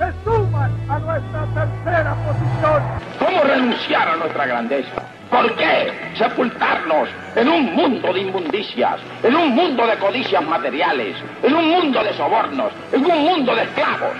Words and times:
se 0.00 0.24
suman 0.24 0.72
a 0.88 0.98
nuestra 0.98 1.44
tercera 1.52 2.16
posición. 2.24 2.82
¿Cómo 3.18 3.42
renunciar 3.42 4.08
a 4.08 4.16
nuestra 4.16 4.46
grandeza? 4.46 5.02
¿Por 5.30 5.54
qué 5.56 5.92
sepultarnos 6.16 7.08
en 7.36 7.48
un 7.48 7.74
mundo 7.74 8.12
de 8.12 8.20
inmundicias, 8.20 8.98
en 9.22 9.36
un 9.36 9.50
mundo 9.50 9.86
de 9.86 9.98
codicias 9.98 10.42
materiales, 10.42 11.16
en 11.42 11.54
un 11.54 11.68
mundo 11.68 12.02
de 12.02 12.14
sobornos, 12.14 12.72
en 12.92 13.04
un 13.04 13.18
mundo 13.18 13.54
de 13.54 13.62
esclavos? 13.62 14.16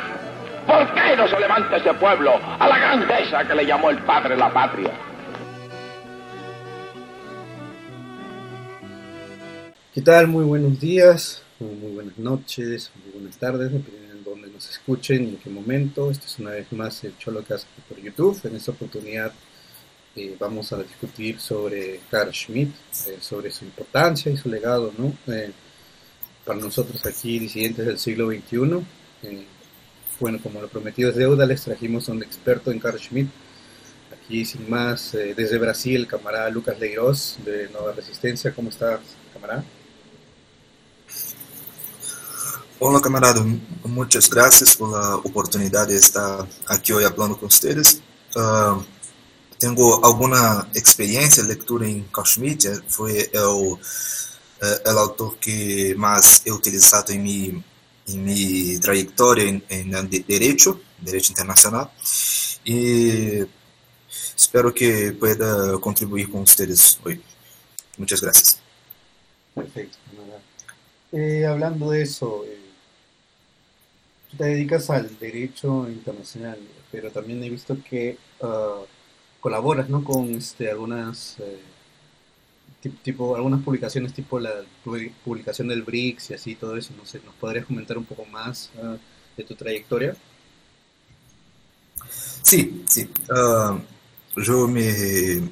¿Por 0.66 0.94
qué 0.94 1.16
no 1.16 1.26
se 1.26 1.40
levanta 1.40 1.78
ese 1.78 1.94
pueblo 1.94 2.38
a 2.58 2.68
la 2.68 2.78
grandeza 2.78 3.44
que 3.44 3.54
le 3.54 3.64
llamó 3.64 3.88
el 3.88 3.98
padre 4.00 4.36
la 4.36 4.52
patria? 4.52 4.90
¿Qué 9.94 10.02
tal? 10.02 10.28
Muy 10.28 10.44
buenos 10.44 10.78
días, 10.78 11.42
muy 11.58 11.92
buenas 11.94 12.18
noches, 12.18 12.92
muy 13.02 13.12
buenas 13.14 13.38
tardes, 13.38 13.72
nos 14.60 14.68
escuchen 14.68 15.24
en 15.24 15.36
qué 15.38 15.48
momento. 15.48 16.10
Esto 16.10 16.26
es 16.26 16.38
una 16.38 16.50
vez 16.50 16.70
más 16.72 17.02
el 17.04 17.16
Cholocast 17.16 17.66
por 17.88 17.98
YouTube. 17.98 18.38
En 18.44 18.56
esta 18.56 18.72
oportunidad 18.72 19.32
eh, 20.14 20.36
vamos 20.38 20.70
a 20.74 20.82
discutir 20.82 21.40
sobre 21.40 22.00
Carl 22.10 22.30
Schmitt, 22.34 22.70
eh, 23.06 23.16
sobre 23.20 23.50
su 23.50 23.64
importancia 23.64 24.30
y 24.30 24.36
su 24.36 24.50
legado, 24.50 24.92
¿no? 24.98 25.14
Eh, 25.32 25.50
para 26.44 26.58
nosotros 26.58 27.06
aquí, 27.06 27.38
disidentes 27.38 27.86
del 27.86 27.98
siglo 27.98 28.26
XXI. 28.26 28.84
bueno, 30.20 30.38
como 30.42 30.60
lo 30.60 30.68
prometido 30.68 31.08
es 31.08 31.16
deuda, 31.16 31.46
les 31.46 31.62
trajimos 31.62 32.10
a 32.10 32.12
un 32.12 32.22
experto 32.22 32.70
en 32.70 32.80
Carl 32.80 32.98
Schmitt. 33.00 33.30
Aquí, 34.12 34.44
sin 34.44 34.68
más, 34.68 35.12
desde 35.12 35.56
Brasil, 35.56 36.06
camarada 36.06 36.50
Lucas 36.50 36.78
Leiroz, 36.78 37.38
de 37.46 37.70
Nueva 37.70 37.92
Resistencia. 37.92 38.52
¿Cómo 38.54 38.68
estás, 38.68 39.00
camarada? 39.32 39.64
Olá, 42.80 42.98
camarada. 42.98 43.42
Muitas 43.84 44.26
graças 44.26 44.74
pela 44.74 45.16
oportunidade 45.16 45.90
de 45.90 45.98
estar 45.98 46.48
aqui 46.66 46.94
hoje 46.94 47.14
falando 47.14 47.36
com 47.36 47.46
vocês. 47.46 48.00
Uh, 48.34 48.82
tenho 49.58 49.78
alguma 50.02 50.66
experiência, 50.74 51.42
leitura 51.42 51.86
em 51.86 52.08
Schmitt. 52.24 52.66
Foi 52.88 53.28
o, 53.34 53.78
é 54.62 54.94
o 54.94 54.98
autor 54.98 55.36
que 55.36 55.94
mais 55.96 56.40
he 56.46 56.50
utilizado 56.50 57.12
em 57.12 57.18
minha, 57.18 57.64
em 58.08 58.18
minha 58.18 58.80
trajetória 58.80 59.42
em, 59.42 59.62
em 59.68 60.06
direito, 60.06 60.80
direito 60.98 61.32
internacional. 61.32 61.92
E 62.64 63.46
espero 64.34 64.72
que 64.72 65.12
pueda 65.12 65.78
contribuir 65.80 66.28
com 66.28 66.46
vocês 66.46 66.98
hoje. 67.04 67.20
Graças. 67.98 68.58
Perfeito. 69.54 69.98
Eh, 71.12 71.44
hablando 71.44 71.90
de 71.90 72.02
eso, 72.02 72.44
eh, 72.46 72.59
te 74.36 74.44
dedicas 74.44 74.90
al 74.90 75.18
derecho 75.18 75.88
internacional, 75.88 76.58
pero 76.90 77.10
también 77.10 77.42
he 77.42 77.50
visto 77.50 77.76
que 77.88 78.16
uh, 78.40 78.84
colaboras 79.40 79.88
¿no? 79.88 80.04
con 80.04 80.34
este, 80.34 80.70
algunas 80.70 81.36
eh, 81.40 81.60
tipo 83.02 83.36
algunas 83.36 83.62
publicaciones 83.62 84.12
tipo 84.14 84.38
la 84.38 84.52
publicación 85.24 85.68
del 85.68 85.82
BRICS 85.82 86.30
y 86.30 86.34
así 86.34 86.54
todo 86.54 86.76
eso. 86.76 86.92
No 86.96 87.04
sé, 87.04 87.20
¿nos 87.24 87.34
podrías 87.34 87.66
comentar 87.66 87.98
un 87.98 88.04
poco 88.04 88.24
más 88.26 88.70
uh, 88.82 88.96
de 89.36 89.44
tu 89.44 89.54
trayectoria? 89.54 90.16
Sí, 92.42 92.84
sí. 92.88 93.08
Uh, 93.30 93.78
yo 94.40 94.66
me, 94.66 95.42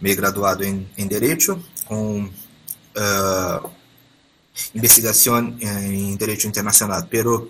me 0.00 0.10
he 0.10 0.14
graduado 0.14 0.62
en, 0.64 0.88
en 0.96 1.08
Derecho 1.08 1.62
con 1.86 2.26
uh, 2.26 3.68
investigación 4.74 5.56
en 5.60 6.16
Derecho 6.18 6.46
Internacional, 6.46 7.06
pero 7.10 7.48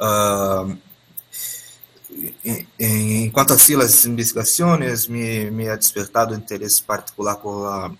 uh, 0.00 0.76
en, 2.44 2.68
en, 2.78 3.30
cuanto 3.30 3.54
a 3.54 3.56
investigaciones, 4.06 5.08
me, 5.08 5.50
me, 5.50 5.68
ha 5.68 5.76
despertado 5.76 6.34
interés 6.34 6.80
particular 6.80 7.40
por 7.40 7.64
la, 7.64 7.96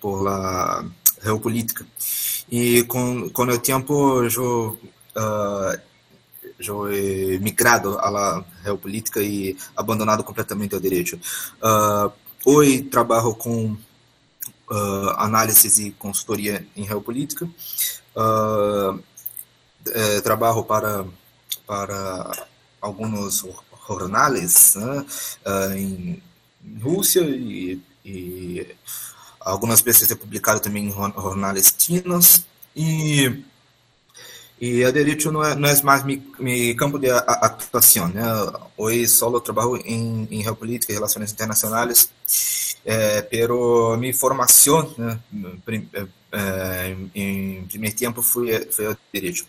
por 0.00 0.24
la 0.24 0.90
geopolítica. 1.22 1.84
Y 2.48 2.82
con, 2.84 3.30
con 3.30 3.50
el 3.50 3.60
tiempo 3.60 4.24
yo, 4.24 4.76
uh, 5.16 6.88
he 6.90 7.38
migrado 7.40 8.02
a 8.02 8.10
la 8.10 8.44
geopolítica 8.62 9.20
y 9.20 9.56
abandonado 9.76 10.24
completamente 10.24 10.76
el 10.76 10.82
derecho. 10.82 11.18
Uh, 11.62 12.10
hoy 12.44 12.82
trabajo 12.82 13.36
con 13.36 13.78
uh, 14.70 15.10
e 15.78 15.90
consultoria 15.92 16.66
em 16.76 16.86
geopolítica. 16.86 17.48
Uh, 18.16 19.02
para, 20.64 21.04
para 21.66 22.46
alguns 22.80 23.44
jornais 23.88 24.74
né, 24.76 25.06
uh, 25.46 25.72
em 25.72 26.22
Rússia 26.80 27.22
e, 27.22 27.80
e, 28.04 28.66
algumas 29.40 29.80
é 30.10 30.14
publicado 30.14 30.60
também 30.60 30.86
em 30.86 30.90
jornais 30.90 31.74
chinos 31.78 32.44
e 32.76 33.42
e 34.60 34.84
a 34.84 34.90
direito 34.90 35.32
não 35.32 35.42
é, 35.42 35.54
não 35.54 35.66
é 35.66 35.82
mais 35.82 36.04
meu 36.04 36.76
campo 36.76 36.98
de 36.98 37.08
atuação. 37.10 38.08
Né? 38.08 38.22
Hoje 38.76 39.08
só 39.08 39.30
trabalho 39.40 39.78
em, 39.86 40.28
em 40.30 40.42
geopolítica 40.42 40.92
relações 40.92 41.32
internacionais 41.32 42.10
é, 42.84 43.22
pero 43.22 43.96
minha 43.96 44.14
formação 44.14 44.92
né, 44.96 45.20
é, 46.32 46.96
em 47.14 47.64
primeiro 47.66 47.96
tempo 47.96 48.22
foi, 48.22 48.66
foi 48.70 48.88
o 48.88 48.96
direito. 49.12 49.44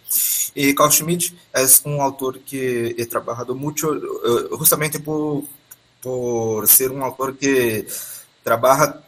E 0.56 0.74
Carl 0.74 0.92
Schmitt 0.92 1.36
é 1.53 1.66
um 1.86 2.02
autor 2.02 2.40
que 2.40 2.96
he 2.97 3.06
trabalhado 3.06 3.56
muito 3.56 3.94
eh, 3.96 4.58
justamente 4.58 5.00
por, 5.00 5.46
por 6.02 6.68
ser 6.68 6.92
um 6.92 7.03
autor 7.03 7.36
que 7.36 7.86
trabalha 8.44 9.02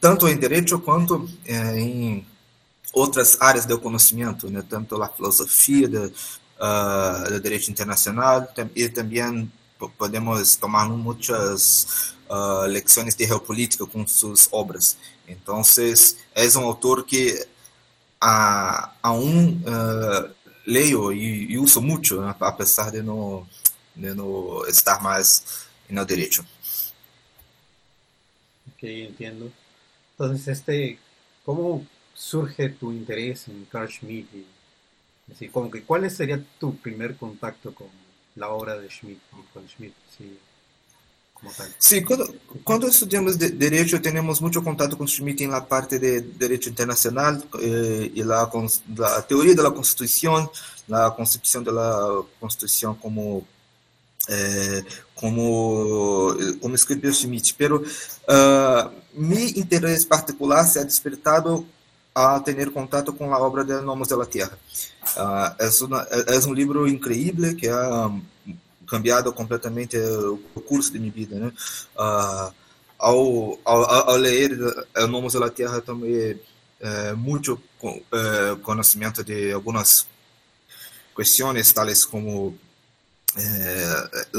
tanto 0.00 0.28
em 0.28 0.38
direito 0.38 0.78
quanto 0.78 1.28
é, 1.44 1.78
em 1.78 2.24
outras 2.92 3.36
áreas 3.40 3.66
do 3.66 3.78
conhecimento, 3.80 4.48
né, 4.50 4.62
tanto 4.68 5.02
a 5.02 5.08
filosofia 5.08 5.88
do, 5.88 6.06
uh, 6.06 7.30
do 7.30 7.40
direito 7.40 7.70
internacional 7.70 8.46
e 8.74 8.88
também 8.88 9.50
podemos 9.96 10.56
tomar 10.56 10.88
muitas 10.88 12.14
uh, 12.28 12.66
lecciones 12.66 13.14
de 13.14 13.26
geopolítica 13.26 13.86
com 13.86 14.06
suas 14.06 14.48
obras. 14.52 14.96
Então, 15.26 15.62
é 16.34 16.58
um 16.58 16.64
autor 16.64 17.04
que 17.04 17.46
uh, 18.22 18.88
aún 19.02 19.60
uh, 19.62 20.34
leio 20.66 21.12
e, 21.12 21.52
e, 21.52 21.58
uso 21.58 21.80
muito, 21.80 22.20
né, 22.20 22.34
apesar 22.40 22.90
de 22.90 23.02
não, 23.02 23.46
de 23.94 24.14
não 24.14 24.66
estar 24.66 25.02
mais 25.02 25.66
no 25.88 26.04
direito. 26.04 26.44
Ok, 28.74 29.06
entiendo. 29.06 29.52
Entonces, 30.12 30.48
este, 30.48 30.98
¿cómo 31.44 31.86
surge 32.14 32.68
tu 32.68 32.92
interés 32.92 33.48
en 33.48 33.64
Carl 33.70 33.88
Schmitt? 33.88 34.28
Como 35.52 35.70
que, 35.70 35.82
¿Cuál 35.82 36.10
sería 36.10 36.42
tu 36.58 36.76
primer 36.76 37.16
contacto 37.16 37.74
con 37.74 37.88
la 38.34 38.48
obra 38.48 38.78
de 38.78 38.88
Schmitt, 38.88 39.20
con 39.52 39.68
Schmitt? 39.68 39.94
Sí. 40.16 40.38
Sim, 41.78 42.04
quando, 42.64 42.88
estudamos 42.88 43.36
de, 43.36 43.50
direito, 43.50 43.98
temos 44.00 44.40
muito 44.40 44.60
contato 44.60 44.96
com 44.96 45.06
Schmitt 45.06 45.46
na 45.46 45.60
parte 45.60 45.98
de 45.98 46.20
direito 46.20 46.68
internacional 46.68 47.40
eh, 47.60 48.10
e 48.12 48.22
la, 48.24 48.50
la 48.96 49.22
teoria 49.22 49.54
da 49.54 49.70
Constituição, 49.70 50.50
a 50.90 51.10
concepção 51.12 51.62
da 51.62 52.22
Constituição 52.40 52.94
como 52.94 53.46
eh, 54.28 54.84
como 55.14 56.36
como 56.60 56.74
escreveu 56.74 57.12
Schmitt. 57.12 57.54
Pero 57.54 57.82
uh, 57.82 58.90
meu 59.14 59.48
interesse 59.48 60.06
particular 60.06 60.64
se 60.64 60.80
ha 60.80 60.82
despertado 60.82 61.66
a 62.14 62.40
ter 62.40 62.70
contato 62.72 63.12
com 63.12 63.32
a 63.32 63.38
obra 63.38 63.64
de 63.64 63.80
Nomos 63.80 64.08
de 64.08 64.16
la 64.16 64.26
Tierra. 64.26 64.58
Uh, 65.16 65.54
é, 65.60 66.34
é, 66.34 66.36
é 66.36 66.48
um 66.48 66.52
livro 66.52 66.88
incrível 66.88 67.54
que 67.54 67.68
é 67.68 67.72
cambiado 68.88 69.32
completamente 69.32 69.96
o 69.96 70.60
curso 70.60 70.92
de 70.92 70.98
minha 70.98 71.12
vida, 71.12 71.36
né? 71.38 71.52
Uh, 71.96 72.52
ao, 72.98 73.58
ao, 73.64 74.10
ao, 74.10 74.16
ler 74.16 74.58
O 74.96 75.06
Nomos 75.06 75.34
da 75.34 75.48
Terra 75.48 75.80
também 75.80 76.36
eh, 76.80 77.12
muito 77.14 77.60
eh, 77.82 78.56
conhecimento 78.62 79.22
de 79.22 79.52
algumas 79.52 80.06
questões, 81.16 81.72
tales 81.72 82.04
como 82.04 82.58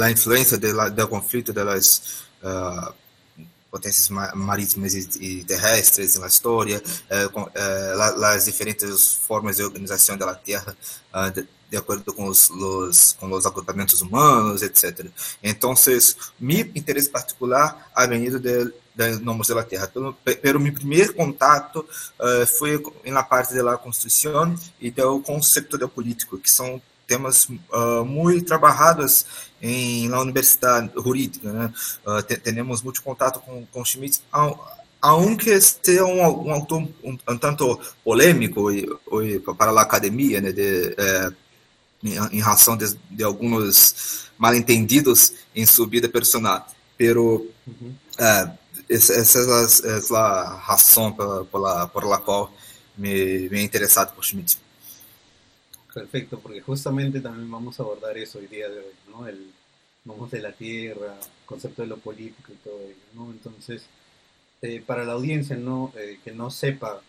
a 0.02 0.12
influência 0.12 0.58
do 0.58 1.08
conflito 1.08 1.54
das 1.54 2.24
uh, 2.44 2.94
potências 3.72 4.10
marítimas 4.10 4.94
e, 4.94 5.44
terrestres 5.44 6.16
na 6.16 6.28
história, 6.28 6.82
as 8.36 8.46
diferentes 8.46 9.14
formas 9.14 9.58
de 9.58 9.64
organização 9.64 10.18
da 10.18 10.34
Terra 10.36 10.76
uh, 11.14 11.48
de, 11.70 11.72
de, 11.72 11.78
acordo 11.78 12.14
com 12.14 12.26
os, 12.26 12.50
los, 12.50 13.14
com 13.20 13.32
os 13.32 13.46
agrupamentos 13.46 14.02
humanos, 14.02 14.62
etc. 14.62 15.08
Então, 15.44 15.74
meu 16.40 16.72
interesse 16.76 17.10
particular 17.10 17.90
ha 17.94 18.06
venido 18.06 18.40
de 18.40 18.74
de 19.00 19.24
Nomos 19.24 19.48
da 19.48 19.64
Terra. 19.64 19.88
Pelo, 19.88 20.60
meu 20.60 20.74
primeiro 20.74 21.14
contato 21.14 21.88
uh, 22.20 22.46
foi 22.46 22.84
na 23.06 23.24
parte 23.24 23.56
da 23.56 23.78
construção 23.78 24.54
e 24.80 24.92
do 24.92 25.22
conceito 25.22 25.78
de 25.78 25.88
político, 25.88 26.38
que 26.38 26.52
são 26.52 26.82
temas 27.08 27.46
uh, 27.46 28.06
muito 28.06 28.46
trabalhados 28.46 29.26
em 29.62 30.08
na 30.10 30.20
universidade 30.20 30.92
jurídica. 30.96 31.52
Né? 31.52 31.74
Uh, 32.06 32.22
te, 32.22 32.38
temos 32.38 32.82
muito 32.82 33.02
contato 33.02 33.40
com, 33.40 33.66
com 33.68 33.86
Schmidt, 33.86 34.22
aunque 35.02 35.60
seja 35.62 36.04
um, 36.04 36.48
um 36.48 36.54
autor 36.54 36.82
um, 37.04 37.18
um 37.28 37.38
tanto 37.38 37.80
polêmico 38.04 38.68
para 39.58 39.72
a 39.72 39.82
academia, 39.82 40.42
né, 40.42 40.52
de, 40.52 40.94
eh, 40.98 41.32
em, 42.04 42.38
em, 42.38 42.40
razão 42.40 42.78
de, 42.78 42.96
de, 43.10 43.24
alguns 43.24 44.30
mal-entendidos 44.38 45.34
em 45.56 45.66
sua 45.66 45.88
vida 45.88 46.08
personal. 46.10 46.68
Pero, 46.98 47.48
uhum. 47.68 47.94
uh, 48.20 48.58
essa, 48.90 49.14
essa 49.14 49.88
é 49.88 50.18
a 50.18 50.56
razão 50.56 51.12
pela, 51.14 51.46
pela, 51.46 51.88
por 51.88 52.06
la 52.06 52.18
qual 52.18 52.52
me, 52.98 53.50
me 53.50 53.60
he 53.60 53.64
interesado 53.64 54.14
por 54.14 54.26
Schmidt. 54.26 54.58
Perfecto, 55.94 56.40
porque 56.40 56.62
justamente 56.62 57.20
también 57.20 57.50
vamos 57.50 57.80
a 57.80 57.84
abordar 57.84 58.18
eso 58.18 58.40
hoy 58.40 58.48
día 58.48 58.70
de 58.70 58.80
hoy, 58.80 58.94
¿no? 59.12 59.28
El 59.28 59.52
vamos 60.06 60.32
de 60.32 60.42
la 60.42 60.52
tierra, 60.52 61.18
concepto 61.46 61.82
de 61.82 61.88
lo 61.88 61.98
político 61.98 62.52
y 62.52 62.56
todo 62.56 62.80
ello, 62.82 62.96
¿no? 63.14 63.32
Entonces, 63.32 63.84
eh, 64.62 64.82
para 64.86 65.06
la 65.06 65.14
audiencia, 65.14 65.56
¿no? 65.56 65.94
Eh, 65.96 66.20
que 66.24 66.32
no 66.32 66.50
sepa 66.50 67.02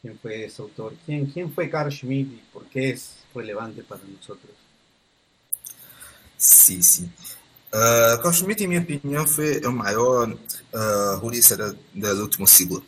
quién 0.00 0.18
fue 0.18 0.44
ese 0.44 0.62
autor, 0.62 0.94
quién, 1.04 1.26
quién 1.26 1.52
fue 1.52 1.68
Carl 1.68 1.92
Schmitt 1.92 2.32
y 2.32 2.42
por 2.52 2.64
qué 2.66 2.90
es 2.90 3.16
relevante 3.34 3.82
para 3.82 4.00
nosotros. 4.04 4.52
Sí, 6.36 6.82
sí. 6.82 7.10
Uh, 7.72 8.20
Carl 8.20 8.32
Schmitt, 8.32 8.64
em 8.64 8.66
minha 8.66 8.80
opinião, 8.80 9.26
foi 9.26 9.60
o 9.60 9.70
maior 9.70 10.28
uh, 10.28 11.20
jurista 11.20 11.56
do, 11.56 11.76
do 11.94 12.22
último 12.22 12.46
século. 12.46 12.84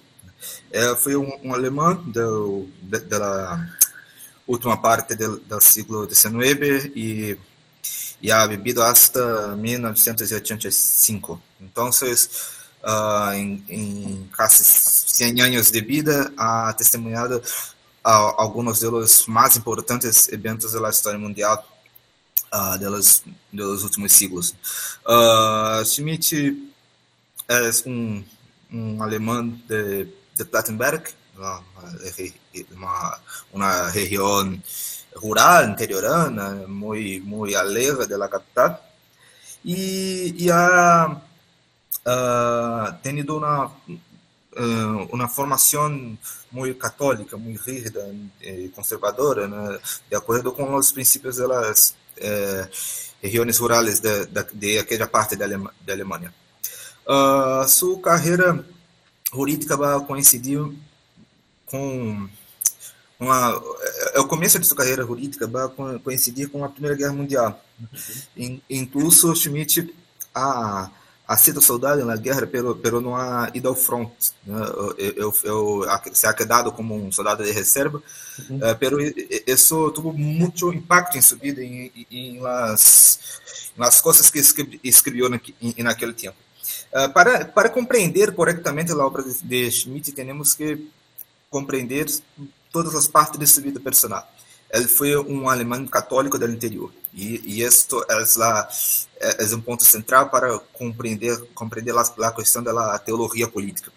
É, 0.73 0.97
foi 0.97 1.15
um, 1.15 1.55
alemão 1.55 1.95
do, 1.95 2.67
de, 2.81 2.99
da 3.01 3.69
última 4.47 4.81
parte 4.81 5.15
del, 5.15 5.39
del 5.41 5.61
siglo 5.61 6.09
XIX 6.09 6.91
y, 6.97 7.37
y, 8.21 8.31
ha 8.31 8.47
vivido 8.47 8.83
hasta 8.83 9.55
1985. 9.55 11.41
Entonces, 11.61 12.29
uh, 12.83 13.33
en, 13.33 13.65
en, 13.69 14.29
casi 14.37 14.65
100 14.65 15.41
años 15.43 15.71
de 15.71 15.81
vida, 15.83 16.33
ha 16.37 16.75
testemunhado 16.77 17.41
uh, 18.05 18.41
algunos 18.41 18.81
de 18.81 18.91
los 18.91 19.29
más 19.29 19.57
importantes 19.57 20.33
eventos 20.33 20.73
de 20.73 20.81
la 20.81 20.91
historia 20.91 21.19
mundial 21.19 21.61
uh, 22.53 22.79
de, 22.79 22.91
los, 22.91 23.23
de 23.25 23.63
los 23.63 23.83
últimos 23.85 24.13
siglos. 24.13 24.55
Schmidt 25.85 26.33
es 27.49 27.83
un, 27.87 28.25
un 28.71 29.03
alemán 29.03 29.63
de, 29.69 30.13
de 30.37 30.45
Plattenberg, 30.45 31.05
uma, 32.73 33.19
uma 33.53 33.91
região 33.91 34.59
rural, 35.17 35.69
interiorana, 35.69 36.67
muito, 36.67 37.25
muito 37.25 37.57
alejada 37.57 38.19
da 38.19 38.29
capital, 38.29 38.83
e, 39.65 40.35
e 40.39 40.51
ha 40.51 41.21
uh, 42.07 42.93
tenido 43.03 43.37
uma, 43.37 43.71
uh, 44.57 45.09
uma 45.13 45.29
formação 45.29 46.19
muito 46.51 46.79
católica, 46.79 47.37
muito 47.37 47.63
rígida 47.63 48.15
e 48.41 48.69
conservadora, 48.71 49.49
né, 49.49 49.79
de 50.09 50.17
acordo 50.17 50.53
com 50.53 50.75
os 50.75 50.93
princípios 50.93 51.37
das 51.37 51.95
eh, 52.19 52.69
regiões 53.23 53.59
rurais 53.59 54.01
de, 54.01 54.27
de, 54.27 54.45
de 54.53 54.79
aquela 54.79 55.07
parte 55.07 55.35
da, 55.35 55.45
Alema, 55.45 55.73
da 55.81 55.93
Alemanha. 55.93 56.35
Uh, 57.07 57.67
sua 57.69 58.01
carreira 58.01 58.65
jurídica 59.33 59.77
vai 59.77 59.99
coincidir 60.05 60.61
com 61.67 62.29
uma, 63.19 63.57
o 64.17 64.25
começo 64.27 64.59
de 64.59 64.67
sua 64.67 64.77
carreira 64.77 65.05
jurídica 65.05 65.47
vai 65.47 65.69
coincidir 66.03 66.49
com 66.51 66.65
a 66.65 66.69
Primeira 66.69 66.97
Guerra 66.97 67.13
Mundial. 67.13 67.65
Uhum. 68.37 68.61
Incluso 68.69 69.35
Schmidt 69.35 69.95
a 70.35 70.91
a 71.33 71.61
soldado 71.61 72.05
na 72.05 72.17
guerra, 72.17 72.47
pero, 72.47 72.75
pero 72.77 73.01
não 73.01 73.17
ha 73.17 73.51
ido 73.55 73.69
ao 73.69 73.75
front. 73.75 74.11
Né? 74.45 74.55
Eu, 74.99 75.15
eu, 75.17 75.35
eu, 75.45 75.85
se 76.13 76.27
ha 76.27 76.33
quedado 76.35 76.73
como 76.73 76.95
um 76.95 77.11
soldado 77.11 77.43
de 77.43 77.51
reserva, 77.51 78.03
uhum. 78.51 78.57
uh, 78.57 78.77
pero 78.79 78.99
isso 79.47 79.91
teve 79.93 80.13
muito 80.13 80.73
impacto 80.73 81.17
em 81.17 81.23
sua 81.23 81.39
vida, 81.39 81.63
em, 81.63 81.91
em 82.11 82.41
las, 82.41 83.41
nas 83.77 84.01
coisas 84.01 84.31
que 84.31 84.41
escreveu 84.85 85.29
naquele 85.79 86.13
tempo. 86.13 86.37
Uh, 86.93 87.11
para, 87.13 87.47
para 87.47 87.71
compreender 87.71 88.35
corretamente 88.35 88.93
a 88.93 88.97
obra 88.97 89.23
de, 89.23 89.43
de 89.43 89.71
Schmidt, 89.71 90.13
temos 90.13 90.55
que 90.55 90.87
compreender 91.51 92.07
todas 92.71 92.95
as 92.95 93.07
partes 93.07 93.39
de 93.39 93.47
sua 93.47 93.63
vida 93.63 93.81
personal. 93.81 94.27
Ele 94.73 94.89
foi 94.89 95.17
um 95.17 95.49
alemão 95.49 95.87
católico 95.87 96.39
do 96.39 96.49
interior 96.49 96.91
e, 97.13 97.41
e 97.45 97.63
isso 97.63 98.03
é, 98.09 98.23
é, 99.21 99.45
é, 99.45 99.55
um 99.55 99.61
ponto 99.61 99.85
central 99.85 100.31
para 100.31 100.59
compreender 100.73 101.39
compreender 101.55 101.95
a, 101.95 102.01
a 102.01 102.33
questão 102.33 102.63
da 102.63 102.99
teologia 102.99 103.47
política. 103.47 103.93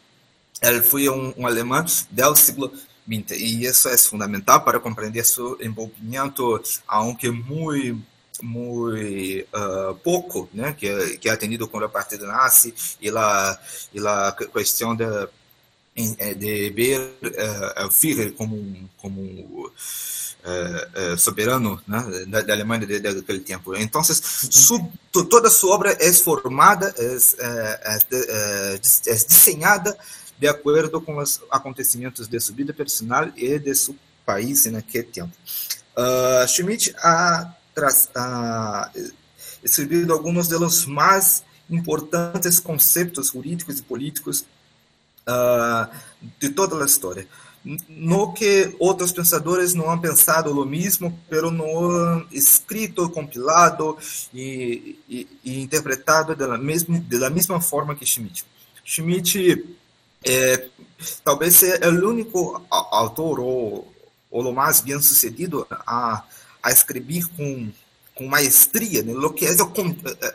Ele 0.62 0.82
foi 0.82 1.08
um, 1.10 1.34
um 1.38 1.48
alemão 1.48 1.86
do 2.12 2.36
século 2.36 2.74
XX 3.08 3.32
e 3.40 3.66
isso 3.66 3.88
é 3.88 3.98
fundamental 3.98 4.62
para 4.62 4.80
compreender 4.80 5.24
seu 5.24 5.58
envolvimento, 5.62 6.62
aunque 6.88 7.30
muito 7.32 8.04
muito 8.42 8.98
uh, 8.98 9.96
pouco, 10.04 10.50
né, 10.54 10.74
que 10.74 11.18
que 11.18 11.30
é 11.30 11.32
atendido 11.32 11.70
com 11.70 11.78
o 11.78 11.90
partido 11.90 12.28
nazi 12.28 12.74
e 13.00 13.10
a 13.10 13.60
e 13.94 14.06
a 14.06 14.36
questão 14.54 14.94
da 14.94 15.30
de 15.96 16.70
ver 16.72 17.00
uh, 17.00 17.90
Führer 17.90 18.34
como 18.34 18.56
um, 18.56 18.90
como 18.98 19.72
uh, 20.46 21.18
soberano 21.18 21.82
né, 21.88 22.26
da, 22.28 22.42
da, 22.42 22.54
Alemanha 22.54 22.86
daquele 22.86 23.40
tempo. 23.40 23.76
Então, 23.76 24.02
toda 25.30 25.48
a 25.48 25.52
sua 25.52 25.76
obra 25.76 25.98
é 26.00 26.12
formada, 26.12 26.94
é, 26.98 27.18
é, 27.40 28.00
é, 28.12 28.76
é, 28.76 28.80
desenhada 29.14 29.98
de 30.38 30.48
acordo 30.48 31.00
com 31.00 31.18
os 31.18 31.40
acontecimentos 31.50 32.28
de 32.28 32.40
sua 32.42 32.56
vida 32.56 32.74
personal 32.74 33.30
e 33.38 33.58
de 33.58 33.74
seu 33.74 33.96
país 34.26 34.66
naquele 34.66 35.06
tempo. 35.06 35.32
Uh, 35.96 36.46
Schmidt 36.46 36.94
ha, 36.98 37.56
ha 38.16 38.92
escrevido 39.64 40.12
alguns 40.12 40.50
dos 40.50 40.86
mais 40.86 41.42
importantes 41.70 42.60
conceitos 42.60 43.30
jurídicos 43.30 43.80
e 43.80 43.84
políticos 43.84 44.46
uh, 45.28 45.90
de 46.40 46.50
toda 46.50 46.82
a 46.82 46.86
história. 46.86 47.28
No 47.90 48.32
que 48.32 48.76
outros 48.78 49.12
pensadores 49.12 49.74
não 49.74 49.90
han 49.90 50.00
pensado 50.00 50.52
o 50.52 50.66
mesmo, 50.66 51.20
pero 51.28 51.50
não 51.50 51.90
han 51.90 52.28
escrito, 52.32 53.10
compilado 53.10 53.98
e, 54.32 55.00
e, 55.10 55.28
e 55.44 55.62
interpretado 55.62 56.36
da 56.36 56.60
mesma, 56.60 57.00
da 57.00 57.30
mesma 57.30 57.60
forma 57.60 57.96
que 57.96 58.06
Schmidt. 58.06 58.46
Schmidt 58.84 59.66
é, 60.24 60.68
talvez 61.24 61.56
seja 61.56 61.90
o 61.90 62.08
único 62.10 62.64
autor 62.70 63.40
ou, 63.40 63.94
ou 64.30 64.54
mais 64.54 64.82
bem 64.82 65.02
sucedido 65.02 65.66
a, 65.70 66.24
a 66.62 66.72
escrever 66.72 67.28
com, 67.36 67.72
com 68.14 68.28
maestria 68.28 69.02
né, 69.02 69.14
que 69.36 69.46
é 69.46 69.52
o, 69.52 69.74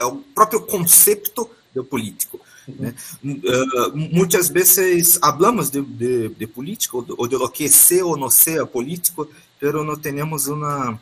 é 0.01 0.05
o 0.05 0.17
próprio 0.17 0.63
conceito 0.63 1.49
do 1.73 1.85
político. 1.85 2.41
Né? 2.69 2.95
Uh, 3.25 3.97
muitas 3.97 4.49
vezes 4.49 5.19
falamos 5.19 5.71
de, 5.71 5.83
de, 5.83 6.29
de 6.29 6.47
política 6.47 6.97
ou 6.97 7.27
de, 7.27 7.37
lo 7.37 7.49
que 7.49 7.69
ser 7.69 8.03
ou 8.03 8.17
não 8.17 8.31
ser 8.31 8.65
político, 8.67 9.29
mas 9.61 9.85
não 9.85 9.97
temos 9.97 10.47
uma 10.47 11.01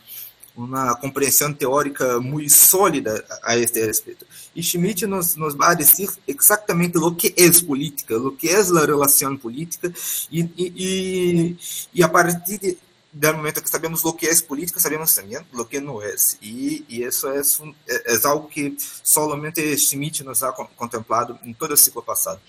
uma 0.59 0.97
compreensão 0.97 1.53
teórica 1.53 2.21
muito 2.21 2.53
sólida 2.53 3.25
a 3.45 3.57
este 3.57 3.81
respeito. 3.87 4.27
E 4.57 4.61
Schmidt 4.61 5.07
nos, 5.07 5.37
nos 5.37 5.55
vai 5.55 5.77
dizer 5.77 6.11
exatamente 6.27 6.99
o 6.99 7.15
que 7.15 7.33
é 7.37 7.65
política, 7.65 8.19
o 8.19 8.33
que 8.33 8.49
é 8.49 8.57
a 8.57 8.85
relação 8.85 9.37
política, 9.37 9.93
e, 10.33 10.41
e, 10.59 11.57
e 11.95 12.03
a 12.03 12.09
partir 12.09 12.59
de, 12.59 12.77
del 13.13 13.35
momento 13.35 13.63
que 13.63 13.71
sabemos 13.71 14.05
o 14.05 14.13
que 14.13 14.27
é 14.27 14.35
política, 14.43 14.81
sabemos 14.81 15.15
também 15.15 15.39
o 15.53 15.65
que 15.65 15.81
não 15.81 16.03
é. 16.03 16.15
E, 16.43 16.85
e 16.89 17.03
isso 17.03 17.29
é, 17.29 17.41
é, 17.89 18.15
é, 18.15 18.27
algo 18.27 18.49
que 18.49 18.77
somente 19.03 19.77
Schmidt 19.79 20.23
nos 20.25 20.43
ha 20.43 20.53
contemplado 20.53 21.39
em 21.43 21.53
todo 21.53 21.73
o 21.73 21.77
ciclo 21.77 22.03
passado. 22.03 22.41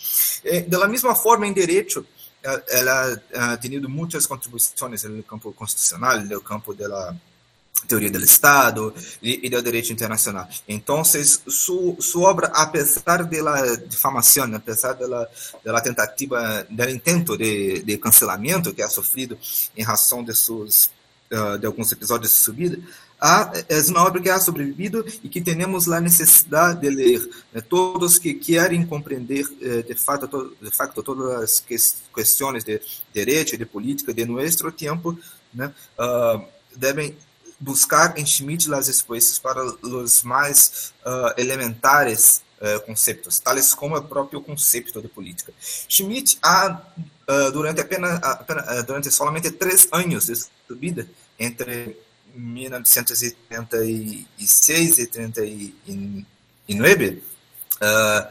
É, 0.44 0.62
da 0.62 0.88
mesma 0.88 1.16
forma, 1.16 1.48
em 1.48 1.54
direito, 1.54 2.06
ela 2.70 3.22
ha 3.34 3.58
tenido 3.58 3.89
muitas 3.89 4.25
contribuições 4.25 5.04
no 5.04 5.24
campo 5.24 5.51
constitucional, 5.54 6.20
no 6.22 6.42
campo 6.42 6.74
da 6.74 7.16
teoria 7.88 8.11
do 8.11 8.23
Estado 8.23 8.93
e, 9.21 9.49
do 9.49 9.61
direito 9.61 9.91
internacional. 9.91 10.47
Então, 10.67 11.03
su, 11.03 11.97
su 11.99 12.21
obra, 12.21 12.47
apesar 12.53 13.23
da 13.23 13.75
difamação, 13.75 14.53
apesar 14.55 14.93
da, 14.93 15.81
tentativa, 15.81 16.65
do 16.69 16.89
intento 16.89 17.38
de, 17.38 17.81
de 17.81 17.97
que 18.73 18.81
ha 18.81 18.89
sofrido 18.89 19.38
em 19.75 19.83
razão 19.83 20.23
de 20.23 20.35
seus 20.35 20.91
uh, 21.31 21.57
de 21.57 21.65
alguns 21.65 21.91
episódios 21.91 22.31
de 22.31 22.38
subida, 22.38 22.79
há, 23.19 23.51
é 23.67 23.79
uma 23.89 24.05
obra 24.05 24.21
que 24.21 24.29
ha 24.29 24.39
sobrevivido 24.39 25.05
e 25.23 25.29
que 25.29 25.41
temos 25.41 25.89
a 25.89 25.99
necessidade 25.99 26.81
de 26.81 26.89
ler. 26.89 27.27
Né? 27.51 27.61
Todos 27.61 28.19
que 28.19 28.33
querem 28.33 28.85
compreender 28.85 29.45
eh, 29.61 29.81
de 29.81 29.95
fato, 29.95 30.27
to, 30.27 30.55
de 30.61 30.71
todas 31.03 31.43
as 31.43 31.65
questões 32.15 32.63
de 32.63 32.79
direito, 33.13 33.57
de 33.57 33.65
política 33.65 34.13
de 34.13 34.25
nosso 34.25 34.71
tempo, 34.71 35.17
né? 35.53 35.73
uh, 35.97 36.45
devem 36.75 37.15
buscar 37.60 38.18
em 38.18 38.25
Schmidt 38.25 38.74
as 38.74 38.88
respostas 38.88 39.38
para 39.38 39.63
os 39.63 40.24
mais 40.24 40.92
uh, 41.06 41.34
elementares 41.38 42.42
uh, 42.62 42.80
conceitos, 42.86 43.39
tais 43.39 43.74
como 43.74 43.98
o 43.98 44.01
próprio 44.01 44.42
conceito 44.42 45.01
de 45.01 45.08
política. 45.08 45.54
Schmidt 45.60 46.38
há 46.42 46.82
uh, 47.28 47.51
durante 47.51 47.82
apenas, 47.82 48.24
apenas 48.24 48.86
durante 48.86 49.12
somente 49.12 49.51
três 49.51 49.89
anos 49.92 50.28
de 50.28 50.36
sua 50.36 50.50
vida 50.70 51.06
entre 51.38 51.98
1936 52.34 55.00
e 55.00 55.08
39, 55.08 57.24
uh, 57.82 58.28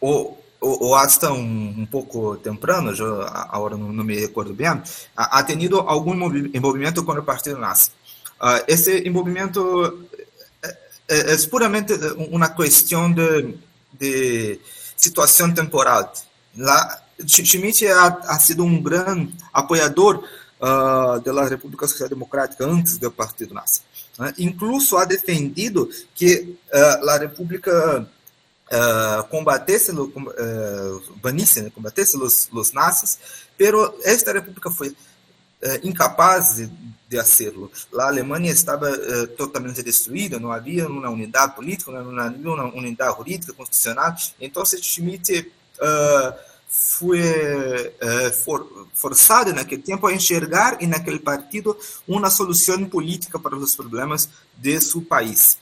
o, 0.00 0.38
o, 0.60 0.94
hasta 0.94 1.32
um, 1.32 1.74
um 1.78 1.86
pouco 1.86 2.36
temprano, 2.36 2.94
eu 2.94 3.22
agora 3.22 3.76
não, 3.76 4.04
me 4.04 4.18
recordo 4.18 4.54
bem, 4.54 4.68
ha, 5.16 5.42
tenido 5.42 5.80
algum 5.80 6.14
envolvimento 6.54 7.04
com 7.04 7.12
o 7.12 7.22
Partido 7.22 7.58
Nazi. 7.58 7.90
Uh, 8.40 9.06
envolvimento 9.06 10.06
é, 10.62 10.76
é, 11.08 11.34
é 11.34 11.46
puramente 11.48 11.92
uma 12.30 12.48
questão 12.48 13.12
de, 13.12 13.54
de 13.92 14.60
situação 14.96 15.52
temporal. 15.52 16.12
Lá, 16.56 17.02
Schmidt 17.26 17.86
ha, 17.86 18.06
ha 18.06 18.38
sido 18.38 18.64
um 18.64 18.82
grande 18.82 19.34
apoiador 19.52 20.22
uh, 20.60 21.48
República 21.48 21.86
Social 21.86 22.08
Democrática 22.08 22.64
antes 22.64 22.98
do 22.98 23.10
Partido 23.10 23.54
Nazi. 23.54 23.80
Uh, 24.18 24.32
incluso 24.38 24.96
ha 24.96 25.04
defendido 25.04 25.90
que 26.14 26.56
uh, 26.72 27.08
a 27.08 27.18
República 27.18 28.08
uh, 28.70 29.24
combatesse, 29.28 29.92
uh, 29.92 31.16
banisse, 31.22 31.62
né, 31.62 31.70
combatesse 31.70 32.16
os, 32.16 32.48
os 32.52 32.72
nazis, 32.72 33.18
pero 33.56 33.98
esta 34.02 34.32
república 34.32 34.70
foi 34.70 34.88
uh, 34.88 34.94
incapaz 35.82 36.56
de, 36.56 36.70
de 37.08 37.18
hacerlo. 37.18 37.70
A 37.98 38.06
Alemanha 38.08 38.50
estava 38.50 38.90
uh, 38.90 39.26
totalmente 39.28 39.82
destruída, 39.82 40.38
não 40.38 40.52
havia 40.52 40.88
uma 40.88 41.08
unidade 41.08 41.54
política, 41.54 41.90
não 41.92 42.18
havia 42.18 42.50
uma 42.50 42.74
unidade 42.74 43.16
jurídica, 43.16 43.52
constitucional. 43.52 44.14
Então, 44.40 44.64
Schmidt 44.64 45.52
foi 46.68 47.20
for, 48.44 48.88
forçado 48.92 49.52
naquele 49.52 49.82
tempo 49.82 50.06
a 50.06 50.12
enxergar 50.12 50.82
e 50.82 50.86
naquele 50.86 51.18
partido 51.18 51.76
uma 52.08 52.28
solução 52.28 52.84
política 52.86 53.38
para 53.38 53.54
os 53.54 53.76
problemas 53.76 54.28
de 54.58 54.80
seu 54.80 55.00
país 55.00 55.58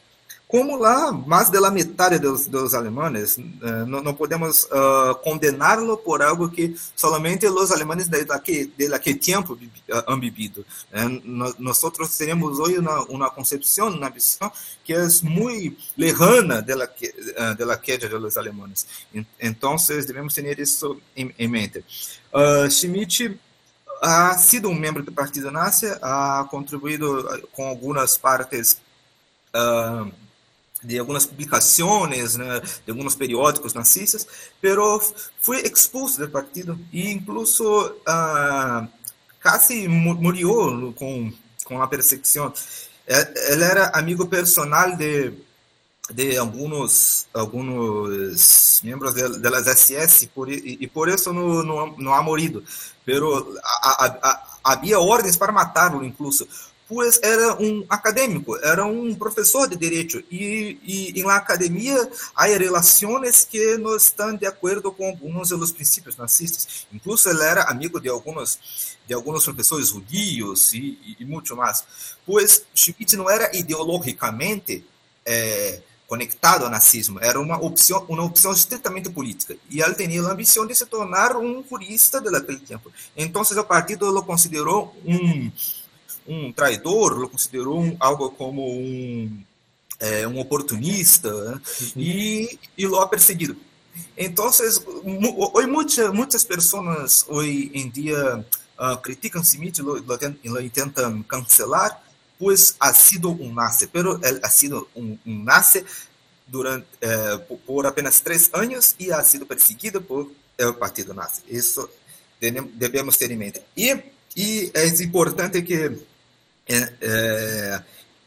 como 0.55 0.77
lá 0.77 1.11
mais 1.11 1.51
da 1.51 1.69
metade 1.69 2.17
dos, 2.21 2.47
dos 2.47 2.75
alemães, 2.75 3.37
uh, 3.37 3.85
não, 3.89 4.01
não, 4.01 4.15
podemos 4.15 4.63
uh, 4.67 5.13
condená-lo 5.25 5.97
por 5.97 6.23
algo 6.23 6.49
que 6.49 6.77
somente 6.95 7.45
os 7.45 7.73
alemães 7.73 8.07
daquele, 8.07 8.73
daquele 8.89 9.19
tempo 9.19 9.55
uh, 9.55 9.59
han 10.07 10.21
vivido. 10.21 10.65
Uh, 10.93 11.53
nós 11.59 11.83
temos 12.17 12.61
hoje 12.61 12.79
uma, 12.79 13.03
uma 13.07 13.31
concepção, 13.31 13.89
uma 13.89 14.09
visão 14.09 14.49
que 14.85 14.95
é 14.95 15.05
muito 15.25 15.77
lejana 15.99 16.63
da 16.63 16.85
uh, 16.85 17.81
queda 17.83 18.09
dos 18.09 18.37
alemães. 18.37 18.87
Então, 19.41 19.75
devemos 20.07 20.35
ter 20.35 20.61
isso 20.61 21.03
em, 21.17 21.35
em 21.37 21.49
mente. 21.49 21.85
Uh, 22.33 22.71
Schmidt 22.71 23.41
ha 24.01 24.39
sido 24.39 24.69
um 24.69 24.75
membro 24.75 25.03
do 25.03 25.11
Partido 25.11 25.51
Nazi, 25.51 25.87
ha 26.01 26.47
contribuído 26.49 27.43
com 27.51 27.67
algumas 27.67 28.17
partes 28.17 28.81
uh, 29.53 30.24
de 30.85 30.99
algumas 30.99 31.27
publicações, 31.27 32.37
né, 32.37 32.61
de 32.85 32.91
alguns 32.91 33.15
periódicos 33.15 33.75
nazistas, 33.75 34.27
pero 34.61 35.01
foi 35.41 35.63
expulso 35.63 36.19
do 36.19 36.29
partido 36.29 36.79
e 36.93 37.11
incluso 37.11 37.65
uh, 37.87 38.89
quase 39.43 39.89
morreu 39.89 40.93
com 40.97 41.33
com 41.65 41.83
a 41.83 41.89
perseguição. 41.89 42.53
Ele 43.07 43.65
era 43.65 43.89
amigo 43.89 44.27
personal 44.27 44.97
de 44.97 45.33
de 46.13 46.37
alguns 46.37 47.27
alguns 47.33 48.83
membros 48.85 49.15
das 49.15 49.67
SS 49.67 50.31
e, 50.47 50.87
por 50.87 51.09
isso 51.09 51.33
não, 51.33 51.63
não, 51.63 51.97
não 51.97 52.15
ha 52.15 52.23
morrido. 52.23 52.63
Pero 53.05 53.59
havia 54.63 55.01
ordens 55.01 55.37
para 55.37 55.53
matá-lo, 55.53 56.05
incluso 56.05 56.47
pois 56.89 57.19
era 57.23 57.61
um 57.61 57.85
acadêmico, 57.89 58.57
era 58.59 58.85
um 58.85 59.15
professor 59.15 59.69
de 59.69 59.77
direito 59.77 60.23
e, 60.31 61.13
em 61.15 61.23
la 61.23 61.37
academia 61.37 62.09
há 62.35 62.47
relações 62.47 63.45
que 63.45 63.77
não 63.79 63.97
estão 63.97 64.35
de 64.37 64.47
acordo 64.47 64.93
com 64.93 65.07
alguns 65.09 65.49
dos 65.49 65.73
princípios 65.73 66.17
nazistas. 66.17 66.87
Incluso 66.93 67.29
ele 67.29 67.43
era 67.43 67.65
amigo 67.65 68.01
de 68.01 68.09
alguns 68.09 68.59
de 69.07 69.13
alguns 69.13 69.45
professores 69.45 69.89
judios 69.89 70.73
e, 70.73 70.99
e, 71.05 71.17
e 71.21 71.25
muito 71.25 71.55
mais. 71.55 71.85
Pois 72.25 72.65
Schmitt 72.75 73.17
não 73.17 73.29
era 73.29 73.55
ideologicamente 73.55 74.85
é, 75.27 75.81
conectado 76.07 76.65
ao 76.65 76.71
nazismo, 76.71 77.19
era 77.21 77.41
uma 77.41 77.57
opção, 77.57 78.05
uma 78.09 78.25
opção 78.25 78.53
estritamente 78.53 79.11
política. 79.11 79.57
E 79.71 79.81
ele 79.81 79.95
tinha 79.95 80.23
a 80.23 80.33
ambição 80.33 80.67
de 80.67 80.75
se 80.75 80.87
tornar 80.87 81.37
um 81.37 81.65
jurista 81.69 82.21
daquele 82.21 82.61
tempo. 82.61 82.93
Então, 83.17 83.43
o 83.43 83.65
partido 83.65 84.07
o 84.17 84.23
considerou 84.23 84.95
um 85.05 85.51
um 86.27 86.53
traidor, 86.53 87.19
lo 87.19 87.29
considerou 87.29 87.81
um, 87.81 87.97
algo 88.01 88.31
como 88.31 88.67
um, 88.67 89.43
é, 90.01 90.27
um 90.27 90.39
oportunista 90.39 91.33
né? 91.33 91.61
uhum. 91.81 92.03
e, 92.03 92.59
e 92.77 92.87
lo 92.87 92.99
ha 93.01 93.09
perseguido. 93.09 93.57
Então, 94.17 94.47
hoje 94.47 95.67
muitas, 95.69 96.13
muitas 96.13 96.45
pessoas 96.45 97.25
hoje 97.29 97.71
em 97.75 97.89
dia 97.89 98.45
uh, 98.79 98.97
criticam 98.99 99.43
Smith, 99.43 99.79
lo, 99.79 99.95
lo, 99.95 100.19
lo 100.45 100.71
tentam 100.71 101.23
cancelar, 101.23 102.03
pois 102.39 102.75
ha 102.81 102.93
sido 102.93 103.31
um 103.31 103.53
nazi, 103.55 103.87
pero 103.87 104.19
ele 104.25 104.41
ha 104.43 104.51
sido 104.51 104.89
um, 104.97 105.17
um 105.25 105.45
nazi 105.45 105.85
durante 106.47 106.87
eh, 107.01 107.39
por 107.67 107.87
apenas 107.87 108.21
três 108.21 108.51
anos 108.53 108.95
e 108.99 109.11
ha 109.11 109.23
sido 109.25 109.47
perseguido 109.47 110.03
por 110.03 110.31
el 110.59 110.75
partido 110.75 111.15
nazi. 111.15 111.43
Isso 111.49 111.89
devemos 112.75 113.17
ter 113.17 113.31
em 113.31 113.37
mente. 113.37 113.63
E, 113.77 113.97
e 114.37 114.71
é 114.75 114.87
importante 115.03 115.63
que 115.63 115.75
é, 115.75 115.93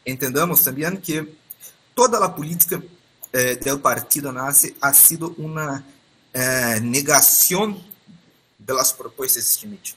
entendamos 0.06 0.62
também 0.62 0.96
que 0.96 1.26
toda 1.94 2.24
a 2.24 2.28
política 2.28 2.82
é, 3.32 3.56
do 3.56 3.78
partido 3.78 4.32
nazi 4.32 4.76
ha 4.80 4.92
sido 4.92 5.34
uma 5.36 5.84
é, 6.32 6.80
negação 6.80 7.82
das 8.58 8.92
propostas 8.92 9.44
de 9.44 9.54
Schmidt, 9.54 9.96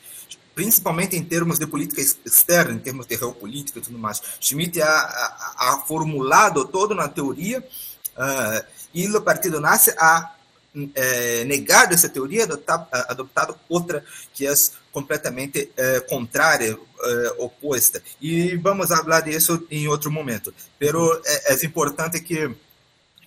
principalmente 0.55 1.15
em 1.15 1.23
termos 1.23 1.59
de 1.59 1.67
política 1.67 2.01
externa, 2.01 2.73
em 2.73 2.79
termos 2.79 3.05
de 3.05 3.17
geopolítica 3.17 3.79
e 3.79 3.81
tudo 3.81 3.97
mais. 3.97 4.21
Schmidt 4.39 4.81
ha, 4.81 4.87
ha, 4.87 5.55
ha 5.57 5.77
formulado 5.85 6.65
toda 6.65 6.93
uma 6.93 7.07
teoria 7.07 7.59
uh, 7.59 8.65
e 8.93 9.07
o 9.07 9.21
partido 9.21 9.59
nazi 9.59 9.93
ha 9.97 10.35
é, 10.95 11.43
negado 11.45 11.93
essa 11.93 12.09
teoria, 12.09 12.43
adotado, 12.43 12.87
adotado 12.91 13.55
outra 13.67 14.03
que 14.33 14.47
é 14.47 14.53
completamente 14.91 15.71
é, 15.75 15.99
contrária, 16.01 16.77
é, 17.03 17.35
oposta. 17.37 18.01
E 18.21 18.55
vamos 18.57 18.87
falar 18.87 19.21
disso 19.21 19.65
em 19.69 19.87
outro 19.87 20.11
momento. 20.11 20.53
Pero 20.79 21.21
é, 21.25 21.53
é 21.53 21.65
importante 21.65 22.19
que 22.21 22.55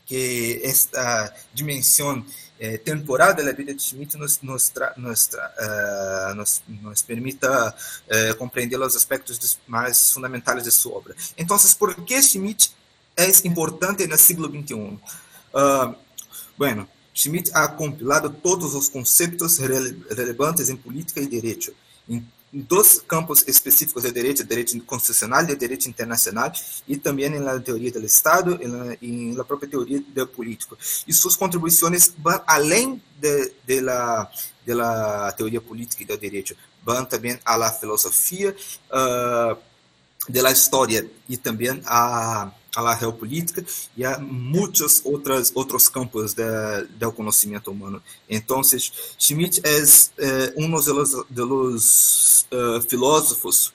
que 0.07 0.61
esta 0.63 1.35
dimensão 1.53 2.25
eh, 2.61 2.79
temporal 2.79 3.35
da 3.35 3.53
vida 3.53 3.75
de 3.75 3.83
Schmidt 3.83 4.17
nos, 4.17 4.41
nos, 4.43 4.73
nos, 4.97 5.31
uh, 5.33 6.35
nos, 6.37 6.63
nos 6.69 7.03
permita 7.03 7.75
uh, 7.75 8.37
compreender 8.37 8.81
os 8.81 8.95
aspectos 8.95 9.59
mais 9.67 10.13
fundamentais 10.13 10.63
de 10.63 10.71
sua 10.71 10.97
obra. 10.97 11.17
Então, 11.37 11.57
por 11.79 11.95
que 12.05 12.23
Schmidt 12.23 12.73
é 13.17 13.27
importante 13.45 14.07
no 14.07 14.17
século 14.17 14.49
XXI? 14.49 14.75
Uh, 14.75 15.95
bueno, 16.57 16.89
Schmidt 17.15 17.51
ha 17.55 17.69
compilado 17.69 18.29
todos 18.29 18.75
os 18.75 18.89
conceitos 18.89 19.59
rele 19.59 20.05
relevantes 20.11 20.69
em 20.69 20.77
política 20.77 21.21
e 21.21 21.27
direito, 21.27 21.73
dos 22.53 23.01
campos 23.01 23.45
específicos 23.49 24.03
de 24.03 24.13
direito, 24.13 24.45
direito 24.45 24.81
constitucional 24.83 25.43
e 25.43 25.57
direito 25.57 25.89
internacional, 25.89 26.53
e 26.87 26.97
também 26.97 27.29
na 27.29 27.59
teoria 27.59 27.91
do 27.91 28.05
Estado 28.05 28.59
e 29.03 29.35
na, 29.35 29.45
própria 29.45 29.69
teoria 29.69 30.01
do 30.01 30.27
político. 30.27 30.79
E 31.07 31.13
suas 31.13 31.35
contribuições 31.35 32.13
vão 32.17 32.41
além 32.47 33.03
de, 33.19 33.53
de, 33.67 33.81
la, 33.81 34.31
de 34.65 34.73
la 34.73 35.33
teoria 35.33 35.61
política 35.61 36.03
e 36.03 36.07
do 36.07 36.17
direito, 36.17 36.57
vão 36.85 37.05
também 37.05 37.39
à 37.45 37.73
filosofia 37.73 38.55
uh, 38.91 39.57
de 40.29 40.41
la 40.41 40.53
história 40.53 41.11
e 41.29 41.37
também 41.37 41.83
a 41.87 42.53
a 42.75 42.81
la 42.81 42.97
geopolítica 42.97 43.65
e 43.97 44.05
a 44.05 44.19
muitos 44.19 45.01
outros 45.05 45.53
outros 45.55 45.89
campos 45.89 46.35
do 46.35 47.13
conhecimento 47.13 47.71
humano. 47.71 48.03
Então, 48.29 48.63
Schmidt 49.19 49.61
é 49.65 49.83
eh, 50.19 50.55
um 50.57 50.71
dos, 50.71 50.87
de 51.31 51.43
los 51.43 52.47
uh, 52.51 52.83
filósofos 52.83 53.73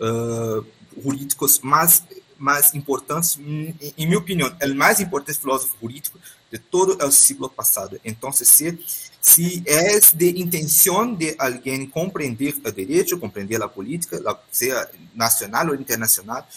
uh, 0.00 0.64
jurídicos 1.02 1.60
mais 1.60 2.02
mais 2.38 2.74
importantes, 2.74 3.36
minha 3.36 4.16
opinião, 4.16 4.50
é 4.58 4.66
o 4.66 4.74
mais 4.74 4.98
importante 4.98 5.38
filósofo 5.38 5.76
jurídico 5.78 6.18
de 6.50 6.58
todo 6.58 6.96
o 7.04 7.12
século 7.12 7.50
passado. 7.50 8.00
Então, 8.02 8.32
se 8.32 8.46
se 9.20 9.62
é 9.66 10.00
de 10.14 10.40
intenção 10.40 11.14
de 11.14 11.36
alguém 11.38 11.86
compreender 11.86 12.58
o 12.64 12.72
direito, 12.72 13.18
compreender 13.18 13.62
a 13.62 13.68
política, 13.68 14.18
seja 14.50 14.88
nacional 15.14 15.68
ou 15.68 15.74
internacional, 15.74 16.48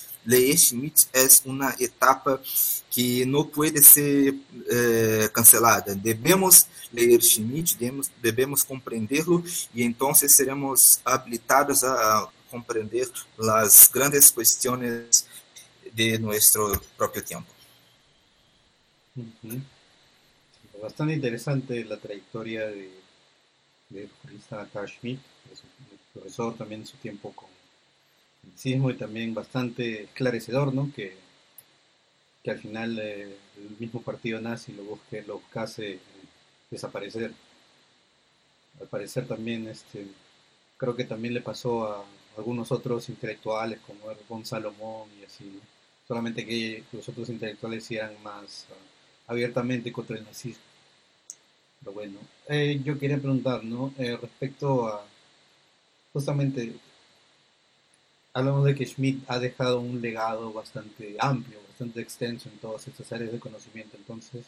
Schmidt 0.58 1.08
é 1.14 1.28
uma 1.46 1.76
etapa 1.80 2.42
que 2.90 3.26
não 3.26 3.46
pode 3.46 3.84
ser 3.84 4.36
eh, 4.68 5.30
cancelada. 5.34 5.96
Devemos 5.96 6.68
ler 6.92 7.22
Schmidt, 7.22 7.78
devemos, 7.78 8.12
devemos 8.22 8.64
compreendê-lo 8.64 9.44
e 9.74 9.84
então 9.84 10.14
seremos 10.14 11.00
habilitados 11.04 11.84
a 11.84 12.30
compreender 12.50 13.12
as 13.40 13.88
grandes 13.88 14.30
questões 14.32 15.26
de 15.92 16.18
nosso 16.18 16.80
próprio 16.98 17.24
tempo. 17.24 17.48
Uh 19.18 19.74
Bastante 20.82 21.14
interesante 21.14 21.88
a 21.94 21.96
trayectoria 21.96 22.70
de, 22.70 22.90
de 23.90 24.10
jurista 24.22 24.68
Schmidt, 24.86 25.22
professor 26.14 26.54
também 26.58 26.82
em 26.82 26.86
seu 26.86 26.98
tempo 27.02 27.34
com 28.44 28.90
y 28.90 28.94
también 28.96 29.34
bastante 29.34 30.04
esclarecedor, 30.04 30.74
¿no? 30.74 30.92
Que, 30.96 31.16
que 32.44 32.52
al 32.52 32.60
final 32.60 33.00
eh, 33.00 33.38
el 33.58 33.78
mismo 33.80 34.02
partido 34.02 34.40
nazi 34.42 34.74
lo, 34.74 34.84
busque, 34.84 35.24
lo 35.24 35.36
buscase 35.40 35.94
eh, 35.94 36.00
desaparecer. 36.70 37.34
Al 38.82 38.88
parecer 38.88 39.28
también, 39.28 39.68
este, 39.68 40.08
creo 40.78 40.96
que 40.96 41.06
también 41.06 41.34
le 41.34 41.42
pasó 41.42 41.88
a 41.88 42.06
algunos 42.38 42.72
otros 42.72 43.08
intelectuales 43.10 43.80
como 43.82 44.06
Gonzalo 44.28 44.72
Salomón 44.72 45.10
y 45.22 45.26
así, 45.26 45.60
solamente 46.08 46.46
que 46.46 46.84
los 46.92 47.08
otros 47.08 47.30
intelectuales 47.30 47.90
eran 47.92 48.22
más 48.24 48.68
ah, 48.72 49.32
abiertamente 49.32 49.92
contra 49.92 50.18
el 50.18 50.26
nazismo. 50.26 50.64
Pero 51.80 51.94
bueno, 51.94 52.20
eh, 52.50 52.82
yo 52.84 52.98
quería 52.98 53.18
preguntar, 53.18 53.64
¿no? 53.64 53.94
respecto 53.98 54.88
a 54.88 55.06
justamente 56.14 56.74
hablamos 58.34 58.66
de 58.66 58.76
que 58.76 58.86
Schmidt 58.86 59.24
ha 59.28 59.40
dejado 59.40 59.80
un 59.80 60.02
legado 60.02 60.52
bastante 60.52 61.16
amplio, 61.20 61.60
bastante 61.70 62.02
extenso 62.02 62.50
en 62.50 62.58
todas 62.58 62.88
estas 62.88 63.12
áreas 63.12 63.32
de 63.32 63.40
conocimiento. 63.40 63.96
Entonces, 63.98 64.46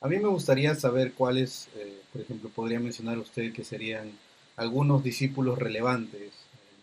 a 0.00 0.08
mí 0.08 0.18
me 0.18 0.28
gustaría 0.28 0.74
saber 0.74 1.12
cuáles, 1.12 1.68
eh, 1.76 2.00
por 2.12 2.22
ejemplo, 2.22 2.50
podría 2.50 2.80
mencionar 2.80 3.18
usted 3.18 3.52
que 3.52 3.64
serían 3.64 4.10
algunos 4.56 5.04
discípulos 5.04 5.58
relevantes 5.58 6.32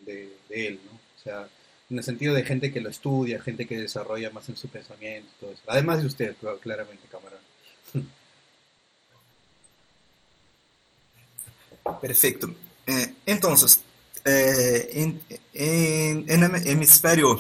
de, 0.06 0.32
él, 0.50 0.80
¿no? 0.86 0.92
O 0.92 1.24
sea, 1.24 1.48
en 1.90 1.98
el 1.98 2.04
sentido 2.04 2.34
de 2.36 2.44
gente 2.44 2.72
que 2.72 2.82
lo 2.82 2.90
estudia, 2.90 3.42
gente 3.42 3.66
que 3.66 3.78
desarrolla 3.78 4.30
más 4.30 4.48
en 4.50 4.58
su 4.58 4.68
pensamiento. 4.68 5.54
Además 5.68 6.02
de 6.02 6.08
usted, 6.08 6.36
claramente, 6.62 7.08
camarada. 7.10 7.42
Perfecto. 12.02 12.54
Eh, 12.86 13.14
entonces, 13.26 13.82
é, 14.26 14.90
em, 14.94 15.20
em, 15.54 16.26
em 16.28 16.68
hemisfério 16.70 17.40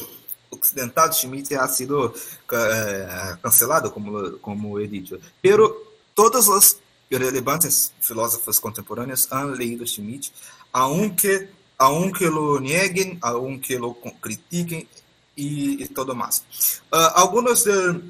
ocidental, 0.52 1.12
Schmidt 1.12 1.56
ha 1.56 1.68
sido 1.68 2.14
é, 2.52 3.38
cancelado, 3.42 3.92
como, 3.92 4.38
como 4.40 4.80
he 4.80 4.88
dicho. 4.88 5.20
Pero 5.42 5.76
todos 6.14 6.48
os 6.48 6.78
relevantes 7.10 7.92
filósofos 8.02 8.60
contemporâneos 8.60 9.28
han 9.32 9.56
leído 9.56 9.86
Schmidt, 9.86 10.32
aunque, 10.72 11.50
aunque 11.78 12.26
lo 12.26 12.60
nieguen, 12.60 13.18
aunque 13.22 13.78
lo 13.78 13.96
critiquen 14.22 14.88
e, 15.36 15.84
e 15.84 15.88
todo 15.88 16.16
mais. 16.16 16.44
Uh, 16.92 17.12
alguns 17.16 17.64
de, 17.64 18.02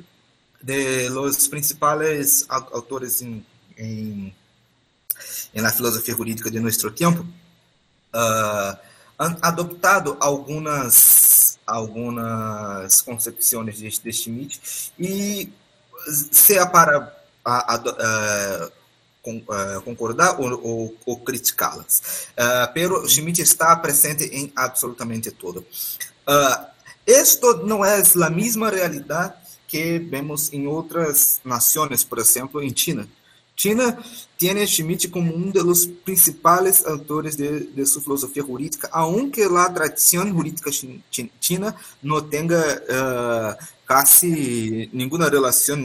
de 0.62 1.09
los 1.09 1.47
principais 1.47 2.45
autores 2.49 3.21
em, 3.21 3.45
em, 3.77 4.33
la 5.53 5.71
filosofia 5.71 6.15
jurídica 6.15 6.49
de 6.49 6.59
nosso 6.59 6.91
tempo 6.91 7.25
uh, 8.13 8.78
adoptado 9.17 10.17
algumas 10.19 11.58
algumas 11.65 13.02
concepções 13.02 13.78
de, 13.78 13.89
de 13.89 14.13
Schmidt 14.13 14.91
e 14.99 15.52
seja 16.32 16.65
para 16.65 17.15
a, 17.45 17.76
a, 17.76 17.76
a, 17.76 18.71
concordar 19.86 20.39
ou, 20.39 20.62
ou, 20.62 20.97
ou 21.06 21.17
criticá-las. 21.19 22.28
Uh, 22.32 22.73
pero 22.73 23.08
Schmidt 23.08 23.41
está 23.41 23.76
presente 23.78 24.26
em 24.26 24.52
absolutamente 24.56 25.32
tudo. 25.32 25.65
Uh, 26.28 26.65
isto 27.08 27.65
não 27.65 27.84
é 27.84 28.02
a 28.02 28.30
mesma 28.30 28.69
realidade 28.69 29.34
que 29.67 29.99
vemos 29.99 30.52
em 30.54 30.67
outras 30.67 31.41
nações, 31.43 32.04
por 32.04 32.19
exemplo, 32.19 32.62
em 32.62 32.76
China. 32.76 33.08
China 33.55 33.97
a 34.61 34.67
Schmidt 34.67 35.07
como 35.07 35.33
um 35.33 35.51
dos 35.51 35.85
principais 35.85 36.85
autores 36.85 37.35
de, 37.35 37.67
de 37.67 37.85
filosofia 37.85 38.43
jurídica, 38.43 38.89
aunque 38.91 39.41
a 39.43 39.69
tradição 39.69 40.27
jurídica 40.27 40.69
china 41.39 41.75
não 42.01 42.21
tenha 42.21 42.59
uh, 42.59 43.65
quase 43.87 44.89
nenhuma 44.91 45.29
relação 45.29 45.81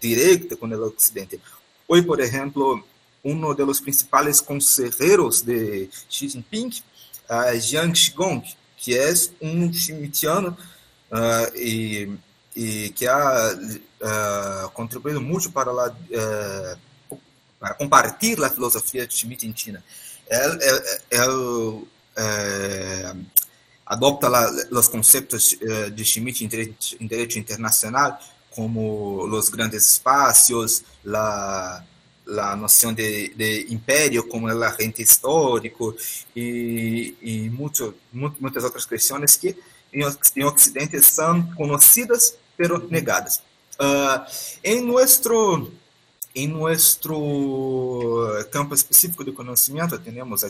direta 0.00 0.56
com 0.56 0.66
o 0.66 0.86
Ocidente. 0.86 1.40
Hoje, 1.88 2.02
por 2.02 2.20
exemplo, 2.20 2.84
um 3.24 3.54
dos 3.54 3.80
principais 3.80 4.40
conselheiros 4.40 5.40
de 5.40 5.88
Xi 6.10 6.28
Jinping, 6.28 6.70
uh, 7.30 7.58
Jiang 7.58 7.92
Qigong, 7.92 8.44
que 8.76 8.98
é 8.98 9.14
um 9.40 9.72
schmittiano 9.72 10.56
uh, 11.10 12.18
que 12.54 13.06
ha 13.08 14.70
contribuído 14.74 15.20
muito 15.20 15.50
para 15.50 15.70
a 15.70 15.88
uh, 15.88 16.78
para 17.64 17.72
compartilhar 17.72 18.48
a 18.48 18.50
filosofia 18.50 19.06
de 19.06 19.14
Schmitt 19.14 19.46
em 19.46 19.56
China. 19.56 19.82
Él, 20.28 20.58
él, 21.10 21.88
eh, 22.14 23.14
adopta 23.86 24.28
os 24.70 24.86
conceitos 24.86 25.56
eh, 25.62 25.88
de 25.88 26.04
Schmitt 26.04 26.44
em 26.44 26.48
direito, 26.48 26.94
em 27.00 27.06
direito 27.06 27.38
internacional, 27.38 28.20
como 28.50 29.24
os 29.24 29.48
grandes 29.48 29.92
espaços, 29.92 30.82
a 31.10 31.82
noção 32.58 32.92
de, 32.92 33.30
de 33.30 33.72
império 33.72 34.28
como 34.28 34.50
el 34.50 34.62
agente 34.62 35.00
histórico 35.00 35.96
e, 36.36 37.14
e 37.22 37.48
muito, 37.48 37.94
muitas 38.12 38.62
outras 38.62 38.84
questões 38.84 39.38
que 39.38 39.56
em, 39.90 40.04
Ocidente 40.44 41.00
são 41.00 41.42
conhecidas, 41.54 42.36
pero 42.58 42.86
negadas. 42.90 43.40
Uh, 43.80 44.20
em 44.62 44.82
nosso 44.82 45.72
em 46.34 46.48
nosso 46.48 48.18
campo 48.50 48.74
específico 48.74 49.24
de 49.24 49.32
conhecimento, 49.32 49.98
temos 49.98 50.44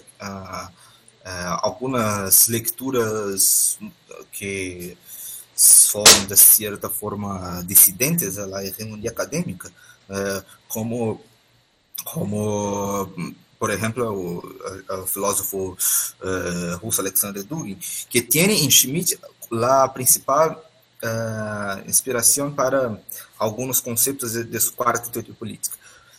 algumas 1.60 2.48
leituras 2.48 3.78
que 4.32 4.96
são, 5.54 6.02
de 6.28 6.36
certa 6.36 6.88
forma, 6.88 7.62
dissidentes 7.66 8.38
à 8.38 8.64
hegemonia 8.64 9.10
acadêmica, 9.10 9.70
eh, 10.08 10.42
como, 10.68 11.20
como 12.04 13.08
por 13.58 13.70
exemplo, 13.70 14.04
o, 14.12 15.02
o 15.02 15.06
filósofo 15.06 15.76
uh, 16.20 16.76
russo 16.82 17.00
Alexander 17.00 17.42
Dugin, 17.42 17.78
que 18.10 18.20
tem 18.20 18.64
em 18.64 18.70
Schmidt 18.70 19.18
a 19.50 19.88
principal 19.88 20.62
uh, 21.04 21.88
inspiração 21.88 22.50
para 22.50 22.98
alguns 23.38 23.80
conceitos 23.80 24.32
de, 24.32 24.44
de 24.44 24.60
sua 24.60 24.72
quarta 24.72 25.10
teoria 25.10 25.34
política. 25.34 25.76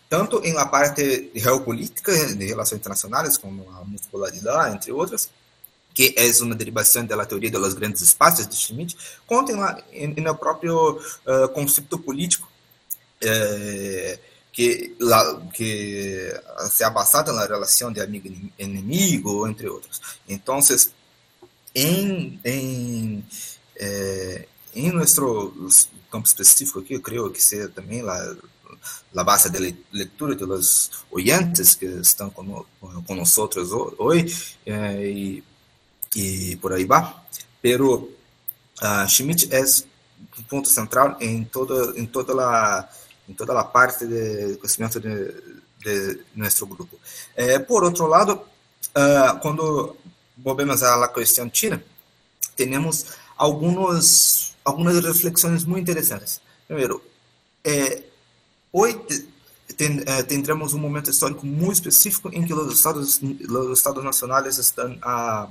Tanto 0.08 0.40
em 0.44 0.54
la 0.54 0.68
parte 0.68 1.32
geopolítica, 1.36 2.14
de 2.36 2.46
relações 2.46 2.80
internacionais, 2.80 3.38
como 3.38 3.70
a 3.72 3.84
multipolaridade, 3.84 4.76
entre 4.76 4.92
outras, 4.92 5.30
que 5.94 6.14
é 6.16 6.30
uma 6.44 6.56
derivação 6.56 7.06
da 7.06 7.26
teoria 7.26 7.50
dos 7.50 7.74
grandes 7.74 8.02
espaços 8.02 8.48
de 8.48 8.56
Schmidt, 8.56 8.96
quanto 9.26 9.52
em, 9.92 10.08
no 10.22 10.36
próprio 10.36 11.00
uh, 11.00 11.50
conceito 11.54 11.98
político, 11.98 12.48
uh, 13.24 14.20
que, 14.52 14.96
la, 15.00 15.42
que 15.54 16.34
se 16.70 16.84
ha 16.84 16.90
basado 16.90 17.34
na 17.34 17.46
relação 17.46 17.92
de 17.92 18.00
amigo-inimigo, 18.00 19.48
entre 19.48 19.68
outros. 19.68 20.02
Então, 20.30 20.60
em, 21.74 22.40
em, 22.46 23.26
é, 23.76 24.48
em 24.76 24.92
nosso 24.92 25.54
campo 26.12 26.28
específico 26.28 26.80
aqui, 26.80 26.94
eu 26.94 27.02
creio 27.02 27.32
que 27.32 27.42
seja 27.42 27.70
também 27.70 28.02
lá 28.02 28.36
a 29.16 29.24
base 29.24 29.50
de 29.50 29.76
leitura 29.92 30.36
dos 30.36 30.92
oyentes 31.10 31.76
que 31.76 31.86
estão 31.86 32.30
com, 32.30 32.66
com 32.80 33.16
nós 33.16 33.36
hoje 33.98 34.56
eh, 34.66 35.08
e, 35.08 35.44
e 36.16 36.56
por 36.58 36.74
aí 36.74 36.86
vai. 36.86 37.16
Pero 37.62 38.12
uh, 38.82 39.10
Schmidt 39.10 39.48
é 39.54 39.64
um 40.38 40.44
ponto 40.44 40.68
central 40.68 41.18
em 41.20 41.44
toda 41.46 42.00
em 42.00 42.06
toda 42.06 42.34
a 42.44 42.90
em 43.28 43.34
toda 43.34 43.60
a 43.60 43.64
parte 43.64 44.06
de 44.06 44.56
conhecimento 44.58 45.00
de, 45.00 45.34
de 45.80 46.20
nosso 46.36 46.68
grupo. 46.68 47.00
Eh, 47.36 47.58
por 47.58 47.84
outro 47.84 48.06
lado, 48.06 48.34
uh, 48.34 49.40
quando 49.42 49.96
volvemos 50.38 50.84
à 50.84 51.08
questão 51.08 51.50
China, 51.52 51.84
temos 52.56 53.06
alguns 53.36 54.45
algumas 54.66 55.02
reflexões 55.04 55.64
muito 55.64 55.90
interessantes. 55.90 56.42
Primeiro, 56.68 57.02
eh, 57.64 58.04
hoje 58.74 59.00
ten, 59.78 60.04
eh, 60.06 60.24
tendremos 60.24 60.74
um 60.74 60.80
momento 60.80 61.10
histórico 61.10 61.46
muito 61.46 61.74
específico 61.74 62.30
em 62.34 62.46
que 62.46 62.54
os 62.54 62.74
estados, 62.74 63.22
os 63.22 63.78
estados 63.78 64.04
nacionais 64.04 64.58
estão 64.58 64.98
a, 65.02 65.48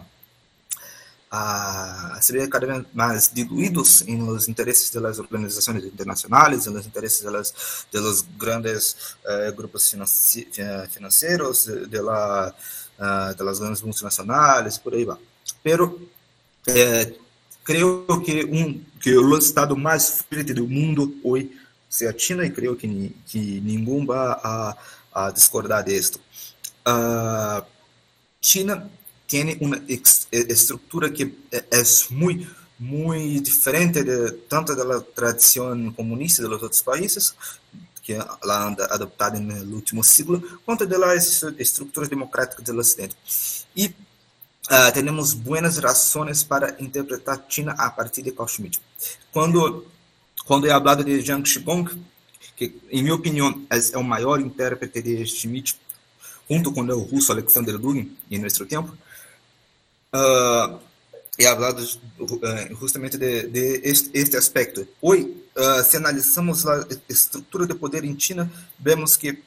a 1.31 2.19
se 2.21 2.33
ver 2.33 2.49
cada 2.49 2.67
vez 2.67 2.85
mais 2.93 3.31
diluídos 3.33 4.03
em 4.03 4.19
interesses 4.49 4.91
das 4.91 5.19
organizações 5.19 5.85
internacionais, 5.85 6.67
nos 6.67 6.87
interesses 6.87 7.23
das, 7.23 7.87
de 7.93 8.01
los 8.01 8.25
grandes 8.37 9.17
eh, 9.25 9.53
grupos 9.53 9.91
financeiros, 9.91 11.67
de, 11.67 12.01
la, 12.01 12.55
uh, 12.99 13.35
de 13.35 13.45
las 13.45 13.59
grandes 13.59 13.83
multinacionais, 13.83 14.79
por 14.79 14.95
aí 14.95 15.05
vai. 15.05 15.19
Pero 15.63 15.99
eh, 16.67 17.15
creio 17.65 18.07
que 18.25 18.45
um 18.45 18.81
que 19.01 19.17
o 19.17 19.37
estado 19.37 19.77
mais 19.77 20.25
forte 20.31 20.55
do 20.55 20.69
mundo 20.69 21.19
hoje 21.25 21.51
seja 21.89 22.15
a 22.15 22.19
China 22.19 22.45
e 22.45 22.51
creio 22.51 22.77
que 22.77 23.15
que 23.27 23.61
ninguém 23.61 24.05
vai 24.07 24.19
a, 24.19 24.77
a 25.13 25.31
discordar 25.31 25.85
disto. 25.85 26.21
Uh, 26.87 27.65
China 28.41 28.91
tem 29.27 29.57
uma 29.61 29.81
estrutura 30.31 31.11
que 31.11 31.35
é, 31.51 31.65
é 31.71 31.83
muito 32.11 32.65
muito 32.79 33.45
diferente 33.45 34.03
de 34.03 34.33
tanto 34.49 34.75
da 34.75 35.01
tradição 35.01 35.93
comunista 35.93 36.43
dos 36.43 36.63
outros 36.63 36.83
países 36.83 37.35
que 38.03 38.13
ela 38.13 38.67
anda 38.67 38.85
adoptada 38.91 39.41
no 39.41 39.77
último 39.77 40.05
século, 40.05 40.61
quanto 40.67 40.87
das 40.87 41.43
estruturas 41.59 42.07
democráticas 42.07 42.63
do 42.63 42.79
Ocidente. 42.79 43.17
E 43.75 43.95
Uh, 44.71 44.93
temos 44.95 45.35
boas 45.35 45.77
razões 45.79 46.43
para 46.43 46.75
interpretar 46.81 47.45
China 47.49 47.75
a 47.77 47.91
partir 47.91 48.23
de 48.23 48.33
Carl 48.33 48.49
Schmitt. 48.49 48.81
Quando 49.31 49.85
quando 50.47 50.67
é 50.67 50.71
falado 50.71 51.03
de 51.05 51.21
Jiang 51.21 51.47
Shigong, 51.49 51.91
que 52.57 52.79
em 52.91 53.03
minha 53.03 53.15
opinião 53.15 53.67
é, 53.71 53.79
é 53.93 53.99
o 53.99 54.05
maior 54.05 54.41
intérprete 54.41 55.03
de 55.03 55.27
Schmitt, 55.27 55.79
junto 56.49 56.73
com 56.73 56.83
o 56.83 56.99
russo 57.01 57.33
Alexander 57.33 57.79
Dugin 57.79 58.17
em 58.31 58.39
nosso 58.39 58.65
tempo, 58.67 58.97
uh, 60.15 60.79
é 61.39 61.45
falado 61.45 61.83
uh, 61.83 62.77
justamente 62.79 63.17
de, 63.17 63.49
de 63.49 63.81
este, 63.85 64.11
este, 64.13 64.37
aspecto. 64.37 64.87
Hoje, 65.01 65.35
uh, 65.57 65.83
se 65.83 65.97
analisamos 65.97 66.67
a 66.67 66.87
estrutura 67.09 67.67
de 67.67 67.75
poder 67.75 68.05
em 68.05 68.19
China, 68.19 68.51
vemos 68.79 69.17
que 69.17 69.43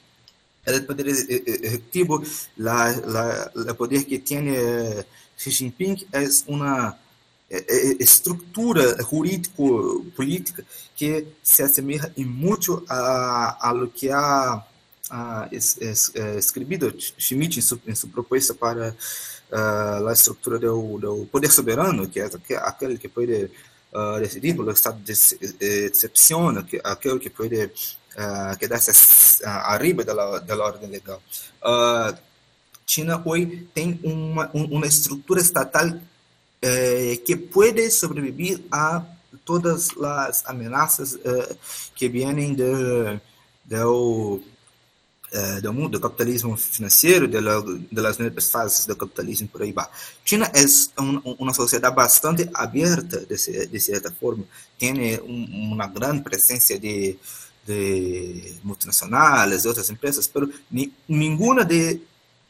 el 0.74 0.84
poder 0.84 1.08
ejecutivo, 1.08 2.22
el 2.56 3.76
poder 3.76 4.06
que 4.06 4.18
tiene 4.18 4.54
eh, 4.56 5.04
Xi 5.36 5.50
Jinping 5.50 6.06
es 6.12 6.44
una 6.46 6.98
eh, 7.48 7.64
eh, 7.68 7.96
estructura 8.00 9.02
jurídico-política 9.02 10.62
que 10.96 11.34
se 11.42 11.62
asemeja 11.62 12.10
en 12.16 12.28
mucho 12.28 12.84
a, 12.88 13.56
a 13.60 13.72
lo 13.72 13.92
que 13.92 14.12
ha, 14.12 14.66
ha 15.10 15.48
es, 15.50 15.78
es, 15.78 16.12
escrito 16.14 16.90
Schmidt 17.18 17.56
en 17.56 17.62
su, 17.62 17.80
en 17.86 17.96
su 17.96 18.08
para 18.58 18.94
uh, 19.52 20.10
estrutura 20.10 20.58
do, 20.58 20.98
do 20.98 21.26
poder 21.26 21.50
soberano, 21.50 22.08
que 22.08 22.20
é 22.20 22.30
aquele 22.56 22.98
que 22.98 23.08
pode 23.08 23.50
uh, 23.92 24.20
decidir 24.20 24.54
pelo 24.54 24.70
estado 24.70 24.98
de 25.00 25.12
excepção, 25.86 26.48
aquele 26.84 27.18
que 27.18 27.30
pode 27.30 27.70
uh, 28.18 28.58
quedarse 28.58 28.90
arriba 29.44 30.04
da, 30.04 30.38
da 30.40 30.64
ordem 30.64 30.90
legal. 30.90 31.22
Uh, 31.62 32.18
China 32.86 33.22
hoje 33.24 33.68
tem 33.74 34.00
uma, 34.02 34.50
uma 34.52 34.86
estrutura 34.86 35.40
estatal 35.40 35.92
eh, 36.60 37.20
que 37.24 37.36
pode 37.36 37.88
sobreviver 37.90 38.60
a 38.72 39.04
todas 39.44 39.90
as 39.96 40.42
ameaças 40.46 41.18
eh, 41.22 41.56
que 41.94 42.08
vêm 42.08 42.54
do, 42.54 43.20
do, 43.64 44.42
eh, 45.30 45.60
do 45.60 45.72
mundo 45.72 45.90
do 45.90 46.00
capitalismo 46.00 46.56
financeiro, 46.56 47.28
das 47.28 48.18
novas 48.18 48.50
fases 48.50 48.86
do 48.86 48.96
capitalismo 48.96 49.46
por 49.48 49.62
aí 49.62 49.70
vai. 49.70 49.86
China 50.24 50.50
é 50.52 50.64
um, 51.00 51.36
uma 51.38 51.52
sociedade 51.54 51.94
bastante 51.94 52.48
aberta, 52.54 53.20
de, 53.26 53.66
de 53.66 53.80
certa 53.80 54.10
forma, 54.10 54.44
tem 54.78 55.20
um, 55.20 55.74
uma 55.74 55.86
grande 55.86 56.22
presença 56.22 56.78
de 56.78 57.16
de 57.68 58.54
multinacionais, 58.64 59.62
de 59.62 59.68
outras 59.68 59.90
empresas, 59.90 60.30
ni, 60.70 60.92
nenhuma 61.06 61.64
de, 61.64 62.00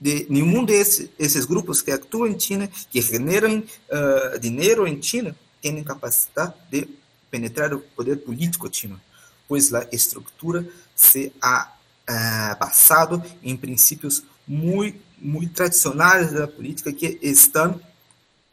de 0.00 0.26
nenhum 0.30 0.64
desses 0.64 1.10
esses 1.18 1.44
grupos 1.44 1.82
que 1.82 1.90
atuam 1.90 2.28
em 2.28 2.38
China, 2.38 2.70
que 2.90 3.02
generam 3.02 3.58
uh, 3.58 4.38
dinheiro 4.38 4.86
em 4.86 5.02
China, 5.02 5.34
tem 5.60 5.82
capacidade 5.82 6.54
de 6.70 6.88
penetrar 7.30 7.74
o 7.74 7.80
poder 7.80 8.18
político 8.18 8.72
chino, 8.72 9.00
pois 9.48 9.74
a 9.74 9.86
estrutura 9.90 10.66
se 10.94 11.32
ha 11.42 11.72
uh, 12.08 12.58
basado 12.58 13.22
em 13.42 13.56
princípios 13.56 14.22
muito 14.46 15.08
muito 15.20 15.52
tradicionais 15.52 16.32
da 16.32 16.46
política 16.46 16.92
que 16.92 17.18
estão 17.20 17.80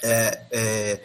é, 0.01 0.41
é, 0.51 1.01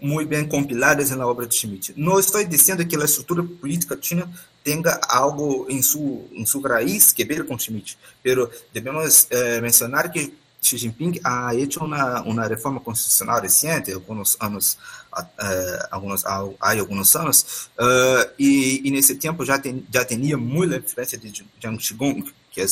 muito 0.00 0.28
bem 0.28 0.46
compiladas 0.46 1.10
na 1.10 1.26
obra 1.26 1.46
de 1.46 1.54
Schmidt. 1.54 1.94
Não 1.96 2.18
estou 2.18 2.42
dizendo 2.44 2.86
que 2.86 2.96
a 2.96 3.04
estrutura 3.04 3.42
política 3.42 3.98
china 4.00 4.30
tenha 4.62 5.00
algo 5.08 5.66
em 5.68 5.82
sua 5.82 6.20
em 6.32 6.46
sua 6.46 6.68
raiz 6.68 7.12
que 7.12 7.24
ver 7.24 7.44
com 7.46 7.58
Schmidt, 7.58 7.98
pero 8.22 8.50
devemos 8.72 9.26
eh, 9.30 9.60
mencionar 9.60 10.10
que 10.12 10.32
Xi 10.62 10.78
Jinping 10.78 11.20
ha 11.24 11.52
hecho 11.54 11.84
uma 11.84 12.46
reforma 12.46 12.78
constitucional 12.78 13.40
reciente, 13.42 13.92
alguns 13.92 14.36
anos, 14.40 14.78
uh, 15.12 15.86
alguns, 15.90 16.24
há, 16.24 16.40
alguns 16.60 17.16
anos, 17.16 17.68
uh, 17.76 18.30
e, 18.38 18.80
e, 18.84 18.90
nesse 18.92 19.16
tempo 19.16 19.44
já, 19.44 19.58
tem, 19.58 19.84
já 19.92 20.04
tinha 20.04 20.38
muita 20.38 20.76
influência 20.76 21.18
de 21.18 21.44
Jiang 21.60 21.78
Qigong, 21.78 22.32
que 22.52 22.60
é 22.60 22.66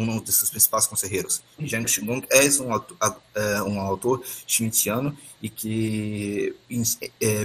um 0.00 0.18
dos 0.18 0.34
seus 0.36 0.50
principais 0.50 0.86
conselheiros. 0.86 1.42
Jiang 1.58 1.84
Qigong 1.84 2.26
é 2.30 2.44
um, 2.62 2.74
uh, 2.74 3.64
um 3.68 3.80
autor 3.80 4.22
schmittiano 4.46 5.16
e 5.42 5.48
que 5.48 6.54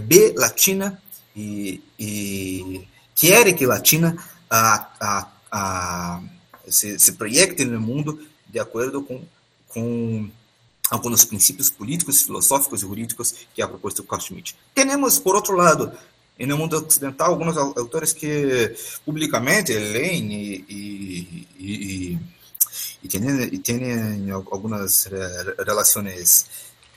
vê 0.04 0.36
a 0.40 0.54
China 0.56 1.02
e, 1.36 1.82
e 1.98 2.88
quer 3.16 3.52
que 3.54 3.66
a 3.66 3.84
China 3.84 4.16
a, 4.50 4.90
a, 5.00 5.32
a, 5.52 6.22
se, 6.68 7.00
se 7.00 7.14
proyecte 7.14 7.66
no 7.66 7.82
mundo 7.82 8.20
de 8.48 8.60
acordo 8.60 9.02
com 9.02 9.24
com 9.74 10.30
alguns 10.90 11.26
princípios 11.26 11.70
políticos, 11.70 12.22
filosóficos 12.22 12.84
e 12.84 12.86
jurídicos 12.86 13.34
que 13.54 13.62
é 13.62 13.68
proposta 13.68 14.02
do 14.02 14.08
Carl 14.08 14.22
Schmitt. 14.22 14.56
Temos, 14.76 15.18
por 15.18 15.36
outro 15.36 15.56
lado, 15.56 15.92
no 16.40 16.58
mundo 16.58 16.78
ocidental, 16.78 17.32
alguns 17.32 17.58
autores 17.58 18.14
que 18.14 18.76
publicamente 19.06 19.74
leem 19.74 20.34
e, 20.34 20.66
e, 20.70 21.48
e, 21.60 22.20
e, 23.04 23.08
têm, 23.08 23.44
e 23.44 23.58
têm 23.60 24.32
algumas 24.32 25.10
relações 25.66 26.46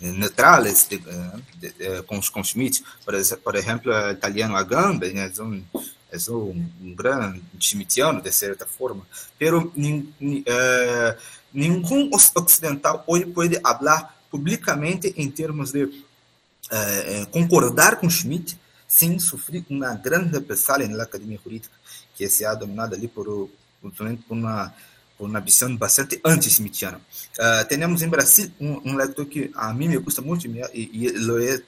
neutrales 0.01 0.87
de, 0.89 0.99
de, 0.99 1.73
de, 1.73 2.03
com, 2.03 2.21
com 2.21 2.45
Schmitt. 2.45 2.85
Por, 3.05 3.15
por 3.39 3.55
exemplo, 3.55 3.93
o 3.93 4.11
italiano 4.11 4.57
Agamben, 4.57 5.15
né, 5.15 5.33
um, 5.41 5.63
é 6.11 6.31
um, 6.31 6.95
grande 6.95 7.43
schmittiano, 7.61 8.21
de 8.21 8.33
certa 8.33 8.67
forma, 8.67 9.07
pero 9.39 9.73
uh, 9.77 11.17
nenhum 11.53 12.11
ocidental 12.13 13.03
hoje 13.07 13.27
pode 13.27 13.61
falar 13.61 14.17
publicamente 14.31 15.13
em 15.17 15.31
termos 15.31 15.73
de 15.73 15.85
uh, 15.85 17.27
concordar 17.31 17.97
com 17.97 18.09
Schmitt 18.09 18.59
sem 18.87 19.19
sofrer 19.19 19.65
uma 19.69 19.95
grande 19.95 20.33
represália 20.33 20.87
na 20.89 21.03
academia 21.03 21.41
jurídica, 21.43 21.75
que 22.15 22.29
se 22.29 22.45
ha 22.45 22.55
dominado 22.55 22.95
ali 22.95 23.09
por, 23.09 23.51
por 23.81 24.07
uma 24.31 24.73
por 25.17 25.29
uma 25.29 25.41
visão 25.41 25.75
bastante 25.77 26.21
anti-schmittiana. 26.25 27.01
Uh, 27.39 27.69
temos 27.69 28.03
em 28.03 28.09
Brasil 28.09 28.51
um, 28.61 28.91
um, 28.91 28.97
leitor 28.97 29.27
que 29.27 29.51
a 29.55 29.73
mim 29.73 29.89
me 29.89 29.99
gusta 29.99 30.21
muito 30.21 30.47
e, 30.47 30.91
e 30.93 31.11
lo 31.13 31.39
he, 31.39 31.63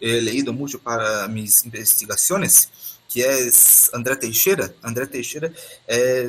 he 0.00 0.20
leído 0.20 0.52
muito 0.52 0.78
para 0.78 1.28
minhas 1.28 1.64
investigações, 1.64 2.68
que 3.08 3.22
é 3.22 3.48
André 3.94 4.16
Teixeira. 4.16 4.74
André 4.82 5.06
Teixeira 5.06 5.52
é 5.86 6.28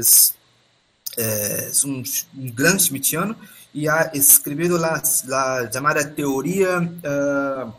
é, 1.18 1.72
um, 1.86 2.04
um 2.38 2.52
grande 2.52 2.84
schmittiano 2.84 3.36
e 3.74 3.88
ha 3.90 4.12
escrito 4.14 4.76
a, 4.78 4.96
a 4.96 5.72
chamada 5.72 6.06
teoria 6.06 6.80
uh, 6.80 7.74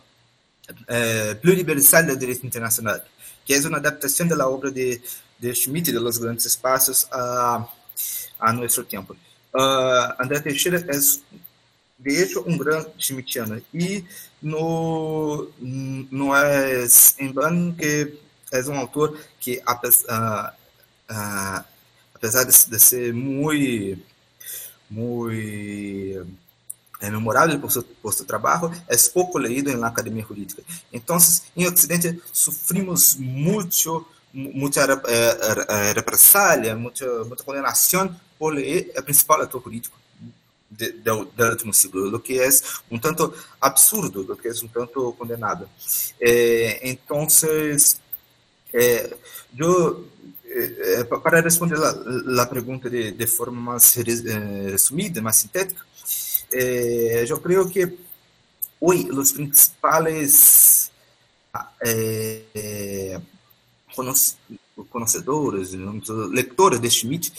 eh, 0.87 1.35
pluriversal 1.41 2.07
del 2.07 2.19
derecho 2.19 2.47
internacional, 2.47 3.03
que 3.45 3.55
es 3.55 3.65
una 3.65 3.79
adaptación 3.79 4.29
de 4.29 4.37
la 4.37 4.47
obra 4.47 4.71
de, 4.71 5.03
de 5.39 5.55
Schmitt 5.55 5.89
de 5.89 6.01
los 6.01 6.19
grandes 6.19 6.47
espacios 6.47 7.09
a, 7.11 7.69
a 8.41 8.53
nuestro 8.53 8.85
tiempo. 8.85 9.15
Uh, 9.55 10.15
André 10.23 10.41
Teixeira 10.41 10.79
é, 10.79 10.99
de 12.01 12.23
hecho, 12.23 12.43
grande 12.57 12.91
schmittiano 12.99 13.61
e 13.75 14.05
no, 14.41 15.51
não 16.11 16.35
é 16.35 16.87
em 17.19 17.33
vano 17.33 17.75
que 17.75 18.19
é 18.51 18.61
um 18.63 18.79
autor 18.79 19.19
que, 19.39 19.61
apesar, 19.67 20.57
uh, 21.11 21.65
uh, 22.25 22.47
de, 22.47 22.81
ser 22.81 23.13
muito, 23.13 24.03
muito 24.89 26.27
é 27.01 27.11
memorável 27.11 27.59
por 27.59 27.71
seu, 27.71 27.83
por 27.83 28.13
seu 28.13 28.27
trabalho, 28.27 28.73
é 28.89 28.97
pouco 29.13 29.39
leído 29.39 29.77
na 29.77 29.89
academia 29.89 30.25
jurídica. 30.27 30.63
Então, 30.93 31.17
em 31.57 31.67
Ocidente, 31.67 32.21
sofrimos 32.33 33.17
muito, 33.17 34.07
é, 35.69 35.93
represália, 35.93 36.77
muita, 36.77 37.25
muita 37.25 37.43
condenação 37.43 38.15
por 38.41 38.55
ler 38.55 38.91
o 38.97 39.03
principal 39.03 39.43
ator 39.43 39.61
político 39.61 40.01
do, 40.71 41.51
último 41.51 41.75
siglo, 41.75 42.17
o 42.17 42.21
que 42.21 42.41
é 42.41 42.49
um 42.91 42.99
tanto 42.99 43.35
absurdo, 43.61 44.33
o 44.33 44.37
que 44.37 44.49
é 44.49 44.53
um 44.65 44.69
tanto 44.69 45.13
condenado. 45.13 45.69
É, 46.19 46.89
então, 46.89 47.27
é, 48.73 49.17
eu, 49.59 50.09
é, 50.47 51.05
para 51.05 51.43
responder 51.43 51.77
a 51.77 52.47
pergunta 52.47 52.89
de, 52.89 53.11
de 53.11 53.27
forma 53.27 53.61
mais 53.61 53.95
resumida, 53.95 55.21
mais 55.21 55.37
sintética, 55.37 55.85
yo 57.29 57.41
creo 57.41 57.69
que 57.69 57.97
hoy 58.81 59.05
los 59.05 59.33
principales 59.33 60.91
eh, 61.85 63.21
conocedores, 64.89 65.73
lectores 66.33 66.81
de 66.81 66.91
Schmidt 66.91 67.33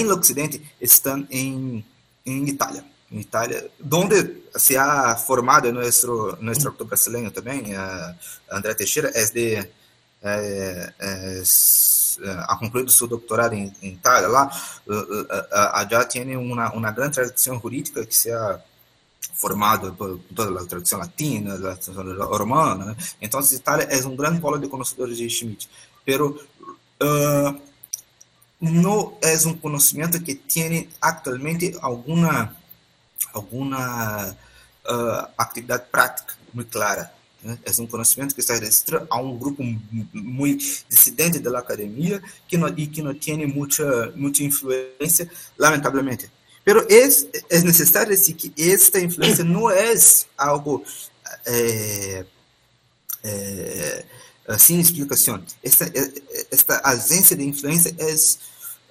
en 0.00 0.06
el 0.06 0.12
occidente 0.12 0.74
están 0.80 1.26
en, 1.30 1.84
en 2.24 2.48
Italia. 2.48 2.84
En 3.10 3.20
Italia, 3.20 3.62
donde 3.78 4.48
se 4.54 4.76
ha 4.76 5.14
formado 5.14 5.70
nuestro, 5.70 6.36
nuestro 6.40 6.70
autor 6.70 6.88
brasileño 6.88 7.30
también, 7.30 7.76
uh, 7.76 8.14
André 8.50 8.74
Teixeira, 8.74 9.10
es 9.10 9.32
de, 9.32 9.72
eh, 10.22 10.86
es, 10.98 12.18
ha 12.48 12.58
concluído 12.58 12.88
su 12.88 13.06
doctorado 13.06 13.52
en, 13.52 13.72
en 13.82 13.92
Italia. 13.92 14.28
Lá, 14.28 14.50
allá 15.74 16.08
tiene 16.08 16.36
una, 16.36 16.72
una 16.72 16.90
gran 16.92 17.12
tradición 17.12 17.60
jurídica 17.60 18.04
que 18.04 18.12
se 18.12 18.32
ha 18.32 18.64
formado 19.34 19.94
por 19.94 20.20
toda 20.34 20.60
a 20.60 20.66
tradição 20.66 20.98
latina, 20.98 21.54
a 21.54 21.76
tradição 21.76 21.94
romana. 22.38 22.86
Né? 22.86 22.96
Então, 23.20 23.40
Itália 23.40 23.84
é 23.84 24.04
um 24.06 24.16
grande 24.16 24.40
polo 24.40 24.58
de 24.58 24.68
conhecedores 24.68 25.18
de 25.18 25.28
Schmidt. 25.28 25.68
Pero 26.04 26.40
uh, 27.02 27.60
não 28.70 29.16
é 29.22 29.36
um 29.46 29.54
conhecimento 29.54 30.20
que 30.22 30.34
tem 30.34 30.88
atualmente 31.00 31.76
alguma 31.80 32.56
alguma 33.32 34.36
uh, 34.86 35.28
atividade 35.36 35.84
prática 35.90 36.34
muito 36.52 36.70
clara. 36.70 37.12
Né? 37.42 37.58
É 37.64 37.82
um 37.82 37.86
conhecimento 37.86 38.34
que 38.34 38.40
está 38.40 38.54
restrito 38.54 39.06
a 39.10 39.20
um 39.20 39.36
grupo 39.36 39.62
muito 40.12 40.64
dissidente 40.88 41.38
da 41.38 41.58
academia 41.58 42.22
que 42.48 42.56
não, 42.56 42.68
e 42.68 42.86
que 42.86 43.02
não 43.02 43.14
tem 43.14 43.46
muita, 43.46 44.12
muita 44.16 44.42
influência, 44.42 45.30
lamentavelmente. 45.58 46.30
Pero 46.64 46.86
es, 46.88 47.28
es 47.50 47.62
necesario 47.62 48.10
decir 48.10 48.34
que 48.36 48.50
esta 48.56 48.98
influencia 48.98 49.44
no 49.44 49.70
es 49.70 50.26
algo 50.38 50.82
eh, 51.44 52.24
eh, 53.22 54.06
sin 54.56 54.80
explicación. 54.80 55.44
Esta, 55.62 55.86
esta 56.50 56.78
ausencia 56.78 57.36
de 57.36 57.44
influencia 57.44 57.92
es 57.98 58.38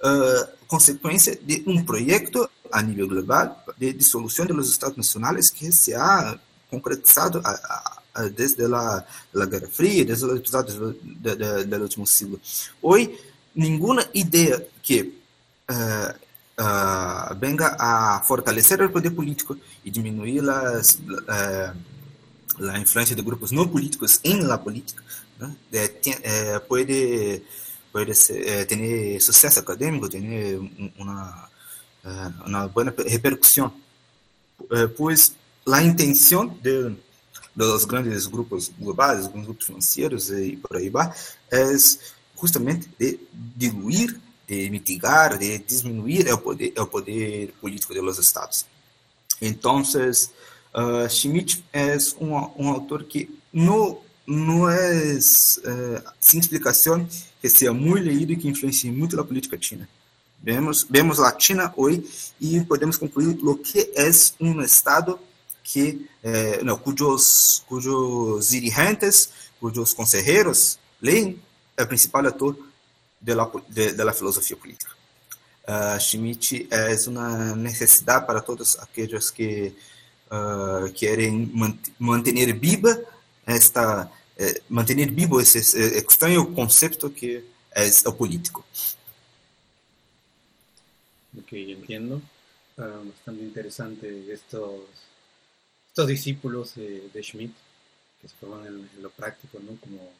uh, 0.04 1.46
de 1.46 1.62
un 1.66 1.84
proyecto 1.84 2.50
a 2.70 2.82
nivel 2.82 3.06
global 3.06 3.56
de 3.76 3.92
disolución 3.92 4.46
de 4.48 4.60
estados 4.62 4.96
nacionales 4.96 5.50
que 5.50 5.70
se 5.72 5.94
ha 5.94 6.38
concretizado 6.70 7.40
a, 7.44 8.00
a, 8.14 8.22
desde 8.24 8.68
la, 8.68 9.06
la, 9.32 9.46
Guerra 9.46 9.68
Fría, 9.68 10.04
desde 10.04 10.26
de, 10.26 11.36
de, 11.36 11.64
del 11.64 11.82
último 11.82 12.06
siglo. 12.06 12.38
Hoy, 12.82 13.16
ninguna 13.54 14.04
idea 14.12 14.60
que 14.82 15.14
uh, 15.68 16.10
uh, 16.60 17.34
venga 17.38 17.76
a 17.78 18.22
fortalecer 18.22 18.82
o 18.82 18.90
poder 18.90 19.14
político 19.14 19.56
e 19.84 19.90
diminuir 19.90 20.42
las, 20.42 20.98
uh, 20.98 21.72
a 22.60 22.78
influência 22.78 23.16
de 23.16 23.22
grupos 23.22 23.50
não 23.50 23.68
políticos 23.68 24.20
em 24.24 24.40
la 24.42 24.58
política, 24.58 25.02
né? 25.38 25.54
de, 25.70 25.90
eh, 26.22 26.60
ser, 28.14 28.46
eh, 28.46 28.64
ter 28.64 29.20
sucesso 29.20 29.60
acadêmico, 29.60 30.08
ter 30.08 30.20
uma 30.98 31.48
uma 32.44 32.68
boa 32.68 32.94
repercussão, 33.06 33.72
pois 34.94 35.34
a 35.66 35.82
intenção 35.82 36.48
de 36.62 36.94
dos 37.56 37.84
grandes 37.86 38.26
grupos 38.26 38.70
globais, 38.78 39.26
grupos 39.26 39.66
financeiros 39.66 40.28
e 40.30 40.56
por 40.56 40.76
aí 40.76 40.90
vai, 40.90 41.10
é 41.50 41.64
justamente 42.36 42.90
de 42.98 43.18
diluir 43.56 44.20
de 44.46 44.70
mitigar, 44.70 45.38
de 45.38 45.58
disminuir 45.58 46.32
o 46.32 46.38
poder, 46.38 46.72
o 46.78 46.86
poder 46.86 47.52
político 47.60 47.94
de 47.94 48.00
los 48.00 48.18
estados. 48.18 48.66
Então, 49.40 49.80
uh, 49.80 51.08
Schmidt 51.08 51.64
é 51.72 51.96
um, 52.20 52.34
um 52.56 52.68
autor 52.68 53.04
que 53.04 53.30
não, 53.52 53.98
não 54.26 54.68
é 54.68 55.14
uh, 55.14 56.12
sem 56.20 56.40
explicação 56.40 57.08
que 57.44 57.50
seja 57.50 57.74
muito 57.74 58.04
leído 58.04 58.32
e 58.32 58.36
que 58.38 58.48
influencia 58.48 58.90
muito 58.90 59.20
a 59.20 59.24
política 59.24 59.58
china. 59.60 59.86
Vemos, 60.42 60.86
vemos 60.88 61.20
a 61.20 61.38
China 61.38 61.70
hoje 61.76 62.02
e 62.40 62.58
podemos 62.62 62.96
concluir 62.96 63.38
o 63.42 63.54
que 63.58 63.92
é 63.94 64.10
um 64.40 64.62
estado 64.62 65.20
que 65.62 66.08
eh, 66.22 66.62
não, 66.62 66.78
cujos 66.78 67.62
cujos 67.68 68.48
dirigentes, 68.48 69.28
cujos 69.60 69.92
conselheiros 69.92 70.78
leem 71.02 71.38
o 71.78 71.86
principal 71.86 72.26
ator 72.26 72.56
de 73.20 73.34
la, 73.34 73.50
de, 73.68 73.92
de 73.92 74.12
filosofia 74.14 74.56
política. 74.56 74.92
Uh, 75.68 76.00
Schmitt 76.00 76.66
é 76.70 76.96
uma 77.08 77.54
necessidade 77.56 78.26
para 78.26 78.40
todos 78.40 78.78
aqueles 78.78 79.30
que 79.30 79.74
uh, 80.30 80.90
querem 80.94 81.52
manter 81.98 82.58
viva 82.58 83.02
esta 83.46 84.10
eh, 84.36 84.62
manter 84.68 85.10
vivo 85.10 85.40
esse 85.40 85.58
estranho 85.58 86.52
conceito 86.52 87.10
que 87.10 87.44
é 87.70 87.88
o 88.06 88.12
político. 88.12 88.64
Ok, 91.36 91.72
entiendo. 91.72 92.22
Uh, 92.76 93.04
bastante 93.08 93.42
interesante 93.42 94.06
estos, 94.32 94.80
estos 95.88 96.06
discípulos 96.08 96.74
de, 96.74 97.22
Schmitt 97.22 97.54
que 98.20 98.28
se 98.28 98.34
forman 98.34 98.66
en, 98.66 98.90
en, 98.96 99.02
lo 99.02 99.10
práctico, 99.10 99.60
¿no? 99.60 99.76
Como 99.76 100.12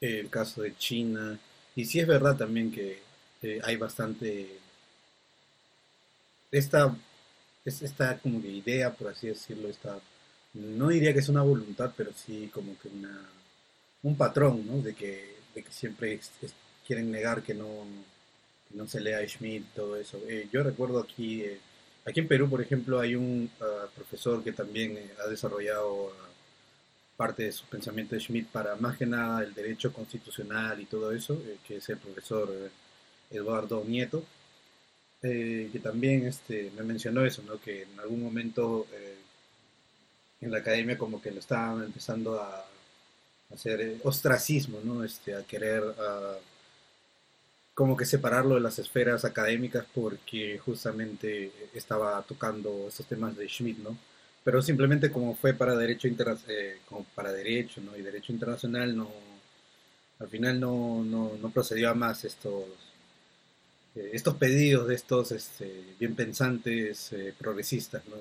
el 0.00 0.28
caso 0.28 0.62
de 0.62 0.76
China, 0.76 1.38
y 1.74 1.84
sí 1.86 2.00
es 2.00 2.06
verdad 2.06 2.36
también 2.36 2.70
que 2.70 3.02
hay 3.62 3.76
bastante 3.76 4.58
esta, 6.50 6.94
esta 7.64 8.18
como 8.18 8.40
que 8.40 8.48
idea, 8.48 8.92
por 8.92 9.08
así 9.08 9.28
decirlo, 9.28 9.68
esta, 9.68 9.98
no 10.56 10.88
diría 10.88 11.12
que 11.12 11.20
es 11.20 11.28
una 11.28 11.42
voluntad, 11.42 11.92
pero 11.96 12.12
sí 12.14 12.50
como 12.52 12.78
que 12.78 12.88
una, 12.88 13.20
un 14.02 14.16
patrón, 14.16 14.66
¿no? 14.66 14.80
De 14.80 14.94
que, 14.94 15.36
de 15.54 15.62
que 15.62 15.72
siempre 15.72 16.18
quieren 16.86 17.10
negar 17.10 17.42
que 17.42 17.54
no, 17.54 17.84
no 18.70 18.86
se 18.86 19.00
lea 19.00 19.26
Schmidt, 19.26 19.64
todo 19.74 19.96
eso. 19.96 20.20
Eh, 20.28 20.48
yo 20.52 20.62
recuerdo 20.62 21.00
aquí, 21.00 21.42
eh, 21.42 21.58
aquí 22.04 22.20
en 22.20 22.28
Perú, 22.28 22.48
por 22.48 22.60
ejemplo, 22.60 23.00
hay 23.00 23.14
un 23.14 23.50
ah, 23.60 23.86
profesor 23.94 24.42
que 24.42 24.52
también 24.52 24.96
eh, 24.96 25.10
ha 25.24 25.28
desarrollado 25.28 26.12
parte 27.16 27.44
de 27.44 27.52
su 27.52 27.64
pensamiento 27.66 28.14
de 28.14 28.20
Schmidt 28.20 28.48
para 28.48 28.76
más 28.76 28.96
que 28.96 29.06
nada 29.06 29.42
el 29.42 29.54
derecho 29.54 29.92
constitucional 29.92 30.80
y 30.80 30.86
todo 30.86 31.12
eso, 31.12 31.40
que 31.66 31.76
es 31.76 31.88
el 31.88 31.96
profesor 31.96 32.52
Eduardo 33.30 33.82
Nieto, 33.86 34.22
que 35.22 35.80
también 35.82 36.26
este, 36.26 36.70
me 36.76 36.82
mencionó 36.82 37.24
eso, 37.24 37.42
¿no? 37.42 37.58
que 37.58 37.84
en 37.84 37.98
algún 37.98 38.22
momento 38.22 38.86
en 40.40 40.50
la 40.50 40.58
academia 40.58 40.98
como 40.98 41.20
que 41.20 41.30
lo 41.30 41.40
estaban 41.40 41.84
empezando 41.84 42.40
a 42.40 42.66
hacer 43.52 43.98
ostracismo, 44.04 44.80
¿no? 44.84 45.04
este, 45.04 45.34
a 45.34 45.42
querer 45.44 45.82
como 47.74 47.96
que 47.96 48.06
separarlo 48.06 48.54
de 48.54 48.62
las 48.62 48.78
esferas 48.78 49.24
académicas 49.24 49.84
porque 49.94 50.58
justamente 50.58 51.52
estaba 51.74 52.22
tocando 52.22 52.86
esos 52.88 53.06
temas 53.06 53.36
de 53.36 53.46
Schmidt, 53.48 53.78
¿no? 53.78 53.96
pero 54.46 54.62
simplemente 54.62 55.10
como 55.10 55.34
fue 55.34 55.54
para 55.54 55.76
derecho 55.76 56.06
eh, 56.06 56.78
como 56.88 57.04
para 57.16 57.32
derecho 57.32 57.80
¿no? 57.80 57.96
y 57.96 58.02
derecho 58.02 58.32
internacional 58.32 58.96
no 58.96 59.10
al 60.20 60.28
final 60.28 60.60
no, 60.60 61.04
no, 61.04 61.32
no 61.42 61.50
procedió 61.50 61.90
a 61.90 61.94
más 61.94 62.24
estos 62.24 62.64
eh, 63.96 64.10
estos 64.12 64.36
pedidos 64.36 64.86
de 64.86 64.94
estos 64.94 65.32
este, 65.32 65.96
bien 65.98 66.14
pensantes 66.14 67.12
eh, 67.12 67.34
progresistas 67.36 68.06
¿no? 68.06 68.16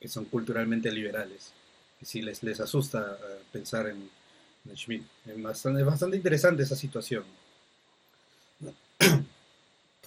Que 0.00 0.08
son 0.08 0.24
culturalmente 0.24 0.90
liberales 0.90 1.52
si 2.02 2.22
les, 2.22 2.42
les 2.42 2.60
asusta 2.60 3.18
eh, 3.20 3.42
pensar 3.52 3.88
en, 3.88 4.08
en 4.68 4.76
Schmidt. 4.76 5.02
Es 5.26 5.42
bastante, 5.42 5.80
es 5.80 5.86
bastante 5.86 6.16
interesante 6.16 6.62
esa 6.62 6.76
situación. 6.76 7.24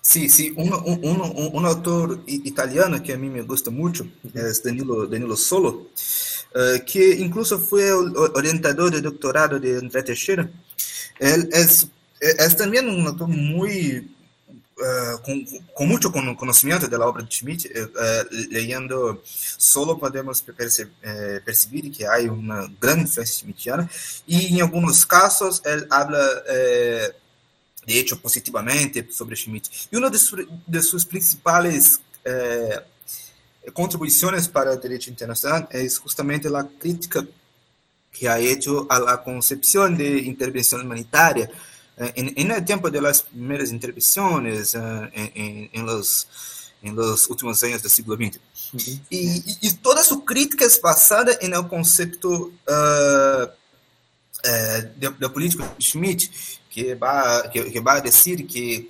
Sí, 0.02 0.28
sí, 0.30 0.54
un, 0.58 0.74
un, 0.74 1.00
un, 1.06 1.50
un, 1.54 1.66
autor 1.66 2.24
italiano 2.28 3.02
que 3.02 3.14
a 3.14 3.18
mí 3.18 3.30
me 3.30 3.42
gusta 3.42 3.72
mucho 3.72 4.06
es 4.34 4.62
Danilo, 4.62 5.08
Danilo 5.08 5.38
Solo, 5.38 5.70
uh, 5.70 6.86
que 6.86 7.16
incluso 7.16 7.56
el 7.78 8.14
orientador 8.36 8.92
de 8.92 9.00
doctorado 9.00 9.60
de 9.60 9.78
André 9.78 10.04
Teixeira. 10.04 10.50
Él 11.20 11.50
es, 11.54 11.88
es 12.20 12.58
también 12.58 12.90
un 12.90 13.08
autor 13.08 13.30
muy 13.30 14.12
Uh, 14.76 15.20
com, 15.76 15.86
muito 15.86 16.12
conhecimento 16.12 16.88
da 16.88 17.08
obra 17.08 17.22
de 17.22 17.36
Schmidt, 17.36 17.68
uh, 17.68 17.92
lendo 18.50 19.22
solo 19.24 20.00
podemos 20.00 20.42
perce 20.42 20.88
perceber 21.46 21.92
que 21.92 22.04
há 22.04 22.18
uma 22.32 22.68
grande 22.82 23.04
influência 23.04 23.36
schmittiana 23.36 23.88
e 24.28 24.48
em 24.48 24.62
alguns 24.62 25.06
casos 25.06 25.62
ele 25.64 25.86
habla 25.92 26.18
uh, 26.18 27.14
de 27.86 28.00
hecho 28.00 28.18
positivamente 28.18 29.06
sobre 29.12 29.36
Schmidt. 29.36 29.88
E 29.92 29.96
uma 29.96 30.10
de, 30.10 30.18
su 30.18 30.38
de 30.68 30.82
suas 30.82 31.06
principais 31.06 32.00
contribuições 33.74 34.48
para 34.48 34.74
o 34.74 34.80
direito 34.80 35.08
internacional 35.08 35.68
é 35.70 35.88
justamente 35.88 36.48
a 36.48 36.64
crítica 36.64 37.28
que 38.12 38.28
ha 38.28 38.40
hecho 38.40 38.88
a 38.90 39.00
la 39.00 39.24
concepción 39.24 39.98
de 39.98 40.20
intervención 40.20 40.82
humanitaria 40.82 41.50
en, 41.98 42.34
en, 42.36 42.52
el 42.52 42.66
tiempo 42.66 42.90
de 42.90 43.02
las 43.02 43.22
primeras 43.24 43.72
intervenciones 43.72 44.74
uh, 44.76 45.08
en, 45.14 45.70
en, 45.72 45.86
los, 45.86 46.28
en 46.82 46.96
los 46.96 47.30
últimos 47.30 47.62
años 47.64 47.82
del 47.82 47.92
siglo 47.92 48.16
XX. 48.16 48.38
Uh 48.74 48.78
-huh. 48.78 49.00
y, 49.10 49.68
y, 49.68 49.74
toda 49.74 50.04
su 50.04 50.24
crítica 50.26 50.66
es 50.66 50.82
basada 50.82 51.34
en 51.40 51.54
el 51.54 51.68
concepto 51.68 52.30
uh, 52.30 53.48
de, 54.44 55.10
de 55.20 55.30
político 55.30 55.64
Schmidt, 55.80 56.30
que 56.70 56.96
va, 56.96 57.50
que, 57.52 57.72
que 57.72 57.80
va 57.80 57.94
a 57.94 58.02
decir 58.02 58.48
que 58.48 58.90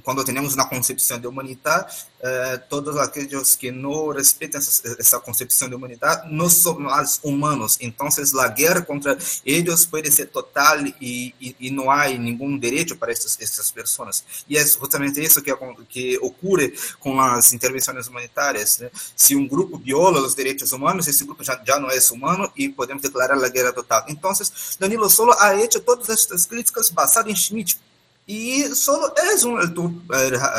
quando 0.00 0.24
temos 0.24 0.54
uma 0.54 0.68
concepção 0.68 1.18
de 1.18 1.26
humanidade, 1.26 2.06
eh, 2.20 2.56
todos 2.68 2.96
aqueles 2.96 3.54
que 3.54 3.70
não 3.70 4.08
respeitam 4.08 4.58
essa, 4.58 4.96
essa, 4.98 5.20
concepção 5.20 5.68
de 5.68 5.74
humanidade 5.74 6.32
não 6.32 6.48
são 6.48 6.78
mais 6.78 7.20
humanos. 7.22 7.76
Então, 7.80 8.08
a 8.40 8.48
guerra 8.48 8.82
contra 8.82 9.16
eles 9.44 9.84
pode 9.84 10.10
ser 10.10 10.26
total 10.26 10.78
e, 11.00 11.34
e, 11.40 11.56
e 11.60 11.70
não 11.70 11.90
há 11.90 12.08
nenhum 12.08 12.58
direito 12.58 12.96
para 12.96 13.12
essas, 13.12 13.38
essas 13.40 13.70
pessoas. 13.70 14.24
E 14.48 14.56
é 14.56 14.64
justamente 14.64 15.20
isso 15.22 15.42
que, 15.42 15.52
que 15.88 16.18
ocorre 16.18 16.74
com 17.00 17.20
as 17.20 17.52
intervenções 17.52 18.08
humanitárias. 18.08 18.78
Né? 18.78 18.90
Se 19.14 19.36
um 19.36 19.46
grupo 19.46 19.78
viola 19.78 20.20
os 20.20 20.34
direitos 20.34 20.72
humanos, 20.72 21.06
esse 21.06 21.24
grupo 21.24 21.44
já, 21.44 21.60
já 21.64 21.78
não 21.78 21.90
é 21.90 21.98
humano 22.12 22.50
e 22.56 22.68
podemos 22.68 23.02
declarar 23.02 23.42
a 23.42 23.48
guerra 23.48 23.72
total. 23.72 24.04
Então, 24.08 24.32
Danilo 24.78 25.08
Solo 25.08 25.32
ha 25.38 25.54
hecho 25.54 25.80
todas 25.80 26.08
estas 26.08 26.46
críticas 26.46 26.90
basadas 26.90 27.30
em 27.30 27.36
Schmidt 27.36 27.78
e 28.26 28.74
solo 28.74 29.12
é 29.16 29.46
um 29.46 29.56
autor 29.56 29.92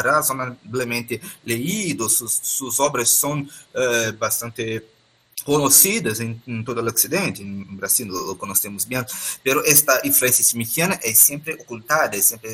razonavelmente 0.03 1.21
leído, 1.45 2.08
suas, 2.10 2.80
obras 2.80 3.10
são 3.10 3.41
uh, 3.41 4.13
bastante 4.17 4.84
conhecidas 5.43 6.19
em, 6.19 6.41
todo 6.63 6.82
o 6.82 6.86
Ocidente, 6.86 7.41
em 7.41 7.63
Brasil 7.63 8.08
lo 8.08 8.36
conhecemos 8.36 8.86
bem, 8.86 8.99
mas 8.99 9.65
esta 9.65 10.01
influência 10.06 10.41
smithiana 10.41 10.99
é 11.01 11.13
sempre 11.13 11.53
ocultada, 11.53 12.17
é 12.17 12.21
sempre 12.21 12.49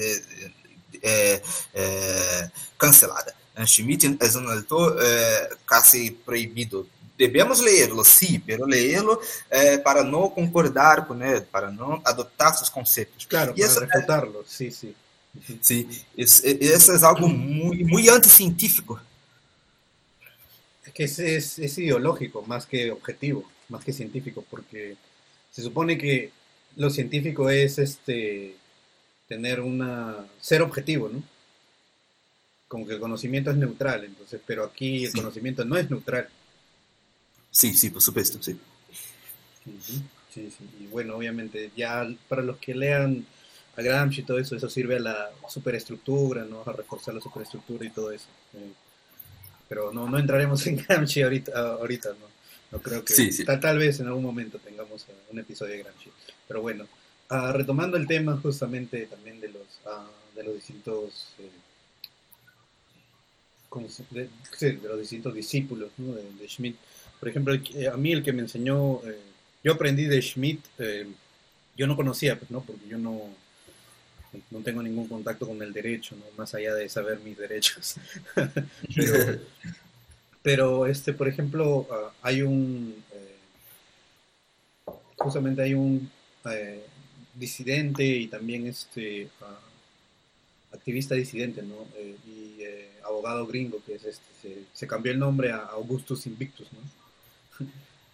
é, 1.02 1.42
é, 1.74 2.52
cancelada. 2.78 3.34
Schmidt 3.66 4.18
é 4.20 4.38
um 4.38 4.50
autor 4.50 4.98
é, 5.00 5.56
quase 5.68 6.12
proibido 6.26 6.90
devemos 7.18 7.60
lê-lo, 7.60 8.04
sim, 8.04 8.42
mas 8.48 8.60
lê-lo 8.60 9.22
eh, 9.50 9.78
para 9.78 10.04
não 10.04 10.30
concordar 10.30 11.06
com 11.06 11.22
ele, 11.24 11.42
para 11.42 11.72
não 11.72 12.02
adotar 12.04 12.56
seus 12.56 12.70
conceitos. 12.70 13.26
Claro, 13.26 13.54
e 13.56 13.68
para 13.68 13.86
refutarlo, 13.86 14.44
sim, 14.48 14.72
sim. 14.72 14.96
Sí, 15.62 15.88
es, 16.16 16.44
eso 16.44 16.94
es 16.94 17.04
algo 17.04 17.28
muy, 17.28 17.84
muy 17.84 18.08
anticientífico. 18.08 19.00
Es 20.86 20.94
que 20.94 21.04
es, 21.06 21.20
es, 21.20 21.60
es, 21.60 21.78
ideológico 21.78 22.44
más 22.44 22.66
que 22.66 22.92
objetivo, 22.92 23.50
más 23.70 23.84
que 23.84 23.94
científico, 23.94 24.46
porque 24.50 24.96
se 25.52 25.64
supone 25.64 25.98
que 25.98 26.32
lo 26.76 26.90
científico 26.90 27.50
es 27.50 27.80
este 27.80 28.56
tener 29.28 29.60
una 29.60 30.28
ser 30.40 30.62
objetivo, 30.62 31.10
¿no? 31.10 31.24
Como 32.68 32.86
que 32.86 32.94
el 32.94 33.00
conocimiento 33.00 33.50
es 33.50 33.58
neutral, 33.58 34.04
entonces, 34.04 34.40
pero 34.46 34.64
aquí 34.64 35.06
el 35.06 35.12
sí. 35.12 35.18
conocimiento 35.18 35.66
no 35.66 35.78
es 35.78 35.90
neutral. 35.90 36.30
Sí, 37.50 37.74
sí, 37.74 37.90
por 37.90 38.02
supuesto, 38.02 38.42
sí. 38.42 38.52
Uh 39.66 39.70
-huh. 39.70 40.02
Sí, 40.34 40.50
sí. 40.50 40.70
Y 40.80 40.88
bueno, 40.88 41.16
obviamente, 41.16 41.72
ya 41.76 42.08
para 42.28 42.42
los 42.42 42.58
que 42.58 42.74
lean 42.74 43.26
a 43.76 43.82
Gramsci 43.82 44.22
y 44.22 44.24
todo 44.24 44.40
eso, 44.40 44.56
eso 44.56 44.70
sirve 44.70 44.98
a 44.98 45.00
la 45.00 45.32
superestructura, 45.50 46.46
¿no? 46.46 46.64
A 46.66 46.74
reforzar 46.74 47.14
la 47.14 47.22
superestructura 47.22 47.86
y 47.86 47.90
todo 47.90 48.12
eso. 48.12 48.28
Eh, 48.54 48.72
pero 49.68 49.92
no, 49.92 50.08
no 50.08 50.20
entraremos 50.20 50.66
en 50.68 50.78
Gramsci 50.78 51.22
ahorita, 51.22 51.74
ahorita 51.74 52.10
¿no? 52.10 52.34
No 52.72 52.80
creo 52.82 53.06
que 53.06 53.14
sí, 53.14 53.32
sí. 53.32 53.46
Tal, 53.46 53.60
tal, 53.60 53.78
vez 53.78 54.00
en 54.00 54.08
algún 54.08 54.24
momento 54.24 54.58
tengamos 54.58 55.06
un 55.32 55.40
episodio 55.40 55.74
de 55.74 55.84
Gramsci. 55.84 56.10
Pero 56.48 56.62
bueno, 56.62 56.88
uh, 57.30 57.52
retomando 57.52 57.98
el 57.98 58.08
tema 58.08 58.38
justamente 58.42 59.06
también 59.06 59.40
de 59.40 59.50
los, 59.50 59.62
uh, 59.86 60.36
de 60.36 60.44
los 60.44 60.56
distintos 60.56 61.34
eh, 61.38 61.50
de, 64.12 64.30
de, 64.60 64.88
los 64.88 65.00
distintos 65.00 65.34
discípulos 65.34 65.92
¿no? 65.98 66.14
de, 66.14 66.24
de, 66.40 66.48
Schmidt. 66.48 66.76
Por 67.20 67.30
ejemplo, 67.30 67.54
a 67.54 67.98
mí 67.98 68.12
el 68.12 68.24
que 68.24 68.34
me 68.34 68.42
enseñó, 68.42 68.96
eh, 69.08 69.20
yo 69.64 69.74
aprendí 69.74 70.06
de 70.06 70.22
Schmidt, 70.22 70.60
eh, 70.80 71.08
yo 71.78 71.88
no 71.88 71.96
conocía, 71.96 72.38
pues, 72.38 72.52
¿no? 72.52 72.62
Porque 72.62 72.88
yo 72.88 72.98
no, 72.98 73.22
no 74.52 74.60
tengo 74.60 74.82
ningún 74.82 75.08
contacto 75.08 75.48
con 75.48 75.62
el 75.62 75.74
derecho, 75.74 76.16
¿no? 76.16 76.26
más 76.38 76.54
allá 76.54 76.74
de 76.76 76.90
saber 76.90 77.20
mis 77.20 77.38
derechos. 77.38 77.96
pero, 78.96 79.40
pero, 80.42 80.86
este, 80.86 81.14
por 81.14 81.28
ejemplo, 81.28 81.80
uh, 81.80 82.12
hay 82.22 82.42
un, 82.42 82.96
eh, 83.12 83.36
justamente 85.18 85.62
hay 85.62 85.74
un 85.74 86.10
eh, 86.46 86.86
disidente 87.34 88.06
y 88.06 88.28
también 88.28 88.68
este 88.68 89.30
uh, 89.42 90.76
activista 90.76 91.16
disidente, 91.16 91.62
¿no? 91.62 91.88
Eh, 91.96 92.18
y 92.28 92.44
abogado 93.06 93.46
gringo 93.46 93.84
que 93.86 93.96
es 93.96 94.06
este, 94.06 94.26
se, 94.42 94.64
se, 94.74 94.88
cambió 94.88 95.12
el 95.12 95.20
nombre 95.20 95.52
a 95.52 95.58
Augustus 95.58 96.26
Invictus, 96.26 96.68
¿no? 96.72 97.68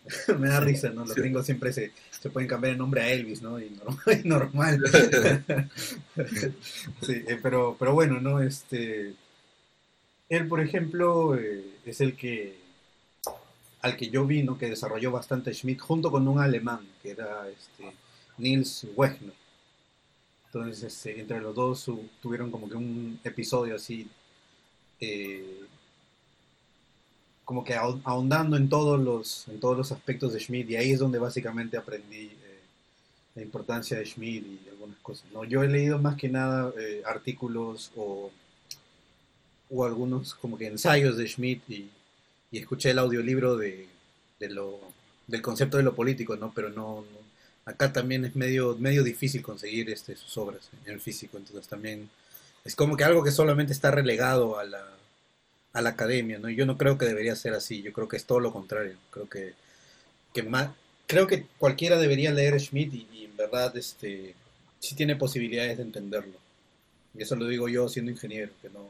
me 0.39 0.49
da 0.49 0.59
risa, 0.59 0.89
¿no? 0.89 1.01
Los 1.01 1.13
sí. 1.13 1.21
gringos 1.21 1.45
siempre 1.45 1.73
se, 1.73 1.91
se, 2.09 2.29
pueden 2.29 2.47
cambiar 2.47 2.73
el 2.73 2.77
nombre 2.77 3.01
a 3.01 3.11
Elvis, 3.11 3.41
¿no? 3.41 3.59
Y 3.59 3.69
normal. 3.69 3.99
Y 4.23 4.27
normal. 4.27 4.81
sí, 7.01 7.23
eh, 7.27 7.39
pero, 7.41 7.75
pero 7.77 7.93
bueno, 7.93 8.19
¿no? 8.19 8.41
Este, 8.41 9.13
él, 10.29 10.47
por 10.47 10.61
ejemplo, 10.61 11.35
eh, 11.35 11.63
es 11.85 12.01
el 12.01 12.15
que, 12.15 12.57
al 13.81 13.97
que 13.97 14.09
yo 14.09 14.25
vi, 14.25 14.43
¿no? 14.43 14.57
Que 14.57 14.69
desarrolló 14.69 15.11
bastante 15.11 15.53
Schmidt 15.53 15.79
junto 15.79 16.11
con 16.11 16.27
un 16.27 16.39
alemán, 16.39 16.87
que 17.01 17.11
era 17.11 17.47
este, 17.49 17.93
Niels 18.37 18.87
Wegner. 18.95 19.33
Entonces, 20.45 20.83
este, 20.83 21.19
entre 21.19 21.41
los 21.41 21.53
dos 21.53 21.79
su, 21.79 22.09
tuvieron 22.21 22.49
como 22.49 22.67
que 22.67 22.75
un 22.75 23.19
episodio 23.23 23.75
así 23.75 24.09
eh, 24.99 25.61
como 27.49 27.63
que 27.63 27.73
ahondando 27.73 28.57
en 28.57 28.69
todos 28.69 28.99
los, 28.99 29.47
en 29.47 29.59
todos 29.59 29.75
los 29.75 29.91
aspectos 29.91 30.33
de 30.33 30.39
Schmidt 30.39 30.69
y 30.69 30.75
ahí 30.75 30.91
es 30.91 30.99
donde 30.99 31.17
básicamente 31.17 31.77
aprendí 31.77 32.25
eh, 32.25 32.59
la 33.33 33.41
importancia 33.41 33.97
de 33.97 34.05
Schmidt 34.05 34.45
y 34.45 34.69
algunas 34.69 34.99
cosas. 34.99 35.25
¿no? 35.33 35.43
Yo 35.45 35.63
he 35.63 35.67
leído 35.67 35.97
más 35.97 36.15
que 36.15 36.29
nada 36.29 36.71
eh, 36.79 37.01
artículos 37.07 37.91
o, 37.95 38.29
o, 39.71 39.83
algunos 39.83 40.35
como 40.35 40.59
que 40.59 40.67
ensayos 40.67 41.17
de 41.17 41.27
Schmidt 41.27 41.67
y, 41.69 41.89
y 42.51 42.59
escuché 42.59 42.91
el 42.91 42.99
audiolibro 42.99 43.57
de, 43.57 43.87
de, 44.39 44.49
lo, 44.49 44.79
del 45.25 45.41
concepto 45.41 45.77
de 45.77 45.83
lo 45.83 45.95
político, 45.95 46.35
¿no? 46.35 46.51
pero 46.53 46.69
no, 46.69 46.97
no, 46.97 47.17
acá 47.65 47.91
también 47.91 48.25
es 48.25 48.35
medio, 48.35 48.77
medio 48.77 49.03
difícil 49.03 49.41
conseguir 49.41 49.89
este, 49.89 50.15
sus 50.15 50.37
obras 50.37 50.69
en 50.85 51.01
físico, 51.01 51.37
entonces 51.37 51.67
también 51.67 52.11
es 52.63 52.75
como 52.75 52.95
que 52.95 53.05
algo 53.05 53.23
que 53.23 53.31
solamente 53.31 53.73
está 53.73 53.89
relegado 53.89 54.59
a 54.59 54.65
la 54.65 54.98
a 55.73 55.81
la 55.81 55.89
academia, 55.91 56.39
¿no? 56.39 56.49
Yo 56.49 56.65
no 56.65 56.77
creo 56.77 56.97
que 56.97 57.05
debería 57.05 57.35
ser 57.35 57.53
así, 57.53 57.81
yo 57.81 57.93
creo 57.93 58.07
que 58.07 58.17
es 58.17 58.25
todo 58.25 58.39
lo 58.39 58.51
contrario. 58.51 58.95
Creo 59.11 59.29
que, 59.29 59.53
que 60.33 60.43
más, 60.43 60.69
creo 61.07 61.27
que 61.27 61.45
cualquiera 61.57 61.97
debería 61.97 62.31
leer 62.31 62.59
Schmidt 62.59 62.93
y, 62.93 63.07
y, 63.13 63.25
en 63.25 63.37
verdad 63.37 63.75
este 63.77 64.35
sí 64.79 64.95
tiene 64.95 65.15
posibilidades 65.15 65.77
de 65.77 65.83
entenderlo. 65.83 66.37
Y 67.17 67.23
eso 67.23 67.35
lo 67.35 67.47
digo 67.47 67.69
yo 67.69 67.89
siendo 67.89 68.11
ingeniero, 68.11 68.51
que 68.61 68.69
no 68.69 68.87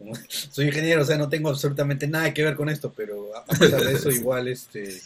como, 0.00 0.14
soy 0.28 0.66
ingeniero, 0.66 1.02
o 1.02 1.04
sea, 1.04 1.18
no 1.18 1.28
tengo 1.28 1.50
absolutamente 1.50 2.06
nada 2.06 2.32
que 2.32 2.42
ver 2.42 2.56
con 2.56 2.68
esto, 2.68 2.92
pero 2.96 3.36
a 3.36 3.44
pesar 3.44 3.82
de 3.82 3.92
eso 3.92 4.10
igual 4.10 4.48
este 4.48 5.00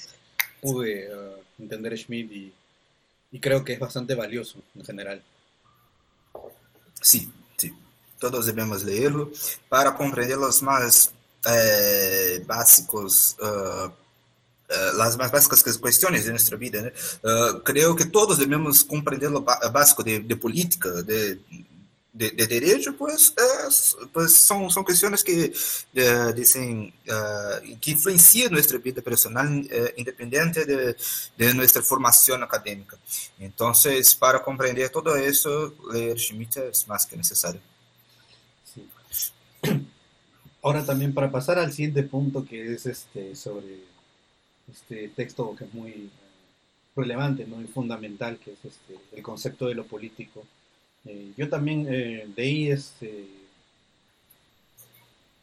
pude 0.61 1.15
uh, 1.15 1.37
entender 1.59 1.97
Schmidt 1.99 2.33
y, 2.33 2.53
y 3.33 3.41
creo 3.41 3.65
que 3.65 3.75
es 3.75 3.79
bastante 3.79 4.15
valioso 4.15 4.63
en 4.75 4.85
general. 4.85 5.23
Sí, 7.03 7.31
todos 8.25 8.47
devemos 8.47 8.83
lê-lo 8.83 9.31
para 9.69 9.93
compreender 9.93 10.39
os 10.39 10.63
mais 10.63 11.13
é, 11.45 12.41
básicos 12.47 13.37
uh, 13.39 13.93
las 14.97 15.15
más 15.19 15.31
básicas 15.31 15.63
cuestiones 15.77 16.25
de 16.25 16.31
nuestra 16.31 16.57
vida. 16.57 16.81
¿no? 16.81 16.89
Uh, 16.89 17.63
creo 17.63 17.95
que 17.95 18.07
todos 18.07 18.39
debemos 18.39 18.83
comprender 18.83 19.31
lo 19.31 19.43
básico 19.43 20.03
de, 20.03 20.21
de 20.21 20.37
política, 20.37 20.89
de, 21.03 21.39
de, 22.15 22.31
de, 22.31 22.47
derecho, 22.47 22.97
pues, 22.97 23.35
es, 23.69 23.95
pues 24.11 24.33
son, 24.33 24.71
son 24.71 24.85
cuestiones 24.85 25.23
que 25.23 25.53
uh, 25.53 26.33
dicen 26.33 26.95
uh, 27.07 27.79
que 27.79 27.91
influencian 27.91 28.51
nuestra 28.51 28.79
vida 28.79 29.03
personal 29.03 29.69
independiente 29.99 30.65
de, 30.65 30.97
de, 31.37 31.55
nuestra 31.55 31.83
formación 31.83 32.43
académica. 32.43 32.97
Entonces, 33.39 34.15
para 34.15 34.43
comprender 34.43 34.89
todo 34.89 35.15
eso, 35.15 35.75
leer 35.93 36.19
Schmitt 36.19 36.57
es 36.57 36.89
más 36.89 37.05
que 37.05 37.19
necesario. 37.19 37.61
Ahora 40.63 40.85
también 40.85 41.13
para 41.13 41.31
pasar 41.31 41.59
al 41.59 41.73
siguiente 41.73 42.03
punto 42.05 42.45
que 42.45 42.73
es 42.73 42.87
este 42.87 43.37
sobre 43.37 43.81
este 44.71 45.09
texto 45.09 45.55
que 45.57 45.65
es 45.65 45.75
muy 45.75 46.11
relevante 46.97 47.47
¿no? 47.47 47.61
y 47.61 47.67
fundamental, 47.67 48.39
que 48.39 48.53
es 48.53 48.65
este, 48.65 48.99
el 49.13 49.23
concepto 49.23 49.67
de 49.67 49.75
lo 49.75 49.85
político. 49.85 50.45
Eh, 51.05 51.33
yo 51.37 51.49
también 51.49 51.87
eh, 51.89 52.29
leí 52.37 52.71
este... 52.71 53.27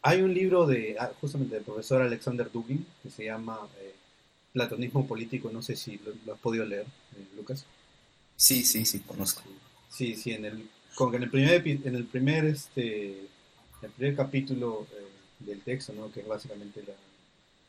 Hay 0.04 0.22
un 0.22 0.34
libro 0.34 0.66
de 0.66 0.96
ah, 0.98 1.12
justamente 1.20 1.54
del 1.54 1.64
profesor 1.64 2.02
Alexander 2.02 2.50
Dugin 2.50 2.84
que 3.02 3.10
se 3.10 3.26
llama 3.26 3.60
eh, 3.80 3.94
Platonismo 4.52 5.06
Político, 5.06 5.50
no 5.52 5.62
sé 5.62 5.76
si 5.76 5.98
lo, 5.98 6.12
lo 6.26 6.34
has 6.34 6.40
podido 6.40 6.64
leer, 6.64 6.86
eh, 7.16 7.26
Lucas. 7.36 7.64
Sí, 8.36 8.64
sí, 8.64 8.84
sí, 8.84 8.98
conozco. 9.00 9.42
Sí, 9.88 10.16
sí, 10.16 10.32
en 10.32 10.44
el, 10.46 10.68
con, 10.96 11.14
en 11.14 11.22
el 11.22 11.30
primer, 11.30 11.68
en 11.68 11.94
el 11.94 12.04
primer, 12.04 12.46
este, 12.46 13.28
el 13.82 13.90
primer 13.90 14.16
capítulo 14.16 14.86
eh, 14.92 15.44
del 15.44 15.60
texto, 15.60 15.92
¿no? 15.92 16.10
que 16.10 16.20
es 16.20 16.26
básicamente 16.26 16.82
la, 16.86 16.94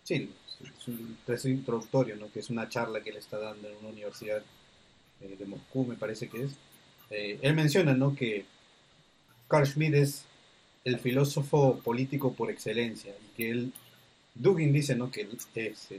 sí, 0.03 0.30
es 0.61 0.88
un 0.88 1.18
texto 1.26 1.49
introductorio, 1.49 2.16
¿no? 2.16 2.32
que 2.32 2.39
es 2.39 2.49
una 2.49 2.70
charla 2.70 3.01
que 3.01 3.09
él 3.09 3.18
está 3.18 3.38
dando 3.39 3.68
en 3.68 3.78
una 3.78 3.89
universidad 3.89 4.43
eh, 5.22 5.36
de 5.38 5.45
Moscú, 5.45 5.86
me 5.86 5.95
parece 5.95 6.30
que 6.30 6.43
es. 6.43 6.51
Eh, 7.09 7.39
él 7.41 7.55
menciona 7.55 7.93
¿no? 7.93 8.16
que 8.16 8.45
Carl 9.47 9.66
Schmitt 9.66 9.93
es 9.95 10.26
el 10.84 10.99
filósofo 10.99 11.80
político 11.84 12.34
por 12.34 12.51
excelencia 12.51 13.14
y 13.14 13.36
que 13.36 13.49
él, 13.49 13.74
Dugin 14.36 14.74
dice 14.74 14.95
¿no? 14.95 15.11
que 15.11 15.28
es, 15.55 15.89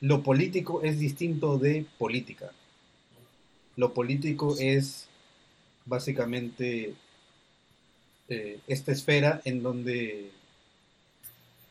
lo 0.00 0.22
político 0.22 0.82
es 0.82 0.98
distinto 0.98 1.58
de 1.58 1.86
política. 1.98 2.50
Lo 3.76 3.94
político 3.94 4.56
es 4.58 5.08
básicamente 5.86 6.94
eh, 8.32 8.58
esta 8.66 8.92
esfera 8.92 9.40
en 9.44 9.62
donde 9.62 10.30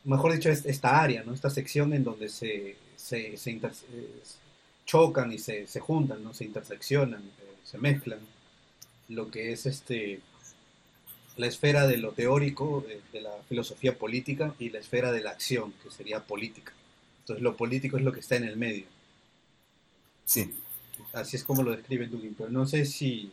mejor 0.04 0.32
dicho, 0.32 0.50
esta 0.50 1.00
área, 1.00 1.22
¿no? 1.22 1.34
esta 1.34 1.50
sección 1.50 1.92
en 1.92 2.04
donde 2.04 2.28
se, 2.28 2.76
se, 2.96 3.36
se 3.36 3.60
chocan 4.84 5.32
y 5.32 5.38
se, 5.38 5.66
se, 5.66 5.80
juntan, 5.80 6.24
¿no? 6.24 6.34
se 6.34 6.44
interseccionan, 6.44 7.22
eh, 7.22 7.56
se 7.64 7.78
mezclan 7.78 8.20
lo 9.08 9.30
que 9.30 9.52
es 9.52 9.66
este, 9.66 10.20
la 11.36 11.46
esfera 11.46 11.86
de 11.86 11.98
lo 11.98 12.12
teórico, 12.12 12.84
de, 12.86 13.00
de, 13.12 13.20
la 13.20 13.34
filosofía 13.48 13.96
política, 13.96 14.54
y 14.58 14.70
la 14.70 14.78
esfera 14.78 15.12
de 15.12 15.22
la 15.22 15.30
acción, 15.30 15.72
que 15.82 15.90
sería 15.90 16.20
política. 16.20 16.72
Entonces 17.20 17.42
lo 17.42 17.56
político 17.56 17.96
es 17.96 18.02
lo 18.02 18.12
que 18.12 18.20
está 18.20 18.36
en 18.36 18.44
el 18.44 18.56
medio. 18.56 18.86
Sí. 20.24 20.52
Así 21.12 21.36
es 21.36 21.44
como 21.44 21.62
lo 21.62 21.72
describe 21.72 22.06
Dugin, 22.06 22.34
pero 22.34 22.50
no 22.50 22.66
sé 22.66 22.84
si 22.84 23.30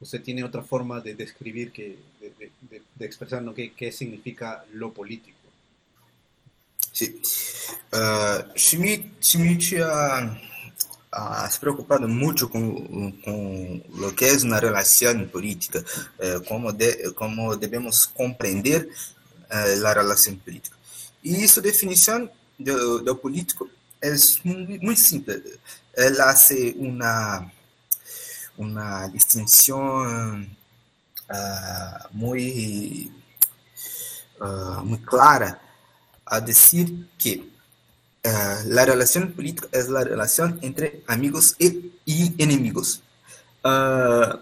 usted 0.00 0.22
tiene 0.22 0.44
otra 0.44 0.62
forma 0.62 1.00
de 1.00 1.14
describir, 1.14 1.72
que, 1.72 1.98
de, 2.20 2.50
de, 2.70 2.82
de 2.94 3.06
expresar 3.06 3.42
¿no? 3.42 3.54
qué, 3.54 3.72
qué 3.72 3.90
significa 3.92 4.64
lo 4.72 4.92
político. 4.92 5.38
Sí. 6.92 7.20
Uh, 7.92 8.58
Schmidt, 8.58 9.22
Schmidt 9.22 9.80
ha, 9.80 10.36
ha, 11.12 11.50
se 11.50 11.60
preocupado 11.60 12.08
mucho 12.08 12.50
con, 12.50 13.12
con, 13.22 13.82
lo 13.98 14.14
que 14.14 14.30
es 14.30 14.42
una 14.42 14.60
relación 14.60 15.28
política, 15.28 15.80
uh, 16.18 16.42
cómo, 16.48 16.72
de, 16.72 17.12
cómo 17.14 17.56
debemos 17.56 18.06
comprender 18.08 18.88
uh, 19.50 19.80
la 19.80 19.94
relación 19.94 20.38
política. 20.38 20.76
Y 21.22 21.46
su 21.46 21.60
definición 21.60 22.30
de, 22.56 22.74
de 23.04 23.14
político 23.14 23.68
es 24.00 24.44
muy, 24.44 24.78
muy, 24.80 24.96
simple. 24.96 25.42
Él 25.94 26.20
hace 26.20 26.74
una, 26.78 27.52
una 28.58 29.08
distinción 29.08 30.56
muy, 32.12 33.12
muy 34.84 34.98
clara 34.98 35.60
a 36.30 36.40
decir 36.40 37.08
que 37.18 37.48
uh, 38.24 38.68
la 38.68 38.84
relación 38.84 39.32
política 39.32 39.68
es 39.72 39.88
la 39.88 40.04
relación 40.04 40.58
entre 40.62 41.02
amigos 41.06 41.56
y, 41.58 41.92
y 42.04 42.42
enemigos. 42.42 43.02
Uh, 43.64 44.38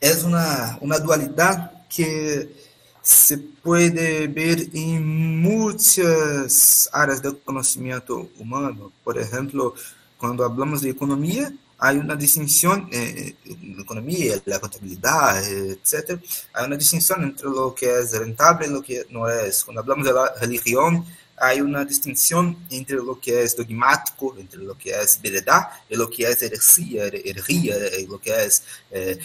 es 0.00 0.22
una, 0.22 0.78
una, 0.80 0.98
dualidad 0.98 1.86
que 1.88 2.54
se 3.02 3.38
puede 3.38 4.26
ver 4.28 4.68
en 4.72 5.40
muchas 5.40 6.88
áreas 6.92 7.22
del 7.22 7.38
conocimiento 7.38 8.28
humano. 8.38 8.92
Por 9.02 9.18
ejemplo, 9.18 9.74
cuando 10.18 10.44
hablamos 10.44 10.82
de 10.82 10.90
economía, 10.90 11.52
hay 11.78 11.98
una 11.98 12.16
distinción 12.16 12.88
eh, 12.90 13.34
en 13.44 13.76
la 13.76 13.82
economía, 13.82 14.40
la 14.46 14.58
contabilidad, 14.58 15.42
etc. 15.46 16.18
Hay 16.54 16.66
una 16.66 16.76
distinción 16.76 17.22
entre 17.24 17.48
lo 17.48 17.74
que 17.74 17.98
es 17.98 18.12
rentable 18.12 18.66
y 18.66 18.70
lo 18.70 18.82
que 18.82 19.06
no 19.10 19.28
es. 19.28 19.64
Cuando 19.64 19.82
hablamos 19.82 20.06
de 20.06 20.12
la 20.12 20.32
religión, 20.40 21.04
hay 21.36 21.60
una 21.60 21.84
distinción 21.84 22.56
entre 22.70 22.96
lo 22.96 23.20
que 23.20 23.42
es 23.42 23.54
dogmático, 23.54 24.34
entre 24.38 24.60
lo 24.60 24.76
que 24.76 24.90
es 24.90 25.20
verdad 25.20 25.68
y 25.88 25.96
lo 25.96 26.08
que 26.08 26.24
es 26.24 26.42
heresía, 26.42 27.04
herejía, 27.04 27.76
lo 28.08 28.18
que 28.18 28.44
es 28.44 28.62
eh, 28.90 29.18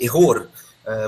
error. 0.00 0.50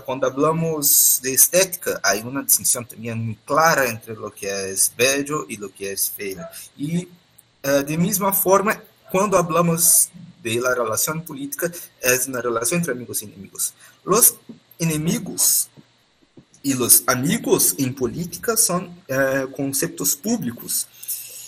Cuando 0.04 0.26
hablamos 0.26 1.20
de 1.22 1.32
estética, 1.32 1.98
hay 2.02 2.20
una 2.20 2.42
distinción 2.42 2.84
también 2.84 3.24
muy 3.28 3.38
clara 3.46 3.88
entre 3.88 4.14
lo 4.14 4.30
que 4.30 4.72
es 4.72 4.92
bello 4.94 5.46
y 5.48 5.56
lo 5.56 5.72
que 5.72 5.96
feo. 5.96 6.46
Y 6.76 7.08
uh, 7.64 7.82
de 7.82 7.96
misma 7.96 8.30
forma, 8.30 8.78
cuando 9.10 9.38
hablamos 9.38 10.10
de 10.42 10.60
la 10.60 10.74
relación 10.74 11.22
política 11.24 11.70
es 12.00 12.26
una 12.26 12.40
relación 12.40 12.80
entre 12.80 12.92
amigos 12.92 13.22
y 13.22 13.26
enemigos. 13.26 13.74
Los 14.04 14.36
enemigos 14.78 15.68
y 16.62 16.74
los 16.74 17.02
amigos 17.06 17.74
en 17.78 17.94
política 17.94 18.56
son 18.56 19.02
eh, 19.08 19.46
conceptos 19.56 20.14
públicos 20.16 20.86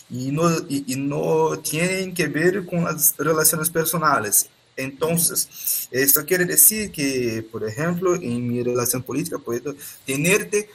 y 0.09 0.31
no, 0.31 0.51
y, 0.69 0.85
y 0.93 0.97
no 0.97 1.59
tienen 1.59 2.15
que 2.15 2.27
ver 2.27 2.67
con 2.67 2.85
las 2.85 3.15
relaciones 3.17 3.71
personales. 3.71 4.49
Entonces, 4.77 5.89
esto 5.91 6.25
quiere 6.25 6.45
decir 6.45 6.91
que, 6.91 7.47
por 7.51 7.67
ejemplo, 7.67 8.15
en 8.15 8.49
mi 8.49 8.63
relación 8.63 9.03
política 9.03 9.39
puedo 9.39 9.75
tenerte 10.07 10.69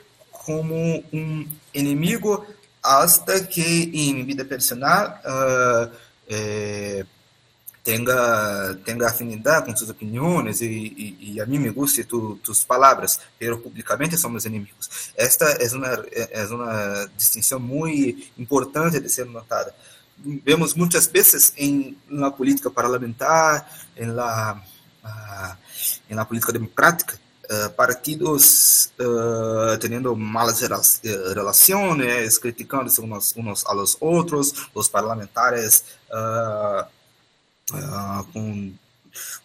como 0.45 0.75
un 1.11 1.59
enemigo 1.73 2.45
hasta 2.81 3.47
que 3.47 3.83
en 3.83 4.15
mi 4.15 4.23
vida 4.23 4.45
personal 4.45 5.19
uh, 5.25 5.93
eh, 6.27 7.03
tenga, 7.87 8.77
tenga 8.83 9.07
afinidad 9.07 9.65
opiniones 9.89 10.61
y, 10.61 10.65
y, 10.65 11.31
y 11.31 11.39
a 11.39 11.45
mí 11.45 11.57
me 11.57 11.69
guste 11.69 12.03
tu, 12.03 12.35
tus 12.45 12.65
palabras, 12.65 13.21
pero 13.39 13.61
públicamente 13.63 14.17
somos 14.17 14.45
enemigos. 14.45 14.89
Esta 15.15 15.53
es 15.53 15.71
una, 15.71 15.91
es 16.41 16.49
una 16.51 17.05
distinción 17.21 17.61
muy 17.61 18.29
importante 18.37 18.99
de 18.99 19.07
ser 19.07 19.27
notada. 19.27 19.71
Vemos 20.17 20.75
muchas 20.75 21.09
veces 21.09 21.53
en 21.55 21.97
la 22.09 22.29
política 22.35 22.69
parlamentar, 22.69 23.65
en 23.95 24.09
la, 24.17 24.61
uh, 25.03 25.53
en 26.09 26.15
la 26.17 26.27
política 26.27 26.51
democrática, 26.51 27.17
Uh, 27.49 27.73
partidos 27.73 28.91
uh, 28.99 29.77
teniendo 29.79 30.13
malas 30.13 30.69
relaciones, 31.33 32.37
criticándose 32.39 32.99
unos, 32.99 33.33
unos 33.37 33.65
a 33.65 33.73
los 33.73 33.95
otros, 34.01 34.53
los 34.75 34.89
parlamentares 34.89 35.85
uh, 36.11 36.83
uh, 37.73 38.23
com, 38.31 38.73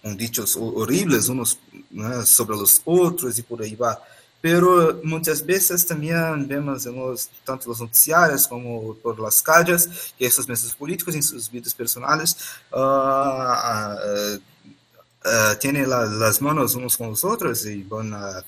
com 0.02 0.16
dichos 0.16 0.56
horribles 0.56 1.28
unos 1.28 1.58
né, 1.90 2.24
sobre 2.24 2.56
os 2.56 2.80
outros 2.84 3.38
e 3.38 3.42
por 3.42 3.62
aí 3.62 3.74
vai. 3.74 3.96
Pero 4.42 5.00
muitas 5.04 5.40
vezes 5.40 5.84
também 5.84 6.10
vemos 6.48 6.84
los, 6.84 7.30
tanto 7.44 7.68
nos 7.68 7.78
noticiários 7.78 8.44
como 8.44 8.96
por 8.96 9.18
las 9.20 9.40
calles 9.40 10.12
que 10.18 10.24
esses 10.24 10.46
mesmos 10.46 10.74
políticos 10.74 11.14
em 11.14 11.22
suas 11.22 11.46
vidas 11.46 11.72
personais 11.72 12.36
uh, 12.72 12.76
uh, 12.76 14.36
uh, 14.36 15.56
tienen 15.60 15.88
la, 15.88 16.06
las 16.06 16.40
manos 16.40 16.74
unos 16.74 16.96
con 16.96 17.10
los 17.10 17.24
otros 17.24 17.64
a, 17.64 18.42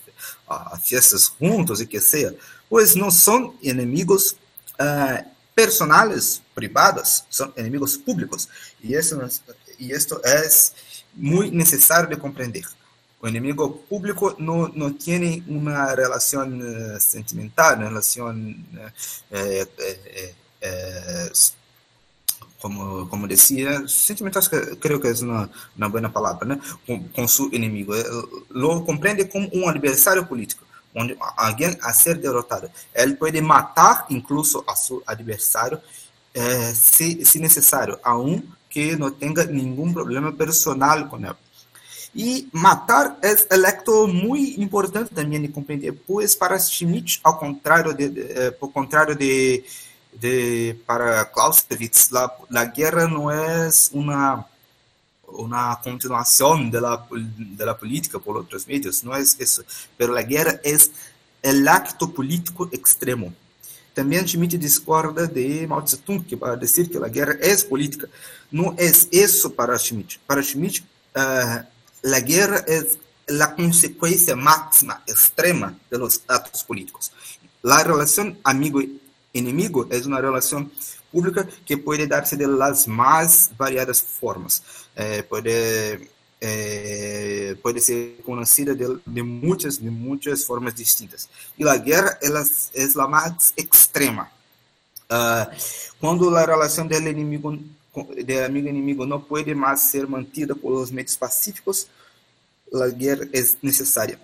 a, 0.49 0.79
fiestas 0.81 1.29
juntos 1.29 1.81
y 1.81 1.87
que 1.87 2.01
sea. 2.01 2.35
Pues 2.68 2.97
no 2.97 3.12
son 3.12 3.57
enemigos 3.62 4.37
personales, 5.55 6.43
privados, 6.53 7.25
son 7.29 7.53
enemigos 7.55 7.97
públicos. 7.97 8.49
Y 8.83 8.95
eso 8.95 9.16
y 9.79 9.93
esto 9.93 10.22
es 10.25 10.75
muy 11.14 11.51
necesario 11.51 12.09
de 12.09 12.18
comprender. 12.18 12.64
El 13.22 13.31
enemigo 13.31 13.81
público 13.89 14.37
no, 14.39 14.68
no 14.75 14.95
tiene 14.95 15.43
una 15.49 15.95
relación 15.95 16.61
uh, 16.61 17.01
sentimental, 17.01 17.79
una 17.79 17.89
relación 17.89 18.66
uh, 18.75 19.37
uh, 19.37 21.31
como, 22.61 23.09
como 23.09 23.27
decía, 23.27 23.87
sentimental 23.87 24.43
creo 24.79 25.01
que 25.01 25.09
es 25.09 25.22
una, 25.22 25.51
una 25.77 25.89
buena 25.89 26.12
palabra, 26.12 26.47
¿no? 26.47 26.61
con, 26.87 27.09
con, 27.09 27.29
su 27.29 27.51
enemigo. 27.53 27.95
Lo 28.51 28.85
comprende 28.85 29.29
como 29.29 29.49
un 29.49 29.68
adversario 29.68 30.27
político, 30.27 30.64
onde 30.95 31.16
alguém 31.37 31.77
a 31.83 31.93
ser 31.93 32.18
derrotado. 32.18 32.70
Ele 32.95 33.14
pode 33.16 33.41
matar 33.41 34.07
incluso 34.09 34.64
a 34.66 34.77
seu 34.77 35.03
adversário, 35.07 35.81
eh, 36.33 36.75
se, 36.75 37.25
se 37.25 37.39
necessário, 37.39 37.99
aun 38.03 38.53
que 38.75 38.97
não 38.97 39.11
tenha 39.11 39.45
nenhum 39.45 39.93
problema 39.93 40.33
personal 40.33 41.07
com 41.07 41.16
ele. 41.16 41.37
E 42.14 42.49
matar 42.53 43.16
é 43.22 43.57
um 43.57 43.66
acto 43.66 44.07
muito 44.07 44.61
importante 44.61 45.14
também 45.14 45.41
de 45.41 45.49
compreender, 45.49 45.93
pois 46.07 46.35
para 46.35 46.59
Schmitt, 46.59 47.20
ao 47.25 47.39
contrário 47.39 47.95
de, 47.95 48.09
de, 48.09 48.20
eh, 48.20 48.51
por 48.51 48.70
contrário 48.70 49.16
de 49.16 49.64
de, 50.20 50.79
para 50.87 51.31
Clausewitz, 51.31 52.11
la, 52.11 52.33
la 52.49 52.66
guerra 52.66 53.07
no 53.09 53.31
es 53.31 53.91
una, 53.93 54.47
una 55.27 55.79
continuación 55.83 56.70
de 56.70 56.81
la, 56.81 57.77
política 57.79 58.18
por 58.18 58.37
otros 58.37 58.66
medios, 58.66 59.03
no 59.03 59.14
es 59.16 59.37
eso, 59.39 59.62
pero 59.97 60.12
la 60.12 60.22
guerra 60.22 60.61
es 60.62 60.91
el 61.43 61.66
acto 61.68 62.12
político 62.12 62.68
extremo. 62.72 63.33
También 63.93 64.27
Schmitt 64.27 64.55
discorda 64.55 65.27
de 65.27 65.66
Mao 65.68 65.83
Tse-tung, 65.83 66.27
que 66.27 66.35
va 66.35 66.53
a 66.53 66.57
decir 66.57 66.91
que 66.91 66.99
la 66.99 67.09
guerra 67.09 67.35
es 67.41 67.64
política. 67.64 68.09
No 68.55 68.72
es 68.78 69.09
eso 69.11 69.52
para 69.52 69.76
Schmitt. 69.76 70.20
Para 70.28 70.40
Schmitt, 70.40 70.78
uh, 71.16 71.64
la 72.02 72.20
guerra 72.20 72.59
es 72.68 72.98
la 73.26 73.52
consecuencia 73.52 74.36
máxima, 74.36 75.02
extrema 75.09 75.76
de 75.90 75.98
los 75.98 76.22
actos 76.28 76.62
políticos. 76.62 77.11
La 77.62 77.82
relación 77.82 78.38
amigo 78.44 78.80
enemigo 79.32 79.88
é 79.90 79.98
uma 80.07 80.20
relação 80.20 80.70
pública 81.11 81.48
que 81.66 81.76
pode 81.76 82.07
dar-se 82.07 82.36
de 82.36 82.46
las 82.46 82.86
mais 82.86 83.50
variadas 83.59 84.00
formas. 84.00 84.62
Eh, 84.94 85.22
pode 85.22 85.50
eh, 86.40 87.57
ser 87.80 88.22
conhecida 88.24 88.72
de, 88.72 88.86
de, 89.05 89.22
muitas 89.24 89.78
de 89.78 89.90
muitas 89.90 90.44
formas 90.44 90.74
distintas. 90.74 91.28
E 91.59 91.68
a 91.68 91.76
guerra 91.76 92.16
ela 92.22 92.44
é 92.72 92.84
a 92.84 93.09
mais 93.09 93.52
extrema. 93.57 94.28
Uh, 95.11 95.46
quando 95.98 96.36
a 96.36 96.44
relação 96.44 96.86
do 96.86 96.94
inimigo 96.94 97.59
de 98.24 98.45
amigo 98.45 98.68
inimigo 98.68 99.07
não 99.07 99.20
pode 99.20 99.55
mais 99.55 99.80
ser 99.80 100.07
mantida 100.07 100.55
por 100.55 100.72
os 100.72 100.90
meios 100.90 101.16
pacíficos, 101.16 101.86
a 102.72 102.88
guerra 102.88 103.28
é 103.32 103.45
necessária. 103.62 104.18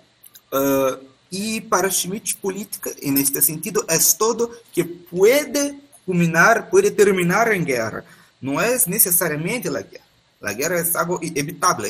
Uh, 0.51 1.11
y 1.29 1.61
para 1.61 1.89
Schmidt 1.89 2.35
política 2.35 2.91
en 3.01 3.17
este 3.17 3.41
sentido 3.41 3.85
es 3.87 4.17
todo 4.17 4.51
que 4.73 4.83
puede 4.83 5.79
culminar, 6.05 6.69
puede 6.69 6.91
terminar 6.91 7.51
en 7.53 7.65
guerra. 7.65 8.03
No 8.41 8.59
es 8.59 8.87
necesariamente 8.87 9.69
la 9.69 9.81
guerra. 9.81 10.03
La 10.41 10.53
guerra 10.53 10.79
es 10.79 10.95
algo 10.95 11.19
evitable, 11.21 11.89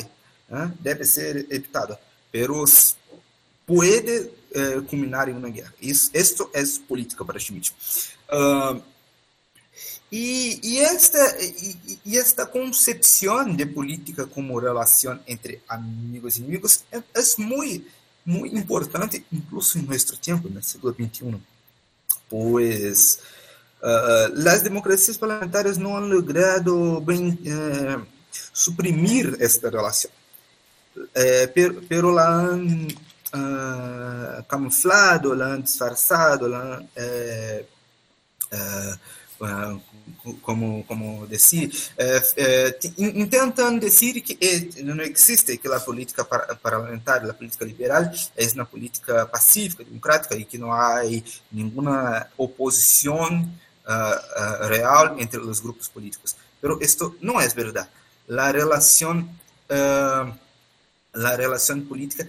¿eh? 0.50 0.68
debe 0.78 1.04
ser 1.04 1.46
evitado, 1.50 1.98
pero 2.30 2.64
puede 3.66 4.30
eh, 4.54 4.82
culminar 4.88 5.30
en 5.30 5.36
una 5.36 5.48
guerra. 5.48 5.72
Isso, 5.80 6.50
es 6.52 6.78
política 6.78 7.24
para 7.24 7.40
Schmidt. 7.40 7.70
Uh, 8.30 8.80
y, 10.12 10.60
y, 10.62 10.78
esta, 10.78 11.18
y, 11.40 11.98
y, 12.04 12.16
esta 12.16 12.46
concepción 12.50 13.56
de 13.56 13.66
política 13.66 14.26
como 14.26 14.60
relación 14.60 15.20
entre 15.26 15.62
amigos 15.66 16.36
y 16.36 16.42
enemigos 16.42 16.84
es, 16.92 17.02
es 17.14 17.38
muy 17.38 17.84
muy 18.24 18.50
importante, 18.50 19.24
incluso 19.30 19.78
en 19.78 19.86
nuestro 19.86 20.16
tiempo, 20.16 20.48
en 20.48 20.56
el 20.56 20.62
siglo 20.62 20.92
XXI, 20.92 21.40
pues 22.28 23.20
uh, 23.82 24.32
las 24.34 24.62
democracias 24.62 25.18
parlamentarias 25.18 25.78
no 25.78 25.96
han 25.96 26.08
logrado 26.08 27.00
bem, 27.00 27.36
uh, 27.46 28.04
suprimir 28.52 29.36
esta 29.40 29.70
relación, 29.70 30.12
uh, 30.96 31.50
pero, 31.54 31.80
pero, 31.88 32.12
la 32.12 32.40
han 32.40 32.88
camuflado, 34.46 35.34
la 35.34 35.54
han 35.54 35.62
disfarçado, 35.62 36.48
la 36.48 36.84
han 39.40 39.82
como, 40.40 40.84
como 40.86 41.26
decir, 41.26 41.72
eh, 41.96 42.22
eh, 42.36 42.78
intentan 42.98 43.78
decir 43.80 44.22
que 44.22 44.38
eh, 44.40 44.82
não 44.82 45.02
existe 45.02 45.58
que 45.58 45.68
a 45.68 45.80
política 45.80 46.24
parlamentar, 46.24 47.28
a 47.28 47.34
política 47.34 47.64
liberal 47.64 48.10
é 48.36 48.46
uma 48.54 48.64
política 48.64 49.26
pacífica, 49.26 49.84
democrática 49.84 50.36
e 50.36 50.44
que 50.44 50.58
não 50.58 50.72
há 50.72 51.02
nenhuma 51.50 52.26
oposição 52.36 53.42
uh, 53.86 54.64
uh, 54.64 54.68
real 54.68 55.18
entre 55.18 55.40
os 55.40 55.60
grupos 55.60 55.88
políticos. 55.88 56.36
Pero 56.60 56.78
esto 56.80 57.16
não 57.20 57.40
é 57.40 57.48
verdade. 57.48 57.88
A 58.30 58.50
relação 58.50 59.20
uh, 59.20 60.32
la 61.14 61.36
relación 61.36 61.82
política 61.82 62.26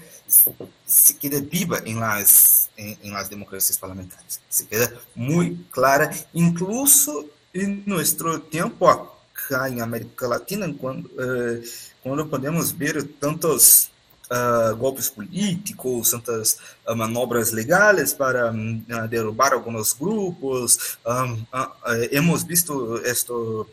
se 0.86 1.18
queda 1.18 1.40
viva 1.40 1.80
en 1.86 2.00
las, 2.00 2.70
en, 2.76 3.14
las 3.14 3.30
democracias 3.30 3.78
parlamentarias, 3.78 4.42
se 4.50 4.68
queda 4.68 4.92
muy 5.16 5.66
clara, 5.72 6.12
incluso 6.34 7.26
en 7.54 7.84
nuestro 7.86 8.42
tiempo 8.42 8.90
acá 8.90 9.70
en 9.70 9.82
América 9.82 10.28
Latina, 10.28 10.72
cuando, 10.78 11.10
eh, 11.20 11.64
podemos 12.30 12.78
ver 12.78 13.04
tantos 13.20 13.90
uh, 14.30 14.76
golpes 14.76 15.10
políticos, 15.10 16.12
tantas 16.12 16.58
uh, 16.88 16.96
manobras 16.96 17.52
legais 17.52 18.14
para 18.14 18.52
uh, 18.52 19.08
derrubar 19.08 19.54
alguns 19.54 19.94
grupos, 19.94 20.98
um, 21.06 21.46
hemos 22.12 22.44
visto 22.44 22.98
esto 23.06 23.68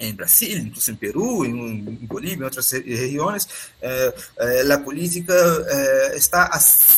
em 0.00 0.14
Brasil, 0.14 0.58
incluso 0.58 0.90
em 0.90 0.96
Peru, 0.96 1.44
em, 1.44 1.50
em 1.50 2.06
Bolívia, 2.06 2.42
em 2.42 2.44
outras 2.44 2.70
regiões, 2.70 3.46
eh, 3.82 4.14
eh, 4.38 4.72
a 4.72 4.78
política 4.78 5.34
eh, 5.68 6.16
está 6.16 6.50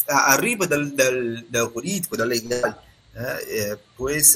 a, 0.08 0.32
arriba 0.32 0.66
do, 0.68 0.86
do, 0.86 1.42
do 1.50 1.70
político, 1.70 2.16
do 2.16 2.24
legal, 2.24 2.80
pois 3.96 4.34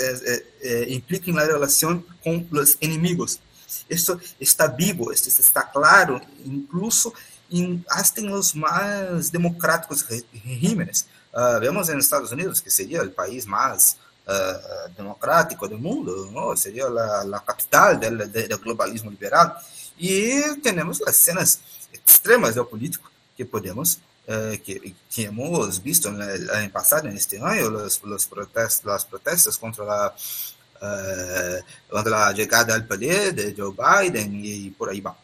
implica 0.89 1.33
na 1.33 1.45
relação 1.45 2.03
com 2.23 2.47
os 2.53 2.77
inimigos. 2.81 3.41
Isso 3.89 4.21
está 4.41 4.67
vivo, 4.67 5.13
isso 5.13 5.29
está 5.29 5.63
claro, 5.63 6.21
incluso 6.45 7.13
em, 7.51 7.85
hasta 7.89 8.21
em 8.21 8.33
os 8.33 8.53
mais 8.53 9.31
democráticos 9.31 10.03
regímenes. 10.03 11.07
Uh, 11.33 11.61
vemos 11.61 11.89
nos 11.89 12.05
Estados 12.05 12.33
Unidos, 12.33 12.61
que 12.61 12.71
seria 12.71 13.03
o 13.03 13.11
país 13.11 13.45
mais 13.45 13.97
uh, 14.27 14.89
democrático 14.97 15.69
do 15.69 15.79
mundo, 15.79 16.57
seria 16.57 16.87
a 16.87 17.41
capital 17.41 17.97
do 17.97 18.59
globalismo 18.59 19.11
liberal. 19.11 19.57
E 19.99 20.57
temos 20.63 21.01
as 21.03 21.17
cenas 21.17 21.61
extremas 22.07 22.55
do 22.55 22.65
político 22.65 23.11
que 23.37 23.45
podemos 23.45 23.99
uh, 24.29 24.59
que, 24.63 24.95
que 25.11 25.23
hemos 25.23 25.79
visto 25.79 26.11
no 26.11 26.23
ano 26.23 26.71
passado, 26.71 27.09
neste 27.09 27.37
ano, 27.37 27.85
os, 27.85 28.01
os 28.03 28.27
protestos, 28.27 28.91
as 28.91 29.05
protestas 29.05 29.57
contra 29.57 29.85
a 29.85 30.09
uh, 30.09 31.65
contra 31.91 32.29
a 32.29 32.35
chegada 32.35 32.75
ao 32.75 32.83
poder 32.83 33.33
de 33.33 33.55
Joe 33.57 33.75
Biden 33.75 34.45
e 34.45 34.71
por 34.73 34.89
aí 34.89 35.01
vai. 35.01 35.15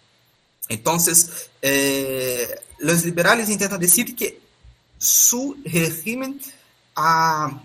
Então, 0.71 0.97
eh, 1.61 2.63
os 2.81 3.03
liberais 3.03 3.49
tentam 3.57 3.79
dizer 3.79 4.05
que 4.15 4.41
su 4.99 5.57
regime 5.67 6.39
ha 6.97 7.61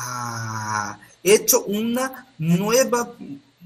ha 0.00 0.98
hecho 1.22 1.64
una 1.64 2.26
nueva 2.38 3.12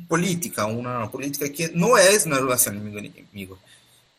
política, 0.09 0.67
una 0.67 1.11
política 1.11 1.51
que 1.51 1.71
no 1.75 1.99
es 1.99 2.27
una 2.27 2.39
relación 2.39 2.79
amigo-enemigo. 2.79 3.59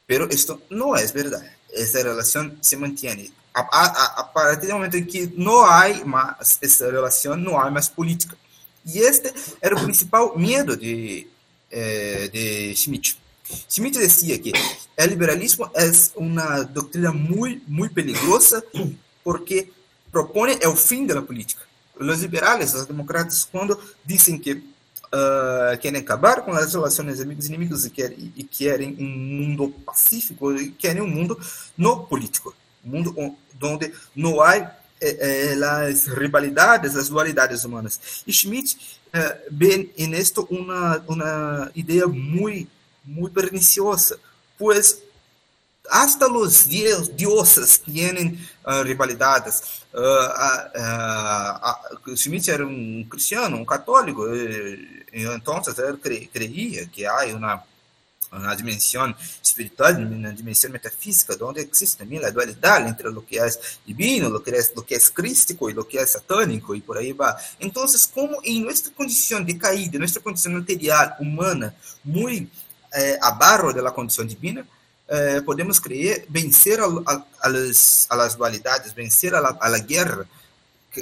Pero 0.05 0.29
esto 0.29 0.61
no 0.69 0.95
es 0.95 1.11
verdad. 1.11 1.43
Esa 1.73 2.03
relación 2.03 2.57
se 2.61 2.77
mantiene. 2.77 3.31
A, 3.53 3.61
a, 3.61 4.21
a, 4.21 4.33
partir 4.33 4.67
del 4.67 4.73
momento 4.73 4.97
en 4.97 5.07
que 5.07 5.31
no 5.35 5.69
hay 5.69 6.03
más 6.03 6.57
esa 6.61 6.87
relación, 6.87 7.43
no 7.43 7.61
hay 7.61 7.71
más 7.71 7.89
política. 7.89 8.35
Y 8.85 8.99
este 8.99 9.31
era 9.61 9.77
el 9.77 9.83
principal 9.83 10.31
miedo 10.35 10.75
de, 10.75 11.27
eh, 11.69 12.29
de 12.33 12.73
Schmitt. 12.75 13.15
Schmitt 13.69 13.95
decía 13.95 14.41
que 14.41 14.53
el 14.95 15.09
liberalismo 15.09 15.71
es 15.75 16.11
una 16.15 16.63
doctrina 16.63 17.11
muy, 17.11 17.61
muy 17.67 17.89
peligrosa 17.89 18.63
porque 19.23 19.71
propone 20.11 20.57
el 20.61 20.75
fin 20.77 21.07
de 21.07 21.15
la 21.15 21.21
política. 21.21 21.61
Os 21.99 22.21
liberais, 22.21 22.73
os 22.73 22.87
democratas, 22.87 23.47
quando 23.51 23.79
dizem 24.03 24.39
que 24.39 24.61
uh, 25.13 25.77
querem 25.77 26.01
acabar 26.01 26.41
com 26.41 26.51
as 26.51 26.73
relações 26.73 27.19
amigos 27.19 27.45
e 27.45 27.49
inimigos 27.49 27.85
e 27.85 27.89
querem, 27.89 28.33
e 28.35 28.43
querem 28.43 28.95
um 28.99 29.05
mundo 29.05 29.69
pacífico, 29.85 30.51
e 30.53 30.71
querem 30.71 31.01
um 31.01 31.07
mundo 31.07 31.39
não 31.77 32.05
político, 32.05 32.53
um 32.83 32.89
mundo 32.89 33.37
onde 33.61 33.93
não 34.15 34.41
há 34.41 34.73
eh, 35.03 35.53
eh, 35.53 35.65
as 35.65 36.07
rivalidades, 36.07 36.95
as 36.95 37.09
dualidades 37.09 37.63
humanas. 37.63 38.23
E 38.25 38.31
Schmidt 38.31 38.77
eh, 39.11 39.47
vê 39.51 39.89
nisto 39.97 40.47
uma, 40.49 41.03
uma 41.07 41.71
ideia 41.75 42.07
muito, 42.07 42.71
muito 43.05 43.33
perniciosa, 43.33 44.17
pois 44.57 45.01
hasta 45.89 46.27
los 46.27 46.67
dioses 46.67 47.81
tienen 47.81 48.39
uh, 48.65 48.83
rivalidades. 48.83 49.83
Uh, 49.93 50.27
uh, 52.09 52.15
Schmidt 52.15 52.49
era 52.49 52.65
um 52.65 53.05
cristiano, 53.09 53.57
um 53.57 53.65
católico, 53.65 54.27
e, 54.33 55.05
e 55.11 55.23
então 55.23 55.61
ele 55.77 55.97
cre, 55.97 56.29
creia 56.31 56.87
que 56.87 57.05
há 57.05 57.25
uma 57.35 57.63
una 58.37 58.55
dimensión 58.55 59.15
espiritual, 59.41 59.95
una 59.95 60.31
dimensión 60.31 60.71
metafísica, 60.71 61.35
donde 61.35 61.61
existe 61.61 61.99
también 61.99 62.21
la 62.21 62.31
dualidad 62.31 62.85
entre 62.87 63.11
lo 63.11 63.25
que 63.25 63.37
es 63.37 63.79
divino, 63.85 64.29
lo 64.29 64.41
que 64.41 64.51
lo 64.75 64.85
que 64.85 64.95
es 64.95 65.11
crístico 65.11 65.69
y 65.69 65.73
lo 65.73 65.87
que 65.87 65.99
es 65.99 66.11
satánico, 66.11 66.73
y 66.73 66.81
por 66.81 66.97
ahí 66.97 67.13
va. 67.13 67.37
Entonces, 67.59 68.07
como 68.07 68.37
en 68.43 68.63
nuestra 68.63 68.93
condición 68.93 69.45
de 69.45 69.57
caída, 69.57 69.99
nuestra 69.99 70.21
condición 70.21 70.55
material, 70.55 71.15
humana, 71.19 71.73
muy 72.03 72.49
eh, 72.95 73.17
abarro 73.21 73.71
de 73.71 73.81
la 73.81 73.91
condición 73.91 74.27
divina, 74.27 74.65
eh, 75.15 75.41
podemos 75.45 75.79
creer 75.79 76.25
vencer 76.27 76.79
a, 76.79 76.85
a, 76.85 77.25
a, 77.41 77.49
las, 77.49 78.07
a, 78.09 78.15
las, 78.15 78.35
dualidades, 78.35 78.95
vencer 78.95 79.35
a 79.35 79.39
a 79.39 79.77
guerra. 79.77 80.25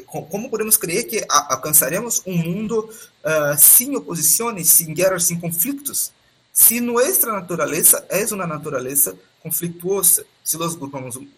Como 0.05 0.49
podemos 0.49 0.77
creer 0.77 1.07
que 1.07 1.25
alcanzaremos 1.29 2.21
un 2.25 2.37
mundo 2.37 2.89
uh, 3.25 3.57
sin 3.57 3.95
oposiciones, 3.95 4.69
sin 4.69 4.93
guerras, 4.93 5.27
sin 5.27 5.39
conflictos? 5.39 6.11
se 6.53 6.81
nossa 6.81 7.31
natureza 7.31 8.05
é 8.09 8.25
uma 8.33 8.45
natureza 8.45 9.17
conflituosa, 9.41 10.25
se 10.43 10.57
os 10.57 10.77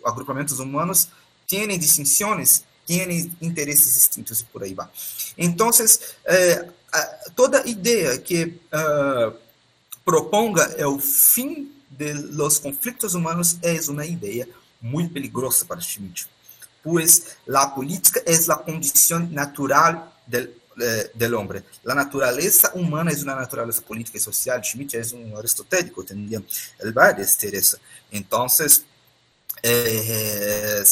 agrupamentos 0.04 0.60
humanos 0.60 1.08
têm 1.48 1.78
distinções, 1.78 2.64
têm 2.86 3.32
interesses 3.42 3.94
distintos 3.94 4.42
e 4.42 4.46
por 4.46 4.64
aí 4.64 4.74
vai. 4.74 4.88
Então, 5.38 5.70
eh, 6.26 6.68
toda 7.36 7.68
ideia 7.68 8.18
que 8.18 8.60
uh, 8.74 9.34
proponga 10.04 10.64
é 10.78 10.86
o 10.86 11.00
fim 11.00 11.72
de 11.98 12.14
los 12.14 12.60
conflitos 12.60 13.14
humanos 13.14 13.58
é 13.62 13.80
uma 13.90 14.06
ideia 14.06 14.48
muito 14.82 15.14
perigosa 15.14 15.66
para 15.66 15.80
Schmitt, 15.80 16.28
pois 16.84 17.38
a 17.50 17.68
política 17.68 18.22
é 18.26 18.36
a 18.52 18.56
condição 18.56 19.20
natural 19.32 20.12
del 20.28 20.54
eh, 20.80 21.12
del 21.14 21.36
hombre. 21.36 21.64
La 21.84 21.94
naturaleza 21.94 22.72
humana 22.74 23.12
es 23.12 23.22
una 23.22 23.36
naturaleza 23.36 23.82
política 23.84 24.18
y 24.18 24.22
social. 24.22 24.64
Schmitt 24.64 24.96
es 24.96 25.14
un 25.14 25.32
aristotélico, 25.38 26.04
tenía 26.04 26.42
el 26.80 26.98
va 26.98 27.10
a 27.10 27.14
decir 27.14 27.54
eso. 27.54 27.78
Entonces, 28.10 28.84
eh, 29.62 30.84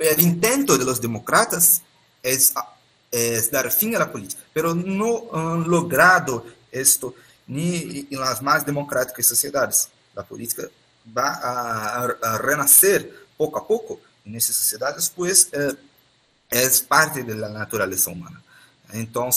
el 0.00 0.20
intento 0.20 0.76
de 0.76 0.84
los 0.84 1.00
demócratas 1.00 1.82
es, 2.20 2.52
es, 3.10 3.50
dar 3.52 3.70
fin 3.70 3.94
a 3.94 4.00
la 4.00 4.10
política, 4.10 4.42
pero 4.52 4.74
no 4.74 5.28
han 5.32 5.68
logrado 5.68 6.44
esto 6.72 7.14
las 7.48 8.42
más 8.42 8.64
democráticas 8.64 9.26
sociedades. 9.26 9.88
La 10.14 10.22
política 10.22 10.64
va 11.16 11.34
a, 11.34 12.04
a 12.04 12.38
renacer 12.38 13.26
a 13.38 13.66
poco 13.66 14.00
en 14.24 14.36
esas 14.36 14.56
sociedades, 14.56 15.08
pues 15.08 15.48
é 16.50 16.68
parte 16.88 17.22
da 17.22 17.48
natureza 17.48 18.10
humana. 18.10 18.42
Então, 18.92 19.30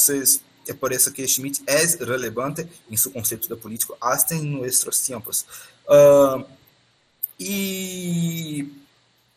é 0.67 0.73
por 0.73 0.91
isso 0.91 1.11
que 1.11 1.27
Schmidt 1.27 1.61
é 1.67 1.85
relevante 2.03 2.67
em 2.89 2.97
seu 2.97 3.11
conceito 3.11 3.47
de 3.47 3.55
político 3.55 3.97
até 3.99 4.35
em 4.35 4.61
nossos 4.61 4.99
tempos. 4.99 5.45
Uh, 5.87 6.45
e, 7.39 8.71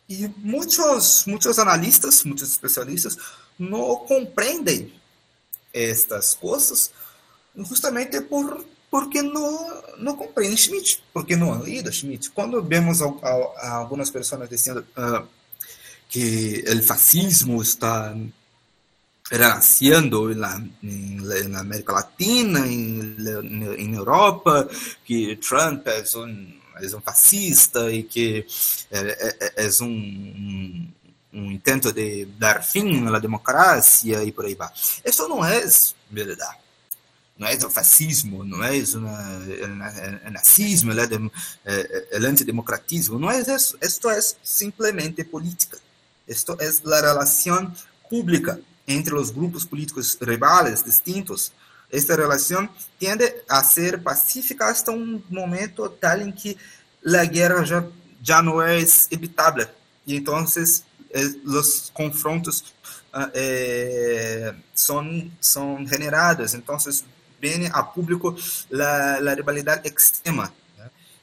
e 0.07 0.27
muitos, 0.37 1.25
muitos 1.25 1.59
analistas, 1.59 2.23
muitos 2.23 2.49
especialistas 2.49 3.17
não 3.57 3.95
compreendem 3.97 4.93
estas 5.73 6.33
coisas 6.33 6.91
justamente 7.57 8.21
por 8.21 8.63
porque 8.95 9.21
não, 9.21 9.83
não 9.97 10.15
compreendem 10.15 10.57
Schmidt, 10.57 11.03
porque 11.11 11.35
não 11.35 11.61
lido 11.61 11.91
Schmidt. 11.91 12.29
Quando 12.29 12.63
vemos 12.63 13.01
algumas 13.01 14.09
pessoas 14.09 14.49
dizendo 14.49 14.85
uh, 14.95 15.27
que 16.07 16.63
el 16.65 16.81
fascismo 16.81 17.61
está 17.61 18.15
renaciendo 19.29 20.31
en 20.31 20.39
la, 20.39 20.63
en 20.81 21.51
la 21.51 21.59
América 21.59 21.91
Latina, 21.91 22.65
en, 22.65 23.93
Europa, 23.93 24.65
que 25.03 25.37
Trump 25.45 25.85
es 25.87 26.15
un, 26.15 26.61
es 26.79 26.93
un 26.93 27.01
fascista 27.01 27.91
y 27.91 28.03
que 28.03 28.47
es 29.57 29.81
un, 29.81 30.93
un, 31.33 31.51
intento 31.51 31.91
de 31.91 32.29
dar 32.39 32.61
a 32.61 33.09
la 33.09 33.19
democracia 33.19 34.23
y 34.23 34.31
por 34.31 34.45
ahí 34.45 34.53
va. 34.53 34.71
Esto 35.03 35.27
no 35.27 35.45
es 35.45 35.95
verdad. 36.09 36.64
No 37.37 37.47
es 37.47 37.61
el 37.63 37.69
fascismo, 37.69 38.45
no 38.45 38.63
es 38.63 38.93
una, 38.93 39.43
el, 39.43 39.81
el, 40.23 40.33
nazismo, 40.33 40.93
el, 40.93 41.31
el 42.11 42.25
antidemocratismo, 42.25 43.19
no 43.19 43.29
es 43.29 43.47
eso. 43.49 43.77
Esto 43.81 44.09
es 44.09 44.37
simplemente 44.41 45.25
política. 45.25 45.77
Esto 46.25 46.57
es 46.59 46.83
la 46.85 47.01
relación 47.01 47.75
pública 48.09 48.57
entre 48.87 49.13
los 49.13 49.33
grupos 49.33 49.65
políticos 49.65 50.17
rivales 50.21 50.83
distintos. 50.83 51.51
Esta 51.89 52.15
relación 52.15 52.69
tiende 52.97 53.43
a 53.47 53.63
ser 53.63 54.01
pacífica 54.01 54.69
hasta 54.69 54.91
un 54.91 55.23
momento 55.29 55.89
tal 55.91 56.21
en 56.21 56.33
que 56.33 56.57
la 57.01 57.25
guerra 57.25 57.63
ya, 57.63 57.87
ya 58.21 58.41
no 58.41 58.65
es 58.65 59.07
evitable. 59.11 59.67
Y 60.05 60.17
entonces 60.17 60.83
eh, 61.09 61.35
los 61.43 61.91
confrontos 61.93 62.73
uh, 63.13 63.27
eh, 63.33 64.51
son, 64.73 65.31
son 65.39 65.87
generados. 65.87 66.53
Entonces 66.53 67.03
viene 67.39 67.69
a 67.73 67.91
público 67.91 68.35
la, 68.69 69.19
la 69.19 69.35
rivalidad 69.35 69.85
extrema. 69.85 70.51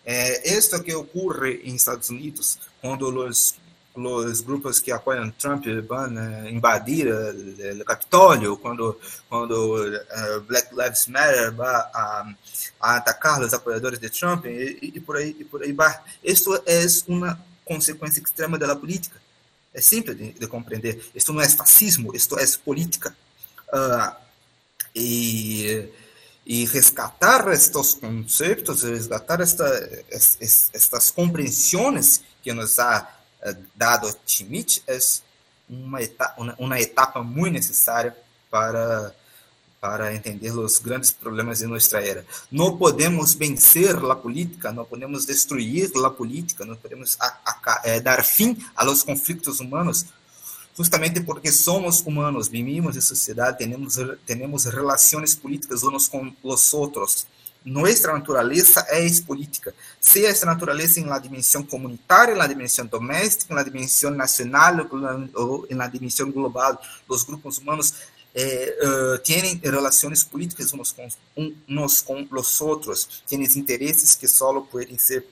Eh, 0.04 0.40
esto 0.44 0.82
que 0.82 0.94
ocurre 0.94 1.60
en 1.64 1.76
Estados 1.76 2.10
Unidos, 2.10 2.58
cuando 2.80 3.10
los 3.10 3.54
os 3.94 4.40
grupos 4.40 4.80
que 4.80 4.90
apoiam 4.90 5.30
Trump 5.32 5.64
van 5.86 6.16
uh, 6.16 6.48
invadir 6.48 7.08
uh, 7.08 7.80
o 7.80 7.84
Capitólio, 7.84 8.56
quando, 8.56 8.98
quando 9.28 9.76
uh, 9.76 10.40
Black 10.48 10.74
Lives 10.74 11.06
Matter 11.08 11.52
vai 11.52 11.68
a, 11.68 12.34
a, 12.80 12.96
atacar 12.96 13.42
os 13.42 13.52
apoiadores 13.52 13.98
de 13.98 14.08
Trump 14.08 14.46
e, 14.46 14.98
por 15.00 15.16
aí 15.16 15.34
por 15.44 15.62
aí 15.62 15.72
vai. 15.72 15.98
Isso 16.24 16.54
é 16.66 16.86
uma 17.06 17.38
consequência 17.64 18.20
extrema 18.20 18.58
da 18.58 18.74
política. 18.74 19.20
É 19.74 19.80
simples 19.80 20.16
de, 20.16 20.32
de, 20.32 20.46
compreender. 20.46 21.10
Isto 21.14 21.32
não 21.32 21.40
é 21.40 21.48
fascismo, 21.48 22.14
isto 22.14 22.38
é 22.38 22.46
política. 22.64 23.14
e 24.94 25.88
e 26.44 26.64
rescatar 26.64 27.48
estes 27.48 27.94
conceitos, 27.94 28.82
resgatar 28.82 29.40
esta, 29.40 29.64
estas 30.10 31.10
compreensões 31.10 32.20
que 32.42 32.52
nos 32.52 32.78
há 32.78 33.08
dado 33.74 34.14
Schmidt 34.26 34.82
é 34.86 34.98
uma 35.68 36.02
etapa, 36.02 36.56
uma 36.58 36.80
etapa 36.80 37.22
muito 37.22 37.54
necessária 37.54 38.16
para 38.50 39.14
para 39.80 40.14
entender 40.14 40.52
os 40.52 40.78
grandes 40.78 41.10
problemas 41.10 41.58
de 41.58 41.66
nossa 41.66 41.98
era. 41.98 42.24
Não 42.52 42.78
podemos 42.78 43.34
vencer 43.34 43.96
a 43.96 44.14
política, 44.14 44.70
não 44.70 44.84
podemos 44.84 45.26
destruir 45.26 45.90
a 46.04 46.08
política, 46.08 46.64
não 46.64 46.76
podemos 46.76 47.16
a, 47.18 47.26
a, 47.44 47.80
é, 47.82 47.98
dar 47.98 48.24
fim 48.24 48.56
aos 48.76 49.02
conflitos 49.02 49.58
humanos, 49.58 50.06
justamente 50.76 51.20
porque 51.20 51.52
somos 51.52 52.00
humanos, 52.00 52.48
vivimos 52.48 52.96
em 52.96 53.00
sociedade, 53.00 53.58
temos 53.58 53.98
temos 54.26 54.64
relações 54.64 55.34
políticas 55.34 55.82
uns 55.82 56.08
com 56.08 56.32
os 56.42 56.74
outros. 56.74 57.26
Nuestra 57.64 58.12
naturaleza 58.12 58.84
es 58.90 59.20
política, 59.20 59.72
sea 60.00 60.30
esta 60.30 60.46
naturaleza 60.46 60.98
en 60.98 61.08
la 61.08 61.20
dimensión 61.20 61.62
comunitaria, 61.62 62.32
en 62.32 62.38
la 62.38 62.48
dimensión 62.48 62.88
doméstica, 62.88 63.52
en 63.52 63.56
la 63.56 63.64
dimensión 63.64 64.16
nacional 64.16 64.88
o 65.34 65.64
en 65.68 65.78
la 65.78 65.88
dimensión 65.88 66.32
global. 66.32 66.76
Los 67.08 67.24
grupos 67.24 67.58
humanos 67.58 67.94
uh, 68.34 69.18
tienen 69.22 69.60
relaciones 69.62 70.24
políticas 70.24 70.72
unos 70.72 70.92
con, 70.92 71.08
unos 71.68 72.02
con 72.02 72.26
los 72.32 72.60
otros, 72.60 73.22
tienen 73.28 73.48
intereses 73.54 74.16
que 74.16 74.26
solo 74.26 74.64
pueden 74.64 74.98
ser 74.98 75.24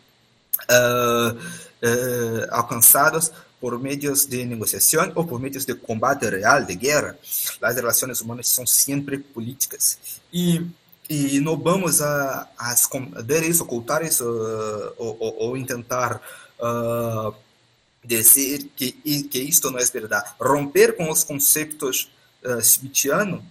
uh, 0.69 1.33
uh, 1.33 2.47
alcanzados 2.53 3.33
por 3.61 3.79
medios 3.79 4.29
de 4.29 4.45
negociación 4.47 5.13
o 5.15 5.27
por 5.27 5.41
medios 5.41 5.67
de 5.67 5.75
combate 5.79 6.31
real, 6.31 6.67
de 6.67 6.77
guerra. 6.77 7.17
Las 7.61 7.75
relaciones 7.75 8.21
humanas 8.21 8.49
son 8.49 8.67
siempre 8.67 9.19
políticas. 9.19 9.99
Y 10.33 10.67
e 11.11 11.41
não 11.41 11.57
vamos 11.57 12.01
a, 12.01 12.49
a 12.57 12.73
esconder 12.73 13.43
ocultar 13.61 14.05
isso, 14.05 14.25
uh, 14.25 14.95
ou, 14.97 15.17
ou, 15.19 15.37
ou, 15.51 15.67
tentar 15.67 16.23
uh, 16.61 17.35
dizer 18.05 18.69
que, 18.77 18.93
que 18.93 19.39
isto 19.41 19.73
não 19.73 19.81
é 19.81 19.85
verdade. 19.87 20.31
Romper 20.41 20.97
com 20.97 21.11
os 21.11 21.25
conceitos 21.25 22.13
uh, 22.45 22.63
schmittianos, 22.63 23.43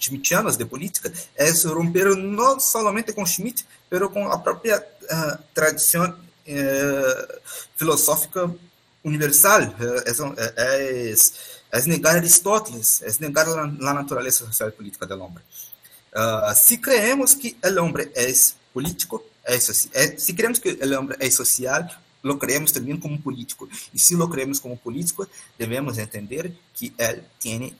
schmittianos 0.00 0.56
de 0.56 0.64
política 0.64 1.12
é 1.36 1.50
romper 1.66 2.16
não 2.16 2.58
somente 2.58 3.12
com 3.12 3.26
Schmitt, 3.26 3.66
mas 3.90 4.08
com 4.08 4.28
a 4.28 4.38
própria 4.38 4.78
uh, 4.78 5.38
tradição 5.52 6.08
uh, 6.08 7.40
filosófica 7.76 8.50
universal. 9.04 9.62
É, 9.62 10.10
é, 10.56 11.14
é, 11.72 11.86
negar 11.86 12.16
Aristóteles, 12.16 13.02
é 13.02 13.10
negar 13.20 13.48
a, 13.48 13.66
natureza 13.66 14.46
social 14.46 14.68
e 14.68 14.72
política 14.72 15.06
do 15.06 15.20
homem. 15.20 15.42
Uh, 16.14 16.54
si 16.54 16.76
creemos 16.76 17.34
que 17.34 17.56
el 17.62 17.78
hombre 17.78 18.12
es 18.14 18.54
político, 18.74 19.24
é, 19.44 19.54
é, 19.54 20.18
se 20.18 20.34
queremos 20.34 20.58
que 20.58 20.72
o 20.72 20.98
homem 20.98 21.16
é 21.18 21.30
social, 21.30 21.88
lo 22.22 22.38
creemos 22.38 22.70
também 22.70 22.98
como 22.98 23.20
político. 23.20 23.68
E 23.92 23.98
se 23.98 24.14
lo 24.14 24.28
creemos 24.28 24.60
como 24.60 24.76
político, 24.76 25.26
devemos 25.58 25.98
entender 25.98 26.52
que 26.74 26.92
ele 26.98 27.22
tem 27.40 27.74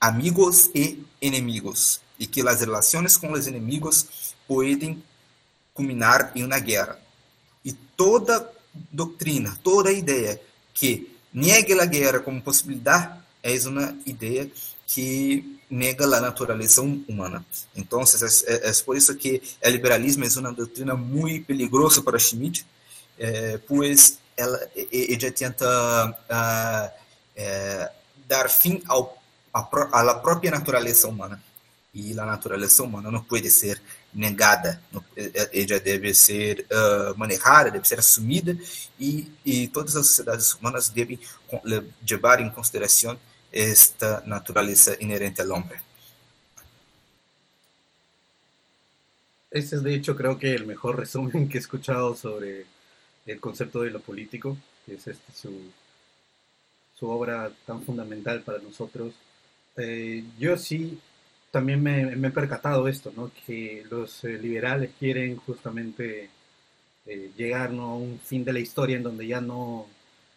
amigos 0.00 0.70
e 0.74 1.04
inimigos 1.20 2.00
e 2.18 2.26
que 2.26 2.46
as 2.46 2.60
relações 2.60 3.16
com 3.16 3.32
os 3.32 3.46
inimigos 3.46 4.34
podem 4.46 5.02
culminar 5.72 6.32
em 6.34 6.44
uma 6.44 6.58
guerra. 6.58 6.98
E 7.64 7.72
toda 7.72 8.50
doutrina, 8.74 9.58
toda 9.62 9.92
ideia 9.92 10.40
que 10.72 11.16
negue 11.32 11.78
a 11.78 11.84
guerra 11.84 12.20
como 12.20 12.40
possibilidade 12.42 13.18
é 13.42 13.56
uma 13.68 13.96
ideia 14.06 14.50
que 14.86 15.60
nega 15.70 16.04
a 16.04 16.20
natureza 16.20 16.82
humana. 16.82 17.44
Então, 17.76 18.02
é, 18.02 18.68
é, 18.68 18.72
por 18.84 18.96
isso 18.96 19.14
que 19.14 19.40
o 19.64 19.68
liberalismo 19.68 20.24
é 20.24 20.28
uma 20.40 20.52
doutrina 20.52 20.94
muito 20.96 21.46
peligrosa 21.46 22.02
para 22.02 22.18
Schmitt, 22.18 22.66
é, 23.18 23.58
pois 23.58 24.18
ela, 24.36 24.58
ela 24.92 25.32
tenta 25.32 26.10
uh, 26.10 27.00
é, 27.36 27.92
dar 28.26 28.48
fim 28.48 28.82
ao, 28.88 29.16
à 29.52 29.62
própria 29.62 30.50
natureza 30.50 31.06
humana. 31.06 31.40
E 31.92 32.18
a 32.18 32.24
natureza 32.24 32.82
humana 32.82 33.10
não 33.10 33.22
pode 33.22 33.50
ser 33.50 33.80
negada, 34.12 34.82
ela 35.52 35.80
deve 35.80 36.14
ser 36.14 36.66
uh, 36.70 37.16
manejada, 37.16 37.70
deve 37.70 37.86
ser 37.86 37.98
assumida, 37.98 38.56
e, 38.98 39.30
e 39.44 39.68
todas 39.68 39.96
as 39.96 40.06
sociedades 40.06 40.54
humanas 40.54 40.88
devem 40.88 41.18
levar 42.08 42.40
em 42.40 42.50
consideração 42.50 43.18
esta 43.52 44.22
naturaleza 44.26 44.96
inherente 45.00 45.40
al 45.40 45.52
hombre. 45.52 45.78
Ese 49.50 49.76
es 49.76 49.82
de 49.82 49.94
hecho 49.94 50.14
creo 50.14 50.38
que 50.38 50.54
el 50.54 50.64
mejor 50.64 50.96
resumen 50.96 51.48
que 51.48 51.58
he 51.58 51.60
escuchado 51.60 52.14
sobre 52.14 52.66
el 53.26 53.40
concepto 53.40 53.82
de 53.82 53.90
lo 53.90 54.00
político, 54.00 54.56
que 54.86 54.94
es 54.94 55.06
este, 55.08 55.32
su, 55.32 55.72
su 56.94 57.08
obra 57.08 57.50
tan 57.66 57.82
fundamental 57.82 58.42
para 58.42 58.58
nosotros. 58.58 59.12
Eh, 59.76 60.24
yo 60.38 60.56
sí 60.56 61.00
también 61.50 61.82
me, 61.82 62.12
he 62.12 62.30
percatado 62.30 62.88
esto, 62.88 63.12
¿no? 63.16 63.30
que 63.46 63.84
los 63.90 64.24
eh, 64.24 64.38
liberales 64.38 64.90
quieren 64.98 65.36
justamente 65.36 66.30
eh, 67.06 67.30
llegar 67.36 67.72
¿no? 67.72 67.82
a 67.82 67.96
un 67.96 68.20
fin 68.20 68.44
de 68.44 68.52
la 68.52 68.60
historia 68.60 68.96
en 68.96 69.02
donde 69.02 69.26
ya 69.26 69.40
no 69.40 69.86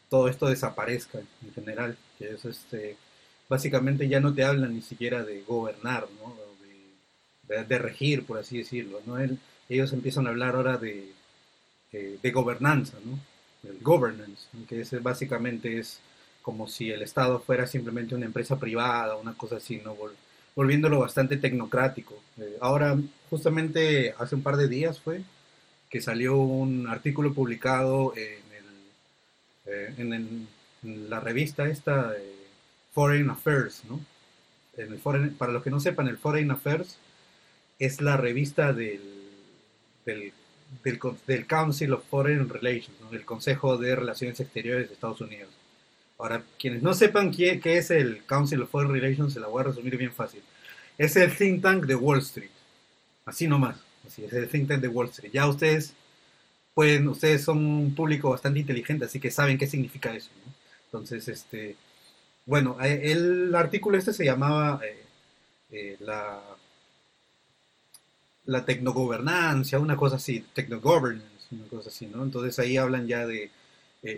todo 0.09 0.27
esto 0.27 0.47
desaparezca 0.47 1.19
en 1.19 1.53
general, 1.53 1.97
que 2.17 2.31
es 2.31 2.45
este, 2.45 2.97
básicamente 3.49 4.07
ya 4.07 4.19
no 4.19 4.33
te 4.33 4.43
hablan 4.43 4.73
ni 4.73 4.81
siquiera 4.81 5.23
de 5.23 5.41
gobernar, 5.43 6.07
¿no? 6.21 6.35
de, 7.47 7.77
regir, 7.77 8.25
por 8.25 8.39
así 8.39 8.59
decirlo. 8.59 9.01
¿no? 9.05 9.17
ellos 9.69 9.93
empiezan 9.93 10.25
a 10.25 10.29
hablar 10.29 10.55
ahora 10.55 10.77
de, 10.77 11.11
de 11.91 12.31
gobernanza, 12.31 12.97
¿no? 13.05 13.19
el 13.69 13.79
governance, 13.81 14.47
que 14.67 14.81
es, 14.81 15.01
básicamente 15.01 15.79
es 15.79 15.99
como 16.41 16.67
si 16.67 16.91
el 16.91 17.01
Estado 17.01 17.39
fuera 17.39 17.65
simplemente 17.67 18.15
una 18.15 18.25
empresa 18.25 18.59
privada, 18.59 19.15
una 19.15 19.33
cosa 19.33 19.57
así, 19.57 19.81
¿no? 19.83 19.95
Volviéndolo 20.55 20.99
bastante 20.99 21.37
tecnocrático. 21.37 22.21
Eh, 22.37 22.57
ahora, 22.61 22.97
justamente 23.29 24.13
hace 24.17 24.35
un 24.35 24.43
par 24.43 24.57
de 24.57 24.67
días 24.67 24.99
fue 24.99 25.21
que 25.89 26.01
salió 26.01 26.37
un 26.37 26.87
artículo 26.87 27.33
publicado 27.33 28.13
en, 28.15 28.43
el, 28.57 28.65
eh, 29.65 29.93
en, 29.97 30.47
la 31.09 31.19
revista 31.19 31.67
esta, 31.67 32.13
eh, 32.17 32.33
Foreign 32.93 33.29
Affairs, 33.29 33.83
¿no? 33.89 33.99
En 34.75 34.91
el 34.91 34.99
para 35.33 35.53
los 35.53 35.63
que 35.63 35.69
no 35.69 35.79
sepan, 35.79 36.07
el 36.07 36.17
Foreign 36.17 36.51
Affairs 36.51 36.97
es 37.79 38.01
la 38.01 38.17
revista 38.17 38.73
del, 38.73 39.01
del, 40.05 40.33
del, 40.83 41.47
Council 41.47 41.93
of 41.93 42.03
Foreign 42.09 42.49
Relations, 42.49 42.99
¿no? 43.01 43.11
el 43.11 43.25
Consejo 43.25 43.77
de 43.77 43.95
Relaciones 43.95 44.39
Exteriores 44.39 44.87
de 44.87 44.95
Estados 44.95 45.21
Unidos. 45.21 45.49
Ahora, 46.23 46.41
quienes 46.57 46.81
no 46.81 46.93
sepan 46.93 47.31
qué, 47.31 47.59
es 47.65 47.91
el 47.91 48.23
Council 48.25 48.61
of 48.61 48.69
Foreign 48.69 48.93
Relations, 48.93 49.33
se 49.33 49.41
la 49.41 49.47
voy 49.47 49.59
a 49.59 49.65
resumir 49.65 49.97
bien 49.97 50.13
fácil. 50.13 50.41
Es 50.97 51.17
el 51.17 51.35
think 51.35 51.61
tank 51.61 51.83
de 51.83 51.95
Wall 51.95 52.19
Street. 52.19 52.49
Así 53.25 53.45
nomás. 53.45 53.75
Así 54.07 54.23
es 54.23 54.31
el 54.31 54.47
think 54.47 54.69
tank 54.69 54.79
de 54.79 54.87
Wall 54.87 55.09
Street. 55.09 55.33
Ya 55.33 55.45
ustedes 55.49 55.93
pueden, 56.73 57.09
ustedes 57.09 57.43
son 57.43 57.57
un 57.57 57.93
público 57.93 58.29
bastante 58.29 58.61
inteligente, 58.61 59.03
así 59.03 59.19
que 59.19 59.31
saben 59.31 59.57
qué 59.57 59.67
significa 59.67 60.15
eso. 60.15 60.29
Entonces, 60.85 61.27
este, 61.27 61.75
bueno, 62.45 62.77
eh, 62.81 63.11
el 63.11 63.53
artículo 63.53 63.97
este 63.97 64.13
se 64.13 64.23
llamaba 64.23 64.79
eh, 64.81 65.03
eh, 65.71 65.97
la, 65.99 66.41
la 68.45 68.63
tecnogobernancia, 68.63 69.77
una 69.77 69.97
cosa 69.97 70.15
así, 70.15 70.45
technogovernance, 70.53 71.47
una 71.51 71.67
cosa 71.67 71.89
así, 71.89 72.05
¿no? 72.05 72.23
Entonces 72.23 72.57
ahí 72.59 72.77
hablan 72.77 73.07
ya 73.07 73.27
de 73.27 73.51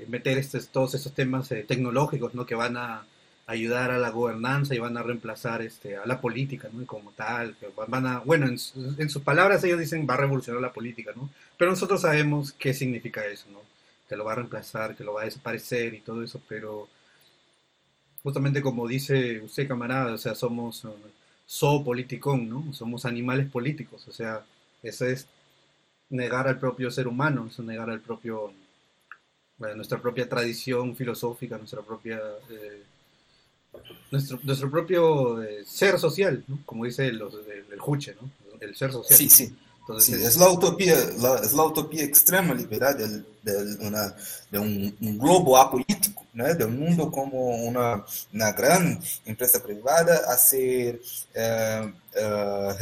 meter 0.07 0.37
estos, 0.37 0.69
todos 0.69 0.95
esos 0.95 1.13
temas 1.13 1.49
tecnológicos, 1.67 2.33
¿no? 2.33 2.45
Que 2.45 2.55
van 2.55 2.77
a 2.77 3.05
ayudar 3.47 3.91
a 3.91 3.99
la 3.99 4.09
gobernanza 4.09 4.73
y 4.73 4.79
van 4.79 4.97
a 4.97 5.03
reemplazar 5.03 5.61
este, 5.61 5.97
a 5.97 6.05
la 6.05 6.19
política, 6.19 6.69
¿no? 6.73 6.85
como 6.87 7.11
tal, 7.11 7.55
que 7.57 7.67
van 7.87 8.07
a, 8.07 8.19
bueno, 8.19 8.47
en, 8.47 8.57
sus 8.57 9.21
palabras 9.21 9.63
ellos 9.63 9.79
dicen 9.79 10.07
va 10.09 10.15
a 10.15 10.17
revolucionar 10.17 10.61
la 10.61 10.73
política, 10.73 11.11
¿no? 11.15 11.29
Pero 11.57 11.71
nosotros 11.71 12.01
sabemos 12.01 12.53
qué 12.53 12.73
significa 12.73 13.25
eso, 13.25 13.45
¿no? 13.51 13.59
Que 14.09 14.15
lo 14.15 14.25
va 14.25 14.33
a 14.33 14.35
reemplazar, 14.35 14.95
que 14.95 15.03
lo 15.03 15.13
va 15.13 15.21
a 15.21 15.25
desaparecer 15.25 15.93
y 15.93 16.01
todo 16.01 16.23
eso, 16.23 16.41
pero 16.47 16.87
justamente 18.23 18.61
como 18.61 18.87
dice 18.87 19.41
usted, 19.41 19.67
camarada, 19.67 20.13
o 20.13 20.17
sea, 20.17 20.33
somos 20.33 20.83
uh, 20.85 20.95
so 21.45 21.83
politicón, 21.83 22.49
¿no? 22.49 22.73
Somos 22.73 23.05
animales 23.05 23.47
políticos, 23.49 24.07
o 24.07 24.11
sea, 24.11 24.43
eso 24.81 25.05
es 25.05 25.27
negar 26.09 26.47
al 26.47 26.59
propio 26.59 26.89
ser 26.89 27.07
humano, 27.07 27.47
eso 27.47 27.61
es 27.61 27.67
negar 27.67 27.89
al 27.91 27.99
propio, 28.01 28.53
bueno, 29.57 29.75
nuestra 29.75 30.01
propia 30.01 30.27
tradición 30.27 30.95
filosófica, 30.95 31.57
nuestra 31.57 31.81
propia, 31.81 32.19
eh, 32.49 32.83
nuestro, 34.11 34.39
nuestro 34.43 34.69
propio 34.69 35.41
eh, 35.43 35.63
ser 35.65 35.97
social, 35.97 36.43
¿no? 36.47 36.59
Como 36.65 36.85
dice 36.85 37.11
los, 37.11 37.33
el, 37.33 37.65
el 37.71 37.79
Juche, 37.79 38.15
¿no? 38.21 38.29
El 38.59 38.75
ser 38.75 38.91
social. 38.91 39.17
Sí, 39.17 39.29
sí. 39.29 39.55
Entonces, 39.87 40.19
sí, 40.19 40.25
es 40.25 40.37
la 40.37 40.49
utopía, 40.49 40.95
la, 41.19 41.35
es 41.35 41.53
la 41.53 41.63
utopía 41.63 42.03
extrema 42.03 42.55
liberal 42.55 42.97
del, 42.97 43.23
del 43.43 43.77
una, 43.81 44.15
de 44.49 44.57
un, 44.57 44.97
un, 44.99 45.19
globo 45.19 45.59
apolítico, 45.59 46.25
¿no? 46.33 46.51
de 46.51 46.65
un 46.65 46.79
mundo 46.79 47.11
como 47.11 47.55
una, 47.57 48.03
una 48.33 48.51
gran 48.53 48.99
empresa 49.25 49.61
privada 49.61 50.21
a 50.27 50.35
ser 50.37 50.99
uh, 51.35 51.85
uh, 51.85 52.73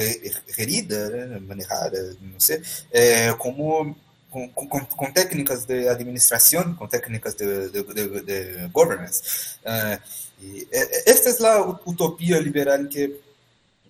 gerida, 0.48 1.40
manejada, 1.42 2.00
no 2.22 2.40
sé, 2.40 2.62
uh, 2.94 3.38
como 3.38 3.98
com, 4.34 5.12
técnicas 5.12 5.66
de 5.66 5.88
administração, 5.88 6.74
com 6.74 6.88
técnicas 6.88 7.36
de, 7.36 7.70
de, 7.70 7.84
de, 7.84 8.22
de 8.22 8.68
governance. 8.70 9.58
Uh, 9.64 10.02
e 10.42 10.68
esta 11.06 11.30
é 11.30 11.50
a 11.50 11.62
utopia 11.62 12.40
liberal 12.40 12.86
que, 12.86 13.20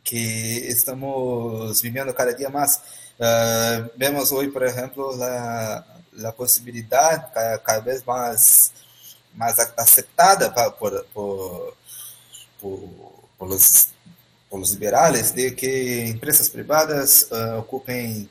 que 0.03 0.65
estamos 0.67 1.81
vivendo 1.81 2.13
cada 2.13 2.33
dia 2.33 2.49
mais. 2.49 2.77
Uh, 3.17 3.89
vemos 3.95 4.31
hoje, 4.31 4.49
por 4.49 4.63
exemplo, 4.63 5.11
a, 5.23 6.31
possibilidade 6.31 7.31
cada, 7.33 7.57
cada 7.59 7.79
vez 7.79 8.03
mais, 8.03 8.71
mais 9.33 9.57
aceitada 9.77 10.51
por, 10.71 11.05
por, 11.13 11.77
por, 12.59 12.89
por, 13.37 13.57
de 15.31 15.51
que 15.51 16.05
empresas 16.05 16.49
privadas 16.49 17.27
uh, 17.31 17.59
ocupem, 17.59 18.29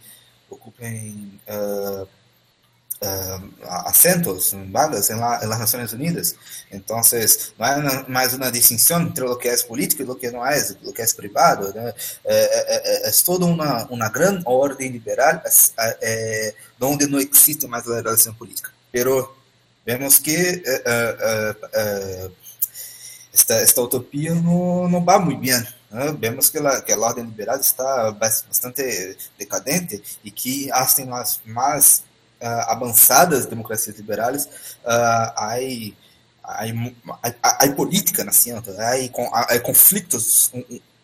ocupem 0.63 1.41
uh, 1.49 2.07
uh, 3.03 3.67
acentos, 3.87 4.55
vagas 4.69 5.11
en, 5.11 5.21
la, 5.21 5.41
las 5.43 5.93
Unidas. 5.93 6.37
No 7.59 7.65
hay 7.65 7.81
una, 7.81 8.05
más 8.09 8.33
una 8.35 8.51
distinción 8.51 9.03
entre 9.03 9.25
lo 9.25 9.37
que 9.39 9.49
es 9.49 9.65
político 9.65 10.03
y 10.03 10.07
lo 10.07 10.17
que 10.17 10.31
no 10.31 10.47
es, 10.47 10.77
lo 10.83 10.93
que 10.93 11.03
es 11.03 11.15
privado. 11.15 11.73
¿no? 11.75 11.89
Eh, 11.89 11.95
eh, 12.25 13.01
es 13.05 13.23
toda 13.25 13.47
una, 13.47 13.87
una, 13.91 14.09
gran 14.09 14.43
liberal 14.79 15.43
eh, 16.01 16.55
donde 16.79 17.09
no 17.09 17.19
existe 17.19 17.67
más 17.67 17.87
la 17.87 18.01
relación 18.01 18.37
política. 18.37 18.73
Pero 18.91 19.37
vemos 19.85 20.21
que 20.21 20.63
esta, 23.33 23.61
esta 23.61 23.81
utopia 23.81 24.35
no, 24.35 24.89
no 24.89 25.05
va 25.05 25.19
muy 25.19 25.37
bien. 25.37 25.67
¿No? 25.93 26.17
Vemos 26.17 26.51
que 26.51 26.59
la, 26.59 26.83
que 26.85 26.97
la 26.97 27.07
orden 27.07 27.29
liberal 27.29 27.61
está 27.61 28.11
bastante 28.11 29.17
decadente 29.39 30.03
y 30.25 30.31
que 30.31 30.71
hacen 30.73 31.11
las 31.11 31.41
más 31.45 32.03
uh, 32.41 32.71
avançadas 32.71 33.49
democracias 33.49 33.97
liberais, 33.97 34.49
uh, 34.85 35.33
há, 35.37 35.59
há, 37.43 37.77
política 37.77 38.25
nascendo, 38.25 38.75
há, 38.79 39.41
há 39.55 39.61
conflitos 39.61 40.51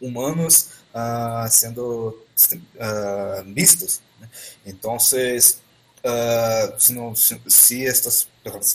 humanos 0.00 0.70
uh, 0.94 1.48
sendo 1.50 2.24
uh, 2.76 3.54
vistos. 3.54 4.00
Né? 4.20 4.28
Então, 4.66 4.96
uh, 4.96 4.98
se, 6.78 6.92
não, 6.92 7.14
se, 7.14 7.40
se 7.46 7.86
estas 7.86 8.28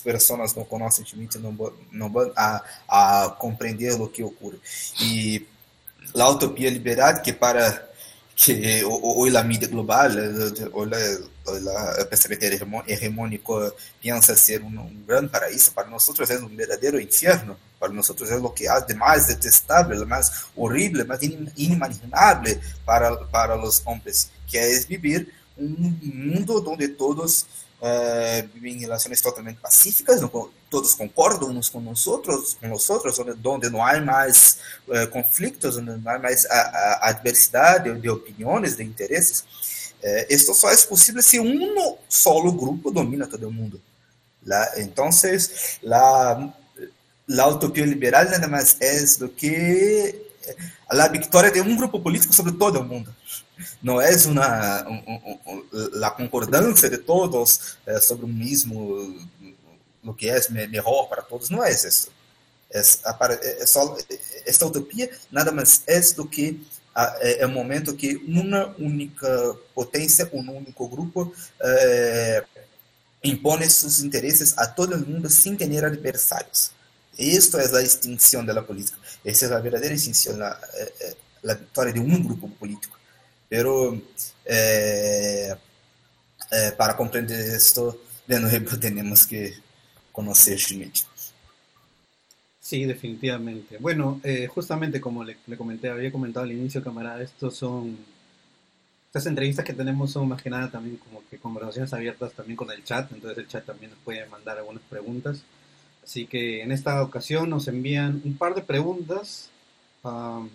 pessoas 0.04 0.54
não 0.54 0.64
conhecem 0.66 1.06
não, 1.40 1.74
não 1.92 2.10
vão 2.10 2.32
a, 2.36 2.64
a 2.88 3.30
compreender 3.32 4.00
o 4.00 4.08
que 4.08 4.24
ocorre. 4.24 4.60
E 5.02 5.48
a 6.22 6.30
utopia 6.30 6.70
liberal, 6.70 7.22
que 7.22 7.34
para 7.34 7.90
que 8.36 8.84
hoy 8.86 9.30
la 9.30 9.44
media 9.44 9.68
global, 9.68 10.54
hoy 10.74 10.90
la, 10.90 10.98
la 11.62 12.10
pensamiento 12.10 12.46
hegemónico 12.88 13.74
piensa 14.02 14.36
ser 14.36 14.64
un, 14.64 14.78
un, 14.78 15.06
gran 15.06 15.30
paraíso, 15.30 15.72
para 15.72 15.90
nosotros 15.90 16.30
es 16.30 16.42
un 16.42 16.56
verdadero 16.56 17.00
infierno, 17.00 17.56
para 17.78 17.94
nosotros 17.94 18.30
es 18.32 18.42
lo 18.42 18.54
que 18.54 18.68
hay 18.68 18.82
de 18.88 18.96
más 18.96 19.28
detestable, 19.28 19.96
lo 19.96 20.06
más 20.06 20.48
horrible, 20.56 21.04
más 21.04 21.20
inimaginable 21.22 22.60
para, 22.84 23.20
para 23.30 23.56
los 23.56 23.82
hombres, 23.86 24.30
que 24.50 24.60
es 24.60 24.88
vivir 24.88 25.32
un 25.56 26.00
mundo 26.02 26.60
donde 26.60 26.88
todos 26.90 27.46
vivem 28.54 28.74
em 28.74 28.80
relações 28.80 29.20
totalmente 29.20 29.58
pacíficas, 29.58 30.22
todos 30.70 30.94
concordam 30.94 31.50
uns 31.50 31.68
com 31.68 31.80
os 31.90 32.08
outros, 32.08 32.54
com 32.54 32.72
os 32.72 32.90
outros, 32.90 33.20
onde, 33.20 33.70
não 33.70 33.86
há 33.86 34.00
mais 34.00 34.58
uh, 34.88 35.08
conflitos, 35.10 35.78
onde 35.78 35.92
não 35.92 36.12
há 36.12 36.18
mais 36.18 36.46
a, 36.46 36.56
a, 36.56 37.10
adversidade 37.10 37.94
de 38.00 38.10
opiniões, 38.10 38.78
de 38.78 38.84
interesses. 38.84 39.42
Uh, 40.02 40.26
isto 40.30 40.54
só 40.54 40.72
é 40.72 40.78
possível 40.78 41.22
se 41.22 41.40
um 41.40 41.98
solo 42.08 42.54
grupo 42.54 42.90
domina 42.90 43.28
todo 43.28 43.48
o 43.48 43.52
mundo. 43.52 43.82
Então, 44.78 45.10
la 47.28 47.48
utopia 47.48 47.86
liberal 47.86 48.26
nada 48.26 48.48
mais 48.48 48.78
é 48.80 49.06
do 49.18 49.30
que 49.30 50.24
a 50.90 51.08
vitória 51.08 51.52
de 51.52 51.62
um 51.62 51.76
grupo 51.76 52.00
político 52.00 52.34
sobre 52.34 52.54
todo 52.54 52.80
o 52.80 52.84
mundo. 52.84 53.14
Não 53.82 54.02
é 54.02 54.16
uma 54.26 54.90
um, 54.90 55.66
um, 55.74 56.04
a 56.04 56.12
concordância 56.12 56.90
de 56.90 56.98
todos 56.98 57.78
eh, 57.86 58.00
sobre 58.00 58.26
o 58.26 58.28
mesmo 58.28 59.18
o 60.04 60.14
que 60.14 60.30
é 60.30 60.40
melhor 60.50 61.08
para 61.08 61.22
todos. 61.22 61.50
Não 61.50 61.64
é 61.64 61.72
isso. 61.72 62.12
É, 62.70 62.82
só, 63.66 63.96
esta 64.46 64.66
utopia 64.66 65.10
nada 65.32 65.52
mais 65.52 65.84
é 65.86 66.00
do 66.14 66.28
que 66.28 66.66
é, 66.96 67.42
é 67.42 67.46
o 67.46 67.50
momento 67.50 67.96
que 67.96 68.16
uma 68.28 68.76
única 68.80 69.56
potência, 69.76 70.30
um 70.34 70.58
único 70.58 70.88
grupo 70.88 71.34
é, 71.62 72.44
impõe 73.24 73.70
seus 73.70 74.02
interesses 74.02 74.58
a 74.58 74.68
todo 74.68 74.98
mundo 74.98 75.30
sem 75.30 75.56
ter 75.56 75.86
adversários. 75.86 76.72
Isto 77.18 77.58
é 77.58 77.78
a 77.78 77.82
extinção 77.82 78.44
da 78.44 78.62
política. 78.62 78.98
Essa 79.24 79.46
é 79.46 79.54
a 79.54 79.60
verdadeira 79.60 79.94
extinção, 79.94 80.42
a, 80.42 80.60
a 81.48 81.54
vitória 81.54 81.94
de 81.94 82.00
um 82.00 82.24
grupo 82.24 82.50
político. 82.50 82.98
Pero 83.54 83.96
eh, 84.46 85.54
eh, 86.52 86.72
para 86.76 86.98
comprender 86.98 87.40
esto, 87.40 88.00
de 88.26 88.40
nuevo 88.40 88.78
tenemos 88.82 89.28
que 89.28 89.54
conocer 90.12 90.58
Schmidt. 90.58 90.96
Sí, 92.60 92.86
definitivamente. 92.86 93.78
Bueno, 93.78 94.20
eh, 94.24 94.48
justamente 94.48 95.00
como 95.00 95.24
le, 95.24 95.38
le, 95.46 95.56
comenté, 95.56 95.88
había 95.88 96.12
comentado 96.12 96.46
al 96.46 96.52
inicio, 96.52 96.84
camarada, 96.84 97.22
estos 97.22 97.56
son, 97.56 97.96
estas 99.06 99.28
entrevistas 99.28 99.64
que 99.64 99.74
tenemos 99.74 100.12
son 100.12 100.30
más 100.30 100.42
que 100.42 100.50
nada 100.50 100.72
también 100.72 100.98
como 100.98 101.22
que 101.30 101.38
conversaciones 101.38 101.94
abiertas 101.94 102.34
también 102.34 102.58
con 102.58 102.72
el 102.72 102.84
chat, 102.84 103.12
entonces 103.12 103.38
el 103.38 103.48
chat 103.48 103.64
también 103.64 103.92
nos 103.92 104.00
puede 104.00 104.26
mandar 104.26 104.58
algunas 104.58 104.82
preguntas. 104.90 105.44
Así 106.04 106.26
que 106.26 106.64
en 106.64 106.72
esta 106.72 107.04
ocasión 107.04 107.52
nos 107.52 107.68
envían 107.68 108.20
un 108.26 108.36
par 108.36 108.56
de 108.56 108.64
preguntas. 108.64 109.52
Um, 110.02 110.50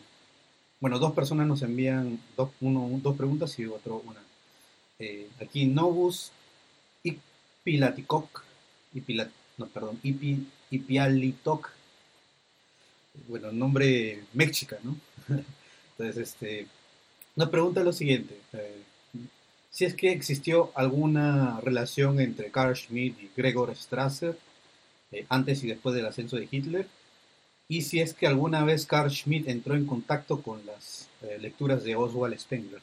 bueno, 0.81 0.99
dos 0.99 1.13
personas 1.13 1.47
nos 1.47 1.63
envían 1.63 2.21
dos, 2.37 2.51
uno, 2.61 2.89
dos 3.03 3.17
preguntas 3.17 3.59
y 3.59 3.67
otro 3.67 4.03
una. 4.07 4.21
Eh, 4.99 5.29
aquí 5.41 5.67
Novus 5.67 6.33
Ipilaticoc, 7.03 8.45
Ipilat, 8.95 9.31
no, 9.59 9.67
perdón, 9.67 9.99
Ipi, 10.03 10.47
Ipialitok, 10.71 11.71
bueno, 13.29 13.53
nombre 13.53 14.23
mexica, 14.33 14.79
¿no? 14.83 14.97
Entonces, 15.99 16.29
este, 16.29 16.67
nos 17.37 17.49
pregunta 17.49 17.83
lo 17.83 17.93
siguiente, 17.93 18.39
eh, 18.53 18.83
si 19.71 19.85
es 19.85 19.95
que 19.95 20.11
existió 20.11 20.73
alguna 20.75 21.61
relación 21.61 22.21
entre 22.21 22.51
Carl 22.51 22.75
Schmitt 22.75 23.17
y 23.23 23.31
Gregor 23.37 23.75
Strasser 23.77 24.37
eh, 25.13 25.27
antes 25.29 25.63
y 25.63 25.69
después 25.69 25.95
del 25.95 26.07
ascenso 26.07 26.37
de 26.37 26.49
Hitler, 26.51 26.89
y 27.69 27.83
si 27.83 28.01
es 28.01 28.15
que 28.15 28.27
alguna 28.27 28.65
vez 28.65 28.87
Carl 28.87 29.11
Schmitt 29.11 29.47
entró 29.49 29.75
en 29.75 29.87
contacto 29.87 30.41
con 30.41 30.65
las 30.65 31.09
eh, 31.23 31.39
lecturas 31.39 31.85
de 31.85 31.95
Oswald 31.95 32.39
Spengler. 32.39 32.81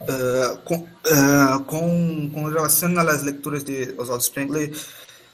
Uh, 0.00 0.56
com, 0.64 0.78
uh, 0.80 1.64
com, 1.64 2.44
relação 2.46 2.98
às 2.98 3.22
leituras 3.22 3.64
de 3.64 3.94
Oswald 3.96 4.24
Spengler, 4.24 4.72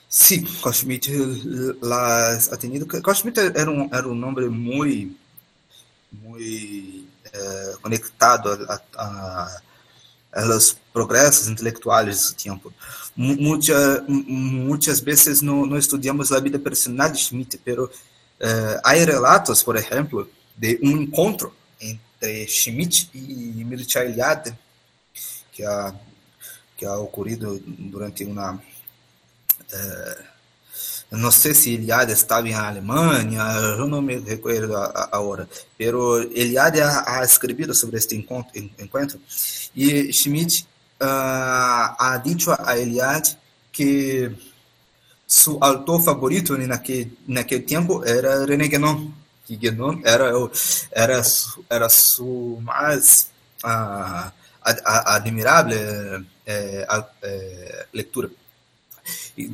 sim, 0.08 0.44
Carl 0.62 0.74
Schmitt 0.74 1.10
las 1.80 2.52
ha 2.52 2.56
tenido. 2.56 2.86
Carl 2.86 3.14
Schmitt 3.14 3.40
era 3.40 3.70
um, 3.70 3.88
era 3.90 4.02
nome 4.08 4.48
muito, 4.48 5.16
muito 6.12 7.06
uh, 7.34 7.80
conectado 7.80 8.50
a, 8.68 8.80
a 8.96 9.58
a 9.58 9.60
los 10.34 10.76
progresos 10.92 11.48
intelectuales 11.48 12.16
de 12.16 12.22
su 12.22 12.34
tiempo. 12.34 12.72
Mucha, 13.16 14.04
muchas 14.06 15.02
veces 15.02 15.42
no, 15.42 15.66
no, 15.66 15.76
estudiamos 15.76 16.30
la 16.30 16.40
vida 16.40 16.58
personal 16.58 17.12
de 17.12 17.18
Schmitt, 17.18 17.60
pero 17.64 17.90
eh, 18.38 18.76
hay 18.84 19.04
relatos, 19.04 19.64
por 19.64 19.76
ejemplo, 19.76 20.28
de 20.56 20.78
un 20.82 21.02
encuentro 21.02 21.52
entre 21.80 22.46
Schmitt 22.46 23.12
y 23.14 23.64
Mircea 23.64 24.02
Eliade, 24.02 24.56
que 25.52 25.66
ha, 25.66 25.92
que 26.76 26.86
ha 26.86 26.96
ocurrido 26.96 27.58
durante 27.64 28.24
una... 28.24 28.60
Eh, 29.72 30.27
não 31.10 31.30
sei 31.30 31.54
se 31.54 31.74
Eliade 31.74 32.12
estava 32.12 32.48
em 32.48 32.54
Alemanha, 32.54 33.42
eu 33.78 33.86
não 33.86 34.02
me 34.02 34.16
recordo 34.18 34.76
agora, 34.76 35.48
pero 35.76 36.20
Eliade 36.32 36.80
ha, 36.80 37.04
ha 37.06 37.24
escrito 37.24 37.74
sobre 37.74 37.96
este 37.96 38.14
encontro, 38.14 38.52
encontro 38.78 39.18
e 39.74 40.12
Schmidt 40.12 40.66
uh, 41.00 41.96
ha 41.98 42.20
dicho 42.22 42.54
a 42.58 42.78
Eliade 42.78 43.38
que 43.72 44.30
seu 45.26 45.58
autor 45.60 46.02
favorito 46.02 46.56
naquele, 46.56 47.16
naquele 47.26 47.62
tempo 47.62 48.04
era 48.04 48.44
René 48.44 48.68
Guénon, 48.68 49.12
que 49.46 49.56
Guénon 49.56 50.00
era, 50.04 50.30
era, 50.90 51.22
era 51.70 51.88
sua 51.88 52.60
mais 52.60 53.30
uh, 53.64 54.32
admirável 54.62 56.24
eh, 56.46 56.86
eh, 57.22 57.86
leitura. 57.92 58.30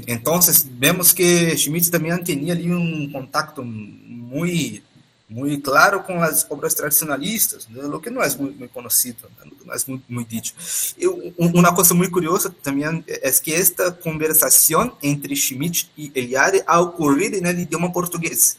Entonces 0.06 0.66
vemos 0.78 1.12
que 1.12 1.56
Schmidt 1.56 1.90
también 1.90 2.22
tenía 2.24 2.54
ali 2.54 2.70
un 2.70 3.12
contacto 3.12 3.62
muy, 3.62 4.82
muy 5.28 5.60
claro 5.60 6.04
con 6.04 6.20
las 6.20 6.46
obras 6.48 6.74
tradicionalistas, 6.74 7.68
né? 7.68 7.82
lo 7.82 8.00
que 8.00 8.10
no 8.10 8.22
es 8.22 8.38
muy, 8.38 8.52
muy 8.52 8.68
conocido, 8.68 9.28
né? 9.44 9.52
no 9.64 9.74
es 9.74 9.86
muy, 9.86 10.00
muy 10.08 10.24
dicho. 10.24 10.54
Y 10.96 11.06
una 11.36 11.74
cosa 11.74 11.92
muy 11.92 12.10
curiosa 12.10 12.52
también 12.62 13.04
es 13.06 13.40
que 13.40 13.56
esta 13.56 13.94
conversación 13.94 14.94
entre 15.02 15.36
Schmidt 15.36 15.86
y 15.96 16.10
Eliade 16.18 16.64
ocurrido 16.66 17.36
en 17.36 17.46
el 17.46 17.60
idioma 17.60 17.92
portugués. 17.92 18.56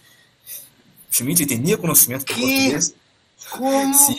Schmidt 1.11 1.47
tenía 1.47 1.78
conocimiento 1.78 2.34
de 2.34 2.39
portugués. 2.39 2.93
¿Cómo? 3.49 4.15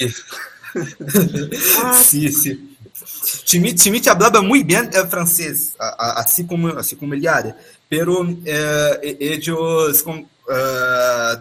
Sí. 3.07 3.59
Schmidt, 3.59 3.78
Schmidt 3.78 4.09
hablaba 4.09 4.42
muy 4.42 4.62
bien 4.62 4.90
el 4.92 5.07
francés, 5.09 5.74
así 5.78 6.46
como, 6.46 6.68
así 6.68 6.96
como 6.96 7.14
Eliade, 7.14 7.54
pero 7.88 8.26
eh, 8.44 9.16
ellos 9.20 10.02
con, 10.02 10.20
uh, 10.20 11.38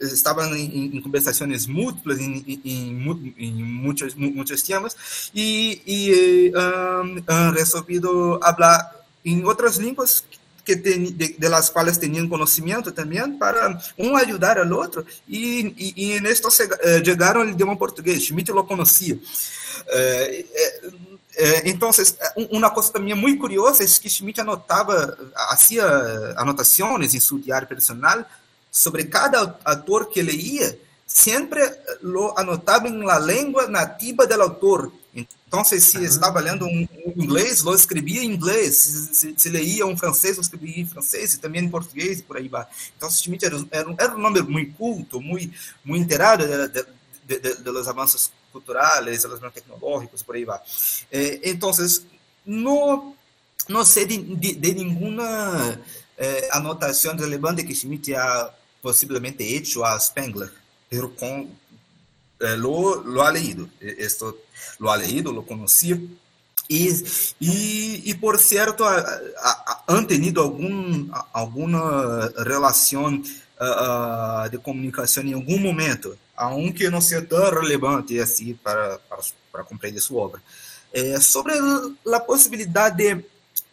estaban 0.00 0.54
en, 0.54 0.94
en, 0.94 1.02
conversaciones 1.02 1.66
múltiples 1.68 2.18
en, 2.20 2.44
en, 2.64 3.34
en 3.36 3.62
muchos, 3.62 4.16
muchos 4.16 4.62
temas 4.62 4.96
y, 5.32 5.80
y 5.84 6.52
han 6.54 7.54
resolvido 7.54 8.42
hablar 8.42 9.04
en 9.24 9.44
otras 9.46 9.78
lenguas 9.78 10.24
que 10.68 10.76
de, 10.76 11.34
de, 11.38 11.48
las 11.48 11.70
cuales 11.70 11.98
tenían 11.98 12.28
conocimiento 12.28 12.92
también 12.92 13.38
para 13.38 13.66
al 13.66 14.72
otro 14.74 15.06
y, 15.26 15.68
y, 15.68 15.94
y 15.96 16.12
en 16.12 16.26
esto 16.26 16.50
se, 16.50 16.64
uh, 16.64 17.02
llegaron 17.02 17.48
al 17.48 17.54
idioma 17.54 17.78
portugués, 17.78 18.22
Schmidt 18.22 18.50
lo 18.50 18.66
conocía. 18.66 19.14
Uh, 19.14 20.44
então, 21.64 21.90
uma 22.50 22.68
coisa 22.68 22.92
também 22.92 23.14
muito 23.14 23.40
curiosa 23.40 23.82
é 23.82 23.86
que 23.86 24.10
Schmidt 24.10 24.40
anotava, 24.40 25.16
fazia 25.48 25.86
anotações 26.36 27.14
em 27.14 27.20
seu 27.20 27.38
diário 27.38 27.66
personal 27.66 28.26
sobre 28.70 29.04
cada 29.04 29.58
autor 29.64 30.10
que 30.10 30.20
leía, 30.20 30.78
sempre 31.06 31.62
lo 32.02 32.34
anotava 32.36 32.88
em 32.88 33.04
la 33.04 33.18
língua 33.18 33.68
nativa 33.68 34.26
do 34.26 34.42
autor. 34.42 34.92
Então, 35.46 35.64
se 35.64 35.96
uhum. 35.96 36.04
estava 36.04 36.40
lendo 36.40 36.66
um, 36.66 36.86
inglês, 37.16 37.62
lo 37.62 37.74
escrevia 37.74 38.22
em 38.22 38.32
inglês. 38.32 38.76
Se, 38.76 39.14
se, 39.14 39.34
se 39.36 39.48
leía 39.48 39.86
um 39.86 39.96
francês, 39.96 40.36
lo 40.36 40.42
escrevia 40.42 40.80
em 40.80 40.86
francês, 40.86 41.34
e 41.34 41.38
também 41.38 41.64
em 41.64 41.68
português, 41.68 42.20
e 42.20 42.22
por 42.22 42.36
aí 42.36 42.48
vai. 42.48 42.66
Então, 42.96 43.10
Schmidt 43.10 43.44
era, 43.44 43.56
era, 43.70 43.94
era 43.98 44.14
um 44.14 44.18
nome 44.18 44.42
muito 44.42 44.74
culto, 44.74 45.20
muito, 45.20 45.56
muito 45.84 46.04
inteirado 46.04 46.46
de, 46.46 46.68
de, 46.68 47.40
de, 47.40 47.54
de, 47.62 47.70
los 47.70 47.88
avanços 47.88 48.30
culturales, 48.52 49.24
los 49.24 49.40
tecnológicos, 49.52 50.22
por 50.22 50.36
ahí 50.36 50.44
va. 50.44 50.62
Eh, 51.10 51.40
entonces, 51.44 52.04
no, 52.44 53.14
no 53.68 53.84
sé 53.84 54.06
de, 54.06 54.18
de, 54.18 54.54
de 54.54 54.74
ninguna 54.74 55.80
eh, 56.16 56.48
anotación 56.52 57.18
relevante 57.18 57.64
que 57.64 57.74
Schmidt 57.74 58.14
ha 58.14 58.54
posiblemente 58.80 59.44
hecho 59.56 59.84
a 59.84 59.98
Spengler. 59.98 60.50
pero 60.88 61.14
con, 61.14 61.48
eh, 62.40 62.56
lo, 62.56 63.02
lo 63.02 63.22
ha 63.22 63.32
leído, 63.32 63.68
esto 63.80 64.38
lo 64.78 64.90
ha 64.90 64.96
leído, 64.96 65.32
lo 65.32 65.44
conocía. 65.44 65.98
Y, 66.68 66.88
y, 67.40 68.02
y 68.10 68.14
por 68.14 68.38
cierto, 68.38 68.84
a, 68.84 68.98
a, 68.98 69.84
han 69.86 70.06
tenido 70.06 70.42
algún, 70.42 71.10
alguna 71.32 72.28
relación 72.36 73.24
uh, 73.58 74.48
de 74.50 74.58
comunicação 74.58 75.24
em 75.24 75.32
algum 75.32 75.58
momento, 75.58 76.16
aunque 76.36 76.90
não 76.90 77.00
seja 77.00 77.22
tão 77.22 77.50
relevante 77.50 78.18
assim 78.20 78.54
para, 78.54 78.98
para, 79.08 79.18
para 79.50 79.64
compreender 79.64 80.00
sua 80.00 80.22
obra. 80.22 80.42
É, 80.92 81.18
sobre 81.20 81.52
a 82.14 82.20
possibilidade 82.20 82.96
de, 82.96 83.24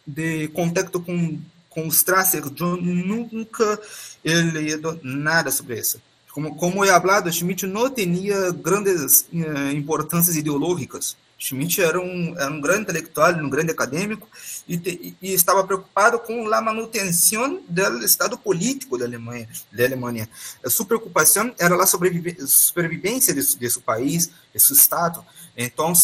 de 0.06 0.48
contato 0.48 1.00
com, 1.00 1.38
com 1.70 1.86
os 1.86 2.02
tracers, 2.02 2.50
eu 2.58 2.76
nunca 2.76 3.80
he 4.24 4.34
leído 4.34 4.98
nada 5.02 5.50
sobre 5.50 5.78
isso. 5.78 6.00
Como, 6.36 6.54
como 6.54 6.84
é 6.84 6.88
falado, 6.88 7.32
Schmidt 7.32 7.66
não 7.66 7.88
tinha 7.88 8.50
grandes 8.50 9.22
uh, 9.32 9.72
importâncias 9.72 10.36
ideológicas 10.36 11.16
Schmidt 11.38 11.82
era 11.82 12.00
um, 12.00 12.34
era 12.38 12.50
um 12.50 12.60
grande 12.60 12.82
intelectual, 12.82 13.32
um 13.34 13.48
grande 13.48 13.70
acadêmico, 13.70 14.28
e, 14.66 14.78
te, 14.78 15.16
e 15.20 15.32
estava 15.32 15.64
preocupado 15.64 16.18
com 16.18 16.52
a 16.52 16.60
manutenção 16.60 17.60
do 17.68 18.04
estado 18.04 18.38
político 18.38 18.96
da 18.96 19.04
Alemanha. 19.04 19.48
Da 19.72 19.84
Alemanha. 19.84 20.28
A 20.64 20.70
sua 20.70 20.86
preocupação 20.86 21.54
era 21.58 21.74
a 21.82 21.86
sobrevivência 21.86 23.34
de, 23.34 23.56
de 23.56 23.70
seu 23.70 23.82
país, 23.82 24.30
de 24.52 24.60
seu 24.60 24.74
estado. 24.74 25.24
Então, 25.56 25.94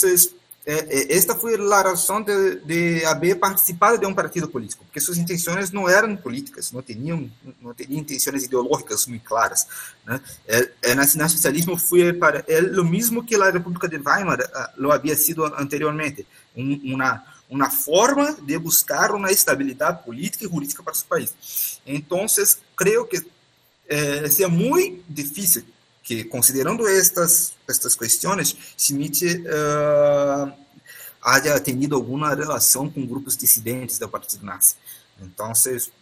esta 0.64 1.34
foi 1.34 1.56
a 1.56 1.82
razão 1.82 2.22
de, 2.22 2.56
de 2.60 3.04
haver 3.04 3.36
participado 3.36 3.98
de 3.98 4.06
um 4.06 4.14
partido 4.14 4.48
político, 4.48 4.84
porque 4.84 5.00
suas 5.00 5.18
intenções 5.18 5.72
não 5.72 5.88
eram 5.88 6.14
políticas, 6.16 6.70
não 6.70 6.80
tinham, 6.80 7.28
não 7.60 7.74
tinham 7.74 7.98
intenções 7.98 8.44
ideológicas 8.44 9.06
muito 9.06 9.24
claras. 9.24 9.66
Né? 10.06 10.20
O 10.92 10.94
nacionalsocialismo 10.94 11.76
foi 11.76 12.12
para 12.12 12.44
ele 12.46 12.78
o 12.78 12.84
mesmo 12.84 13.24
que 13.24 13.34
a 13.34 13.50
República 13.50 13.88
de 13.88 13.96
Weimar 13.96 14.38
lo 14.76 14.92
havia 14.92 15.16
sido 15.16 15.44
anteriormente, 15.44 16.26
uma 16.56 17.24
uma 17.52 17.70
forma 17.70 18.34
de 18.40 18.58
buscar 18.58 19.12
uma 19.12 19.30
estabilidade 19.30 20.02
política 20.04 20.46
e 20.46 20.48
jurídica 20.48 20.82
para 20.82 20.94
seu 20.94 21.06
país. 21.06 21.78
Então, 21.86 22.24
creio 22.74 23.04
que 23.04 23.22
eh, 23.86 24.26
seria 24.30 24.48
muito 24.48 25.04
difícil 25.06 25.62
que 26.12 26.24
considerando 26.24 26.86
estas 26.86 27.54
estas 27.68 27.94
questões, 27.94 28.56
Schmidt 28.76 29.24
uh, 29.24 30.52
haya 31.22 31.58
tenido 31.60 31.94
alguma 31.94 32.34
relação 32.34 32.90
com 32.90 33.06
grupos 33.06 33.36
dissidentes 33.36 33.98
do 33.98 34.08
Partido 34.08 34.44
Nazi. 34.44 34.76
Então, 35.20 35.52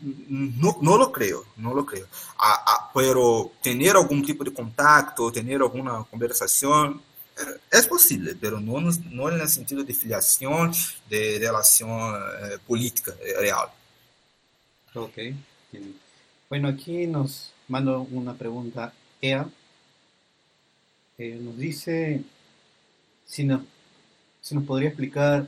não, 0.01 0.79
não 0.81 0.97
lo 0.97 1.11
creio, 1.11 1.45
não 1.57 1.75
lo 1.75 1.85
creio. 1.85 2.09
A, 2.39 2.53
a, 2.73 2.91
pero 2.95 3.53
ter 3.63 3.95
algum 3.95 4.23
tipo 4.23 4.45
de 4.45 4.51
contato, 4.51 5.31
ter 5.31 5.61
alguma 5.61 6.05
conversação, 6.05 6.99
é 7.71 7.83
possível, 7.83 8.35
mas 8.41 8.99
não, 8.99 9.29
não 9.29 9.39
no 9.39 9.49
sentido 9.49 9.85
de 9.85 9.93
filiação, 9.93 10.71
de 11.09 11.39
relação 11.39 11.89
eh, 12.17 12.59
política 12.67 13.17
real. 13.39 13.75
Ok. 14.95 15.37
Bueno, 16.49 16.69
aquí 16.69 17.07
nos 17.07 17.53
manda 17.69 17.99
una 17.99 18.35
pregunta 18.35 18.93
Ea 19.23 19.47
Eh, 21.21 21.39
nos 21.39 21.59
dice 21.59 22.23
si 23.27 23.45
nos, 23.45 23.61
si 24.41 24.55
nos 24.55 24.65
podría 24.65 24.89
explicar 24.89 25.47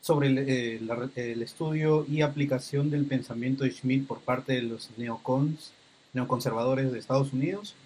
sobre 0.00 0.26
el, 0.26 0.38
eh, 0.38 0.80
el, 1.14 1.40
estudio 1.40 2.04
y 2.08 2.22
aplicación 2.22 2.90
del 2.90 3.06
pensamiento 3.06 3.62
de 3.62 3.70
Schmidt 3.70 4.08
por 4.08 4.18
parte 4.22 4.54
de 4.54 4.62
los 4.62 4.90
neocons, 4.96 5.70
neoconservadores 6.14 6.90
de 6.90 6.98
Estados 6.98 7.32
Unidos 7.32 7.76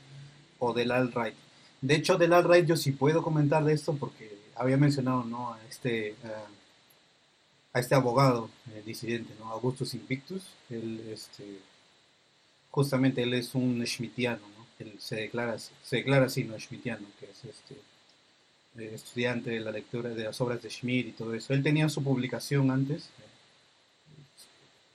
o 0.59 0.73
del 0.73 0.91
alt-right. 0.91 1.35
De 1.83 1.97
hecho, 1.97 2.17
del 2.17 2.33
alt-right 2.33 2.65
yo 2.65 2.79
sí 2.79 2.93
puedo 2.93 3.23
comentar 3.23 3.63
de 3.63 3.75
esto 3.75 3.95
porque 3.95 4.39
había 4.55 4.79
mencionado 4.79 5.23
¿no? 5.25 5.53
a, 5.53 5.61
este, 5.69 6.15
a 7.75 7.79
este 7.79 7.95
abogado 7.95 8.49
eh, 8.71 8.83
disidente, 8.87 9.35
¿no? 9.39 9.51
Augustus 9.51 9.93
Invictus. 9.93 10.45
Él, 10.71 11.11
este, 11.13 11.59
justamente 12.71 13.23
él 13.23 13.35
es 13.35 13.55
un 13.55 13.87
schmittiano, 13.87 14.41
¿no? 14.57 14.58
Él 14.85 14.95
se 14.99 15.17
declara, 15.17 15.59
se 15.59 15.97
declara 15.97 16.27
así, 16.27 16.45
no 16.45 16.59
schmittiano, 16.59 17.07
que 17.19 17.27
es 17.27 17.45
este 17.45 17.75
eh, 18.79 18.93
estudiante 18.95 19.51
de 19.51 19.61
la 19.61 19.73
lectura 19.73 20.11
de 20.11 20.25
las 20.25 20.41
obras 20.41 20.63
de 20.63 20.71
Schmidt 20.71 21.09
y 21.09 21.13
todo 21.13 21.35
eso. 21.35 21.53
Él 21.53 21.63
tenía 21.63 21.89
su 21.89 22.03
publicación 22.03 22.71
antes, 22.71 23.11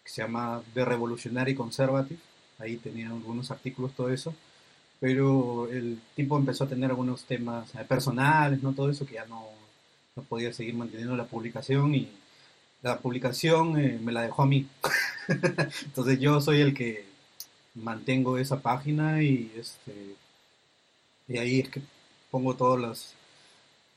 que 0.03 0.09
se 0.09 0.21
llama 0.21 0.61
The 0.73 0.85
Revolutionary 0.85 1.55
Conservative, 1.55 2.19
ahí 2.59 2.77
tenía 2.77 3.09
algunos 3.09 3.51
artículos, 3.51 3.93
todo 3.93 4.09
eso, 4.09 4.33
pero 4.99 5.67
el 5.69 5.99
tipo 6.15 6.37
empezó 6.37 6.63
a 6.63 6.69
tener 6.69 6.89
algunos 6.89 7.25
temas 7.25 7.73
eh, 7.75 7.83
personales, 7.87 8.63
¿no? 8.63 8.73
Todo 8.73 8.89
eso 8.89 9.05
que 9.05 9.15
ya 9.15 9.25
no, 9.25 9.47
no 10.15 10.23
podía 10.23 10.53
seguir 10.53 10.75
manteniendo 10.75 11.15
la 11.17 11.25
publicación 11.25 11.93
y 11.95 12.09
la 12.81 12.99
publicación 12.99 13.79
eh, 13.79 13.99
me 14.01 14.11
la 14.11 14.21
dejó 14.21 14.43
a 14.43 14.45
mí. 14.45 14.67
Entonces 15.85 16.19
yo 16.19 16.39
soy 16.41 16.61
el 16.61 16.73
que 16.73 17.12
mantengo 17.75 18.37
esa 18.37 18.61
página 18.61 19.21
y 19.23 19.51
este 19.57 20.15
y 21.27 21.37
ahí 21.37 21.61
es 21.61 21.69
que 21.69 21.81
pongo 22.29 22.55
todas 22.55 22.81
las 22.81 23.15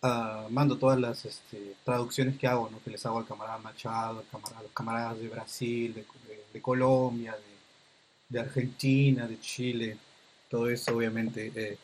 uh, 0.03 0.51
mando 0.51 0.77
todas 0.79 0.99
las 0.99 1.25
este, 1.25 1.75
traducciones 1.85 2.39
que 2.39 2.47
hago, 2.47 2.69
¿no? 2.71 2.83
que 2.83 2.91
les 2.91 3.05
hago 3.07 3.19
al 3.19 3.27
camarada 3.27 3.59
Machado, 3.59 4.21
al 4.21 4.27
camarada, 4.31 4.61
a 4.61 4.63
los 4.63 4.73
camaradas 4.73 5.19
de 5.19 5.29
Brasil, 5.29 5.95
de, 5.95 6.05
de, 6.53 6.63
Colombia, 6.63 7.33
de, 7.33 8.37
de, 8.37 8.41
Argentina, 8.41 9.27
de 9.27 9.41
Chile, 9.41 9.97
todo 10.49 10.69
eso 10.71 10.97
obviamente. 10.97 11.53
Eh, 11.55 11.79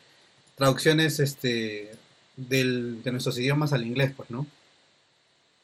traducciones 0.55 1.19
este, 1.19 1.91
del, 2.35 3.03
de 3.03 3.11
nuestros 3.11 3.37
idiomas 3.37 3.73
al 3.73 3.85
inglés, 3.85 4.13
pues, 4.15 4.29
¿no? 4.29 4.45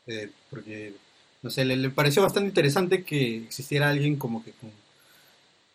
Eh, 0.08 0.30
porque, 0.50 0.94
no 1.44 1.50
sé, 1.50 1.66
le, 1.66 1.76
le, 1.78 1.90
pareció 1.90 2.24
bastante 2.24 2.50
interesante 2.50 3.04
que 3.04 3.38
existiera 3.44 3.90
alguien 3.90 4.18
como 4.18 4.44
que 4.44 4.52
con 4.54 4.72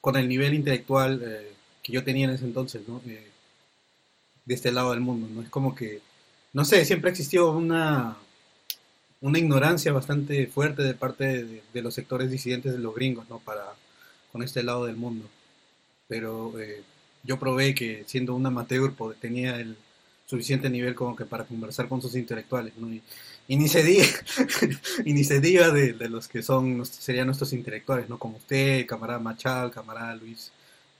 con 0.05 0.17
el 0.17 0.29
nivel 0.29 0.53
intelectual 0.53 1.23
eh, 1.25 1.51
que 1.83 1.91
yo 1.91 2.05
tenía 2.05 2.27
en 2.27 2.35
ese 2.35 2.45
entonces, 2.45 2.87
¿no? 2.87 3.01
Eh, 3.07 3.27
de 4.45 4.55
este 4.55 4.71
lado 4.71 4.91
del 4.91 5.01
mundo, 5.01 5.27
¿no? 5.33 5.41
Es 5.41 5.49
como 5.49 5.75
que, 5.75 6.03
no 6.53 6.67
sé, 6.67 6.85
siempre 6.85 7.11
existió 7.11 7.51
una, 7.53 8.15
una 9.23 9.39
ignorancia 9.39 9.95
bastante 9.95 10.47
fuerte 10.47 10.83
de 10.83 10.93
parte 10.93 11.45
de, 11.73 11.83
los 11.83 11.95
sectores 11.95 12.31
disidentes 12.31 12.73
de 12.73 12.81
los 12.81 12.95
gringos, 12.95 13.31
¿no? 13.31 13.39
Para, 13.39 13.65
con 14.31 14.43
este 14.43 14.63
lado 14.63 14.85
del 14.85 14.97
mundo. 14.97 15.27
Pero 16.07 16.53
eh, 16.61 16.83
yo 17.23 17.39
probé 17.39 17.75
que 17.75 18.05
siendo 18.07 18.35
un 18.35 18.45
amateur 18.45 18.93
tenía 19.19 19.59
el 19.59 19.75
suficiente 20.27 20.69
nivel 20.69 20.95
como 20.95 21.17
que 21.17 21.25
para 21.25 21.45
conversar 21.45 21.89
con 21.89 22.03
sus 22.03 22.15
intelectuales, 22.15 22.75
¿no? 22.77 22.89
Ni 23.49 23.69
se 23.69 23.83
diga, 23.83 24.07
y 25.05 25.13
ni 25.13 25.25
se 25.25 25.41
diga 25.41 25.71
de, 25.71 25.93
de, 25.93 26.09
los 26.09 26.29
que 26.29 26.43
son, 26.43 26.85
serían 26.87 27.27
nuestros 27.27 27.53
intelectuales, 27.53 28.09
¿no? 28.09 28.19
Como 28.19 28.39
usted, 28.39 28.87
camarada 28.87 29.19
Machal, 29.19 29.71
camarada 29.71 30.15
Luis, 30.17 30.51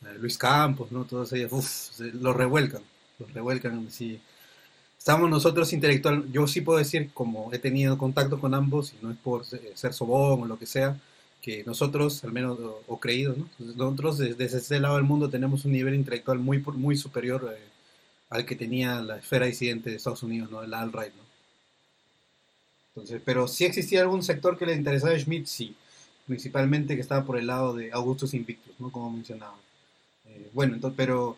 eh, 0.03 0.19
Luis 0.21 0.37
Campos, 0.37 0.93
¿no? 0.93 1.05
Todos 1.05 1.33
ellos, 1.33 1.93
los 1.99 2.37
revuelcan, 2.37 2.83
los 3.19 3.33
revuelcan, 3.33 3.91
sí. 3.91 4.21
Estamos 4.99 5.29
nosotros 5.31 5.73
intelectual, 5.73 6.31
yo 6.33 6.47
sí 6.47 6.61
puedo 6.61 6.79
decir, 6.79 7.11
como 7.15 7.53
he 7.53 7.59
tenido 7.59 7.99
contacto 7.99 8.39
con 8.39 8.55
ambos, 8.55 8.93
y 8.93 9.05
no 9.05 9.11
es 9.11 9.19
por 9.19 9.45
ser 9.45 9.93
sobón 9.95 10.43
o 10.43 10.47
lo 10.47 10.59
que 10.59 10.67
sea, 10.67 10.99
que 11.41 11.63
nosotros, 11.65 12.25
al 12.25 12.33
menos, 12.33 12.59
o, 12.59 12.83
o 12.87 13.01
creído, 13.01 13.35
¿no? 13.37 13.49
Nosotros 13.59 14.19
desde, 14.19 14.45
ese 14.45 14.81
lado 14.81 14.97
del 14.97 15.05
mundo 15.05 15.31
tenemos 15.31 15.65
un 15.65 15.73
nivel 15.73 15.95
intelectual 15.95 16.39
muy, 16.39 16.59
muy 16.59 16.97
superior 16.97 17.55
eh, 17.55 17.63
al 18.31 18.47
que 18.47 18.57
tenía 18.57 19.01
la 19.03 19.19
esfera 19.19 19.47
disidente 19.47 19.91
de 19.91 19.97
Estados 19.97 20.23
Unidos, 20.23 20.51
¿no? 20.51 20.63
El 20.63 20.73
alt-right, 20.73 21.15
¿no? 21.15 21.24
Entonces, 22.95 23.21
pero 23.25 23.49
si 23.49 23.65
existía 23.65 24.03
algún 24.03 24.23
sector 24.23 24.57
que 24.57 24.67
le 24.67 24.75
interesaba 24.75 25.15
a 25.15 25.19
Schmidt, 25.19 25.47
sí. 25.47 25.75
Principalmente 26.27 26.95
que 26.95 27.03
estaba 27.03 27.25
por 27.25 27.37
el 27.39 27.49
lado 27.49 27.75
de 27.75 27.93
Augustus 27.93 28.35
Invictus, 28.35 28.75
¿no? 28.79 28.91
Como 28.91 29.11
mencionaba. 29.11 29.57
Eh, 30.27 30.51
bueno, 30.55 30.75
entonces, 30.75 30.97
pero, 30.97 31.37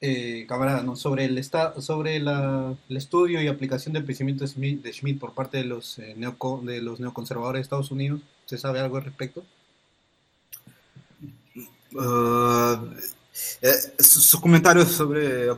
eh, 0.00 0.46
camarada, 0.48 0.82
¿no? 0.82 0.96
sobre, 0.96 1.24
el, 1.24 1.42
sobre 1.44 2.20
la, 2.20 2.76
estudio 2.88 3.40
y 3.42 3.48
aplicación 3.48 3.94
del 3.94 4.04
pensamiento 4.04 4.44
de 4.44 4.48
Schmidt, 4.48 4.82
de 4.82 4.92
Schmidt 4.92 5.18
por 5.18 5.32
parte 5.32 5.58
de 5.58 5.64
los, 5.64 5.98
eh, 6.00 6.14
de 6.16 6.82
los 6.82 7.00
neoconservadores 7.00 7.60
de 7.60 7.62
Estados 7.62 7.90
Unidos, 7.90 8.20
¿se 8.46 8.58
sabe 8.58 8.80
algo 8.80 8.96
al 8.96 9.04
respecto? 9.04 9.44
Uh, 11.94 12.94
su 13.98 14.40
comentario 14.40 14.84
sobre 14.86 15.48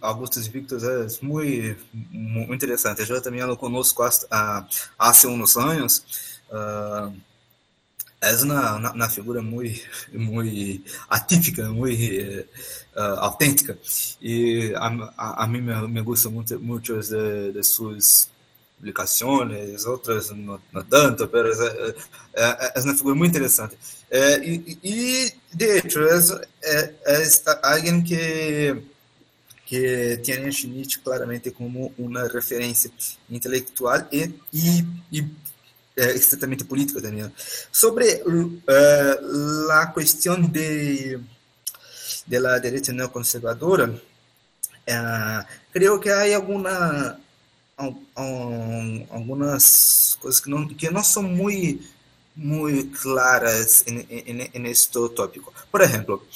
Augustus 0.00 0.46
Invictus 0.46 0.82
es 0.82 1.22
muy, 1.22 1.76
muy 1.92 2.52
interesante. 2.52 3.04
Yo 3.04 3.20
también 3.20 3.46
lo 3.46 3.58
conozco 3.58 4.04
hasta, 4.04 4.68
hace 4.98 5.26
unos 5.26 5.56
años. 5.56 6.04
Uh, 6.50 7.12
es 8.20 8.42
figura 9.08 9.40
muy, 9.40 9.80
muy 10.12 10.84
atípica, 11.08 11.70
muy 11.70 12.46
uh. 13.22 13.78
Y 14.20 14.74
a, 14.74 15.12
a, 15.16 15.44
a 15.44 15.46
me, 15.46 15.60
me 15.60 16.00
gustan 16.02 16.34
mucho, 16.34 16.58
muchos 16.60 17.08
de, 17.08 17.52
de, 17.52 17.64
publicações, 18.80 19.84
outras 19.84 20.30
não, 20.30 20.58
tanto, 20.88 21.30
mas 21.30 21.60
é, 21.60 21.94
é, 22.34 22.72
é, 22.74 22.80
uma 22.80 22.96
figura 22.96 23.14
muito 23.14 23.30
interessante. 23.30 23.76
É, 24.10 24.38
e, 24.42 24.78
e, 24.82 25.32
de 25.52 25.64
hecho, 25.66 26.00
é, 26.62 26.94
é, 27.04 27.28
alguém 27.62 28.02
que 28.02 28.82
que 29.66 30.18
tem 30.24 30.50
Schmidt 30.50 30.98
claramente 30.98 31.52
como 31.52 31.94
uma 31.96 32.26
referência 32.26 32.90
intelectual 33.30 34.04
e, 34.10 34.34
e, 34.52 34.84
e 35.12 35.24
é, 35.96 36.12
estritamente 36.12 36.64
política 36.64 37.00
também. 37.00 37.30
Sobre 37.70 38.20
uh, 38.26 39.70
a 39.70 39.86
questão 39.88 40.42
de, 40.42 41.20
la 42.28 42.58
direita 42.58 42.92
neoconservadora, 42.92 43.90
uh, 43.90 45.46
creio 45.72 46.00
que 46.00 46.08
há 46.08 46.34
alguma 46.34 47.12
um, 47.12 47.29
algumas 49.10 50.16
coisas 50.20 50.40
que 50.40 50.50
não, 50.50 50.68
que 50.68 50.90
não 50.90 51.02
são 51.02 51.22
muito, 51.22 51.88
muito 52.36 53.00
claras 53.00 53.84
neste 54.54 54.92
tópico. 55.10 55.52
Por 55.70 55.80
exemplo, 55.80 56.26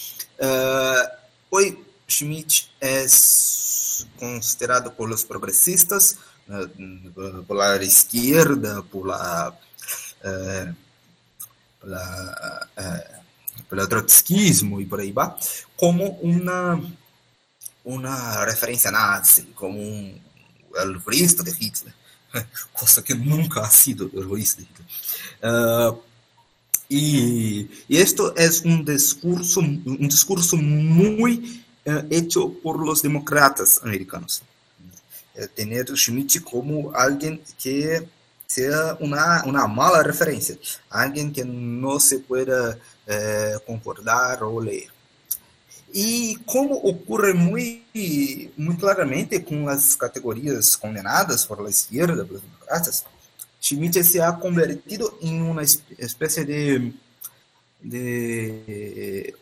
uh, 0.40 1.16
hoje 1.50 1.78
Schmidt 2.08 2.70
é 2.80 3.06
considerado 4.18 4.90
por 4.92 5.10
os 5.10 5.24
progressistas, 5.24 6.18
por 7.46 7.56
la 7.56 7.82
izquierda, 7.82 8.82
por 8.82 9.06
la, 9.06 9.56
eh, 10.22 10.74
la 11.82 12.68
eh, 12.76 13.20
pelo 13.68 13.86
trotskismo 13.88 14.80
e 14.80 14.86
por 14.86 15.00
aí 15.00 15.12
vai, 15.12 15.34
como 15.76 16.18
uma 16.20 16.80
uma 17.84 18.44
referência 18.46 18.90
nazi, 18.90 19.42
como 19.54 19.78
um 19.78 20.18
terrorista 20.74 21.42
de 21.42 21.52
Hitler, 21.58 21.94
coisa 22.72 23.02
que 23.02 23.14
nunca 23.14 23.60
ha 23.62 23.70
sido 23.70 24.08
terrorista 24.08 24.62
de 24.62 24.68
Hitler. 24.68 26.04
E 26.88 27.68
esto 27.88 28.34
es 28.36 28.60
un 28.62 28.84
discurso, 28.84 29.60
un 29.60 30.08
discurso 30.08 30.56
muy 30.56 31.64
uh, 31.86 32.06
hecho 32.10 32.52
por 32.62 32.84
los 32.84 33.02
demócratas 33.02 33.80
americanos. 33.82 34.42
Uh, 35.34 35.46
tener 35.54 35.86
Schmidt 35.96 36.42
como 36.42 36.92
alguien 36.94 37.40
que 37.58 38.06
sea 38.46 38.96
una, 39.00 39.42
una 39.44 39.66
mala 39.66 40.02
referencia, 40.02 40.56
alguien 40.90 41.32
que 41.32 41.44
no 41.44 41.98
se 41.98 42.18
pueda 42.20 42.76
uh, 42.76 43.60
concordar 43.66 44.44
o 44.44 44.60
leer. 44.60 44.93
E 45.94 46.36
como 46.44 46.74
ocorre 46.74 47.32
muito, 47.32 47.80
muito 48.56 48.80
claramente 48.80 49.38
com 49.38 49.68
as 49.68 49.94
categorias 49.94 50.74
condenadas 50.74 51.44
por 51.44 51.60
la 51.62 51.70
esquerda, 51.70 52.24
pelos 52.24 52.42
democratas, 52.42 53.04
Schmidt 53.60 54.02
se 54.02 54.20
ha 54.20 54.32
convertido 54.32 55.16
em 55.22 55.40
uma 55.40 55.62
espécie 55.62 56.44
de, 56.44 56.92
de 57.80 59.32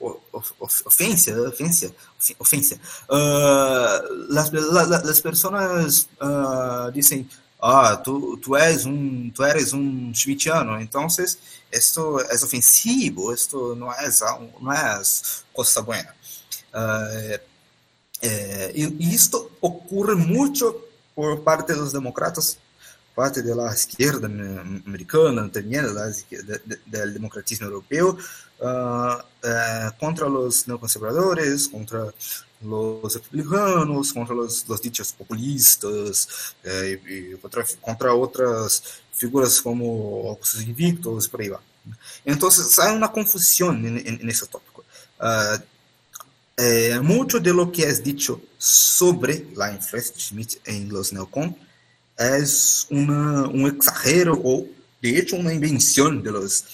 ofensa, 0.85 1.49
ofensa, 1.49 1.95
ofensa. 2.39 2.79
Uh, 3.09 4.29
las 4.29 5.21
personas 5.21 6.07
uh, 6.21 6.93
dizem, 6.93 7.27
ah, 7.61 7.97
tu, 7.97 8.37
tu 8.37 8.57
és 8.57 8.85
um, 8.85 9.31
tu 9.31 9.43
eres 9.43 9.73
um 9.73 10.13
schmittiano, 10.13 10.81
então 10.81 11.07
esto 11.71 12.21
é 12.21 12.35
ofensivo, 12.35 13.33
esto 13.33 13.75
não 13.75 13.91
é, 13.91 14.09
não 14.61 14.73
é 14.73 15.03
coisa 15.53 15.81
buena. 15.81 16.15
Eh, 16.75 18.73
y 18.75 19.15
esto 19.15 19.51
ocurre 19.61 20.15
por 21.15 21.43
parte 21.43 21.73
de 21.73 21.81
los 21.81 21.93
demócratas, 21.93 22.59
parte 23.15 23.43
de 23.43 23.55
la 23.55 23.75
izquierda 23.75 24.27
americana, 24.27 25.43
de, 25.49 26.61
de, 26.65 26.79
del 26.87 27.15
democratismo 27.15 27.67
europeo, 27.67 28.17
uh, 28.61 28.67
uh, 28.67 29.99
contra 29.99 30.29
los 30.29 30.67
neoconservadores, 30.69 31.69
contra 31.69 32.13
los 32.63 33.15
republicanos, 33.15 34.13
contra 34.13 34.35
los 34.35 34.83
dichos 34.83 35.13
populistas, 35.13 36.55
eh, 36.63 37.37
contra, 37.43 37.65
contra, 37.81 38.69
figuras 39.13 39.61
como 39.61 40.31
Augustus 40.31 40.63
Invictus, 40.63 41.29
por 41.29 41.41
ahí 41.41 41.49
va. 41.49 41.61
Entonces 42.25 42.79
hay 42.79 42.95
una 42.95 43.11
confusión 43.11 43.85
en, 43.85 43.99
en, 43.99 44.21
en 44.21 44.31
ese 44.31 44.47
tópico. 44.47 44.85
Uh, 45.21 45.59
eh, 46.63 47.01
mucho 47.01 47.41
de 47.41 47.53
lo 47.53 47.73
que 47.73 47.83
es 47.83 48.05
dicho 48.05 48.41
sobre 48.57 49.47
la 49.57 49.73
influencia 49.73 50.15
de 50.15 50.21
Schmidt 50.21 50.53
en 50.65 50.89
los 50.89 51.13
neocon 51.13 51.57
es 52.17 52.87
una, 52.89 53.49
un 53.49 53.67
exagero 53.67 54.41
o, 54.45 54.65
de 55.01 55.19
hecho, 55.19 55.35
una 55.35 55.53
invención 55.53 56.23
de 56.23 56.31
los, 56.31 56.65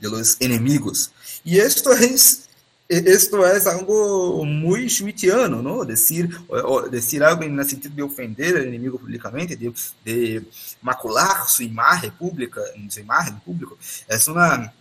de 0.00 0.08
los 0.08 0.36
enemigos. 0.40 1.12
Y 1.44 1.58
esto 1.58 1.92
es, 1.92 2.44
esto 2.88 3.46
es 3.46 3.66
algo 3.66 4.42
muy 4.46 4.88
schmittiano, 4.88 5.60
¿no? 5.60 5.84
Decir, 5.84 6.30
o, 6.48 6.80
decir 6.88 7.22
algo 7.22 7.42
en 7.42 7.58
el 7.58 7.68
sentido 7.68 7.94
de 7.94 8.02
ofender 8.02 8.56
al 8.56 8.68
enemigo 8.68 8.98
públicamente, 8.98 9.56
de, 9.56 9.74
de 10.04 10.42
macular 10.80 11.46
su 11.46 11.62
imagen 11.62 12.12
pública, 12.12 12.62
su 12.88 13.00
imagen 13.00 13.38
pública, 13.40 13.74
es 14.08 14.26
una 14.26 14.72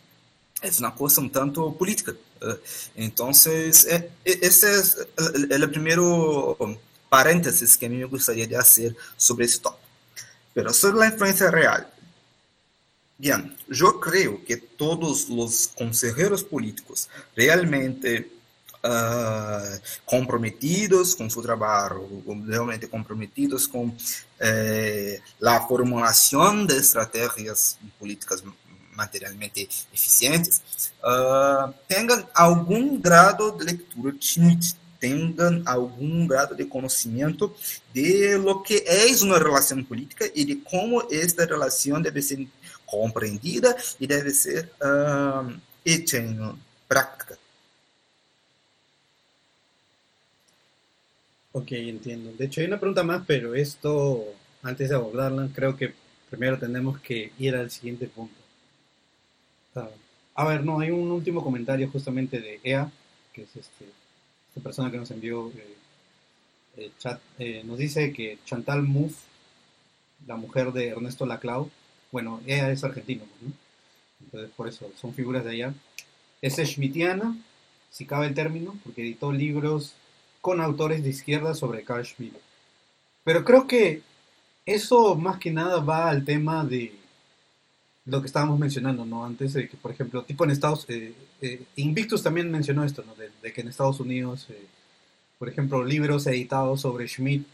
é 0.63 0.69
uma 0.79 0.91
coisa 0.91 1.19
um 1.19 1.27
tanto 1.27 1.69
política. 1.73 2.15
Então, 2.95 3.29
é, 3.29 4.09
esse 4.25 4.65
é, 4.65 5.55
é 5.55 5.65
o 5.65 5.69
primeiro 5.69 6.77
parênteses 7.09 7.75
que 7.75 7.85
a 7.85 7.89
mim 7.89 7.97
me 7.97 8.05
gostaria 8.05 8.47
de 8.47 8.55
fazer 8.55 8.95
sobre 9.17 9.45
esse 9.45 9.59
tópico. 9.59 9.83
Mas 10.55 10.75
sobre 10.75 11.03
a 11.03 11.07
influência 11.07 11.49
real. 11.49 11.85
Bien, 13.17 13.55
eu 13.69 13.99
creio 13.99 14.39
que 14.39 14.57
todos 14.57 15.29
os 15.29 15.67
conselheiros 15.67 16.43
políticos 16.43 17.07
realmente 17.37 18.27
uh, 18.83 19.81
comprometidos 20.05 21.13
com 21.15 21.29
seu 21.29 21.41
trabalho, 21.41 22.23
realmente 22.47 22.87
comprometidos 22.87 23.65
com 23.65 23.95
eh, 24.39 25.21
a 25.41 25.61
formulação 25.61 26.65
de 26.65 26.75
estratégias 26.75 27.77
políticas 27.97 28.43
materialmente 28.95 29.67
eficientes, 29.93 30.61
uh, 31.03 31.73
tenham 31.87 32.27
algum 32.33 32.97
grado 32.99 33.51
de 33.51 33.65
leitura 33.65 34.15
Schmidt, 34.19 34.75
tenham 34.99 35.61
algum 35.65 36.25
grado 36.25 36.55
de 36.55 36.65
conhecimento 36.65 37.53
de 37.93 38.37
lo 38.37 38.61
que 38.61 38.83
é 38.85 39.05
uma 39.21 39.37
relação 39.37 39.83
política 39.83 40.31
e 40.33 40.45
de 40.45 40.55
como 40.55 41.05
esta 41.11 41.45
relação 41.45 42.01
deve 42.01 42.21
ser 42.21 42.47
compreendida 42.85 43.75
e 43.99 44.07
deve 44.07 44.31
ser 44.31 44.69
uh, 44.81 45.53
hecha 45.85 46.17
em 46.17 46.57
prática. 46.87 47.37
Ok, 51.51 51.71
entiendo. 51.73 52.31
De 52.33 52.45
hecho, 52.45 52.61
hay 52.61 52.67
una 52.67 52.79
pregunta 52.79 53.03
más, 53.03 53.23
pero 53.27 53.53
esto, 53.53 54.25
antes 54.63 54.89
de 54.89 54.95
abordarla, 54.95 55.49
creo 55.53 55.77
que 55.77 55.93
primero 56.29 56.57
tenemos 56.57 56.99
que 56.99 57.31
ir 57.37 57.55
al 57.55 57.69
siguiente 57.69 58.07
punto. 58.07 58.42
A 60.35 60.45
ver, 60.45 60.63
no, 60.63 60.79
hay 60.79 60.91
un 60.91 61.11
último 61.11 61.43
comentario 61.43 61.89
justamente 61.89 62.39
de 62.39 62.59
EA, 62.63 62.91
que 63.33 63.43
es 63.43 63.55
este, 63.55 63.85
esta 64.49 64.61
persona 64.61 64.91
que 64.91 64.97
nos 64.97 65.11
envió 65.11 65.49
eh, 65.49 65.75
el 66.77 66.97
chat, 66.97 67.19
eh, 67.39 67.63
nos 67.65 67.77
dice 67.77 68.11
que 68.13 68.39
Chantal 68.45 68.83
Mouffe, 68.83 69.27
la 70.25 70.35
mujer 70.35 70.71
de 70.71 70.89
Ernesto 70.89 71.25
Laclau, 71.25 71.69
bueno, 72.11 72.41
EA 72.45 72.71
es 72.71 72.83
argentino, 72.83 73.23
¿no? 73.41 73.51
Entonces, 74.21 74.51
por 74.55 74.67
eso, 74.67 74.91
son 74.99 75.13
figuras 75.13 75.43
de 75.43 75.51
allá. 75.51 75.73
Es 76.41 76.55
schmittiana, 76.57 77.35
si 77.91 78.05
cabe 78.05 78.27
el 78.27 78.33
término, 78.33 78.77
porque 78.83 79.01
editó 79.01 79.31
libros 79.31 79.93
con 80.41 80.61
autores 80.61 81.03
de 81.03 81.09
izquierda 81.09 81.53
sobre 81.55 81.83
Carl 81.83 82.05
Schmitt. 82.05 82.33
Pero 83.23 83.43
creo 83.43 83.67
que 83.67 84.01
eso 84.65 85.15
más 85.15 85.39
que 85.39 85.51
nada 85.51 85.79
va 85.79 86.09
al 86.09 86.25
tema 86.25 86.63
de 86.63 86.95
lo 88.05 88.21
que 88.21 88.27
estábamos 88.27 88.59
mencionando, 88.59 89.05
¿no? 89.05 89.25
Antes 89.25 89.53
de 89.53 89.69
que, 89.69 89.77
por 89.77 89.91
ejemplo, 89.91 90.23
tipo 90.23 90.43
en 90.43 90.51
Estados 90.51 90.85
eh, 90.89 91.13
eh, 91.41 91.63
Invictus 91.77 92.21
también 92.21 92.51
mencionó 92.51 92.83
esto, 92.83 93.03
¿no? 93.05 93.15
De, 93.15 93.53
que 93.53 93.61
en 93.61 93.69
Estados 93.69 93.99
Unidos, 93.99 94.47
eh, 94.49 94.67
por 95.39 95.49
ejemplo, 95.49 95.83
libros 95.83 96.27
editados 96.27 96.81
sobre 96.81 97.07
Schmidt 97.07 97.45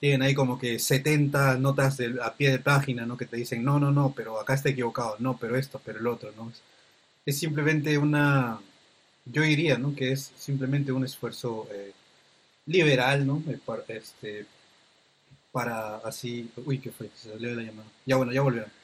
tienen 0.00 0.22
ahí 0.22 0.34
como 0.34 0.58
que 0.58 0.78
70 0.78 1.58
notas 1.58 1.96
de, 1.98 2.16
a 2.22 2.34
pie 2.34 2.50
de 2.50 2.58
página, 2.58 3.04
¿no? 3.04 3.16
Que 3.16 3.26
te 3.26 3.36
dicen, 3.36 3.64
no, 3.64 3.78
no, 3.78 3.90
no, 3.90 4.12
pero 4.16 4.40
acá 4.40 4.54
está 4.54 4.70
equivocado, 4.70 5.16
no, 5.18 5.36
pero 5.38 5.56
esto, 5.56 5.80
pero 5.84 5.98
el 5.98 6.06
otro, 6.06 6.32
¿no? 6.36 6.52
Es, 7.26 7.38
simplemente 7.38 7.98
una, 7.98 8.58
yo 9.26 9.42
diría, 9.42 9.76
¿no? 9.76 9.94
Que 9.94 10.12
es 10.12 10.32
simplemente 10.38 10.92
un 10.92 11.04
esfuerzo 11.04 11.68
liberal, 12.66 13.26
¿no? 13.26 13.42
Este, 13.88 14.46
para 15.52 15.96
así, 15.98 16.50
uy, 16.64 16.78
¿qué 16.78 16.90
fue? 16.90 17.10
Se 17.14 17.30
salió 17.30 17.50
de 17.50 17.56
la 17.56 17.62
llamada. 17.62 17.88
Ya 18.06 18.16
bueno, 18.16 18.32
ya 18.32 18.42
volvieron. 18.42 18.77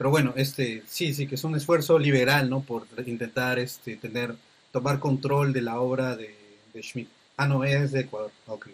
Pero 0.00 0.08
bueno, 0.08 0.32
este, 0.34 0.82
sí, 0.88 1.12
sí, 1.12 1.26
que 1.26 1.34
es 1.34 1.44
un 1.44 1.54
esfuerzo 1.56 1.98
liberal, 1.98 2.48
¿no? 2.48 2.62
Por 2.62 2.86
intentar 3.04 3.58
este, 3.58 3.96
tener, 3.96 4.34
tomar 4.72 4.98
control 4.98 5.52
de 5.52 5.60
la 5.60 5.78
obra 5.78 6.16
de, 6.16 6.34
de 6.72 6.82
Schmidt. 6.82 7.08
Ah, 7.36 7.46
no, 7.46 7.64
es 7.64 7.92
de 7.92 8.00
Ecuador. 8.00 8.30
Ok, 8.46 8.68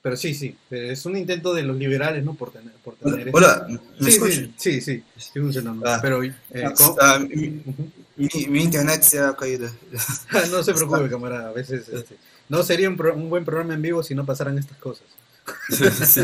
pero 0.00 0.16
sí, 0.16 0.32
sí, 0.34 0.56
es 0.70 1.04
un 1.04 1.18
intento 1.18 1.52
de 1.52 1.62
los 1.64 1.76
liberales, 1.76 2.24
¿no? 2.24 2.32
Por 2.32 2.50
tener, 2.50 2.72
por 2.82 2.94
tener 2.94 3.28
Hola, 3.30 3.66
¿me 4.00 4.10
sí, 4.10 4.18
sí, 4.56 4.80
sí, 4.80 5.02
sí, 5.18 5.38
funcionando. 5.38 5.86
Ah. 5.86 5.98
Pero 6.00 6.22
eh, 6.24 6.32
¿cómo? 6.78 6.96
Ah, 6.98 7.18
mi, 7.18 7.62
mi- 8.16 8.46
mi 8.48 8.62
internet 8.62 9.02
se 9.02 9.18
ha 9.20 9.36
caído. 9.36 9.68
no 10.50 10.62
se 10.62 10.72
preocupe, 10.72 11.08
camarada, 11.10 11.50
a 11.50 11.52
veces 11.52 11.90
este, 11.90 12.16
no 12.48 12.62
sería 12.62 12.88
un, 12.88 12.96
pro- 12.96 13.14
un 13.14 13.28
buen 13.28 13.44
programa 13.44 13.74
en 13.74 13.82
vivo 13.82 14.02
si 14.02 14.14
no 14.14 14.24
pasaran 14.24 14.56
estas 14.58 14.78
cosas. 14.78 15.04
Sí. 15.68 16.22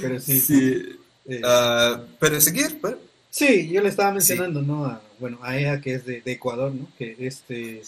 Pero 0.00 0.18
sí, 0.20 0.40
Sí. 0.40 0.96
Eh, 1.26 1.40
Ah, 1.44 2.02
¿Para 2.18 2.40
seguir? 2.40 2.80
¿Para? 2.80 2.96
Sí, 3.30 3.68
yo 3.70 3.80
le 3.80 3.88
estaba 3.88 4.12
mencionando, 4.12 4.60
¿no? 4.62 4.84
A, 4.84 5.02
bueno, 5.18 5.38
a 5.42 5.56
ella 5.58 5.80
que 5.80 5.94
es 5.94 6.04
de, 6.04 6.20
de 6.20 6.32
Ecuador, 6.32 6.72
¿no? 6.74 6.86
Que 6.98 7.16
este, 7.20 7.82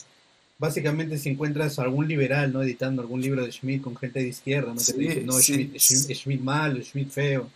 básicamente 0.59 1.19
si 1.19 1.29
encuentras 1.31 1.79
algún 1.79 2.09
liberal, 2.09 2.53
¿no? 2.53 2.63
Editando 2.63 3.03
algún 3.03 3.21
libro 3.21 3.45
de 3.45 3.53
Schmidt 3.53 3.83
con 3.83 3.97
gente 3.97 4.21
de 4.21 4.29
izquierda, 4.29 4.69
¿no? 4.73 4.81
Que 4.81 4.85
te 4.87 4.93
Sí, 4.93 4.99
dice, 4.99 5.21
no, 5.23 5.33
sí. 5.35 5.53
Schmidt, 5.53 5.79
Schmidt, 5.79 6.17
Schmidt 6.19 6.41
malo, 6.41 6.83
Schmidt 6.83 7.11
feo. 7.11 7.51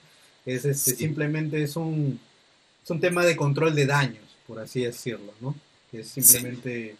Es 0.45 0.65
este, 0.65 0.91
Sí. 0.93 0.97
simplemente 0.97 1.63
es 1.63 1.77
un, 1.77 2.19
es 2.85 2.91
un 2.91 3.01
tema 3.01 3.25
de 3.25 3.37
control 3.37 3.75
de 3.75 3.87
daños, 3.87 4.25
por 4.47 4.59
así 4.61 4.83
decirlo, 4.83 5.33
¿no? 5.41 5.55
Que 5.91 6.01
es 6.01 6.09
simplemente 6.09 6.97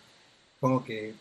como 0.61 0.83
que 0.85 1.13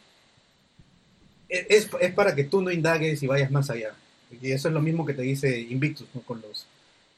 e- 1.50 1.68
es, 1.70 1.90
es 2.00 2.14
para 2.14 2.36
que 2.36 2.44
tú 2.46 2.62
no 2.62 2.72
indagues 2.72 3.22
y 3.24 3.28
vayas 3.28 3.52
más 3.52 3.70
allá. 3.70 3.94
Y 4.42 4.52
eso 4.52 4.68
es 4.68 4.74
lo 4.74 4.82
mismo 4.82 5.06
que 5.06 5.14
te 5.14 5.22
dice 5.22 5.60
Invictus, 5.60 6.08
¿no? 6.14 6.22
Con 6.22 6.42
los 6.42 6.66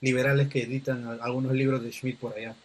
liberales 0.02 0.48
que 0.50 0.64
editan 0.64 1.20
algunos 1.22 1.54
libros 1.54 1.84
de 1.84 1.92
Schmidt 1.92 2.18
por 2.20 2.34
allá. 2.36 2.56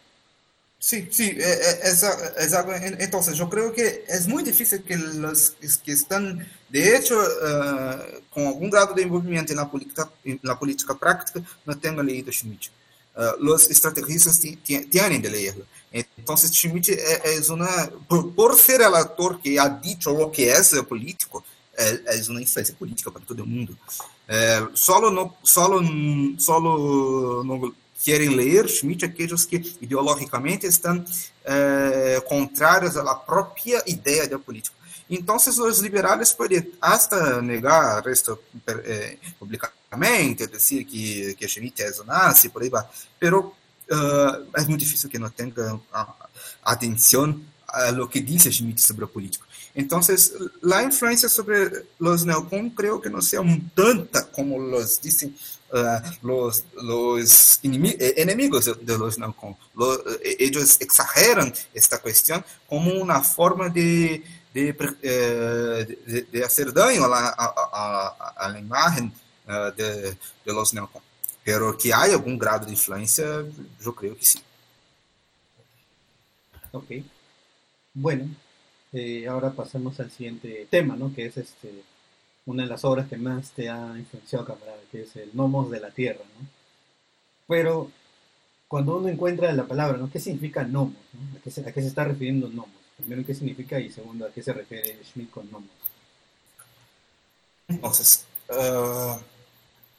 Sí, 0.77 1.07
sí, 1.09 1.29
eh, 1.29 1.39
eh, 1.39 1.79
exa- 1.85 2.33
exacto. 2.37 2.73
En- 2.75 3.01
Entonces, 3.01 3.35
yo 3.37 3.49
creo 3.49 3.73
que 3.73 4.03
es 4.07 4.27
muy 4.27 4.43
difícil 4.43 4.83
que 4.83 4.95
los 4.97 5.55
que 5.83 5.91
están, 5.93 6.47
de 6.69 6.95
hecho, 6.95 7.15
eh, 7.23 8.21
con 8.29 8.45
algún 8.47 8.69
grado 8.69 8.93
de 8.93 9.01
envolvimiento 9.01 9.51
en 9.51 9.57
la 9.57 9.69
política, 9.71 10.09
en 10.23 10.39
la 10.43 10.59
política 10.59 10.93
práctica, 10.93 11.41
no 11.65 11.77
tengan 11.77 12.05
leído 12.05 12.31
Schmidt. 12.31 12.65
Eh, 13.17 13.21
los 13.39 13.69
estrategistas 13.69 14.39
ti- 14.39 14.57
ti- 14.57 14.85
tienen 14.85 15.21
de 15.21 15.29
leerlo. 15.29 15.65
Entonces, 15.91 16.51
Schmidt 16.51 16.89
es, 16.89 16.99
es 17.25 17.49
una, 17.49 17.89
por, 18.07 18.35
por 18.35 18.59
ser 18.59 18.81
el 18.81 18.93
autor 18.93 19.41
que 19.41 19.57
ha 19.59 19.69
dicho 19.69 20.11
lo 20.13 20.29
que 20.31 20.51
es 20.51 20.73
el 20.73 20.85
político, 20.85 21.43
es, 21.75 22.01
es 22.19 22.29
una 22.29 22.41
influencia 22.41 22.75
política 22.75 23.09
para 23.09 23.25
todo 23.25 23.41
el 23.41 23.49
mundo. 23.49 23.73
Eh, 24.27 24.67
solo 24.73 25.11
no, 25.11 25.37
solo, 25.43 25.81
solo 26.37 27.43
no 27.43 27.73
quieren 28.03 28.35
leer 28.35 28.67
Schmidt 28.67 29.03
aquellos 29.03 29.45
que 29.45 29.57
ideológicamente 29.81 30.67
están 30.67 31.05
eh, 31.43 32.19
contrarios 32.27 32.95
a 32.97 33.03
la 33.03 33.23
propia 33.23 33.81
idea 33.85 34.25
de 34.27 34.37
política. 34.37 34.75
Entonces 35.07 35.55
los 35.57 35.81
liberales 35.81 36.33
pueden 36.33 36.71
hasta 36.81 37.39
negar 37.41 38.07
esto 38.07 38.41
eh, 38.67 39.19
públicamente, 39.37 40.47
decir 40.47 40.85
que, 40.87 41.35
que 41.37 41.47
Schmidt 41.47 41.79
es 41.81 41.99
un 41.99 42.07
nazi, 42.07 42.49
por 42.49 42.63
ahí 42.63 42.69
va, 42.69 42.89
pero 43.19 43.53
uh, 43.89 44.57
es 44.57 44.67
muy 44.67 44.77
difícil 44.77 45.09
que 45.09 45.19
no 45.19 45.29
tengan 45.29 45.79
atención 46.63 47.45
a 47.67 47.91
lo 47.91 48.09
que 48.09 48.21
dice 48.21 48.51
Schmidt 48.51 48.79
sobre 48.79 49.05
política. 49.05 49.44
Entonces, 49.75 50.33
la 50.61 50.83
influencia 50.83 51.27
sobre 51.27 51.69
los 51.99 52.25
neocon 52.25 52.69
creo 52.69 53.01
que 53.01 53.09
no 53.09 53.21
sea 53.21 53.41
tanta 53.75 54.25
como 54.31 54.57
los 54.57 55.01
dicen 55.01 55.35
uh, 55.73 56.25
los, 56.25 56.63
los 56.81 57.59
enemigos 57.61 58.71
de 58.81 58.97
los 58.97 59.19
neocon. 59.19 59.57
Lo, 59.75 60.01
ellos 60.23 60.77
exageran 60.79 61.53
esta 61.73 61.99
cuestión 61.99 62.43
como 62.69 62.93
una 62.93 63.21
forma 63.21 63.67
de, 63.67 64.23
de, 64.53 64.71
de, 64.71 66.21
de 66.31 66.43
hacer 66.45 66.71
daño 66.71 67.03
a 67.03 67.35
a, 67.37 67.53
a, 67.73 68.47
a 68.47 68.57
imagen 68.57 69.11
uh, 69.45 69.75
de, 69.75 70.17
los 70.45 70.73
neocon. 70.73 71.01
Pero 71.43 71.77
que 71.77 71.93
hay 71.93 72.11
algún 72.11 72.39
grado 72.39 72.65
de 72.65 72.71
influencia, 72.71 73.43
yo 73.83 73.93
creo 73.93 74.15
que 74.15 74.25
sí. 74.25 74.39
Ok. 76.71 76.91
Bueno, 77.93 78.29
eh, 78.95 79.27
ahora 79.27 79.51
pasemos 79.51 79.99
al 79.99 80.09
siguiente 80.09 80.67
tema, 80.69 80.95
¿no? 80.95 81.13
Que 81.13 81.25
es 81.25 81.35
este 81.37 81.83
una 82.45 82.63
de 82.63 82.69
las 82.69 82.85
obras 82.85 83.09
que 83.09 83.17
más 83.17 83.51
te 83.51 83.69
ha 83.69 83.93
influenciado, 83.97 84.45
camarada, 84.45 84.77
que 84.89 85.01
es 85.01 85.15
el 85.17 85.31
Nomos 85.33 85.69
de 85.69 85.81
la 85.81 85.91
Tierra, 85.91 86.21
¿no? 86.39 86.47
Pero 87.47 87.91
cuando 88.69 88.97
uno 88.97 89.09
encuentra 89.09 89.51
la 89.51 89.67
palabra, 89.67 89.97
¿no? 89.97 90.09
¿Qué 90.09 90.19
significa 90.19 90.63
Nomos? 90.63 90.95
¿no? 91.13 91.37
¿A, 91.37 91.41
qué 91.43 91.51
se, 91.51 91.61
¿A 91.61 91.73
qué 91.73 91.81
se 91.81 91.87
está 91.87 92.05
refiriendo 92.05 92.47
Nomos? 92.47 92.69
Primero, 92.95 93.25
¿qué 93.25 93.35
significa? 93.35 93.79
Y 93.79 93.91
segundo, 93.91 94.25
¿a 94.27 94.31
qué 94.31 94.41
se 94.41 94.53
refiere 94.53 94.97
Schmidt 95.03 95.29
con 95.29 95.51
Nomos? 95.51 95.69
Entonces, 97.67 98.25
uh, 98.49 99.19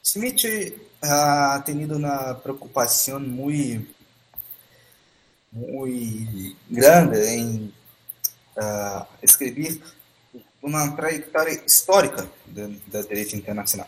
Smith 0.01 0.73
ha 1.03 1.61
tenido 1.63 1.97
una 1.97 2.39
preocupación 2.39 3.29
muy, 3.29 3.87
muy 5.51 6.55
grande 6.69 7.35
en 7.35 7.76
uh, 8.57 9.05
escribir 9.21 9.81
uma 10.61 10.91
trajetória 10.91 11.63
histórica 11.65 12.29
do, 12.45 12.67
direito 13.07 13.35
internacional. 13.35 13.87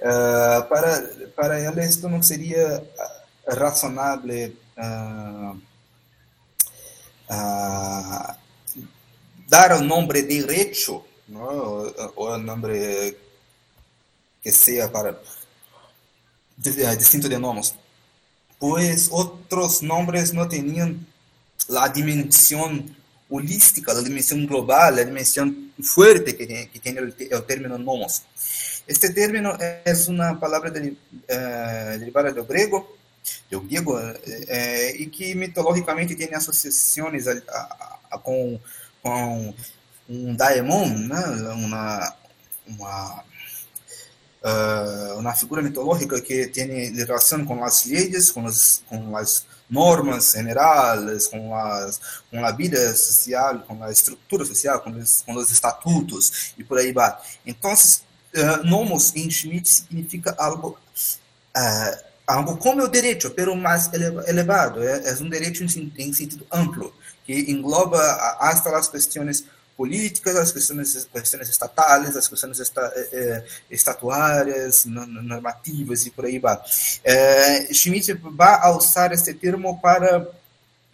Uh, 0.00 0.62
para, 0.68 1.28
para 1.36 1.60
ele, 1.60 1.84
isto 1.84 2.08
não 2.08 2.22
seria 2.22 2.82
razonável 3.46 4.52
uh, 4.78 5.60
dar 9.48 9.72
o 9.72 9.80
nome 9.80 10.22
direito, 10.22 11.04
não? 11.28 11.92
ou 12.16 12.30
o 12.30 12.38
nome 12.38 13.16
que 14.42 14.52
seja 14.52 14.88
para 14.88 15.18
distinto 16.96 17.28
de 17.28 17.36
nomes, 17.36 17.74
pois 18.58 19.10
outros 19.10 19.80
nomes 19.80 20.32
não 20.32 20.48
tinham 20.48 20.98
a 21.76 21.88
dimensão 21.88 22.84
holística, 23.28 23.92
la 23.92 24.00
dimensión 24.00 24.46
global, 24.46 24.96
la 24.96 25.04
dimensión 25.04 25.72
fuerte 25.80 26.36
que 26.36 26.46
tiene, 26.46 26.68
que 26.68 26.78
tiene 26.78 27.00
el, 27.00 27.14
término 27.46 27.76
nomos. 27.78 28.22
Este 28.86 29.10
término 29.10 29.56
es 29.84 30.08
una 30.08 30.38
palabra 30.38 30.70
de, 30.70 30.94
eh, 31.28 31.96
derivada 31.98 32.30
del 32.30 32.44
griego, 32.44 32.96
del 33.50 33.60
griego 33.60 34.00
eh, 34.00 35.10
que 35.16 35.34
mitológicamente 35.34 36.14
tiene 36.14 36.36
asociaciones 36.36 37.26
a, 37.26 37.32
a, 37.32 38.00
a, 38.16 38.22
con, 38.22 38.60
daemon, 40.08 41.08
¿no? 41.08 41.16
una, 41.56 42.14
uh, 44.46 45.18
figura 45.34 45.60
mitológica 45.60 46.20
que 46.20 46.50
con 47.46 47.60
las 47.60 47.86
leyes, 47.86 48.30
con, 48.30 48.44
los, 48.44 48.82
con 48.88 49.10
las 49.12 49.44
normas 49.68 50.32
generales, 50.32 51.26
com, 51.26 51.54
as, 51.54 52.00
com 52.30 52.44
a 52.44 52.52
vida 52.52 52.94
social, 52.94 53.64
com 53.66 53.82
a 53.82 53.90
estrutura 53.90 54.44
social, 54.44 54.80
com 54.80 54.90
os, 54.90 55.22
com 55.22 55.34
os 55.34 55.50
estatutos 55.50 56.52
e 56.56 56.62
por 56.62 56.78
aí 56.78 56.92
vai. 56.92 57.16
Então, 57.44 57.72
uh, 57.72 58.64
nomos 58.64 59.14
em 59.16 59.28
Schmidt 59.28 59.68
significa 59.68 60.34
algo, 60.38 60.78
uh, 61.56 62.04
algo 62.26 62.56
como 62.56 62.84
o 62.84 62.88
direito, 62.88 63.30
pero 63.30 63.56
mais 63.56 63.90
elevado, 63.92 64.82
é, 64.82 65.10
é 65.10 65.12
um 65.14 65.28
direito 65.28 65.62
em, 65.62 65.92
em 65.98 66.12
sentido 66.12 66.46
amplo, 66.52 66.94
que 67.24 67.50
engloba 67.50 68.00
hasta 68.38 68.76
as 68.76 68.88
questões 68.88 69.44
políticas, 69.76 70.36
as 70.36 70.52
questões, 70.52 71.06
questões 71.12 71.48
estatais, 71.48 72.16
as 72.16 72.26
questões 72.26 72.58
esta, 72.58 72.80
eh, 73.12 73.44
estatuárias, 73.70 74.86
normativas 74.86 76.06
e 76.06 76.10
por 76.10 76.24
aí 76.24 76.38
vai. 76.38 76.58
Eh, 77.04 77.68
Schmidt 77.74 78.14
vai 78.14 78.70
usar 78.72 79.12
este 79.12 79.34
termo 79.34 79.78
para 79.80 80.26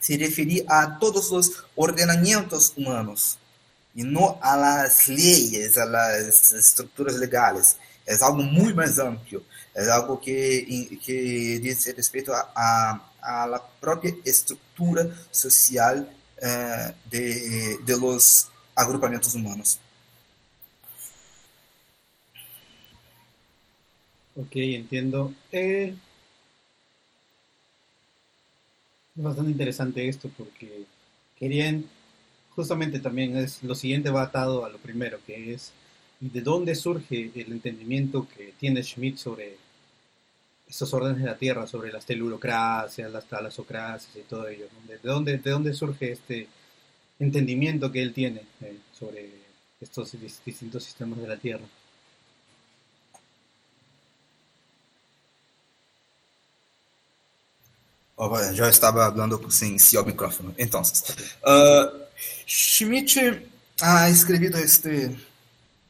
se 0.00 0.16
referir 0.16 0.64
a 0.68 0.86
todos 0.86 1.30
os 1.30 1.62
ordenamentos 1.76 2.72
humanos 2.76 3.38
e 3.94 4.02
não 4.02 4.36
a 4.40 4.88
leyes, 5.06 5.78
a 5.78 5.84
las 5.84 6.52
estruturas 6.52 7.16
legais. 7.16 7.76
É 8.04 8.16
algo 8.20 8.42
muito 8.42 8.74
mais 8.74 8.98
amplo, 8.98 9.44
é 9.76 9.88
algo 9.90 10.16
que, 10.16 10.98
que 11.02 11.60
diz 11.60 11.84
respeito 11.84 12.32
a, 12.32 12.50
a, 12.56 13.00
a 13.22 13.46
la 13.46 13.60
própria 13.60 14.12
estrutura 14.24 15.16
social 15.30 16.04
eh, 16.36 16.94
de, 17.06 17.78
de 17.84 17.96
los 17.96 18.50
agrupamentos 18.74 19.34
humanos. 19.34 19.78
Ok, 24.34 24.56
entiendo. 24.56 25.34
Eh, 25.50 25.94
es 29.16 29.22
bastante 29.22 29.50
interesante 29.50 30.08
esto 30.08 30.30
porque 30.36 30.84
querían, 31.38 31.84
justamente 32.50 32.98
también 33.00 33.36
es, 33.36 33.62
lo 33.62 33.74
siguiente 33.74 34.10
va 34.10 34.22
atado 34.22 34.64
a 34.64 34.70
lo 34.70 34.78
primero, 34.78 35.18
que 35.26 35.52
es 35.52 35.72
de 36.20 36.40
dónde 36.40 36.74
surge 36.74 37.30
el 37.34 37.52
entendimiento 37.52 38.26
que 38.34 38.54
tiene 38.58 38.82
Schmidt 38.82 39.16
sobre 39.16 39.56
estos 40.68 40.94
órdenes 40.94 41.20
de 41.20 41.26
la 41.26 41.36
Tierra, 41.36 41.66
sobre 41.66 41.92
las 41.92 42.06
telurocracias, 42.06 43.12
las 43.12 43.26
talasocracias 43.26 44.16
y 44.16 44.20
todo 44.20 44.48
ello. 44.48 44.66
¿De, 44.88 44.98
dónde, 45.02 45.36
¿De 45.38 45.50
dónde 45.50 45.74
surge 45.74 46.12
este 46.12 46.48
entendimiento 47.22 47.90
que 47.90 48.02
él 48.02 48.12
tiene 48.12 48.42
eh, 48.60 48.78
sobre 48.98 49.30
estos 49.80 50.12
distintos 50.44 50.84
sistemas 50.84 51.20
de 51.20 51.28
la 51.28 51.36
Tierra. 51.36 51.64
Oh, 58.16 58.52
já 58.52 58.68
estava 58.68 59.10
falando 59.10 59.50
sem 59.50 59.78
sí, 59.78 59.96
o 59.96 60.04
microfone. 60.04 60.54
Então, 60.56 60.80
uh, 60.80 60.84
eh, 61.44 62.08
Schmidt 62.46 63.48
ha 63.80 64.08
escrito 64.10 64.58
este, 64.58 65.16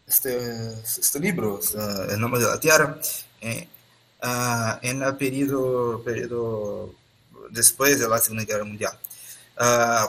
este, 0.07 0.39
este 0.83 1.19
livro, 1.19 1.61
uh, 1.75 2.11
El 2.11 2.19
Nombre 2.19 2.41
de 2.41 2.47
la 2.47 2.59
Tierra, 2.59 2.99
uh, 3.43 4.79
en 4.83 5.03
el 5.03 5.17
período, 5.17 6.03
período 6.03 6.95
después 7.51 7.99
de 7.99 8.09
la 8.09 8.19
Segunda 8.19 8.45
Guerra 8.45 8.65
Mundial. 8.65 8.99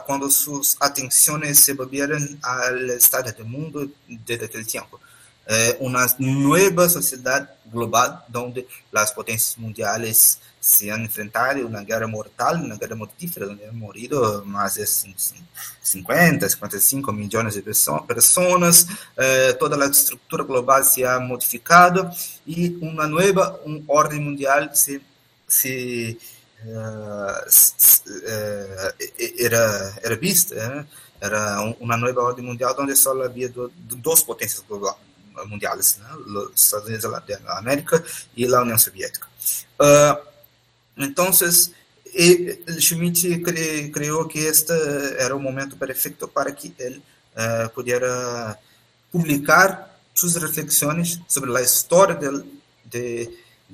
Cuando 0.05 0.29
sus 0.29 0.75
atenciones 0.79 1.59
se 1.59 1.73
volvieron 1.73 2.39
al 2.41 2.89
estado 2.91 3.31
del 3.31 3.45
mundo 3.45 3.87
desde 4.07 4.45
aquel 4.45 4.65
tiempo. 4.65 4.99
Eh, 5.45 5.75
una 5.81 6.07
nueva 6.19 6.87
sociedad 6.87 7.49
global 7.65 8.23
donde 8.29 8.65
las 8.91 9.11
potencias 9.11 9.57
mundiales 9.57 10.39
se 10.57 10.89
han 10.89 11.01
enfrentado 11.01 11.67
a 11.67 11.81
guerra 11.81 12.07
mortal, 12.07 12.63
una 12.63 12.77
guerra 12.77 12.95
mortífera, 12.95 13.47
donde 13.47 13.67
han 13.67 13.77
morido 13.77 14.45
más 14.45 14.75
de 14.75 14.87
50, 14.87 16.47
55 16.47 17.11
millones 17.11 17.55
de 17.55 17.61
personas, 17.61 18.87
eh, 19.17 19.53
toda 19.59 19.75
la 19.75 19.87
estructura 19.87 20.45
global 20.45 20.85
se 20.85 21.05
ha 21.05 21.19
modificado 21.19 22.09
y 22.45 22.75
una 22.75 23.05
nueva 23.05 23.59
un 23.65 23.83
orden 23.87 24.23
mundial 24.23 24.71
se, 24.73 25.01
se 25.45 26.17
era, 29.39 29.99
era 30.01 30.15
vista, 30.15 30.55
eh? 30.55 30.85
era 31.21 31.61
una 31.79 31.97
nueva 31.97 32.23
orden 32.23 32.45
mundial 32.45 32.75
había 33.23 33.49
do, 33.49 33.71
dos 33.75 34.23
potencias 34.23 34.63
globales 34.67 34.97
mundiales, 35.47 35.97
né? 35.97 36.07
os 36.27 36.63
Estados 36.63 36.87
Unidos 36.87 37.09
da 37.09 37.57
América 37.57 38.03
e 38.35 38.45
a 38.45 38.61
União 38.61 38.77
Soviética. 38.77 39.27
Uh, 39.79 40.17
então, 40.97 41.31
Schmidt 42.79 43.39
cre 43.39 43.89
criou 43.89 44.27
que 44.27 44.39
este 44.39 44.73
era 45.17 45.35
o 45.35 45.39
momento 45.39 45.75
perfeito 45.75 46.27
para 46.27 46.51
que 46.51 46.73
ele 46.77 47.01
uh, 47.35 47.69
pudesse 47.73 48.05
publicar 49.11 49.99
suas 50.13 50.35
reflexões 50.35 51.19
sobre 51.27 51.55
a 51.57 51.61
história 51.61 52.15
del, 52.15 52.45
de, 52.85 53.29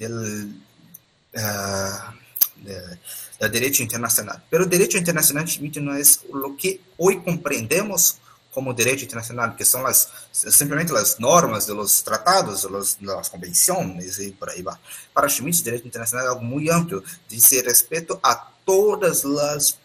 uh, 0.06 2.19
del 2.64 3.52
direito 3.52 3.81
internacional. 3.81 4.44
Pero 4.49 4.64
o 4.64 4.68
direito 4.68 4.98
internacional 4.98 5.48
Schmidt 5.48 5.80
não 5.80 5.94
é 5.94 6.02
o 6.31 6.53
que 6.53 6.81
hoje 6.98 7.19
compreendemos 7.19 8.18
como 8.52 8.73
derecho 8.73 9.06
internacional, 9.06 9.56
que 9.56 9.64
son 9.64 9.84
las, 9.84 10.10
simplemente 10.31 10.91
las 10.91 11.19
normas 11.19 11.68
de 11.68 11.73
los 11.73 12.03
tratados, 12.03 12.68
las 13.02 13.30
convenciones 13.30 14.19
y 14.19 14.31
por 14.31 14.49
ahí 14.49 14.61
va. 14.61 14.80
Para 15.14 15.30
Schmitt, 15.30 15.64
derecho 15.64 15.86
internacional 15.86 16.26
es 16.26 16.31
algo 16.31 16.41
muy 16.41 16.69
amplio, 16.69 17.03
dice 17.30 17.61
respeto 17.61 18.19
a 18.23 18.52
todas 18.65 19.23
las 19.23 19.77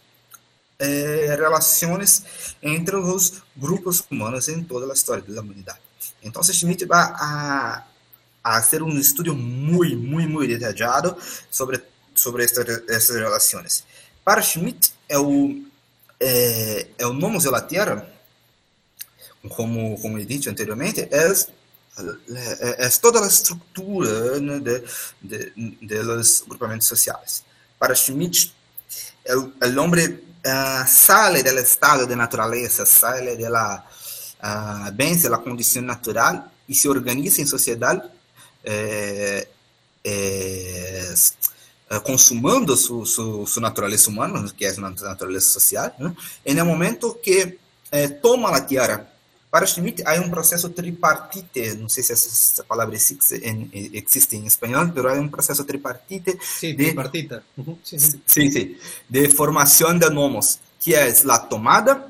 eh, 0.78 1.36
entre 2.62 2.96
los 2.96 3.42
grupos 3.54 4.04
humanos 4.10 4.48
en 4.48 4.66
toda 4.66 4.86
la 4.86 4.94
historia 4.94 5.24
de 5.24 5.32
la 5.32 5.40
humanidad. 5.40 5.78
Entonces 6.22 6.56
Schmitt 6.56 6.90
va 6.90 7.14
a, 7.16 7.86
a 8.42 8.56
hacer 8.56 8.82
un 8.82 8.98
estudio 8.98 9.34
muy, 9.34 9.94
muy, 9.94 10.26
muy 10.26 10.46
detallado 10.48 11.16
sobre, 11.50 11.82
sobre 12.14 12.44
estas, 12.44 12.66
estas 12.88 13.16
relaciones. 13.16 13.84
Para 14.24 14.42
Schmitt, 14.42 14.92
é 15.08 15.18
o, 15.18 15.62
é, 16.18 16.88
é 16.98 17.06
o 17.06 17.12
nomos 17.12 17.44
de 17.44 17.50
la 17.50 17.60
Tierra, 17.60 18.08
como, 19.56 20.00
como 20.00 20.18
he 20.18 20.24
dicho 20.24 20.48
anteriormente, 20.48 21.08
es, 21.12 21.48
es 22.78 22.98
toda 23.00 23.20
la 23.20 23.26
estructura 23.26 24.40
¿no? 24.40 24.58
de, 24.58 24.84
de, 25.20 26.02
los 26.02 26.44
grupamientos 26.46 26.88
sociales. 26.88 27.44
Para 27.78 27.94
Schmidt, 27.94 28.50
el, 29.24 29.52
el 29.60 29.78
hombre 29.78 30.22
uh, 30.44 30.86
sale 30.86 31.42
del 31.42 31.58
estado 31.58 32.06
de 32.06 32.16
de 32.16 33.50
la, 33.50 33.86
uh, 34.42 34.90
vence 34.94 35.28
la 35.28 35.38
condición 35.38 35.86
natural 35.86 36.50
y 36.66 36.74
se 36.74 36.88
organiza 36.88 37.42
en 37.42 37.46
sociedad 37.46 38.10
eh, 38.62 39.48
eh, 40.02 41.14
consumando 42.02 42.76
su, 42.76 43.04
su, 43.06 43.46
su, 43.46 43.60
naturaleza 43.60 44.10
humana, 44.10 44.44
que 44.56 44.66
es 44.66 44.78
una 44.78 44.90
naturaleza 44.90 45.48
social, 45.50 45.94
¿no? 45.98 46.16
en 46.44 46.58
el 46.58 46.64
momento 46.64 47.18
que 47.22 47.58
eh, 47.92 48.08
toma 48.08 48.50
la 48.50 48.66
tierra 48.66 49.14
para 49.54 49.68
Schmidt 49.68 50.02
há 50.04 50.14
um 50.14 50.28
processo 50.28 50.68
tripartite, 50.68 51.76
não 51.76 51.88
sei 51.88 52.02
se 52.02 52.12
essa 52.12 52.64
palavra 52.64 52.96
existe 52.96 53.36
em, 53.36 53.70
existe 53.92 54.34
em 54.34 54.46
espanhol, 54.46 54.90
mas 54.92 55.04
há 55.06 55.12
um 55.12 55.28
processo 55.28 55.62
tripartite 55.62 56.36
sí, 56.42 56.72
de, 56.72 56.86
tripartita. 56.86 57.44
Uh 57.56 57.78
sí, 57.84 57.96
sí. 57.96 58.20
Sí, 58.26 58.50
sí, 58.50 58.80
de 59.08 59.28
formação 59.28 59.96
de 59.96 60.10
nomos, 60.10 60.58
que 60.80 60.92
é 60.92 61.08
a 61.08 61.38
tomada, 61.38 62.04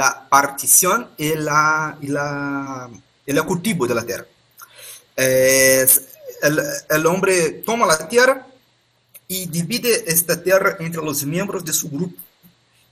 a 0.00 0.10
partição 0.12 1.08
e 1.18 1.32
a, 1.48 1.98
e 2.00 2.16
a, 2.16 2.88
e 3.26 3.38
a 3.40 3.42
cultivo 3.42 3.88
da 3.88 4.00
terra. 4.04 4.28
Eh, 5.16 5.84
el, 6.42 6.60
el 6.90 7.06
hombre 7.06 7.54
toma 7.66 7.92
a 7.92 8.06
terra 8.06 8.46
e 9.28 9.46
divide 9.46 10.04
esta 10.06 10.36
terra 10.36 10.76
entre 10.80 11.00
os 11.00 11.22
membros 11.24 11.62
de 11.62 11.72
seu 11.72 11.88
grupo. 11.88 12.18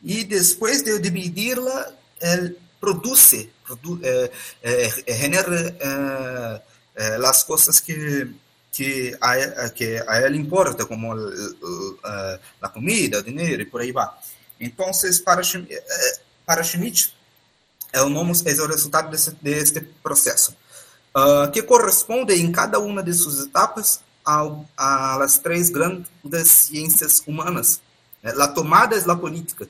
E 0.02 0.24
depois 0.24 0.82
de 0.82 0.98
dividirla, 0.98 1.94
ele 2.20 2.56
produce, 2.80 3.50
produ 3.64 4.00
eh, 4.02 4.30
eh, 4.62 5.14
genera 5.14 6.60
eh, 6.96 7.18
las 7.18 7.44
cosas 7.44 7.80
que, 7.80 8.28
que, 8.72 9.16
a, 9.20 9.70
que 9.70 10.02
a 10.06 10.18
él 10.26 10.34
importa, 10.34 10.84
como 10.84 11.14
la 11.14 12.72
comida, 12.72 13.18
el 13.18 13.24
dinero 13.24 13.62
y 13.62 13.66
por 13.66 13.80
ahí 13.80 13.92
va. 13.92 14.18
Entonces, 14.58 15.20
para, 15.20 15.42
para 16.44 16.64
Schmidt, 16.64 17.12
el 17.92 18.12
nomos 18.12 18.44
es 18.46 18.58
el 18.58 18.68
resultado 18.68 19.10
de, 19.10 19.16
este, 19.16 19.36
de 19.40 19.58
este 19.58 19.80
proceso, 19.80 20.54
uh, 21.14 21.50
que 21.52 21.62
corresponde 21.62 22.34
em 22.34 22.50
cada 22.50 22.78
uma 22.78 23.02
de 23.02 23.12
suas 23.12 23.46
etapas 23.46 24.00
a, 24.24 24.64
a 24.76 25.18
las 25.18 25.38
três 25.38 25.70
grandes 25.70 26.48
ciências 26.48 27.22
humanas. 27.26 27.80
A 28.22 28.48
tomada 28.48 28.96
é 28.96 29.10
a 29.10 29.16
política, 29.16 29.68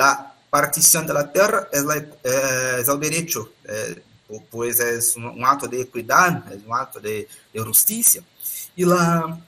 a 0.00 1.24
tierra 1.24 1.68
es, 1.72 1.84
la, 1.84 1.96
eh, 1.96 2.80
es 2.80 2.88
el 2.88 3.00
derecho, 3.00 3.50
eh, 3.64 4.02
pues 4.50 4.78
es 4.78 5.16
un, 5.16 5.24
un, 5.24 5.44
acto 5.44 5.66
de 5.66 5.80
equidad, 5.80 6.44
es 6.52 6.62
un 6.64 6.72
acto 6.74 7.00
de, 7.00 7.28
de. 7.52 8.22
Y, 8.76 8.84
la, 8.84 9.40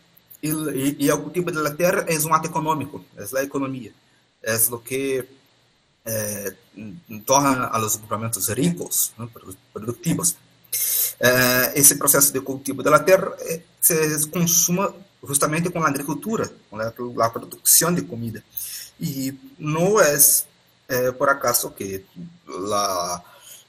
y, 0.42 1.04
y, 1.04 1.08
el 1.08 1.20
cultivo 1.20 1.50
de 1.50 1.62
la 1.62 1.76
tierra 1.76 2.04
es 2.08 2.24
un 2.24 2.32
acto 2.32 2.48
económico, 2.48 3.04
es 3.16 3.32
la 3.32 3.42
economía, 3.42 3.92
es 4.42 4.68
lo 4.68 4.82
que 4.82 5.28
eh, 6.04 6.56
torna 7.24 7.66
a 7.66 7.78
los 7.78 7.96
agrupamientos 7.96 8.48
ricos, 8.48 9.12
¿no? 9.16 9.30
productivos. 9.72 10.36
Eh, 11.20 11.72
esse 11.74 11.96
processo 11.96 12.32
de 12.32 12.40
cultivo 12.40 12.82
da 12.82 12.98
terra 13.00 13.36
eh, 13.40 13.62
se 13.80 14.26
consuma 14.28 14.94
justamente 15.22 15.70
com 15.70 15.82
a 15.82 15.88
agricultura, 15.88 16.50
com 16.70 16.78
a, 17.22 17.30
produção 17.30 17.94
de 17.94 18.02
comida. 18.02 18.42
E 18.98 19.34
não 19.58 20.00
é 20.00 20.16
é, 20.90 21.12
por 21.12 21.28
acaso 21.28 21.70
que 21.70 22.04
la, 22.48 23.22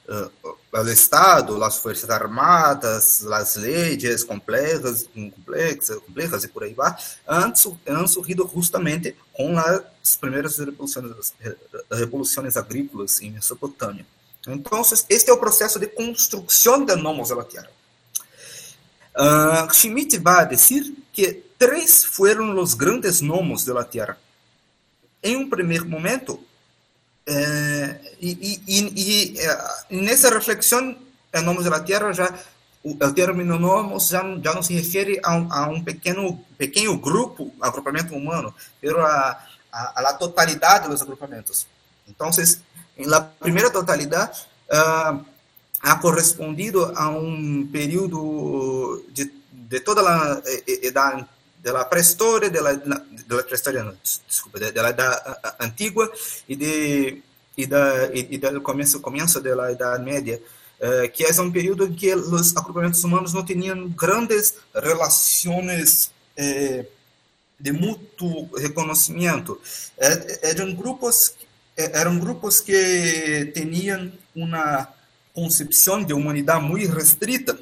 uh, 0.08 0.88
Estado, 0.88 1.62
as 1.62 1.78
Forças 1.78 2.10
Armadas, 2.10 3.24
as 3.24 3.54
leis 3.54 4.24
complexas, 4.24 5.08
complexas, 5.14 5.98
complexas 5.98 6.44
e 6.44 6.48
por 6.48 6.64
aí 6.64 6.74
vai, 6.74 6.92
han, 7.28 7.52
han 7.86 8.06
surgido 8.08 8.50
justamente 8.52 9.16
com 9.32 9.56
as 9.56 10.16
primeiras 10.16 10.58
revoluções, 10.58 11.32
revoluções 11.90 12.56
agrícolas 12.56 13.22
em 13.22 13.30
Mesopotâmia. 13.30 14.04
Então, 14.48 14.82
este 15.08 15.30
é 15.30 15.32
o 15.32 15.38
processo 15.38 15.78
de 15.78 15.86
construção 15.86 16.84
de 16.84 16.96
nomos 16.96 17.28
da 17.28 17.44
terra. 17.44 17.70
Uh, 19.16 19.72
Schmidt 19.74 20.18
vai 20.18 20.46
dizer 20.48 20.84
que 21.12 21.42
três 21.58 22.04
foram 22.04 22.58
os 22.58 22.74
grandes 22.74 23.20
nomos 23.20 23.64
da 23.64 23.84
terra. 23.84 24.18
Em 25.22 25.36
um 25.36 25.48
primeiro 25.48 25.88
momento, 25.88 26.40
É, 27.24 28.00
e, 28.20 28.60
e, 28.66 29.38
e, 29.88 29.96
nessa 30.02 30.28
reflexão, 30.28 30.96
em 31.32 31.42
nome 31.44 31.62
da 31.62 31.78
Terra, 31.78 32.12
já 32.12 32.26
o, 32.82 32.90
o 32.98 33.12
termo 33.14 33.44
nomos 33.44 34.08
já, 34.08 34.24
não 34.24 34.60
se 34.60 34.74
refere 34.74 35.20
a 35.22 35.36
um, 35.36 35.46
a 35.52 35.68
pequeno 36.58 36.98
grupo, 36.98 37.54
agrupamento 37.60 38.12
humano, 38.12 38.52
mas 38.82 39.00
a, 39.06 39.38
a, 39.70 40.10
a 40.10 40.14
totalidade 40.14 40.88
dos 40.88 41.00
agrupamentos. 41.00 41.64
Então, 42.08 42.28
na 43.06 43.20
primeira 43.20 43.70
totalidade, 43.70 44.44
uh, 44.66 45.24
ha 45.82 46.00
correspondido 46.00 46.92
a 46.96 47.08
um 47.10 47.66
período 47.66 49.02
de, 49.08 49.30
de 49.50 49.80
toda 49.80 50.02
a 50.02 50.42
idade 50.66 51.26
de 51.62 51.72
la 51.72 51.84
prehistoria, 51.84 52.50
de 52.50 52.60
la, 52.60 52.72
de 52.74 52.88
la 52.88 53.84
no, 53.84 53.94
desculpa, 54.26 54.58
de, 54.58 54.72
de 54.72 54.82
la 54.82 54.90
edad 54.90 55.38
antigua 55.58 56.10
y 56.48 56.56
de 56.56 57.22
y, 57.56 57.66
da, 57.66 58.06
y, 58.12 58.34
y 58.34 58.38
del 58.38 58.62
comienzo, 58.62 59.02
comienzo 59.02 59.40
de 59.40 59.54
la 59.54 59.70
Edad 59.70 60.00
Media, 60.00 60.38
eh, 60.80 61.12
que 61.14 61.24
es 61.24 61.38
un 61.38 61.52
periodo 61.52 61.84
en 61.84 61.94
que 61.94 62.14
los 62.16 62.56
agrupamientos 62.56 63.04
humanos 63.04 63.34
no 63.34 63.44
tenían 63.44 63.94
grandes 63.94 64.56
relaciones 64.74 66.10
eh, 66.36 66.88
de 67.58 67.72
mútuo 67.72 68.48
reconhecimento. 68.56 69.60
Eram 70.42 70.74
grupos, 70.74 71.34
eram 71.76 72.18
grupos 72.18 72.60
que 72.60 73.52
tinham 73.54 74.12
uma 74.34 74.88
concepção 75.34 76.02
de 76.02 76.12
humanidade 76.12 76.64
muito 76.64 76.92
restrita 76.92 77.58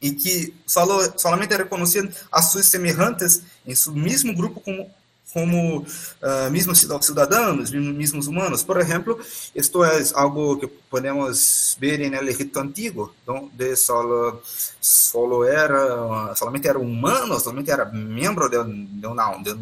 e 0.00 0.12
que 0.12 0.54
solo, 0.66 1.00
solamente 1.16 1.56
reconheciam 1.56 2.08
as 2.30 2.46
suas 2.46 2.66
semelhantes 2.66 3.42
em 3.66 3.74
seu 3.74 3.92
mesmo 3.92 4.34
grupo 4.34 4.60
como 4.60 4.90
como 5.32 5.78
uh, 5.78 6.50
mesmos 6.50 6.86
cidadãos, 7.00 7.70
mesmos 7.70 8.26
humanos. 8.26 8.62
Por 8.62 8.78
exemplo, 8.78 9.18
isto 9.54 9.82
é 9.82 10.02
algo 10.14 10.58
que 10.58 10.66
podemos 10.66 11.76
ver 11.80 11.98
no 12.10 12.28
Egito 12.28 12.60
Antigo, 12.60 13.14
onde 13.26 13.74
solo, 13.76 14.42
solo 14.80 15.44
era, 15.44 16.34
solamente 16.36 16.68
era 16.68 16.78
humano, 16.78 17.40
solamente 17.40 17.70
era 17.70 17.86
membro 17.86 18.48
de, 18.48 18.58
de, 19.00 19.06
uma, 19.06 19.38
de 19.38 19.52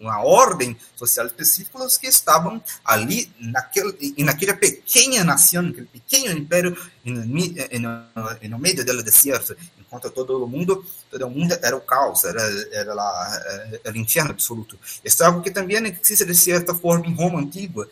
uma 0.00 0.22
ordem 0.22 0.76
social 0.96 1.26
específica, 1.26 1.82
os 1.82 1.96
que 1.96 2.06
estavam 2.06 2.62
ali 2.84 3.30
naquele, 3.38 4.14
naquela 4.18 4.54
pequena 4.54 5.24
nação, 5.24 5.62
naquele 5.62 5.86
pequeno 5.86 6.38
império 6.38 6.76
no, 7.04 8.48
no 8.48 8.58
meio 8.58 8.84
do 8.84 9.02
deserto, 9.02 9.56
enquanto 9.78 10.10
todo 10.10 10.46
mundo, 10.46 10.84
todo 11.10 11.30
mundo 11.30 11.56
era 11.62 11.76
o 11.76 11.80
caos, 11.80 12.24
era, 12.24 12.42
era, 12.72 12.94
lá, 12.94 13.42
era 13.82 13.94
o 13.94 13.98
inferno 13.98 14.30
absoluto. 14.30 14.78
Isso 15.04 15.22
é 15.22 15.26
algo 15.26 15.42
que 15.42 15.50
também 15.50 15.78
existe 15.86 16.24
de 16.24 16.34
certa 16.34 16.74
forma 16.74 17.06
em 17.06 17.14
Roma 17.14 17.40
antiga, 17.40 17.88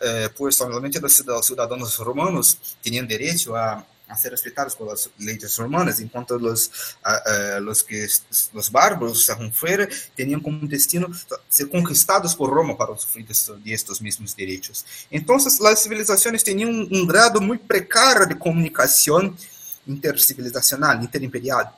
eh, 0.00 0.30
pois 0.36 0.56
somente 0.56 0.98
os 0.98 1.46
cidadãos 1.46 1.96
romanos 1.96 2.58
tinham 2.82 3.06
direito 3.06 3.54
a 3.54 3.84
a 4.08 4.16
ser 4.16 4.30
respeitados 4.30 4.76
por 4.76 4.88
las 4.88 5.10
leyes 5.18 5.56
romanas, 5.56 5.98
enquanto 6.00 6.36
uh, 6.36 7.60
los, 7.60 7.82
que, 7.82 8.06
los 8.52 8.70
bárbaros 8.70 9.20
estaban 9.20 9.52
fuera 9.52 9.88
tenían 10.14 10.40
como 10.40 10.66
destino 10.66 11.08
ser 11.48 11.68
conquistados 11.68 12.34
por 12.36 12.50
Roma 12.50 12.76
para 12.76 12.96
sufrir 12.96 13.26
de 13.26 13.72
estos 13.72 14.00
mismos 14.00 14.34
derechos. 14.36 14.84
Entonces, 15.10 15.58
las 15.60 15.82
civilizaciones 15.82 16.44
tenían 16.44 16.68
un, 16.68 17.06
grado 17.06 17.40
muy 17.40 17.58
precario 17.58 18.26
de 18.26 18.38
comunicación 18.38 19.36
intercivilizacional, 19.86 21.02
interimperial. 21.02 21.70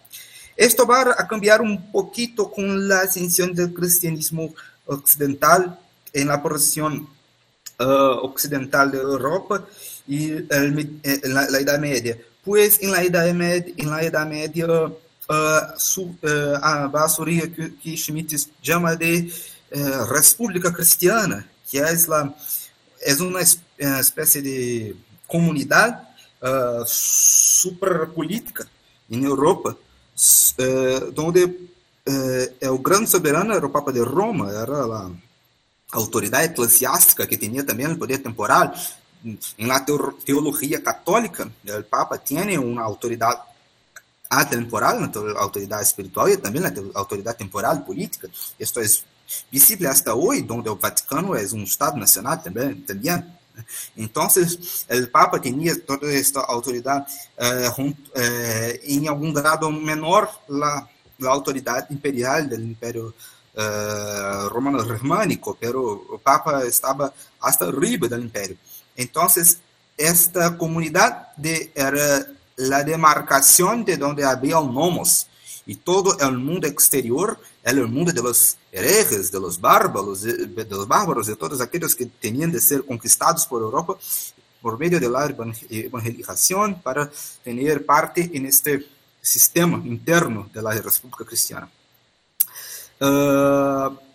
Esto 0.56 0.86
va 0.86 1.14
a 1.16 1.26
cambiar 1.26 1.60
un 1.62 1.90
poquito 1.90 2.50
con 2.50 2.88
la 2.88 3.00
ascensión 3.02 3.54
del 3.54 3.72
cristianismo 3.72 4.54
occidental 4.86 5.78
en 6.12 6.28
la 6.28 6.42
porción 6.42 7.08
uh, 7.78 7.84
occidental 8.22 8.90
de 8.90 8.98
Europa 8.98 9.66
el, 10.08 11.00
en 11.02 11.34
la, 11.34 11.48
la, 11.48 11.58
Edad 11.58 11.78
Media. 11.78 12.16
Pues 12.44 12.80
en 12.80 12.92
la 12.92 13.02
Edad 13.02 13.34
la 13.78 14.92
uh, 15.28 15.78
su, 15.78 16.16
uh, 16.22 16.96
a 16.96 17.08
surgir 17.08 17.54
que, 17.54 17.74
que 17.76 17.96
Schmitt 17.96 18.32
llama 18.62 18.96
de 18.96 19.30
República 20.08 20.72
Cristiana, 20.72 21.46
que 21.70 21.78
es, 21.78 22.08
la, 22.08 22.34
es 23.00 23.20
una 23.20 23.40
especie 24.00 24.40
de 24.40 24.96
comunidad 25.26 26.08
uh, 26.42 26.84
suprapolítica 26.86 28.66
em 29.10 29.24
Europa, 29.24 29.76
uh, 29.76 31.20
onde 31.20 31.44
uh, 31.44 32.72
o 32.72 32.78
grande 32.78 33.10
soberano 33.10 33.54
era 33.54 33.66
o 33.66 33.70
Papa 33.70 33.92
de 33.92 34.00
Roma, 34.00 34.50
era 34.50 34.84
a 34.84 35.10
autoridade 35.92 36.52
eclesiástica 36.52 37.26
que 37.26 37.36
tinha 37.36 37.62
também 37.62 37.86
o 37.86 37.96
poder 37.96 38.18
temporal. 38.18 38.74
La 39.58 39.84
teologia 40.24 40.80
católica, 40.80 41.50
o 41.66 41.82
Papa 41.84 42.18
tem 42.18 42.58
uma 42.58 42.82
autoridade 42.82 43.40
atemporal, 44.30 44.98
uma 44.98 45.40
autoridade 45.40 45.84
espiritual 45.84 46.28
e 46.28 46.36
também 46.36 46.62
uma 46.62 46.90
autoridade 46.94 47.38
temporal 47.38 47.78
política. 47.80 48.30
Isto 48.58 48.80
é 48.80 48.86
visível 49.50 49.90
até 49.90 50.12
hoje, 50.12 50.46
onde 50.48 50.68
o 50.68 50.76
Vaticano 50.76 51.34
é 51.34 51.42
um 51.52 51.64
Estado 51.64 51.98
nacional 51.98 52.38
também. 52.38 52.84
Entonces, 53.96 54.84
el 54.88 55.10
Papa 55.10 55.40
tenía 55.40 55.74
toda 55.84 56.10
esta 56.12 56.40
autoridad 56.40 57.06
eh, 57.36 57.68
junto, 57.74 58.10
eh, 58.14 58.80
grado 59.34 59.70
menor 59.70 60.30
la, 60.48 60.88
la 61.18 61.30
autoridad 61.30 61.90
imperial 61.90 62.48
del 62.48 62.62
imperio 62.62 63.14
eh, 63.54 64.48
romano 64.50 64.84
germánico, 64.84 65.56
pero 65.58 66.06
el 66.12 66.20
Papa 66.20 66.62
estaba 66.64 67.12
hasta 67.40 67.66
arriba 67.66 68.06
del 68.06 68.22
imperio. 68.22 68.56
Entonces, 68.98 69.58
esta 69.96 70.58
comunidad 70.58 71.28
de, 71.36 71.70
era 71.74 72.26
la 72.56 72.82
demarcación 72.82 73.84
de 73.84 73.96
donde 73.96 74.24
había 74.24 74.60
nomos 74.60 75.28
y 75.64 75.76
todo 75.76 76.18
el 76.18 76.36
mundo 76.36 76.66
exterior 76.66 77.38
era 77.62 77.78
el 77.78 77.86
mundo 77.86 78.10
de 78.12 78.20
los 78.20 78.56
herejes, 78.72 79.30
de 79.30 79.38
los 79.38 79.60
bárbaros, 79.60 80.22
de, 80.22 80.66
los 80.68 80.88
bárbaros, 80.88 81.30
todos 81.38 81.60
aquellos 81.60 81.94
que 81.94 82.06
tenían 82.06 82.50
de 82.50 82.60
ser 82.60 82.84
conquistados 82.84 83.46
por 83.46 83.62
Europa 83.62 83.96
por 84.60 84.76
medio 84.76 84.98
de 84.98 85.08
la 85.08 85.32
evangelización 85.70 86.82
para 86.82 87.08
tener 87.44 87.86
parte 87.86 88.28
en 88.32 88.46
este 88.46 88.84
sistema 89.22 89.80
interno 89.84 90.50
de 90.52 90.60
la 90.60 90.72
República 90.72 91.24
Cristiana. 91.24 91.70
Uh, 93.00 94.07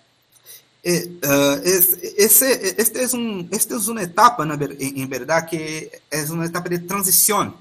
uh, 0.84 1.62
es, 1.64 1.98
ese, 2.18 2.76
este, 2.78 3.04
es 3.04 3.14
un, 3.14 3.48
este 3.52 3.76
es 3.76 3.88
una 3.88 4.02
etapa, 4.02 4.44
en, 4.44 5.10
verdad, 5.10 5.48
que 5.48 6.02
es 6.10 6.30
una 6.30 6.46
etapa 6.46 6.70
de 6.70 6.80
transición. 6.80 7.56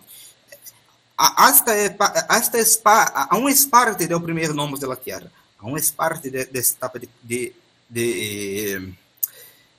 Esta 1.49 1.77
esta 2.37 2.59
é, 2.59 3.27
aún 3.31 3.49
es 3.49 3.65
parte 3.65 4.09
del 4.09 4.21
primer 4.23 4.53
nomos 4.53 4.81
de 4.81 4.89
la 4.89 4.97
tierra, 4.97 5.31
aún 5.59 5.79
es 5.79 5.93
parte 5.93 6.31
de, 6.31 6.47
de 6.47 6.59
esta 6.59 6.87
etapa 6.87 6.99
de, 6.99 7.09
de, 7.23 7.55
de, 7.89 8.95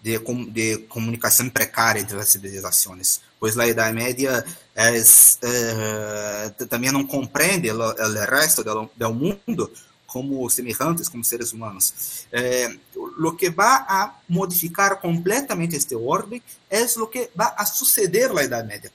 de, 0.01 0.19
de 0.47 0.77
comunicação 0.87 1.49
precária 1.49 1.99
entre 1.99 2.17
as 2.17 2.29
civilizações, 2.29 3.19
pois 3.39 3.57
a 3.57 3.67
Idade 3.67 3.93
Média 3.93 4.45
é, 4.73 6.49
também 6.69 6.91
não 6.91 7.05
compreende 7.05 7.69
o, 7.69 7.93
resto 8.25 8.63
do 8.63 9.13
mundo 9.13 9.69
como 10.13 10.47
semelhantes, 10.47 11.09
como 11.09 11.23
seres 11.23 11.51
humanos. 11.51 12.27
Eh, 12.31 12.79
lo 13.17 13.35
que 13.35 13.49
vai 13.49 13.83
a 13.87 14.15
modificar 14.29 15.01
completamente 15.01 15.75
este 15.75 15.95
ordem 15.95 16.41
é 16.69 16.85
o 16.99 17.07
que 17.07 17.31
vai 17.35 17.51
a 17.57 17.65
suceder 17.65 18.31
na 18.31 18.43
Idade 18.43 18.67
Média. 18.67 18.91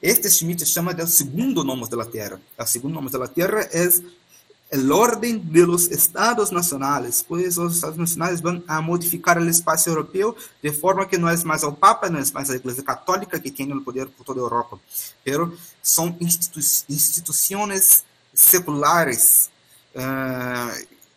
Este 0.00 0.30
Schmidt 0.30 0.64
chama 0.64 0.94
de 0.94 1.04
segundo 1.08 1.64
nomos 1.64 1.90
de 1.90 1.96
la 1.96 2.06
Tierra. 2.06 2.40
El 2.56 2.66
segundo 2.66 3.18
la 3.18 3.26
Tierra 3.26 3.62
es 3.72 4.02
el 4.70 4.90
orden 4.92 5.52
de 5.52 5.66
los 5.66 5.90
estados 5.90 6.52
nacionales, 6.52 7.24
pues 7.26 7.56
los 7.56 7.74
estados 7.74 7.98
nacionales 7.98 8.40
van 8.40 8.62
a 8.68 8.80
modificar 8.80 9.36
el 9.36 9.48
espacio 9.48 9.90
europeo 9.90 10.36
de 10.62 10.72
forma 10.72 11.08
que 11.08 11.18
no 11.18 11.28
es 11.28 11.44
más 11.44 11.64
el 11.64 11.74
Papa, 11.74 12.08
no 12.08 12.20
es 12.20 12.32
más 12.32 12.48
la 12.48 12.54
Iglesia 12.54 12.84
Católica 12.84 13.40
que 13.42 13.50
tiene 13.50 13.74
el 13.74 13.82
poder 13.82 14.08
por 14.08 14.24
toda 14.24 14.38
Europa, 14.38 14.78
pero 15.24 15.52
son 15.82 16.16
institu 16.20 16.60
instituciones 16.86 18.04
seculares 18.32 19.49
uh, 19.94 20.70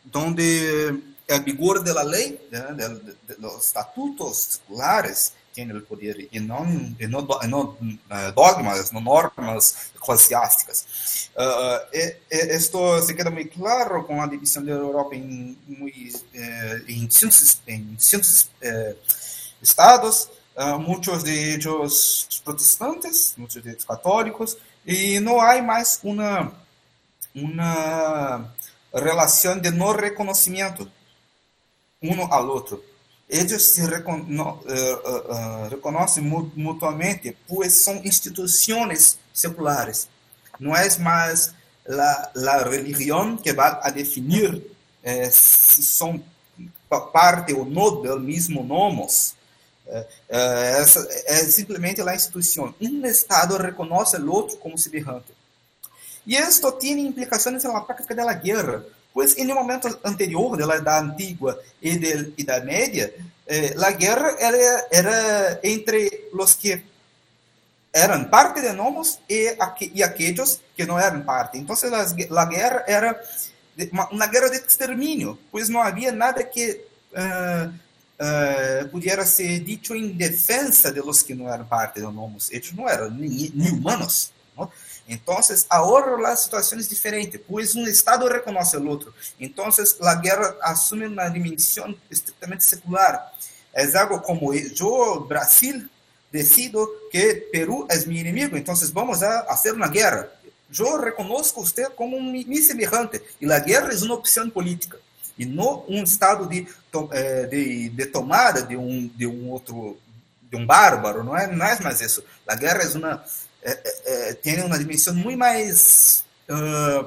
donde 0.03 0.99
el 1.27 1.43
vigor 1.43 1.83
de 1.83 1.93
la 1.93 2.03
ley, 2.03 2.39
de, 2.51 2.59
de, 2.73 2.89
de 3.27 3.35
los 3.39 3.65
estatutos 3.65 4.37
seculares, 4.37 5.33
tem 5.53 5.71
o 5.71 5.81
poder 5.81 6.27
e 6.31 6.39
não, 6.39 6.65
e 6.99 7.07
não, 7.07 7.27
e 7.41 7.47
não 7.47 7.61
uh, 7.61 8.31
dogmas, 8.35 8.91
não 8.91 9.01
normas 9.01 9.91
eclesiásticas. 9.95 11.29
Uh, 11.35 11.87
e, 11.93 12.17
e, 12.31 12.55
isto 12.55 13.01
se 13.01 13.13
queda 13.13 13.29
muito 13.29 13.57
claro 13.57 14.03
com 14.03 14.21
a 14.21 14.27
divisão 14.27 14.63
da 14.65 14.71
Europa 14.71 15.15
uh, 15.15 15.19
em 15.19 17.09
cinco, 17.09 17.35
em 17.67 17.95
cinco 17.99 18.25
uh, 18.25 18.95
estados, 19.61 20.29
muitos 20.79 21.23
de 21.23 21.31
eles 21.31 22.41
protestantes, 22.43 23.33
muitos 23.37 23.61
de 23.61 23.69
eles 23.69 23.83
católicos, 23.83 24.57
e 24.85 25.19
não 25.19 25.39
há 25.39 25.59
mais 25.61 25.99
uma, 26.03 26.51
uma 27.33 28.53
relação 28.99 29.59
de 29.59 29.71
não 29.71 29.95
reconhecimento 29.95 30.89
um 32.01 32.21
ao 32.31 32.47
outro 32.47 32.83
eles 33.33 33.63
se 33.63 33.81
recon 33.85 34.17
no, 34.27 34.51
uh, 34.51 35.73
uh, 35.73 36.51
mutuamente, 36.55 37.35
pois 37.47 37.73
são 37.73 37.95
instituições 38.03 39.17
seculares. 39.33 40.07
Não 40.59 40.75
é 40.75 40.87
mais 40.99 41.53
a, 41.89 42.31
a 42.35 42.69
religião 42.69 43.35
que 43.35 43.51
vai 43.51 43.79
a 43.81 43.89
definir 43.89 44.61
eh, 45.03 45.29
se 45.31 45.81
são 45.81 46.23
parte 47.11 47.53
ou 47.53 47.65
não 47.65 48.01
do 48.01 48.19
mesmo 48.19 48.63
nomos. 48.63 49.33
é 50.29 51.35
simplesmente 51.45 52.01
a 52.01 52.15
instituição. 52.15 52.73
Um 52.79 53.03
Estado 53.05 53.57
reconhece 53.57 54.15
o 54.17 54.31
outro 54.31 54.57
como 54.57 54.77
semelhante. 54.77 55.32
E 56.25 56.35
isso 56.35 56.71
tem 56.73 57.05
implicações 57.05 57.63
na 57.63 57.81
prática 57.81 58.15
da 58.15 58.33
guerra 58.33 58.85
Pues 59.13 59.37
en 59.37 59.47
el 59.47 59.55
momento 59.55 59.87
anterior 60.03 60.57
de 60.57 60.65
la 60.65 60.75
Edad 60.75 60.97
Antigua 60.97 61.55
y 61.79 61.97
de 61.97 62.33
la 62.45 62.61
Media, 62.61 63.11
eh, 63.45 63.73
la 63.75 63.91
guerra 63.91 64.31
era, 64.39 64.85
era, 64.91 65.59
entre 65.61 66.29
los 66.33 66.55
que 66.55 66.83
eran 67.93 68.27
parte 68.27 68.61
de 68.61 68.73
nomos 68.73 69.19
y, 69.27 69.45
aquellos 70.01 70.61
que 70.75 70.87
no 70.87 70.99
eran 70.99 71.23
parte. 71.23 71.63
La, 71.91 72.07
la 72.29 72.45
guerra 72.45 72.83
era 72.87 73.21
uma, 74.11 74.25
guerra 74.25 74.49
de 74.49 74.57
extermínio, 74.57 75.37
pois 75.51 75.69
não 75.69 75.81
havia 75.81 76.11
nada 76.11 76.43
que 76.43 76.83
uh, 77.11 77.69
uh, 78.97 79.25
ser 79.25 79.59
dicho 79.59 79.93
em 79.93 80.09
defesa 80.09 80.91
de 80.91 81.01
los 81.01 81.21
que 81.21 81.35
não 81.35 81.53
eram 81.53 81.65
parte 81.65 82.01
do 82.01 82.11
nomos. 82.11 82.49
Eles 82.51 82.73
não 82.73 82.89
eram 82.89 83.11
nem 83.11 83.51
humanos. 83.71 84.31
Não? 85.07 85.13
Então, 85.15 85.39
agora 85.69 86.17
las 86.17 86.41
situações 86.41 86.87
diferentes, 86.87 87.39
pois 87.47 87.75
um 87.75 87.85
Estado 87.85 88.27
reconhece 88.27 88.77
o 88.77 88.87
outro. 88.87 89.13
Então, 89.39 89.67
a 90.01 90.15
guerra 90.15 90.55
assume 90.61 91.07
uma 91.07 91.27
dimensão 91.29 91.95
estritamente 92.09 92.63
secular. 92.63 93.31
É 93.73 93.97
algo 93.97 94.19
como 94.21 94.53
eu, 94.53 95.21
Brasil, 95.21 95.89
decido 96.31 96.87
que 97.11 97.35
Peru 97.51 97.87
é 97.89 97.97
meu 98.05 98.17
inimigo, 98.17 98.57
então 98.57 98.75
vamos 98.91 99.21
a 99.21 99.45
fazer 99.45 99.71
uma 99.71 99.87
guerra. 99.87 100.29
Eu 100.77 100.99
reconozco 100.99 101.63
você 101.63 101.89
como 101.89 102.17
um 102.17 102.31
mi 102.31 102.61
semejante, 102.61 103.21
e 103.39 103.51
a 103.51 103.59
guerra 103.59 103.93
é 103.93 103.97
uma 103.97 104.15
opção 104.15 104.49
política, 104.49 104.99
e 105.37 105.45
não 105.45 105.85
um 105.87 106.03
estado 106.03 106.47
de, 106.47 106.67
eh, 107.11 107.45
de, 107.45 107.89
de 107.89 108.05
tomada 108.07 108.63
de 108.63 108.75
um, 108.75 109.07
de 109.07 109.27
um 109.27 109.51
outro, 109.51 109.99
de 110.41 110.55
um 110.55 110.65
bárbaro, 110.65 111.23
não 111.23 111.37
é, 111.37 111.45
é 111.45 111.47
mais 111.51 112.01
isso. 112.01 112.23
A 112.47 112.55
guerra 112.55 112.83
é 112.83 112.97
uma 112.97 113.23
é, 113.63 114.33
tem 114.33 114.61
uma 114.63 114.77
dimensão 114.77 115.13
muito 115.13 115.37
mais, 115.37 116.23
uh, 116.49 117.05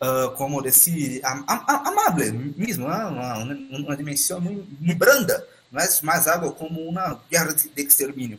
uh, 0.00 0.30
como 0.36 0.60
am, 0.60 1.44
amável 1.48 2.32
mesmo, 2.56 2.86
uma, 2.86 3.38
uma, 3.38 3.96
dimensão 3.96 4.40
muito, 4.40 4.96
branda, 4.96 5.46
é 5.74 6.04
mais 6.04 6.26
algo 6.28 6.52
como 6.52 6.80
uma 6.88 7.20
guerra 7.30 7.52
de, 7.52 7.68
de 7.68 7.82
extermínio. 7.82 8.38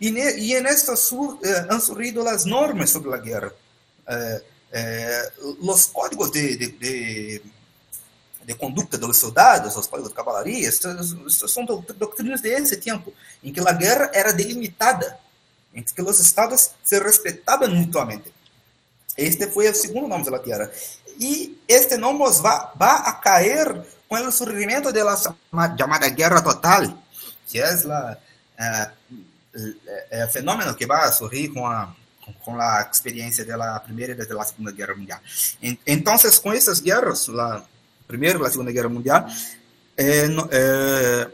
E, 0.00 0.10
ne, 0.10 0.38
e 0.38 0.60
nesta 0.60 0.96
sur, 0.96 1.38
eh, 1.42 1.66
han 1.70 1.80
surgido 1.80 2.26
as 2.28 2.44
normas 2.44 2.90
sobre 2.90 3.14
a 3.14 3.18
guerra. 3.18 3.52
Eh, 4.06 4.42
eh, 4.72 5.32
os 5.60 5.86
códigos 5.86 6.32
de, 6.32 6.56
de, 6.56 6.66
de, 6.72 7.42
de 8.44 8.54
conduta 8.54 8.98
dos 8.98 9.16
soldados, 9.16 9.76
os 9.76 9.86
códigos 9.86 10.10
de 10.10 10.16
cavalaria, 10.16 10.70
são 10.72 11.64
doutrinas 11.64 12.40
desse 12.40 12.76
tempo, 12.78 13.14
em 13.42 13.52
que 13.52 13.60
a 13.60 13.72
guerra 13.72 14.10
era 14.12 14.32
delimitada 14.32 15.18
entre 15.74 15.94
que 15.94 16.02
os 16.02 16.20
estados 16.20 16.70
se 16.82 16.98
respeitavam 16.98 17.68
mutuamente. 17.70 18.32
Este 19.16 19.50
foi 19.50 19.68
o 19.68 19.74
segundo 19.74 20.08
nome 20.08 20.24
da 20.30 20.38
Terra. 20.38 20.70
E 21.18 21.60
este 21.68 21.96
nome 21.96 22.18
vai, 22.18 22.68
vai 22.74 22.96
a 23.04 23.12
cair 23.12 23.82
com 24.08 24.16
o 24.16 24.32
surgimento 24.32 24.92
da 24.92 25.16
chamada 25.78 26.08
Guerra 26.08 26.42
Total, 26.42 26.82
que 27.46 27.60
é 27.60 27.74
o 30.24 30.28
fenômeno 30.28 30.74
que 30.74 30.86
vai 30.86 31.12
surgir 31.12 31.48
com 31.48 31.66
a 31.66 31.94
com 32.40 32.58
a 32.58 32.88
experiência 32.90 33.44
da 33.44 33.78
primeira 33.80 34.12
e 34.12 34.16
da 34.16 34.44
segunda 34.44 34.72
guerra 34.72 34.94
mundial. 34.94 35.20
Então, 35.86 36.16
com 36.42 36.52
essas 36.52 36.80
guerras, 36.80 37.28
a 37.28 37.62
primeira 38.06 38.38
e 38.38 38.46
a 38.46 38.50
segunda 38.50 38.72
guerra 38.72 38.88
mundial, 38.88 39.26
eh, 39.96 40.28
eh, 40.50 41.30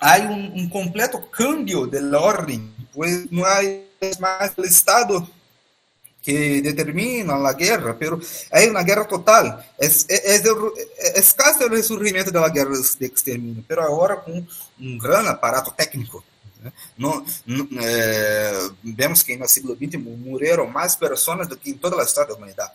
há 0.00 0.18
um, 0.20 0.62
um 0.62 0.68
completo 0.68 1.20
cambio 1.20 1.86
da 1.86 2.20
ordem 2.20 2.72
pues 2.96 3.30
no 3.30 3.44
hay 3.44 3.86
más 4.18 4.52
el 4.56 4.64
Estado 4.64 5.28
que 6.22 6.62
determina 6.62 7.34
a 7.34 7.52
guerra, 7.52 7.94
pero 7.96 8.18
hay 8.50 8.66
una 8.68 8.82
guerra 8.82 9.06
total. 9.06 9.64
Es, 9.78 10.06
es, 10.08 10.42
es 11.14 11.34
casi 11.34 11.62
el 11.62 11.70
resurgimiento 11.70 12.32
de 12.32 12.40
la 12.40 12.48
guerra 12.48 12.72
de 12.98 13.06
exterminio, 13.06 13.62
pero 13.68 13.82
ahora 13.82 14.20
con 14.22 14.48
un 14.80 14.98
gran 14.98 15.28
aparato 15.28 15.72
técnico. 15.76 16.24
Eh, 17.80 18.58
vemos 18.82 19.22
que 19.22 19.36
no 19.36 19.46
siglo 19.46 19.76
XX 19.76 20.00
murieron 20.00 20.72
más 20.72 20.96
personas 20.96 21.48
do 21.48 21.56
que 21.56 21.70
en 21.70 21.78
toda 21.78 21.98
la 21.98 22.04
historia 22.04 22.26
de 22.26 22.32
la 22.32 22.38
humanidad. 22.38 22.72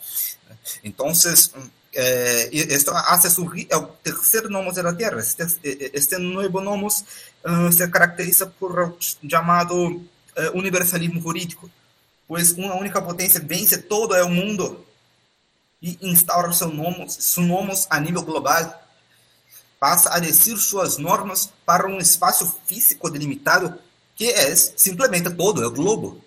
Eh, 1.94 2.50
esto 2.70 2.96
hace 2.96 3.30
surgir 3.30 3.68
el 3.70 3.86
tercer 4.02 4.50
nomos 4.50 4.76
de 4.76 4.84
la 4.84 4.96
Tierra. 4.96 5.20
Este, 5.20 5.98
este 5.98 6.20
nuevo 6.20 6.62
nomos 6.62 7.04
uh, 7.44 7.72
se 7.72 7.90
caracteriza 7.92 8.50
por 8.50 8.98
llamado 9.22 9.76
uh, 9.76 10.02
universalismo 10.54 11.22
jurídico, 11.22 11.70
pois 12.28 12.52
uma 12.54 12.76
única 12.76 13.02
potência 13.02 13.42
vence 13.44 13.78
todo 13.78 14.14
o 14.14 14.30
mundo 14.30 14.86
e 15.82 15.98
instaura 16.02 16.54
seus 16.54 16.74
nomos, 16.74 17.14
seus 17.14 17.46
nomos 17.46 17.88
a 17.90 18.00
nível 18.00 18.22
global, 18.22 18.82
passa 19.78 20.14
a 20.14 20.20
descer 20.20 20.56
suas 20.58 20.98
normas 20.98 21.52
para 21.66 21.88
um 21.88 21.98
espaço 21.98 22.56
físico 22.68 23.10
delimitado 23.10 23.78
que 24.16 24.30
é 24.30 24.56
simplesmente 24.56 25.30
todo 25.32 25.66
o 25.66 25.72
globo. 25.72 26.24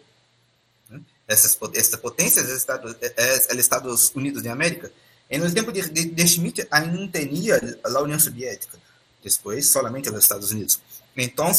Essas, 1.27 1.57
essa 1.74 1.97
potência 1.97 2.41
é 2.41 2.55
Estados, 2.55 2.97
é, 3.01 3.57
Estados 3.57 4.12
Unidos 4.15 4.43
de 4.43 4.49
América. 4.49 4.93
E 5.30 5.38
no 5.38 5.52
tempo 5.52 5.72
de, 5.72 5.88
de, 5.88 6.05
de 6.06 6.28
Schmidt 6.28 6.66
tinha 7.10 7.60
a 7.82 8.01
União 8.01 8.18
Soviética, 8.18 8.78
depois 9.22 9.68
solamente 9.68 10.09
os 10.10 10.18
Estados 10.18 10.51
Unidos. 10.51 10.80
Então, 11.16 11.52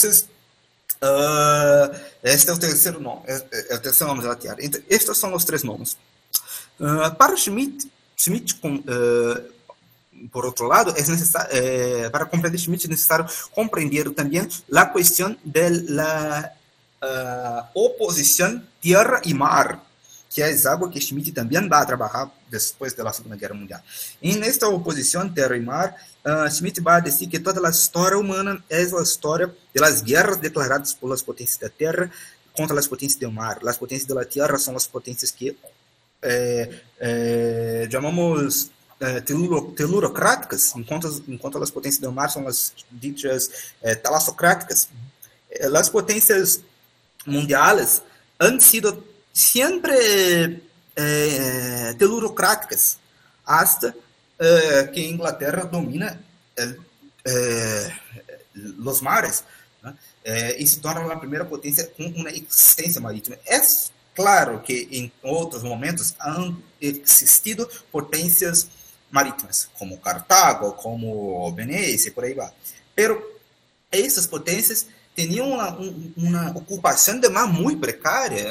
Uh, 1.04 1.94
este 2.24 2.50
é 2.50 2.54
nome, 3.00 3.22
é, 3.28 3.74
é 3.74 3.76
o 3.76 3.80
terceiro 3.80 4.14
nome 4.14 4.26
da 4.26 4.36
Tiara. 4.36 4.64
Então, 4.64 4.82
estes 4.90 5.18
são 5.18 5.34
os 5.34 5.44
três 5.44 5.62
nomes. 5.62 5.98
Uh, 6.80 7.14
para 7.18 7.36
Schmidt, 7.36 7.92
Schmidt 8.16 8.56
uh, 8.64 10.30
por 10.32 10.46
outro 10.46 10.66
lado, 10.68 10.92
é 10.92 11.02
necessário, 11.02 11.50
para 12.12 12.26
compreender 12.26 12.58
Schmidt 12.58 12.88
é 12.88 12.90
necessário 12.90 13.26
compreender 13.52 14.10
também 14.12 14.48
a 14.74 14.86
questão 14.86 15.36
da 15.44 16.54
oposição 17.74 18.64
terra 18.82 19.22
e 19.26 19.34
mar 19.34 19.85
que 20.36 20.42
é 20.42 20.68
algo 20.68 20.90
que 20.90 21.00
Schmidt 21.00 21.32
também 21.32 21.66
vai 21.66 21.86
trabalhar 21.86 22.30
depois 22.52 22.94
da 22.94 23.14
Segunda 23.14 23.38
Guerra 23.38 23.54
Mundial. 23.54 23.80
E 24.22 24.36
nesta 24.36 24.68
oposição 24.68 25.30
terra 25.30 25.56
e 25.56 25.62
mar, 25.62 25.96
uh, 26.26 26.52
Schmidt 26.52 26.82
vai 26.82 27.02
dizer 27.02 27.28
que 27.28 27.40
toda 27.40 27.66
a 27.66 27.70
história 27.70 28.18
humana 28.18 28.62
é 28.70 28.82
a 28.82 29.02
história 29.02 29.56
das 29.74 30.02
guerras 30.02 30.36
declaradas 30.36 30.94
pelas 30.94 31.22
potências 31.22 31.58
da 31.58 31.70
terra 31.70 32.12
contra 32.52 32.78
as 32.78 32.86
potências 32.86 33.18
do 33.18 33.32
mar. 33.32 33.60
As 33.66 33.78
potências 33.78 34.10
da 34.10 34.26
terra 34.26 34.58
são 34.58 34.76
as 34.76 34.86
potências 34.86 35.32
que 35.32 35.56
eh, 36.22 36.70
eh, 37.00 37.88
eh, 39.00 39.22
teluro, 39.22 39.72
telurocráticas, 39.72 40.76
enquanto, 40.76 41.24
enquanto 41.30 41.64
as 41.64 41.72
potências 41.72 42.02
do 42.02 42.12
mar 42.12 42.30
são 42.30 42.46
as 42.46 42.74
ditas 42.92 43.72
eh, 43.82 43.96
talassocráticas. 43.96 44.90
As 45.74 45.88
potências 45.88 46.60
mundiais 47.26 48.02
han 48.38 48.60
sido 48.60 49.15
sempre 49.36 50.64
eh, 50.96 51.94
telurocráticas, 52.00 52.98
hasta 53.46 53.94
eh, 54.40 54.90
que 54.94 55.02
Inglaterra 55.02 55.66
domina 55.66 56.24
eh, 56.56 57.92
os 58.80 59.02
mares 59.02 59.44
né? 59.84 59.94
e 60.58 60.66
se 60.66 60.80
torna 60.80 61.12
a 61.12 61.18
primeira 61.18 61.44
potência 61.44 61.86
com 61.86 62.06
uma 62.06 62.30
existência 62.30 63.02
marítima. 63.02 63.38
É 63.46 63.60
claro 64.16 64.62
que 64.62 64.88
em 64.90 65.12
outros 65.22 65.64
momentos 65.64 66.16
han 66.18 66.56
existido 66.80 67.70
potências 67.92 68.70
marítimas, 69.12 69.70
como 69.78 69.98
Cartago, 69.98 70.72
como 70.74 71.52
Venecia, 71.52 72.12
por 72.14 72.24
aí 72.24 72.34
vai. 72.34 72.52
Pero 72.96 73.22
essas 73.92 74.26
potências 74.26 74.88
tinham 75.16 75.50
uma, 75.50 75.78
uma 76.18 76.52
ocupação 76.52 77.20
de 77.20 77.30
mar 77.30 77.48
muito 77.48 77.80
precária, 77.80 78.44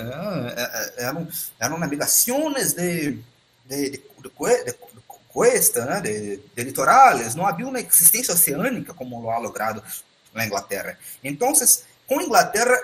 eram, 0.96 1.28
eram 1.60 1.78
navegações 1.78 2.72
de, 2.72 3.18
de, 3.66 3.90
de, 3.90 4.00
de, 4.22 4.30
cuesta, 5.28 5.84
né, 5.84 6.00
de, 6.00 6.38
de 6.38 6.62
litorales, 6.62 7.34
não 7.34 7.46
havia 7.46 7.66
uma 7.66 7.80
existência 7.80 8.32
oceânica 8.32 8.94
como 8.94 9.20
lo 9.20 9.30
ha 9.30 9.38
logrado 9.38 9.82
na 10.32 10.46
Inglaterra. 10.46 10.98
Então, 11.22 11.52
com 12.06 12.18
a 12.18 12.22
Inglaterra 12.22 12.80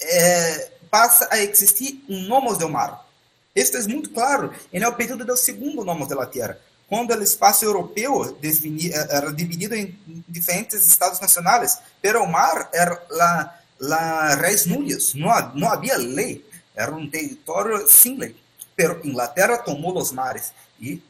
é, 0.00 0.70
passa 0.90 1.28
a 1.30 1.38
existir 1.38 2.02
um 2.08 2.22
nomos 2.22 2.56
do 2.56 2.68
mar. 2.68 3.06
Isto 3.54 3.76
é 3.76 3.82
muito 3.82 4.10
claro, 4.10 4.54
e 4.72 4.78
é 4.78 4.88
o 4.88 4.94
período 4.94 5.24
do 5.24 5.36
segundo 5.36 5.84
nomos 5.84 6.08
da 6.08 6.26
Terra 6.26 6.58
quando 6.88 7.14
o 7.14 7.22
espaço 7.22 7.64
europeu 7.64 8.38
eh, 8.42 9.06
era 9.10 9.32
dividido 9.32 9.74
em 9.74 9.96
diferentes 10.26 10.86
estados 10.86 11.20
nacionais, 11.20 11.78
pero 12.00 12.22
o 12.22 12.26
mar 12.26 12.70
era 12.72 13.00
la, 13.10 13.54
la 13.78 14.34
res 14.36 14.64
nullius, 14.66 15.14
não, 15.14 15.54
não 15.54 15.70
havia 15.70 15.98
lei, 15.98 16.44
era 16.74 16.94
um 16.94 17.08
território 17.08 17.86
sem 17.88 18.16
lei. 18.16 18.34
Pero 18.74 19.00
Inglaterra 19.04 19.58
tomou 19.58 19.98
os 19.98 20.12
mares 20.12 20.52
e 20.80 21.02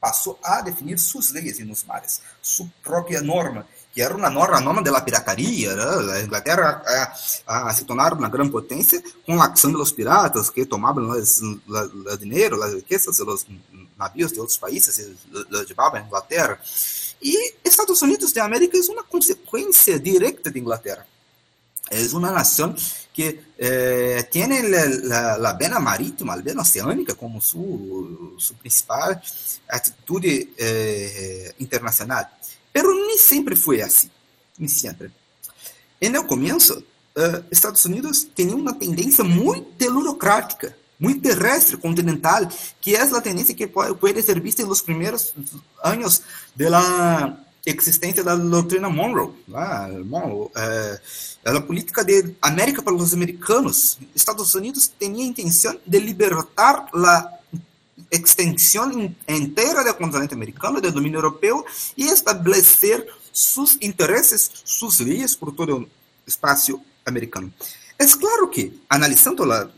passou 0.00 0.38
a 0.42 0.62
definir 0.62 0.98
suas 0.98 1.32
leis 1.32 1.58
nos 1.66 1.84
mares, 1.84 2.22
sua 2.40 2.66
própria 2.82 3.20
norma, 3.20 3.66
que 3.92 4.00
era 4.00 4.16
uma 4.16 4.30
norma, 4.30 4.58
a 4.58 4.60
norma 4.60 4.80
da 4.80 5.00
pirataria. 5.00 5.74
Né? 5.74 6.12
A 6.12 6.22
Inglaterra 6.22 6.82
a, 7.46 7.68
a, 7.68 7.74
se 7.74 7.84
tornar 7.84 8.14
uma 8.14 8.28
grande 8.28 8.50
potência 8.50 9.02
com 9.26 9.42
a 9.42 9.46
ação 9.46 9.72
dos 9.72 9.90
piratas 9.90 10.48
que 10.48 10.64
tomavam 10.64 11.10
o 11.10 12.16
dinheiro, 12.16 12.62
as 12.62 12.74
riquezas, 12.74 13.18
os 13.18 13.46
navios 13.98 14.32
de 14.32 14.40
outros 14.40 14.56
países, 14.56 15.16
levavam 15.50 16.00
a 16.00 16.04
Inglaterra. 16.04 16.60
E 17.20 17.54
Estados 17.64 18.00
Unidos 18.00 18.32
da 18.32 18.44
América 18.44 18.78
é 18.78 18.80
uma 18.92 19.02
consequência 19.02 19.98
direta 19.98 20.50
de 20.50 20.58
Inglaterra. 20.60 21.06
es 21.90 22.12
una 22.12 22.30
nación 22.30 22.76
que 23.12 23.40
eh, 23.56 24.28
la, 25.04 25.38
la, 25.38 25.52
vena 25.54 25.80
marítima, 25.80 26.36
la 26.36 26.42
vena 26.42 26.62
oceánica 26.62 27.14
como 27.14 27.40
su, 27.40 28.34
su 28.38 28.54
principal 28.54 29.20
actitud 29.68 30.22
eh, 30.24 31.52
internacional. 31.58 32.28
Ni 32.74 33.18
siempre 33.18 33.56
fue 33.56 33.82
así, 33.82 34.08
ni 34.56 34.68
siempre. 34.68 35.10
En 36.00 36.14
el 36.14 36.26
comienzo, 36.26 36.80
eh, 37.14 37.42
Estados 37.50 37.84
Unidos 37.86 38.28
tenía 38.34 38.54
una 38.54 38.78
tendencia 38.78 39.24
muy 39.24 39.62
telurocrática, 39.76 40.76
muy 40.98 41.14
terrestre, 41.20 41.78
continental, 41.78 42.48
que 42.80 42.94
es 42.94 43.10
la 43.10 43.20
tendencia 43.20 43.54
que 43.54 43.68
puede 43.68 44.22
ser 44.22 44.40
vista 44.40 44.62
en 44.62 44.68
los 44.68 44.82
primeros 44.82 45.34
años 45.82 46.22
existência 47.64 48.22
da 48.22 48.34
doutrina 48.34 48.88
Monroe. 48.88 49.32
Lá, 49.46 49.88
Monroe 50.04 50.50
é, 50.56 51.00
a 51.44 51.60
política 51.60 52.04
de 52.04 52.34
América 52.40 52.82
para 52.82 52.94
os 52.94 53.12
americanos. 53.12 53.98
Estados 54.14 54.54
Unidos 54.54 54.90
tinha 54.98 55.22
a 55.22 55.26
intenção 55.26 55.78
de 55.86 55.98
libertar 55.98 56.88
a 56.94 57.38
extensão 58.10 58.90
inteira 59.28 59.84
do 59.84 59.94
continente 59.94 60.34
americano, 60.34 60.80
do 60.80 60.90
domínio 60.90 61.18
europeu, 61.18 61.64
e 61.96 62.06
estabelecer 62.06 63.06
seus 63.32 63.76
interesses, 63.80 64.50
suas 64.64 65.00
leis 65.00 65.34
por 65.34 65.52
todo 65.52 65.78
o 65.78 65.88
espaço 66.26 66.80
americano. 67.04 67.52
É 67.98 68.06
claro 68.06 68.48
que, 68.48 68.80
analisando 68.88 69.50
a 69.52 69.68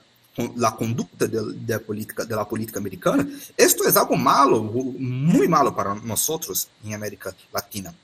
la 0.56 0.74
conducta 0.74 1.26
de, 1.26 1.40
de, 1.54 1.78
política, 1.80 2.24
de 2.24 2.36
la 2.36 2.46
política 2.46 2.78
americana, 2.78 3.26
esto 3.56 3.86
es 3.86 3.96
algo 3.96 4.16
malo, 4.16 4.62
muy 4.62 5.48
malo 5.48 5.74
para 5.74 5.94
nosotros 5.94 6.68
en 6.84 6.94
América 6.94 7.34
Latina. 7.52 7.94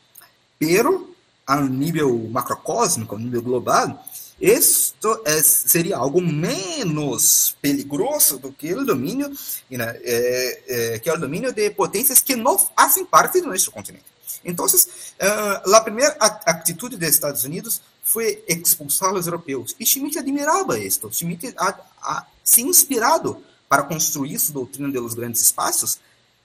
Pero 0.59 1.11
a 1.47 1.61
nível 1.61 2.29
macrocósmico, 2.31 3.17
a 3.17 3.19
nível 3.19 3.43
global, 3.43 4.03
esto 4.39 5.23
es, 5.25 5.47
seria 5.47 5.97
algo 5.97 6.21
menos 6.21 7.57
peligroso 7.61 8.39
do 8.39 8.53
que 8.53 8.75
o 8.75 8.85
domínio, 8.85 9.31
né, 9.71 9.99
eh, 10.05 11.01
que 11.03 11.11
o 11.11 11.17
domínio 11.17 11.53
de 11.53 11.71
potências 11.71 12.21
que 12.21 12.37
não 12.37 12.59
fazem 12.59 13.07
parte 13.07 13.41
do 13.41 13.49
nosso 13.49 13.71
continente. 13.71 14.05
Então, 14.45 14.65
uh, 14.65 15.75
a 15.75 15.81
primeira 15.81 16.17
atitude 16.21 16.97
dos 16.97 17.09
Estados 17.09 17.45
Unidos 17.45 17.81
foi 18.03 18.45
expulsar 18.47 19.13
os 19.15 19.27
europeus. 19.27 19.75
E 19.81 19.85
Schmitt 19.85 20.19
admirava 20.19 20.79
isto. 20.79 21.13
Schmitt 21.13 21.53
a, 21.57 21.75
a, 22.01 22.27
se 22.45 22.63
inspirado 22.63 23.43
para 23.69 23.83
construir 23.83 24.39
sua 24.39 24.55
doutrina 24.55 24.91
de 24.91 24.99
los 24.99 25.15
grandes 25.15 25.43
espaços 25.43 25.99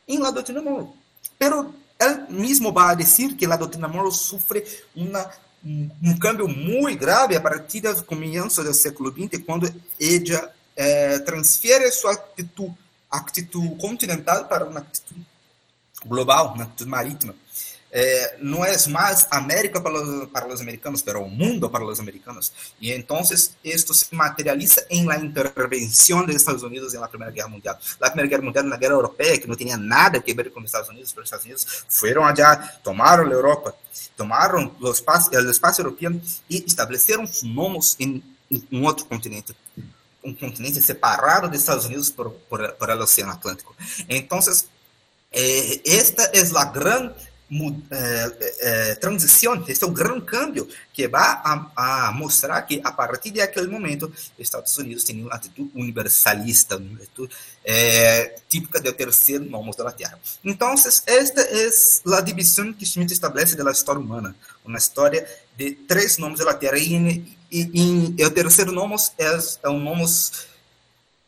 em 0.07 0.17
la 0.17 0.31
doutrina 0.31 0.61
Monroe. 0.61 0.89
Pero 1.37 1.73
ele 1.99 2.41
mesmo 2.41 2.73
vai 2.73 2.95
dizer 2.95 3.35
que 3.35 3.45
a 3.45 3.55
doutrina 3.55 3.87
Monroe 3.87 4.11
sofre 4.11 4.65
uma, 4.95 5.29
um, 5.63 6.17
cambio 6.19 6.47
muito 6.47 6.99
grave 6.99 7.35
a 7.35 7.41
partir 7.41 7.81
do 7.81 8.03
começo 8.03 8.63
do 8.63 8.73
século 8.73 9.11
XX, 9.11 9.43
quando 9.45 9.67
ela 9.67 10.53
eh, 10.75 11.19
transfere 11.19 11.91
sua 11.91 12.13
atitude, 12.13 12.73
atitude 13.09 13.75
continental 13.75 14.45
para 14.45 14.65
uma 14.65 14.79
atitude 14.79 15.23
global, 16.03 16.55
uma 16.55 16.63
atitude 16.63 16.89
marítima 16.89 17.35
eh, 17.91 18.25
es 18.67 18.87
más 18.87 19.27
América 19.29 19.83
para 19.83 19.95
los, 19.95 20.27
para 20.29 20.47
los 20.47 20.61
americanos, 20.61 21.03
mundo 21.29 21.69
para 21.69 21.83
los 21.83 21.99
americanos. 21.99 22.53
Y 22.79 22.91
entonces 22.91 23.55
esto 23.63 23.93
se 23.93 24.15
materializa 24.15 24.81
en 24.89 25.07
la 25.07 25.17
intervención 25.17 26.25
de 26.25 26.33
Estados 26.33 26.63
Unidos 26.63 26.93
en 26.93 27.01
la 27.01 27.09
Primera 27.09 27.31
Guerra 27.31 27.49
Mundial. 27.49 27.77
La 27.99 28.11
Primera 28.11 28.29
Guerra 28.29 28.43
Mundial, 28.43 28.65
una 28.65 28.77
guerra 28.77 28.95
europea 28.95 29.37
que 29.37 29.47
no 29.47 29.57
tenía 29.57 29.77
nada 29.77 30.21
que 30.21 30.33
ver 30.33 30.51
con 30.51 30.63
Estados 30.63 30.89
Unidos, 30.89 31.11
pero 31.13 31.23
Estados 31.23 31.45
Unidos 31.45 31.85
fueron 31.87 32.27
allá, 32.27 32.79
tomaron 32.83 33.27
la 33.27 33.35
Europa, 33.35 33.75
tomaron 34.15 34.73
los 34.79 34.97
espacio, 34.97 35.37
el 35.37 35.49
espacio 35.49 35.83
europeo 35.83 36.11
y 36.47 36.63
establecieron 36.65 37.29
nomos 37.43 37.95
en 37.99 38.23
un 38.71 38.85
otro 38.85 39.07
continente 39.07 39.53
un 40.23 40.35
continente 40.35 40.81
separado 40.81 41.47
de 41.47 41.57
Estados 41.57 41.85
Unidos 41.85 42.11
por, 42.11 42.35
por, 42.47 42.75
por 42.75 42.91
el 42.91 43.01
Océano 43.01 43.31
Atlántico. 43.31 43.75
Entonces, 44.07 44.67
eh, 45.31 45.81
esta 45.85 46.25
es 46.25 46.51
la 46.51 46.65
gran 46.65 47.15
é, 47.91 48.37
é, 48.59 48.95
transição, 48.95 49.61
esse 49.67 49.83
é 49.83 49.87
o 49.87 49.91
grande 49.91 50.21
câmbio 50.21 50.69
que 50.93 51.05
vai 51.05 51.21
a, 51.21 51.67
a, 51.75 52.11
mostrar 52.13 52.61
que 52.61 52.79
a 52.81 52.93
partir 52.93 53.31
daquele 53.31 53.67
momento 53.67 54.11
Estados 54.39 54.77
Unidos 54.77 55.03
tem 55.03 55.21
uma 55.21 55.35
atitude 55.35 55.69
universalista, 55.75 56.77
uma 56.77 56.95
atitude 56.95 57.33
típica 58.47 58.79
do 58.79 58.93
terceiro 58.93 59.43
nome 59.43 59.71
da 59.75 59.91
Terra. 59.91 60.17
Então, 60.45 60.73
esta 60.73 61.41
é 61.41 62.17
a 62.17 62.21
divisão 62.21 62.71
que 62.71 62.85
Schmitt 62.85 63.11
estabelece 63.11 63.57
da 63.57 63.69
história 63.69 63.99
humana, 63.99 64.33
uma 64.63 64.77
história 64.77 65.27
de 65.57 65.71
três 65.71 66.17
nomes 66.17 66.39
da 66.39 66.53
Terra 66.53 66.77
e, 66.77 67.35
e, 67.51 68.15
e, 68.17 68.25
o 68.25 68.31
terceiro 68.31 68.71
nome 68.71 68.95
é, 69.17 69.39
é 69.63 69.69
o 69.69 69.77
nome 69.77 70.05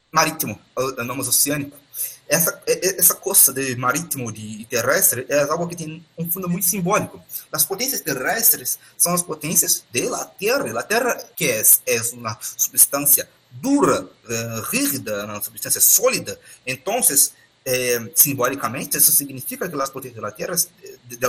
marítimo, 0.10 0.58
o, 0.74 1.02
o 1.02 1.04
nome 1.04 1.20
oceânico 1.20 1.83
essa, 2.28 2.62
essa 2.66 3.16
costa 3.16 3.54
de 3.54 3.76
marítimo 3.76 4.32
e 4.32 4.66
terrestre 4.66 5.26
é 5.30 5.42
algo 5.44 5.68
que 5.68 5.76
tem 5.76 6.04
um 6.18 6.30
fundo 6.30 6.50
muito 6.50 6.66
simbólico. 6.66 7.22
As 7.52 7.66
potências 7.66 8.02
terrestres 8.02 8.80
são 8.98 9.14
as 9.14 9.22
potências 9.22 9.84
da 9.94 10.26
Terra. 10.26 10.80
A 10.80 10.84
Terra 10.84 11.24
que 11.36 11.46
é, 11.46 11.62
é 11.88 12.02
uma 12.14 12.38
substância 12.42 13.30
dura, 13.52 14.04
uh, 14.04 14.62
rígida, 14.72 15.26
uma 15.26 15.42
substância 15.42 15.80
sólida. 15.80 16.40
Então, 16.66 17.00
eh, 17.66 18.12
simbolicamente, 18.16 18.98
isso 18.98 19.12
significa 19.12 19.70
que 19.70 19.82
as 19.82 19.90
potências 19.90 20.22
da 20.22 20.32
Terra, 20.32 20.56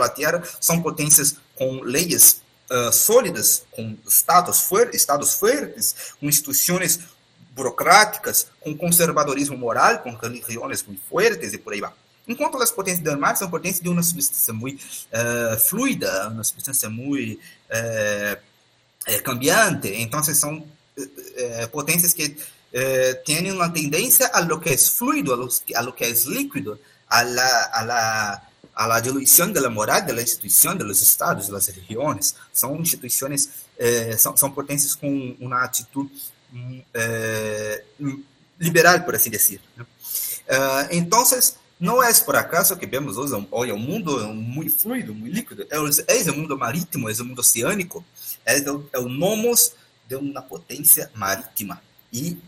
Terra 0.09 0.43
são 0.61 0.83
potências 0.83 1.37
com 1.55 1.81
leis 1.83 2.43
uh, 2.71 2.93
sólidas, 2.93 3.65
com 3.71 3.97
estados, 4.07 4.71
estados 4.93 5.35
fortes, 5.35 5.95
com 6.19 6.27
instituições 6.27 7.01
burocráticas, 7.55 8.49
com 8.61 8.77
conservadorismo 8.77 9.57
moral, 9.57 9.99
com 10.01 10.13
religiões 10.15 10.83
muito 10.83 11.03
fortes 11.09 11.53
e 11.53 11.59
por 11.59 11.73
aí 11.73 11.81
vai. 11.81 11.93
Enquanto 12.27 12.61
as 12.61 12.71
potências 12.71 13.05
do 13.05 13.19
mar 13.19 13.37
são 13.37 13.51
potências 13.51 13.83
de 13.83 13.89
uma 13.89 14.03
substância 14.03 14.53
muito 14.53 14.83
uh, 14.83 15.59
fluida, 15.61 16.29
uma 16.29 16.43
substância 16.43 16.89
muito 16.89 17.39
uh, 17.39 19.23
cambiante, 19.23 19.89
então 19.89 20.23
são 20.23 20.59
uh, 20.59 21.69
potências 21.71 22.13
que 22.13 22.37
têm 23.25 23.53
uma 23.53 23.71
tendência 23.71 24.27
a 24.33 24.41
lo 24.41 24.59
que 24.59 24.71
é 24.71 24.77
fluido, 24.77 25.33
a 25.33 25.81
lo, 25.81 25.93
que 25.93 26.05
é 26.05 26.11
líquido, 26.11 26.77
a 27.09 27.23
la, 27.23 27.71
a 27.73 27.83
la, 27.85 28.43
a 28.75 28.87
la 28.89 29.01
diluição 29.01 29.53
da 29.53 29.71
moral 29.71 30.03
da 30.03 30.21
instituição, 30.21 30.75
dos 30.75 31.01
estados, 31.01 31.49
das 31.49 31.69
religiões. 31.69 32.35
São 32.53 32.75
instituições, 32.81 33.49
são, 34.19 34.37
são 34.37 34.51
potências 34.51 34.97
com 34.97 35.37
uma 35.39 35.63
atitude 35.63 36.11
eh, 36.93 37.85
liberal, 38.59 39.01
por 39.01 39.15
assim 39.15 39.31
dizer. 39.31 39.61
Né? 39.77 39.85
Uh, 39.85 40.89
então, 40.93 41.25
não 41.81 42.03
é 42.03 42.13
por 42.21 42.37
acaso 42.37 42.77
que 42.77 42.87
vemos 42.87 43.17
hoje, 43.17 43.33
olha, 43.51 43.75
o 43.75 43.79
mundo 43.79 44.19
muito 44.35 44.77
fluido, 44.79 45.15
muito 45.15 45.35
líquido, 45.35 45.67
é 45.71 45.77
é 45.77 46.31
o 46.31 46.37
mundo 46.37 46.57
marítimo, 46.57 47.09
é 47.09 47.13
o 47.13 47.25
mundo 47.25 47.41
oceânico, 47.41 48.05
é 48.45 48.59
o, 48.71 48.89
é 48.93 48.99
o 48.99 49.09
nomos 49.09 49.73
de 50.07 50.17
uma 50.17 50.43
potência 50.43 51.11
marítima. 51.15 51.81
E 52.13 52.39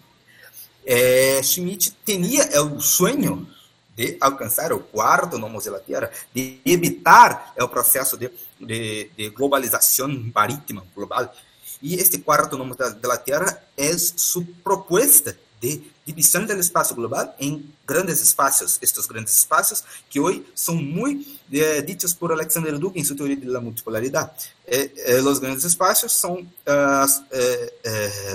é, 0.85 1.43
Schmidt 1.43 1.95
tinha 2.05 2.45
é 2.45 2.61
o 2.61 2.81
sonho 2.81 3.49
de 3.97 4.16
alcançar 4.20 4.73
o 4.73 4.81
quarto 4.81 5.39
nomos 5.39 5.65
da 5.65 5.78
Terra, 5.78 6.11
de 6.35 6.61
evitar 6.65 7.55
o 7.59 7.66
processo 7.66 8.16
de, 8.16 8.31
de, 8.61 9.11
de 9.16 9.31
globalização 9.31 10.07
marítima 10.35 10.85
global, 10.95 11.35
e 11.82 11.94
este 11.94 12.19
quarto 12.19 12.57
número 12.57 12.77
da, 12.77 12.89
da 12.90 13.16
Terra 13.16 13.62
é 13.77 13.97
sua 13.97 14.44
proposta 14.62 15.36
de 15.61 15.82
divisão 16.05 16.44
do 16.44 16.53
espaço 16.53 16.94
global 16.94 17.35
em 17.40 17.69
grandes 17.86 18.23
espaços. 18.23 18.78
Estes 18.81 19.07
grandes 19.07 19.36
espaços 19.36 19.82
que 20.09 20.20
hoje 20.20 20.44
são 20.55 20.77
muito 20.77 21.28
eh, 21.53 21.82
ditos 21.82 22.12
por 22.12 22.31
Alexander 22.31 22.78
Dugin 22.78 23.01
em 23.01 23.05
sua 23.05 23.16
teoria 23.16 23.36
da 23.36 23.61
multipolaridade. 23.61 24.31
Eh, 24.66 24.90
eh, 24.97 25.20
os 25.20 25.39
grandes 25.39 25.65
espaços 25.65 26.12
são 26.12 26.47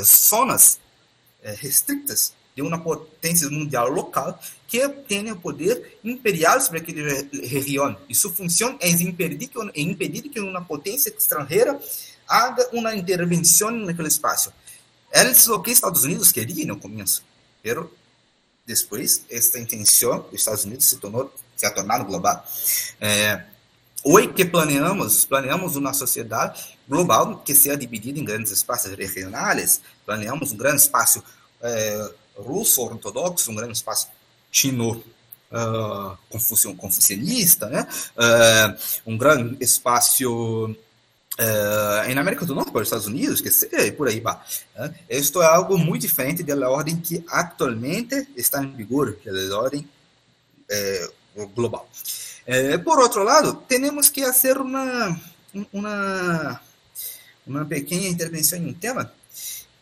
zonas 0.04 0.80
restritas 1.44 2.34
de 2.56 2.62
uma 2.62 2.80
potência 2.80 3.50
mundial 3.50 3.90
local 3.90 4.38
que 4.68 4.88
tem 5.08 5.32
o 5.32 5.38
poder 5.38 5.98
imperial 6.04 6.60
sobre 6.60 6.80
aquela 6.80 7.28
região. 7.44 7.96
E 8.10 8.16
sua 8.16 8.32
função 8.32 8.78
é 8.80 8.90
impedir 8.90 9.48
que, 9.48 9.60
é 9.60 9.82
impedir 9.82 10.24
que 10.24 10.40
uma 10.40 10.62
potência 10.62 11.10
estrangeira 11.18 11.80
haga 12.32 12.70
uma 12.72 12.96
intervenção 12.96 13.70
naquele 13.72 14.08
espaço. 14.08 14.54
É 15.12 15.24
o 15.50 15.60
que 15.60 15.72
Estados 15.72 16.06
Unidos 16.06 16.32
queria 16.32 16.66
no 16.66 16.78
começo, 16.78 17.24
mas 17.64 17.86
depois 18.66 19.26
esta 19.30 19.60
intenção 19.60 20.22
dos 20.32 20.40
Estados 20.40 20.64
Unidos 20.64 20.86
se 20.86 20.98
tornou 20.98 21.34
se 21.56 21.66
ha 21.66 21.72
tornado 21.72 22.06
global. 22.06 22.44
É, 23.00 23.44
hoje 24.04 24.30
que 24.30 24.46
planeamos, 24.46 25.26
planeamos 25.26 25.76
uma 25.76 25.94
sociedade 25.94 26.76
global 26.88 27.38
que 27.40 27.54
seja 27.54 27.78
dividida 27.78 28.20
em 28.20 28.26
grandes 28.26 28.52
espaços 28.52 28.94
regionais, 28.94 29.82
planeamos 30.06 30.52
um 30.52 30.58
grande 30.58 30.82
espaço 30.82 31.24
é, 31.62 32.12
russo 32.36 32.82
ortodoxo, 32.82 33.52
um 33.52 33.56
grande 33.56 33.74
espaço 33.74 34.08
chino 34.52 35.04
uh, 35.52 36.18
confucianista, 36.78 37.68
né? 37.68 37.88
Uh, 38.18 39.12
um 39.12 39.18
grande 39.18 39.64
espaço 39.64 40.76
uh, 41.40 42.10
em 42.10 42.18
América 42.18 42.46
do 42.46 42.56
Norte, 42.56 42.72
para 42.72 42.82
os 42.82 42.88
Estados 42.88 43.08
Unidos, 43.08 43.42
que 43.42 43.52
seja, 43.52 43.86
e 43.86 43.92
por 43.92 44.08
aí 44.08 44.20
vai. 44.20 44.36
Uh, 44.36 44.94
isto 45.10 45.42
é 45.42 45.46
algo 45.46 45.78
muito 45.78 46.02
diferente 46.02 46.44
da 46.44 46.70
ordem 46.70 46.98
que 46.98 47.24
atualmente 47.28 48.28
está 48.36 48.64
em 48.64 48.72
vigor, 48.72 49.14
que 49.14 49.30
é 49.30 49.32
a 49.32 49.58
ordem 49.58 49.88
uh, 51.36 51.48
global. 51.50 51.90
por 52.84 53.00
outro 53.00 53.24
lado, 53.24 53.54
temos 53.68 54.10
que 54.10 54.24
fazer 54.24 54.58
uma, 54.58 55.20
uma, 55.72 56.62
uma 57.48 57.66
pequena 57.66 58.08
intervenção 58.08 58.60
em 58.60 58.68
um 58.68 58.74
tema, 58.74 59.12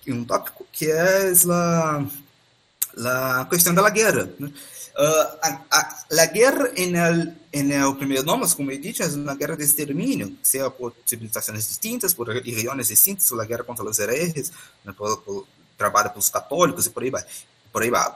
um 0.08 0.24
tópico, 0.24 0.66
que 0.72 0.90
é 0.90 1.32
a, 1.52 3.42
a 3.42 3.46
questão 3.46 3.74
da 3.74 3.90
guerra. 3.90 4.30
Né? 4.40 4.52
Uh, 4.98 5.38
a, 5.42 5.66
a, 5.72 6.06
la 6.10 6.28
guerra 6.28 6.70
en 6.76 6.96
el, 6.96 7.38
en 7.52 7.72
el 7.72 7.96
primer 7.98 8.26
nombre, 8.26 8.50
como 8.56 8.72
he 8.72 8.78
dicho, 8.78 9.04
es 9.04 9.14
una 9.14 9.36
guerra 9.36 9.56
de 9.56 9.64
exterminio, 9.64 10.30
sea 10.42 10.70
por 10.70 10.94
civilizaciones 11.06 11.68
distintas, 11.68 12.14
por 12.14 12.28
regiones 12.28 12.90
distintas, 12.90 13.32
o 13.32 13.36
la 13.36 13.46
guerra 13.46 13.64
contra 13.64 13.86
los 13.86 13.98
herejes, 14.00 14.52
por, 14.98 15.24
por 15.24 15.46
trabalho 15.78 16.10
para 16.10 16.20
os 16.20 16.30
católicos 16.30 16.86
e 16.86 16.90
por 16.90 17.04
aí 17.04 17.10
vai. 17.10 17.24
Por 17.72 17.82
aí 17.84 17.90
vai. 17.90 18.12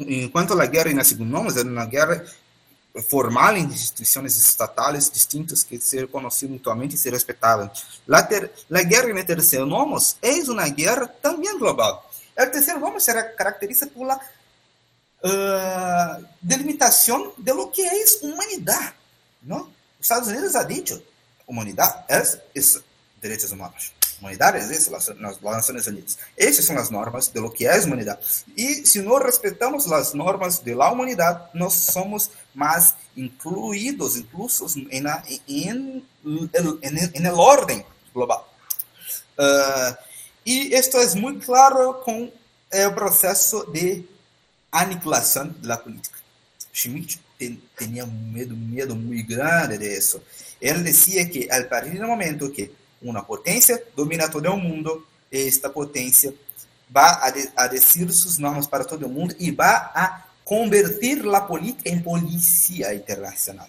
Enquanto 0.00 0.52
a 0.60 0.66
guerra 0.66 0.90
em 0.90 1.04
segundo 1.04 1.30
nome 1.30 1.50
é 1.58 1.62
uma 1.62 1.86
guerra 1.86 2.24
formal 3.08 3.56
em 3.56 3.64
instituições 3.64 4.36
estatais 4.36 5.10
distintas 5.10 5.62
que 5.62 5.80
se 5.80 5.96
reconheciam 5.96 6.50
mutuamente 6.50 6.94
e 6.94 6.98
se 6.98 7.10
respeitavam. 7.10 7.70
A, 8.10 8.22
ter, 8.22 8.50
a 8.70 8.82
guerra 8.82 9.10
em 9.10 9.24
terceiro 9.24 9.66
nome 9.66 9.96
é 10.22 10.32
uma 10.50 10.68
guerra 10.68 11.06
também 11.06 11.58
global. 11.58 12.10
O 12.38 12.46
terceiro 12.46 12.80
nome 12.80 13.00
será 13.00 13.22
caracterizado 13.24 13.92
por 13.92 14.06
la 14.06 14.20
uh, 15.22 16.24
delimitación 16.40 17.32
de 17.36 17.54
lo 17.54 17.70
que 17.70 17.86
es 17.86 18.18
humanidad. 18.22 18.94
¿no? 19.42 19.70
Estados 20.00 20.28
Unidos 20.28 20.54
ha 20.54 20.64
dicho, 20.64 21.02
humanidad 21.46 22.04
es, 22.08 22.38
es 22.54 22.80
derechos 23.20 23.52
humanos. 23.52 23.92
Humanidad 24.20 24.56
es 24.56 24.70
eso, 24.70 25.14
Naciones 25.42 25.86
Unidas. 25.86 26.18
Esas 26.34 26.64
son 26.64 26.76
las 26.76 26.90
normas 26.90 27.32
de 27.32 27.40
lo 27.40 27.52
que 27.52 27.66
es 27.66 27.84
humanidad. 27.84 28.18
Y 28.54 28.86
si 28.86 29.00
no 29.00 29.18
respetamos 29.18 29.86
las 29.86 30.14
normas 30.14 30.64
de 30.64 30.74
la 30.74 30.90
humanidad, 30.90 31.50
no 31.52 31.68
somos 31.68 32.30
más 32.54 32.94
incluidos, 33.14 34.16
incluso 34.16 34.66
en, 34.90 35.06
el, 35.44 36.02
el 37.14 37.26
orden 37.34 37.84
global. 38.14 38.40
Uh, 39.38 39.94
y 40.44 40.72
esto 40.72 40.98
es 40.98 41.14
muy 41.14 41.38
claro 41.38 42.00
con 42.02 42.32
el 42.70 42.94
proceso 42.94 43.64
de 43.64 44.08
aniquilação 44.70 45.54
da 45.62 45.76
política. 45.76 46.18
Schmidt 46.72 47.20
tinha 47.78 48.04
um 48.04 48.30
medo, 48.32 48.56
medo 48.56 48.94
muito 48.94 49.28
grande 49.28 49.78
disso. 49.78 50.22
Ele 50.60 50.82
dizia 50.82 51.26
que, 51.26 51.50
a 51.50 51.64
partir 51.64 51.98
do 51.98 52.06
momento 52.06 52.50
que 52.50 52.70
uma 53.00 53.22
potência 53.22 53.82
domina 53.94 54.28
todo 54.28 54.50
o 54.50 54.56
mundo, 54.56 55.06
esta 55.30 55.68
potência 55.68 56.34
vai 56.88 57.50
a, 57.56 57.66
dizer 57.66 58.10
suas 58.12 58.38
normas 58.38 58.66
para 58.66 58.84
todo 58.84 59.06
o 59.06 59.08
mundo 59.08 59.34
e 59.38 59.50
vai 59.50 59.68
a 59.68 60.24
converter 60.44 61.26
a 61.34 61.40
política 61.40 61.88
em 61.88 62.00
polícia 62.00 62.94
internacional. 62.94 63.68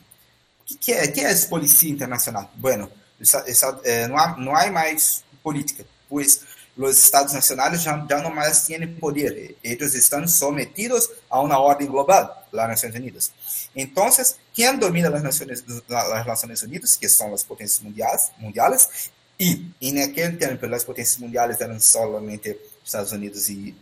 O 0.69 0.77
que, 0.77 0.91
é? 0.91 1.07
que 1.07 1.21
é 1.21 1.23
essa 1.25 1.47
polícia 1.47 1.89
internacional? 1.89 2.51
Bueno, 2.55 2.91
essa, 3.19 3.43
essa, 3.47 3.79
eh, 3.83 4.07
não, 4.07 4.17
há, 4.17 4.37
não 4.37 4.55
há 4.55 4.69
mais 4.71 5.23
política, 5.41 5.85
pois 6.07 6.41
os 6.77 7.03
estados 7.03 7.33
nacionais 7.33 7.81
já, 7.81 8.05
já 8.07 8.21
não 8.21 8.29
mais 8.29 8.65
têm 8.65 8.87
poder, 8.95 9.55
eles 9.63 9.93
estão 9.93 10.27
sometidos 10.27 11.09
a 11.29 11.41
uma 11.41 11.59
ordem 11.59 11.87
global, 11.87 12.47
las 12.51 12.69
Nações 12.69 12.95
Unidas. 12.95 13.31
Então, 13.75 14.07
quem 14.53 14.77
domina 14.77 15.09
as 15.09 15.23
Nações, 15.23 15.63
as 15.89 16.25
Nações 16.25 16.61
Unidas, 16.61 16.95
que 16.95 17.09
são 17.09 17.33
as 17.33 17.43
potências 17.43 17.79
mundiais, 17.79 18.31
mundiais 18.37 19.09
e, 19.39 19.65
em 19.81 20.03
aquele 20.03 20.37
tempo, 20.37 20.65
as 20.73 20.83
potências 20.83 21.17
mundiais 21.17 21.59
eram 21.61 21.79
somente 21.79 22.57
Estados 22.83 23.11
Unidos 23.11 23.49
e, 23.49 23.75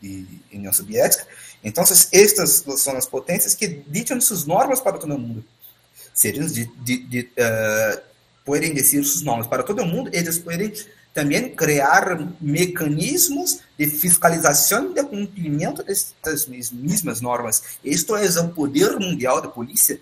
União 0.51 0.73
Soviética, 0.73 1.25
então, 1.65 1.83
estas 2.11 2.63
são 2.77 2.95
as 2.95 3.07
potências 3.07 3.55
que 3.55 3.67
ditam 3.87 4.21
suas 4.21 4.45
normas 4.45 4.79
para 4.79 4.99
todo 4.99 5.17
mundo. 5.17 5.43
Se 6.13 6.27
eles 6.27 6.53
de, 6.53 6.67
de, 6.75 6.97
de, 7.07 7.21
uh, 7.21 8.01
normas 9.23 9.47
para 9.47 9.63
todo 9.63 9.83
mundo, 9.83 10.11
eles 10.13 10.37
podem 10.37 10.71
também 11.15 11.55
criar 11.55 12.19
mecanismos 12.41 13.61
de 13.79 13.87
fiscalização 13.87 14.91
de 14.91 15.01
cumprimento 15.01 15.81
destas 15.81 16.45
mesmas 16.45 17.21
normas. 17.21 17.63
Isto 17.81 18.17
é 18.17 18.27
o 18.41 18.49
poder 18.49 18.99
mundial 18.99 19.41
da 19.41 19.47
polícia 19.47 19.97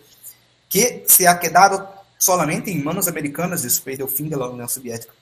que 0.67 1.03
se 1.05 1.27
ha 1.27 1.35
quedado 1.37 1.87
solamente 2.17 2.71
em 2.71 2.83
mãos 2.83 3.07
americanas 3.07 3.61
depois 3.61 3.95
do 3.99 4.07
fim 4.07 4.27
da 4.27 4.43
União 4.49 4.67
Soviética. 4.67 5.13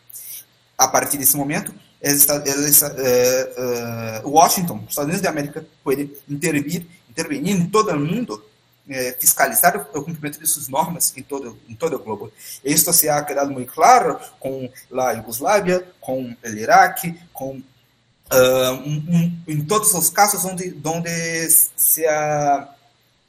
A 0.78 0.88
partir 0.88 1.18
desse 1.18 1.36
momento, 1.36 1.76
eles, 2.02 2.26
eles, 2.46 2.82
eh, 2.84 3.54
eh, 3.58 4.22
Washington, 4.24 4.86
Estados 4.88 5.10
Unidos 5.10 5.22
da 5.22 5.30
América, 5.30 5.66
pode 5.84 6.10
intervir, 6.30 6.88
intervenir 7.10 7.54
em 7.54 7.68
todo 7.68 7.92
o 7.92 8.00
mundo 8.00 8.42
é, 8.90 9.16
fiscalizar 9.20 9.88
o 9.94 10.04
cumprimento 10.04 10.40
de 10.40 10.48
suas 10.48 10.68
normas 10.68 11.14
em 11.16 11.24
todo, 11.24 11.58
em 11.68 11.76
todo 11.76 11.96
o 11.96 12.00
globo. 12.00 12.32
Isto 12.64 12.92
se 12.92 13.08
ha 13.10 13.22
quedado 13.24 13.52
muito 13.52 13.72
claro 13.74 14.20
com 14.40 14.70
a 14.98 15.12
Iugoslávia, 15.12 15.86
com 16.00 16.24
o 16.26 16.48
Iraque, 16.48 17.20
com 17.32 17.52
uh, 17.52 18.72
um, 18.86 19.04
um, 19.10 19.42
em 19.48 19.64
todos 19.66 19.94
os 19.94 20.10
casos 20.10 20.44
onde, 20.46 20.76
onde 20.84 21.50
se 21.76 22.06
ha 22.06 22.68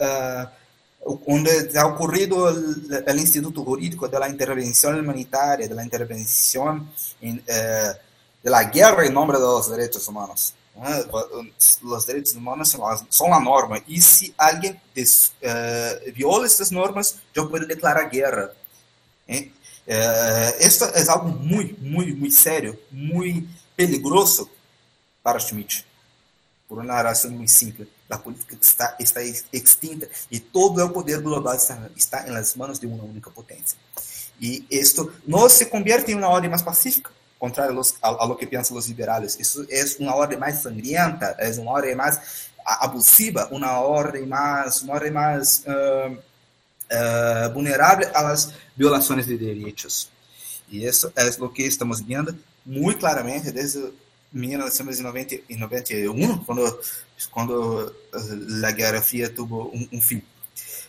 uh, 0.00 0.62
onde 1.26 1.76
ha 1.76 1.86
ocorrido 1.86 2.36
o 2.36 3.10
Instituto 3.10 3.64
Jurídico 3.64 4.08
da 4.08 4.28
intervenção 4.28 4.98
humanitária, 4.98 5.68
da 5.68 5.84
intervenção 5.84 6.86
em, 7.20 7.38
uh, 7.38 7.98
da 8.42 8.62
guerra 8.62 9.04
em 9.04 9.10
nome 9.10 9.32
dos 9.32 9.66
direitos 9.66 10.06
humanos. 10.06 10.54
Os 10.74 12.06
direitos 12.06 12.32
humanos 12.32 12.74
são 13.10 13.34
a 13.34 13.40
norma. 13.40 13.82
E 13.86 14.00
se 14.00 14.34
alguém 14.38 14.72
uh, 14.72 16.12
viola 16.12 16.46
essas 16.46 16.70
normas, 16.70 17.18
já 17.34 17.44
pode 17.44 17.66
declarar 17.66 18.04
guerra. 18.04 18.54
Uh, 19.28 20.66
isso 20.66 20.84
é 20.84 21.08
algo 21.08 21.28
muito, 21.30 21.80
muito, 21.82 22.16
muito 22.16 22.34
sério, 22.34 22.78
muito 22.90 23.48
peligroso 23.76 24.50
para 25.22 25.38
Schmidt. 25.38 25.86
Por 26.68 26.78
uma 26.78 27.02
razão 27.02 27.30
muito 27.30 27.50
simples. 27.50 27.88
A 28.08 28.18
política 28.18 28.56
está, 28.60 28.96
está 29.00 29.22
extinta 29.22 30.08
e 30.30 30.38
todo 30.38 30.84
o 30.84 30.90
poder 30.90 31.20
global 31.20 31.54
está, 31.54 31.90
está 31.96 32.22
nas 32.24 32.54
mãos 32.54 32.78
de 32.78 32.86
uma 32.86 33.02
única 33.02 33.30
potência. 33.30 33.76
E 34.40 34.66
isto 34.70 35.12
não 35.26 35.48
se 35.48 35.66
convierte 35.66 36.10
em 36.10 36.14
uma 36.14 36.28
ordem 36.28 36.50
mais 36.50 36.62
pacífica, 36.62 37.10
contrario 37.42 37.82
a, 38.00 38.08
a, 38.08 38.16
a, 38.20 38.26
lo 38.28 38.36
que 38.36 38.46
piensan 38.46 38.76
los 38.76 38.88
liberales. 38.88 39.36
Eso 39.40 39.64
es 39.68 39.96
una 39.98 40.14
orden 40.14 40.38
más 40.38 40.62
sangrienta, 40.62 41.32
es 41.40 41.58
una 41.58 41.72
orden 41.72 41.96
más 41.96 42.20
abusiva, 42.64 43.48
una 43.50 43.80
orden 43.80 44.28
más, 44.28 44.80
una 44.82 44.92
orden 44.92 45.12
más 45.12 45.64
uh, 45.66 46.12
uh, 46.12 47.48
vulnerable 47.52 48.06
a 48.14 48.22
las 48.22 48.54
violaciones 48.76 49.26
de 49.26 49.36
derechos. 49.36 50.08
Y 50.70 50.86
eso 50.86 51.12
es 51.16 51.36
lo 51.40 51.52
que 51.52 51.66
estamos 51.66 52.06
viendo 52.06 52.32
muy 52.64 52.94
claramente 52.94 53.50
desde 53.50 53.90
1991, 54.30 56.44
cuando, 56.46 56.80
cuando 57.28 57.92
la 58.62 58.70
Guerra 58.70 59.02
Fría 59.02 59.34
tuvo 59.34 59.66
un, 59.66 59.88
un 59.90 60.00
fin. 60.00 60.22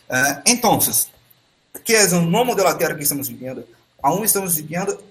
Uh, 0.07 0.35
entonces, 0.45 1.09
¿qué 1.83 1.99
es 1.99 2.13
el 2.13 2.29
nuevo 2.29 2.45
modelo 2.45 2.67
de 2.67 2.73
la 2.73 2.77
Tierra 2.77 2.95
que 2.95 3.01
estamos 3.01 3.27
viviendo? 3.27 3.65
Aún 4.03 4.23
estamos 4.23 4.55
viviendo 4.55 5.01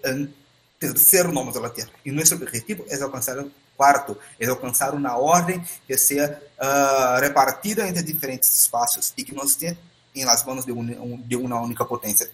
terceiro 0.90 1.32
nome 1.32 1.52
da 1.52 1.70
Terra. 1.70 1.90
E 2.04 2.10
nosso 2.10 2.34
objetivo 2.34 2.84
é 2.88 3.00
alcançar 3.00 3.38
o 3.38 3.50
quarto, 3.76 4.16
é 4.38 4.46
alcançar 4.46 4.94
uma 4.94 5.16
ordem 5.16 5.62
que 5.86 5.96
seja 5.96 6.40
uh, 6.59 7.20
repartida 7.20 7.88
entre 7.88 8.02
diferentes 8.02 8.50
espaços 8.60 9.12
e 9.16 9.24
que 9.24 9.34
nos 9.34 9.56
tenha 9.56 9.76
em 10.14 10.24
las 10.24 10.44
mãos 10.44 10.64
de, 10.64 10.72
de 10.72 11.36
uma 11.36 11.60
única 11.60 11.84
potência. 11.84 12.30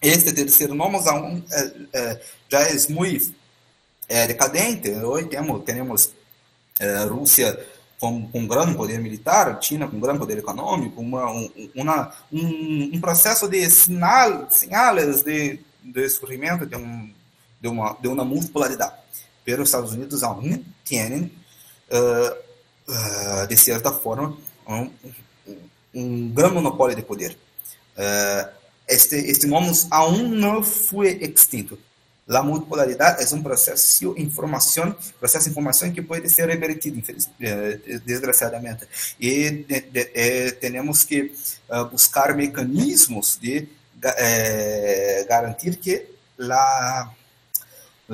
Este 0.00 0.32
terceiro 0.32 0.74
nome 0.74 0.96
aún, 1.08 1.42
é, 1.50 1.72
é, 1.92 2.22
já 2.48 2.60
é 2.60 2.88
muito 2.88 3.34
é, 4.08 4.26
decadente. 4.26 4.90
Hoje 4.90 5.28
temos, 5.28 5.64
temos 5.64 6.14
Rússia 7.08 7.58
com, 8.00 8.26
com 8.28 8.46
grande 8.48 8.74
poder 8.74 8.98
militar, 8.98 9.62
China 9.62 9.86
com 9.86 9.96
um 9.96 10.00
grande 10.00 10.18
poder 10.18 10.38
econômico, 10.38 11.00
uma, 11.00 11.30
um, 11.30 11.48
uma, 11.74 12.12
um, 12.32 12.90
um 12.94 13.00
processo 13.00 13.46
de 13.48 13.70
sinal, 13.70 14.48
sinais 14.50 15.22
de, 15.22 15.60
de 15.84 16.08
surgimento 16.08 16.66
de 16.66 16.74
um 16.74 17.12
de 17.62 17.68
uma, 17.68 17.96
de 18.00 18.08
uma 18.08 18.24
multipolaridade. 18.24 18.94
Pero 19.44 19.62
os 19.62 19.68
Estados 19.68 19.92
Unidos 19.92 20.22
aún 20.22 20.64
têm, 20.84 21.32
uh, 21.90 22.32
uh, 22.88 23.46
de 23.46 23.56
certa 23.56 23.92
forma, 23.92 24.36
um, 25.94 26.28
grande 26.30 26.54
monopólio 26.54 26.96
de 26.96 27.02
poder. 27.02 27.36
Uh, 27.96 28.48
este, 28.88 29.16
este 29.16 29.46
momento 29.46 29.86
aún 29.90 30.28
não 30.28 30.62
foi 30.62 31.12
extinto. 31.22 31.78
A 32.28 32.42
multipolaridade 32.42 33.22
é 33.22 33.34
um 33.34 33.42
processo 33.42 34.14
informação, 34.16 34.96
processo 35.18 35.44
de 35.44 35.50
informação 35.50 35.90
que 35.92 36.00
pode 36.00 36.30
ser 36.30 36.48
revertido, 36.48 37.02
desgraçadamente. 38.06 38.86
E 39.20 39.50
de, 39.50 39.80
de, 39.80 40.10
eh, 40.14 40.56
que 41.06 41.32
uh, 41.68 41.84
buscar 41.90 42.34
mecanismos 42.34 43.38
de 43.40 43.68
eh, 44.02 45.26
garantir 45.28 45.76
que 45.76 46.06
a 46.38 47.10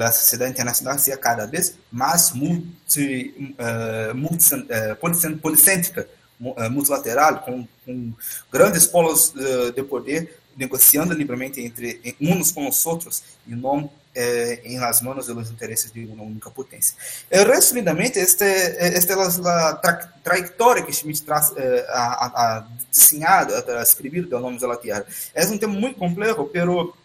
a 0.06 0.12
sociedade 0.12 0.52
internacional 0.52 0.98
seja 0.98 1.16
cada 1.16 1.46
vez 1.46 1.74
mais 1.90 2.32
multi, 2.32 3.54
uh, 3.58 4.14
multi, 4.14 4.54
uh, 4.54 5.38
policêntrica, 5.40 6.08
uh, 6.40 6.70
multilateral, 6.70 7.40
com, 7.40 7.66
com, 7.84 8.12
grandes 8.50 8.86
polos 8.86 9.34
uh, 9.34 9.72
de 9.72 9.82
poder 9.82 10.38
negociando 10.56 11.14
livremente 11.14 11.60
entre 11.60 12.16
uns 12.20 12.50
com 12.50 12.68
os 12.68 12.84
outros 12.84 13.22
e 13.46 13.54
não 13.54 13.88
eh, 14.14 14.62
em 14.64 14.80
las 14.80 15.00
manos 15.00 15.28
dos 15.28 15.48
interesses 15.48 15.92
de 15.92 16.04
uma 16.06 16.24
única 16.24 16.50
potência. 16.50 16.96
Eh, 17.30 17.44
resumidamente, 17.44 18.18
esta, 18.18 18.44
esta 18.44 19.12
é 19.12 19.16
a 19.16 19.74
tra 19.74 20.12
trajetória 20.24 20.82
que 20.82 20.92
Schmidt 20.92 21.22
traz 21.22 21.52
eh, 21.56 21.86
a, 21.88 22.02
a, 22.02 22.26
a 22.26 22.66
desenhado, 22.90 23.54
a 23.54 23.80
escrever 23.80 24.26
do 24.26 24.40
Nomes 24.40 24.62
da 24.62 24.76
Terra. 24.76 25.06
É 25.32 25.46
um 25.46 25.56
tema 25.56 25.74
muito 25.74 26.00
complexo, 26.00 26.50
pero 26.52 26.96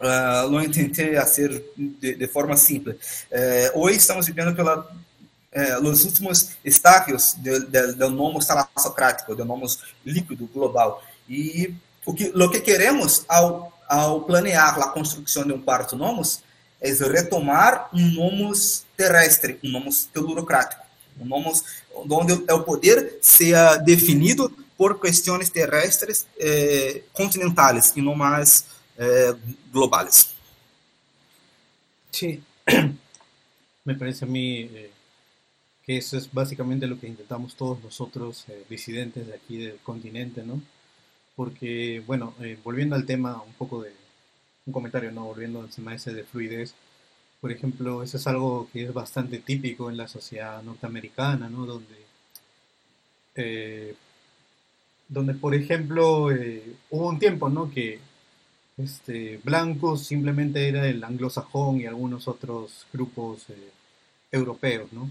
Uh, 0.00 0.48
lo 0.48 0.62
intenté 0.62 1.18
hacer 1.18 1.62
de, 1.76 2.14
de 2.14 2.26
forma 2.26 2.56
simples. 2.56 3.26
Uh, 3.74 3.90
estamos 3.90 4.26
vivendo 4.26 4.56
pela 4.56 4.78
uh, 4.80 5.86
os 5.86 6.04
últimos 6.04 6.52
estágios 6.64 7.36
do, 7.36 8.08
nomos 8.08 8.46
talassocrático, 8.46 9.34
do 9.34 9.44
nomos 9.44 9.78
líquido 10.04 10.46
global. 10.46 11.02
E 11.28 11.74
o 12.06 12.14
que, 12.14 12.32
o 12.34 12.50
que 12.50 12.60
queremos 12.60 13.24
ao, 13.28 13.72
ao 13.86 14.22
planear 14.22 14.78
a 14.78 14.88
construção 14.88 15.44
de 15.44 15.52
um 15.52 15.60
quarto 15.60 15.96
nomos 15.96 16.42
é 16.80 16.90
retomar 16.92 17.90
um 17.92 18.10
nomos 18.12 18.84
terrestre, 18.96 19.58
um 19.62 19.70
nomos 19.70 20.06
telurocrático, 20.06 20.82
um 21.20 21.26
nomos 21.26 21.62
onde 21.94 22.32
o 22.32 22.62
poder 22.62 23.18
seja 23.20 23.76
definido 23.76 24.50
por 24.78 24.98
questões 24.98 25.50
terrestres 25.50 26.26
eh, 26.38 27.02
continentais 27.12 27.92
e 27.94 28.00
não 28.00 28.14
mais 28.14 28.64
eh, 29.02 29.34
globales. 29.72 30.34
Sí, 32.10 32.42
me 33.84 33.94
parece 33.94 34.26
a 34.26 34.28
mí 34.28 34.58
eh, 34.60 34.90
que 35.82 35.96
eso 35.96 36.18
es 36.18 36.30
básicamente 36.30 36.86
lo 36.86 37.00
que 37.00 37.08
intentamos 37.08 37.54
todos 37.54 37.82
nosotros, 37.82 38.44
eh, 38.48 38.62
disidentes 38.68 39.26
de 39.26 39.34
aquí 39.34 39.56
del 39.56 39.78
continente, 39.78 40.42
¿no? 40.42 40.60
Porque, 41.34 42.02
bueno, 42.06 42.34
volviendo 42.62 42.94
al 42.94 43.06
tema 43.06 43.40
un 43.42 43.54
poco 43.54 43.82
de, 43.82 43.92
un 44.66 44.72
comentario, 44.74 45.10
¿no? 45.12 45.24
Volviendo 45.24 45.62
al 45.62 45.70
tema 45.70 45.94
ese 45.94 46.12
de 46.12 46.24
fluidez, 46.24 46.74
por 47.40 47.50
ejemplo, 47.50 48.02
eso 48.02 48.18
es 48.18 48.26
algo 48.26 48.68
que 48.70 48.84
es 48.84 48.92
bastante 48.92 49.38
típico 49.38 49.88
en 49.88 49.96
la 49.96 50.08
sociedad 50.08 50.62
norteamericana, 50.62 51.48
¿no? 51.48 51.64
Donde, 51.64 51.96
donde 55.08 55.34
por 55.34 55.54
ejemplo, 55.54 56.26
hubo 56.90 57.08
un 57.08 57.18
tiempo, 57.18 57.48
¿no? 57.48 57.70
Que 57.70 58.00
este, 58.82 59.40
blancos 59.44 60.04
simplemente 60.04 60.68
era 60.68 60.86
el 60.86 61.02
anglosajón 61.04 61.80
y 61.80 61.86
algunos 61.86 62.28
otros 62.28 62.86
grupos 62.92 63.48
eh, 63.50 63.70
europeos, 64.32 64.92
¿no? 64.92 65.10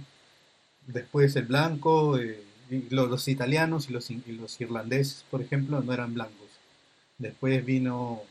Después 0.88 1.36
el 1.36 1.46
blanco, 1.46 2.18
eh, 2.18 2.42
los, 2.90 3.28
italianos 3.28 3.90
y 3.90 3.94
los, 3.94 4.10
los 4.28 4.62
irlandeses, 4.62 5.26
por 5.30 5.42
ejemplo, 5.42 5.82
no 5.82 5.94
eran 5.94 6.14
blancos. 6.14 6.48
Después 7.18 7.64
vino 7.66 8.22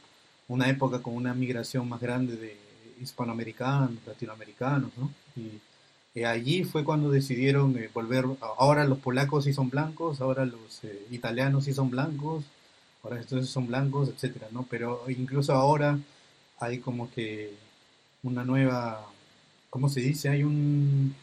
una 0.48 0.68
época 0.68 1.00
con 1.00 1.14
una 1.14 1.34
migración 1.34 1.88
más 1.88 2.00
grande 2.00 2.36
de 2.36 2.56
hispanoamericanos, 3.00 3.98
latinoamericanos, 4.06 4.90
¿no? 4.96 5.12
Y, 5.36 5.60
allí 6.24 6.64
fue 6.64 6.82
cuando 6.82 7.10
decidieron 7.12 7.78
eh, 7.78 7.88
volver, 7.94 8.24
ahora 8.40 8.84
los 8.84 8.98
polacos 8.98 9.44
sí 9.44 9.52
son 9.52 9.70
blancos, 9.70 10.20
ahora 10.20 10.44
los 10.44 10.80
italianos 11.12 11.66
sí 11.66 11.72
son 11.72 11.90
blancos, 11.90 12.44
ahora 13.02 13.20
entonces 13.20 13.50
son 13.50 13.66
blancos, 13.66 14.08
etcétera, 14.08 14.48
¿no? 14.50 14.66
Pero 14.68 15.04
incluso 15.08 15.52
ahora 15.52 15.98
hay 16.60 16.78
como 16.80 17.10
que 17.10 17.54
una 18.22 18.44
nueva, 18.44 19.06
¿cómo 19.70 19.88
se 19.88 20.00
dice? 20.00 20.28
Hay 20.28 20.42
un, 20.42 21.14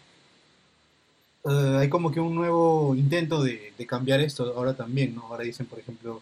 eh, 1.46 1.78
hay 1.80 1.90
como 1.90 2.12
que 2.12 2.20
un 2.20 2.36
nuevo 2.36 2.96
intento 2.96 3.44
de, 3.44 3.74
cambiar 3.88 4.20
esto 4.22 4.54
ahora 4.56 4.74
también, 4.74 5.16
¿no? 5.16 5.24
Ahora 5.24 5.44
dicen, 5.44 5.66
por 5.68 5.80
ejemplo, 5.80 6.22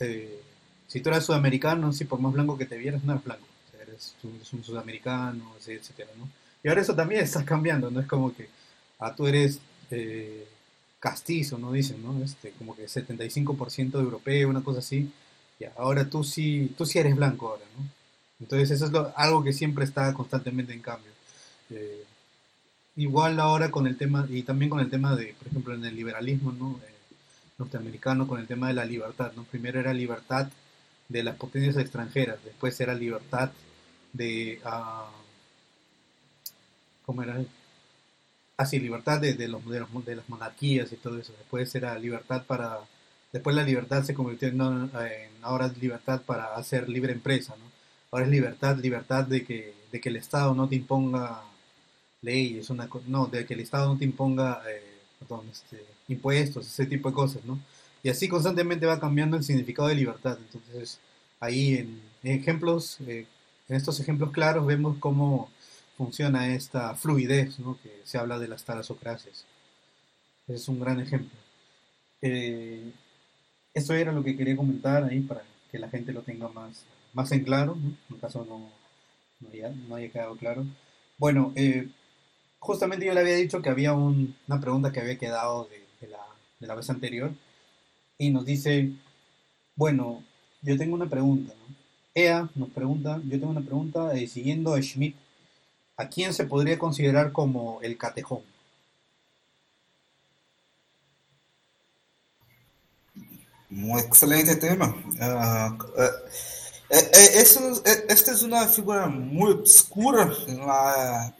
eh, 0.00 0.40
si 0.86 1.00
tú 1.00 1.08
eres 1.10 1.24
sudamericano, 1.24 1.92
si 1.92 2.04
por 2.04 2.20
más 2.20 2.32
blanco 2.32 2.58
que 2.58 2.66
te 2.66 2.76
vieras, 2.76 3.02
no 3.04 3.12
eres 3.12 3.24
blanco, 3.24 3.46
eres, 3.80 4.14
un 4.52 4.64
sudamericano, 4.64 5.54
etcétera, 5.66 6.10
¿no? 6.18 6.28
Y 6.62 6.68
ahora 6.68 6.82
eso 6.82 6.94
también 6.94 7.22
está 7.22 7.44
cambiando, 7.44 7.90
¿no? 7.90 8.00
Es 8.00 8.06
como 8.06 8.34
que, 8.34 8.48
ah, 8.98 9.14
tú 9.14 9.26
eres... 9.26 9.60
Eh, 9.90 10.46
castizo, 11.00 11.58
¿no? 11.58 11.72
Dicen, 11.72 12.02
¿no? 12.02 12.22
Este, 12.22 12.52
como 12.52 12.76
que 12.76 12.86
75% 12.86 13.94
europeo, 13.94 14.48
una 14.48 14.62
cosa 14.62 14.80
así. 14.80 15.10
Y 15.58 15.64
ahora 15.76 16.08
tú 16.08 16.22
sí, 16.22 16.72
tú 16.76 16.86
sí 16.86 16.98
eres 16.98 17.16
blanco 17.16 17.48
ahora, 17.48 17.64
¿no? 17.76 17.84
Entonces 18.40 18.70
eso 18.70 18.86
es 18.86 19.12
algo 19.16 19.42
que 19.42 19.52
siempre 19.52 19.84
está 19.84 20.12
constantemente 20.14 20.72
en 20.72 20.80
cambio. 20.80 21.10
Eh, 21.70 22.04
igual 22.96 23.40
ahora 23.40 23.70
con 23.70 23.86
el 23.86 23.96
tema, 23.96 24.26
y 24.28 24.42
también 24.42 24.70
con 24.70 24.80
el 24.80 24.90
tema 24.90 25.16
de, 25.16 25.34
por 25.38 25.48
ejemplo, 25.48 25.74
en 25.74 25.84
el 25.84 25.96
liberalismo, 25.96 26.52
¿no? 26.52 26.80
Eh, 26.84 26.94
norteamericano, 27.58 28.26
con 28.26 28.40
el 28.40 28.46
tema 28.46 28.68
de 28.68 28.74
la 28.74 28.84
libertad, 28.84 29.32
¿no? 29.36 29.44
Primero 29.44 29.80
era 29.80 29.92
libertad 29.94 30.50
de 31.08 31.22
las 31.22 31.36
potencias 31.36 31.76
extranjeras, 31.76 32.38
después 32.44 32.78
era 32.80 32.94
libertad 32.94 33.50
de... 34.12 34.60
Uh, 34.64 35.10
¿Cómo 37.04 37.22
era? 37.22 37.42
Así 38.60 38.76
ah, 38.76 38.80
libertad 38.80 39.20
de, 39.20 39.48
los, 39.48 39.64
de, 39.66 39.86
de, 40.04 40.16
las 40.16 40.28
monarquías 40.28 40.92
y 40.92 40.96
todo 40.96 41.18
eso. 41.18 41.32
Después 41.38 41.74
era 41.74 41.98
libertad 41.98 42.44
para, 42.46 42.78
después 43.32 43.56
la 43.56 43.62
libertad 43.62 44.04
se 44.04 44.14
convirtió 44.14 44.48
en, 44.48 44.60
ahora 45.42 45.66
es 45.66 45.78
libertad 45.78 46.20
para 46.22 46.54
hacer 46.54 46.88
libre 46.88 47.12
empresa, 47.12 47.54
¿no? 47.58 47.64
Ahora 48.10 48.26
es 48.26 48.30
libertad, 48.30 48.76
libertad 48.78 49.24
de 49.24 49.44
que, 49.44 49.74
de 49.90 50.00
que 50.00 50.08
el 50.10 50.16
Estado 50.16 50.54
no 50.54 50.68
te 50.68 50.76
imponga 50.76 51.42
leyes, 52.22 52.68
una, 52.68 52.88
no, 53.06 53.26
de 53.26 53.46
que 53.46 53.54
el 53.54 53.60
Estado 53.60 53.88
no 53.88 53.98
te 53.98 54.04
imponga 54.04 54.62
eh, 54.68 54.98
perdón, 55.18 55.48
este, 55.50 55.82
impuestos, 56.08 56.66
ese 56.66 56.86
tipo 56.86 57.08
de 57.08 57.14
cosas, 57.14 57.44
¿no? 57.44 57.58
Y 58.02 58.10
así 58.10 58.28
constantemente 58.28 58.86
va 58.86 59.00
cambiando 59.00 59.36
el 59.36 59.44
significado 59.44 59.88
de 59.88 59.94
libertad. 59.94 60.38
Entonces, 60.38 60.98
ahí 61.38 61.76
en, 61.76 62.00
ejemplos, 62.22 62.98
eh, 63.06 63.26
en 63.68 63.76
estos 63.76 64.00
ejemplos 64.00 64.32
claros 64.32 64.66
vemos 64.66 64.98
cómo 64.98 65.50
funciona 66.00 66.54
esta 66.54 66.94
fluidez, 66.94 67.58
¿no? 67.58 67.78
que 67.82 68.00
se 68.04 68.16
habla 68.16 68.38
de 68.38 68.48
las 68.48 68.64
talasocracias. 68.64 69.44
Es 70.48 70.66
un 70.66 70.80
gran 70.80 70.98
ejemplo. 70.98 71.38
Eh, 72.22 72.90
esto 73.74 73.92
era 73.92 74.10
lo 74.10 74.24
que 74.24 74.34
quería 74.34 74.56
comentar 74.56 75.04
ahí 75.04 75.20
para 75.20 75.42
que 75.70 75.78
la 75.78 75.90
gente 75.90 76.14
lo 76.14 76.22
tenga 76.22 76.48
más, 76.48 76.86
más 77.12 77.30
en 77.32 77.44
claro, 77.44 77.76
¿no? 77.76 77.94
en 78.08 78.16
caso 78.18 78.46
no, 78.48 78.70
no, 79.40 79.94
haya, 79.94 80.10
quedado 80.10 80.36
claro. 80.36 80.64
Bueno, 81.18 81.52
eh, 81.54 81.86
justamente 82.58 83.04
yo 83.04 83.12
le 83.12 83.20
había 83.20 83.36
dicho 83.36 83.60
que 83.60 83.68
había 83.68 83.92
una 83.92 84.58
pregunta 84.58 84.92
que 84.92 85.00
había 85.00 85.18
quedado 85.18 85.68
de, 86.00 86.08
la, 86.08 86.24
de, 86.60 86.66
la, 86.66 86.76
vez 86.76 86.88
anterior 86.88 87.30
y 88.16 88.30
nos 88.30 88.46
dice, 88.46 88.90
bueno, 89.76 90.24
yo 90.62 90.78
tengo 90.78 90.94
una 90.94 91.10
pregunta. 91.10 91.52
¿no? 91.52 91.74
Ea 92.14 92.48
nos 92.54 92.70
pregunta, 92.70 93.20
yo 93.26 93.38
tengo 93.38 93.50
una 93.50 93.60
pregunta 93.60 94.14
eh, 94.16 94.26
siguiendo 94.26 94.72
a 94.72 94.80
Schmidt 94.80 95.14
¿a 96.00 96.08
quién 96.08 96.32
se 96.32 96.44
podría 96.44 96.78
considerar 96.78 97.30
como 97.30 97.78
el 97.82 97.98
catejón? 97.98 98.42
Un 103.70 103.98
excelente 103.98 104.56
tema. 104.56 104.88
Uh, 104.88 105.74
uh, 105.74 106.10
esta 108.08 108.32
es 108.32 108.42
una 108.42 108.66
figura 108.66 109.06
muy 109.06 109.52
obscura 109.52 110.32
en 110.48 110.66
la, 110.66 111.34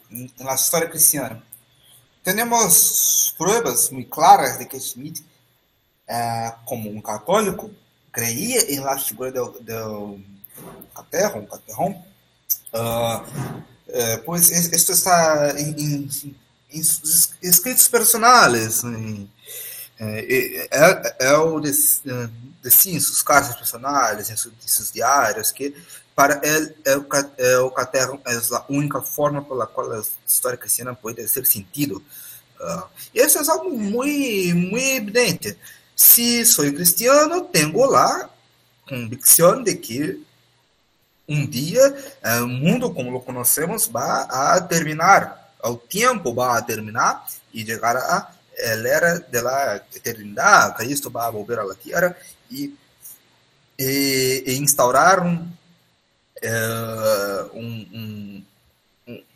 historia 0.55 0.89
cristiana. 0.89 1.43
Tenemos 2.23 3.33
pruebas 3.37 3.91
muy 3.91 4.05
claras 4.05 4.59
de 4.59 4.67
que 4.67 4.79
Schmidt, 4.79 5.19
uh, 6.07 6.51
como 6.65 6.89
un 6.89 7.01
católico, 7.01 7.69
creía 8.11 8.61
en 8.69 8.85
la 8.85 8.97
figura 8.97 9.31
catejón, 10.93 11.47
catejón 11.47 12.11
Eh, 12.73 13.19
pois 14.25 14.49
isto 14.49 14.91
está 14.91 15.53
em, 15.59 16.07
escritos 17.41 17.87
personais, 17.87 18.81
é, 19.99 20.67
é, 20.71 21.15
é, 21.19 21.37
o 21.37 21.59
de, 21.59 21.71
de 21.71 22.99
sus 22.99 23.21
cartas 23.21 23.55
personais, 23.55 24.27
seus 24.65 24.91
diários, 24.91 25.51
que 25.51 25.75
para 26.15 26.41
ele 26.43 26.75
é 26.85 26.97
o, 26.97 27.05
é 27.37 28.33
é 28.33 28.55
a 28.55 28.65
única 28.69 29.01
forma 29.01 29.43
pela 29.43 29.67
qual 29.67 29.91
a 29.91 30.03
história 30.27 30.57
cristiana 30.57 30.95
pode 30.95 31.25
ser 31.27 31.45
sentido. 31.45 32.03
Uh, 32.59 32.83
isso 33.13 33.39
é 33.39 33.51
algo 33.51 33.69
muito, 33.71 34.55
muito 34.55 34.77
evidente. 34.77 35.57
Se 35.95 36.45
sou 36.45 36.65
cristiano, 36.73 37.41
tenho 37.41 37.85
lá 37.85 38.29
convicção 38.87 39.63
de 39.63 39.75
que 39.75 40.21
um 41.31 41.45
dia 41.47 41.95
o 42.43 42.47
mundo 42.47 42.91
como 42.91 43.11
lo 43.11 43.21
conhecemos 43.21 43.87
vai 43.87 44.25
a 44.29 44.59
terminar, 44.61 45.53
o 45.63 45.75
tempo 45.75 46.33
vai 46.33 46.59
a 46.59 46.61
terminar 46.61 47.25
e 47.53 47.65
chegar 47.65 47.95
a 47.97 48.31
la 48.77 48.89
era 48.89 49.19
de 49.19 49.41
la 49.41 49.85
Cristo 50.77 51.09
vai 51.09 51.31
voltar 51.31 51.59
a 51.59 51.63
la 51.63 51.75
tierra 51.75 52.15
e, 52.51 52.71
e, 54.45 54.53
instaurar 54.55 55.21
um, 55.21 55.47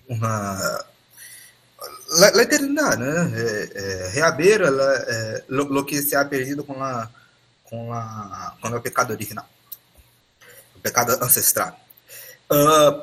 una 0.09 0.85
la, 2.19 2.31
la. 2.31 2.43
Eh, 2.43 3.69
eh, 3.75 4.11
rehaber 4.13 4.71
la, 4.71 4.95
eh, 4.95 5.43
lo, 5.47 5.65
lo, 5.65 5.85
que 5.85 6.01
se 6.01 6.15
ha 6.15 6.29
perdido 6.29 6.65
con, 6.65 6.79
la, 6.79 7.09
con, 7.67 7.89
la, 7.89 8.55
con 8.61 8.73
el 8.73 8.81
pecado 8.81 9.13
original, 9.13 9.45
el 10.75 10.81
pecado 10.81 11.17
ancestral. 11.21 11.75
Uh, 12.49 13.01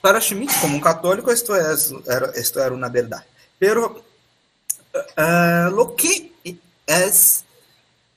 para 0.00 0.20
Schmidt, 0.20 0.52
como 0.60 0.74
un 0.74 0.80
católico, 0.80 1.30
esto, 1.30 1.56
es, 1.56 1.92
era, 2.06 2.30
esto 2.34 2.62
era 2.62 2.74
una 2.74 2.88
verdad. 2.88 3.24
Pero 3.58 4.04
uh, 4.94 5.70
lo 5.70 5.96
que 5.96 6.32
es 6.86 7.44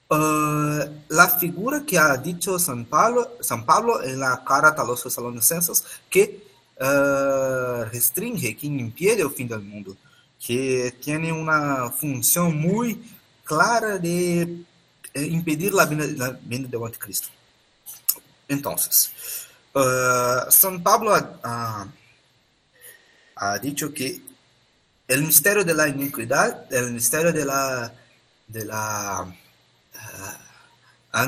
uh, 0.09 1.39
figura 1.39 1.83
que 1.85 1.97
ha 1.97 2.17
dicho 2.17 2.59
San 2.59 2.85
Pablo, 2.85 3.37
San 3.39 3.65
Pablo 3.65 4.03
en 4.03 4.19
la 4.19 4.43
carta 4.43 4.81
a 4.81 4.85
los 4.85 5.03
que 6.09 6.43
uh, 6.79 7.83
restringe, 7.91 8.55
que 8.55 8.67
impide 8.67 9.23
o 9.23 9.29
fim 9.29 9.47
do 9.47 9.59
mundo, 9.59 9.97
que 10.39 10.93
tem 11.03 11.31
uma 11.31 11.91
função 11.91 12.51
muito 12.51 13.03
clara 13.43 13.97
de 13.99 14.63
eh, 15.13 15.25
impedir 15.25 15.71
a 15.79 15.85
vinda 15.85 16.67
do 16.67 16.85
anticristo. 16.85 17.29
Então, 18.47 18.75
uh, 19.79 20.51
São 20.51 20.81
Pablo 20.81 21.11
ha, 21.11 21.87
dicho 23.61 23.91
que 23.91 24.23
o 25.09 25.17
mistério 25.17 25.63
da 25.63 25.87
iniquidade, 25.87 26.75
o 26.75 26.91
mistério 26.91 27.33
da 27.33 27.91
de 28.47 28.65
la 28.65 29.23
uh, 31.13 31.19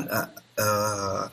uh, 0.59 1.31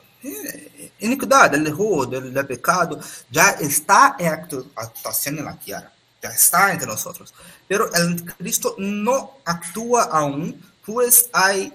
iniquidad, 0.99 1.51
del 1.51 1.67
error, 1.67 2.09
del, 2.09 2.33
del, 2.33 2.45
pecado, 2.45 2.99
ya 3.29 3.51
está 3.51 4.15
en 4.19 4.33
actuación 4.75 5.39
en 5.39 5.45
la 5.45 5.57
tierra, 5.57 5.91
ya 6.21 6.29
está 6.29 6.71
entre 6.71 6.87
nosotros. 6.87 7.33
Pero 7.67 7.91
el 7.93 8.23
Cristo 8.35 8.75
no 8.77 9.39
actúa 9.45 10.03
aún, 10.03 10.61
pues 10.85 11.29
hay 11.33 11.73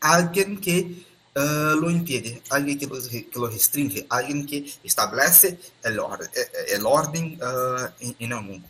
alguien 0.00 0.60
que 0.60 1.06
uh, 1.36 1.74
lo 1.80 1.90
impide, 1.90 2.42
alguien 2.50 2.78
que 2.78 2.86
lo, 2.86 3.00
que 3.00 3.30
lo, 3.34 3.48
restringe, 3.48 4.06
alguien 4.08 4.46
que 4.46 4.72
establece 4.84 5.58
el 5.82 5.98
orden, 5.98 6.28
el 6.68 6.86
orden 6.86 7.38
uh, 7.42 7.88
en, 8.00 8.16
en, 8.18 8.32
el 8.32 8.42
mundo. 8.42 8.68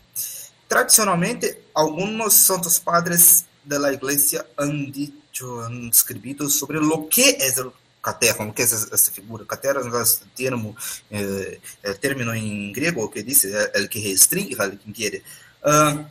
Tradicionalmente, 0.67 1.65
algunos 1.73 2.33
santos 2.33 2.79
padres 2.79 3.45
de 3.63 3.79
la 3.79 3.91
iglesia 3.91 4.45
han 4.57 4.91
dicho, 4.91 5.63
han 5.63 5.89
escrito 5.89 6.49
sobre 6.49 6.79
lo 6.79 7.07
que 7.09 7.37
es 7.39 7.57
el 7.57 7.71
caterra, 8.01 8.51
que 8.51 8.61
é 8.61 8.65
essa, 8.65 9.11
figura? 9.11 9.45
Caterra 9.45 9.79
é 9.81 10.25
termo, 10.35 10.75
é, 11.11 11.59
é 11.83 12.37
em 12.37 12.71
grego 12.71 13.07
que 13.09 13.21
diz 13.21 13.45
é 13.45 13.87
que 13.87 13.99
restringe, 13.99 14.55
o 14.55 14.77
que 14.77 14.89
impede. 14.89 15.23
Uh, 15.63 16.05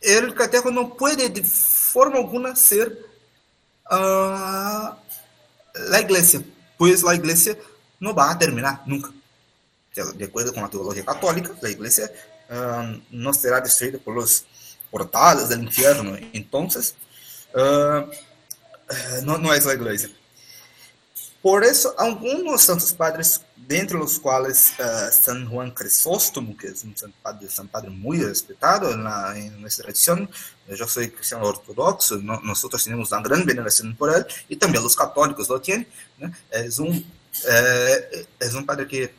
el 0.00 0.34
caterra 0.34 0.70
não 0.70 0.90
pode 0.90 1.28
de 1.28 1.42
forma 1.44 2.16
alguma 2.16 2.56
ser 2.56 3.11
uh, 3.92 4.96
a 5.92 6.00
igreja, 6.00 6.44
pois 6.78 7.04
a 7.04 7.14
igreja 7.14 7.58
não 8.00 8.14
vai 8.14 8.36
terminar 8.36 8.82
nunca. 8.86 9.12
De 10.16 10.24
acordo 10.24 10.52
com 10.52 10.64
a 10.64 10.68
teologia 10.68 11.04
católica, 11.04 11.54
a 11.62 11.68
igreja 11.68 12.10
uh, 12.48 13.02
não 13.10 13.32
será 13.32 13.60
destruída 13.60 13.98
pelos 13.98 14.44
portales 14.90 15.48
do 15.48 15.54
inferno. 15.62 16.18
Então, 16.32 16.66
uh, 16.66 18.10
não, 19.22 19.38
não 19.38 19.52
é 19.52 19.58
a 19.58 19.72
igreja. 19.72 20.10
Por 21.42 21.62
isso, 21.62 21.92
alguns 21.96 22.62
santos 22.62 22.92
padres, 22.92 23.40
dentre 23.66 23.96
os 23.96 24.18
quais 24.18 24.74
uh, 24.78 25.12
San 25.12 25.46
Juan 25.48 25.70
Crisóstomo, 25.70 26.56
que 26.56 26.66
é 26.66 26.70
um 26.70 26.96
santo 26.96 27.14
padre, 27.22 27.48
santo 27.48 27.70
padre 27.70 27.90
muito 27.90 28.26
respeitado 28.26 28.96
na, 28.96 29.34
nossa 29.58 29.82
tradição, 29.82 30.28
eu 30.68 30.88
sou 30.88 31.06
cristiano 31.08 31.44
ortodoxo, 31.46 32.18
no, 32.18 32.40
nós 32.42 32.60
temos 32.84 33.12
uma 33.12 33.22
grande 33.22 33.44
veneração 33.44 33.92
por 33.94 34.12
ele, 34.12 34.24
e 34.50 34.56
também 34.56 34.80
os 34.80 34.94
católicos 34.94 35.48
lo 35.48 35.60
têm. 35.60 35.86
Né? 36.18 36.32
É, 36.50 36.68
um, 36.80 37.04
é, 37.44 38.26
é 38.40 38.56
um 38.56 38.64
padre 38.64 38.86
que 38.86 39.10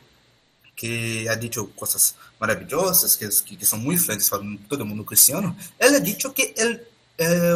que 0.76 1.28
ha 1.28 1.36
dicho 1.36 1.66
coisas 1.76 2.16
maravilhosas, 2.38 3.14
que, 3.14 3.28
que, 3.28 3.56
que 3.56 3.64
são 3.64 3.78
muito 3.78 4.02
influentes 4.02 4.28
para 4.28 4.42
todo 4.68 4.84
mundo 4.84 5.04
cristiano, 5.04 5.56
ele 5.78 5.96
ha 5.96 6.00
dicho 6.00 6.32
que 6.32 6.52
ele, 6.56 6.80
eh, 7.16 7.54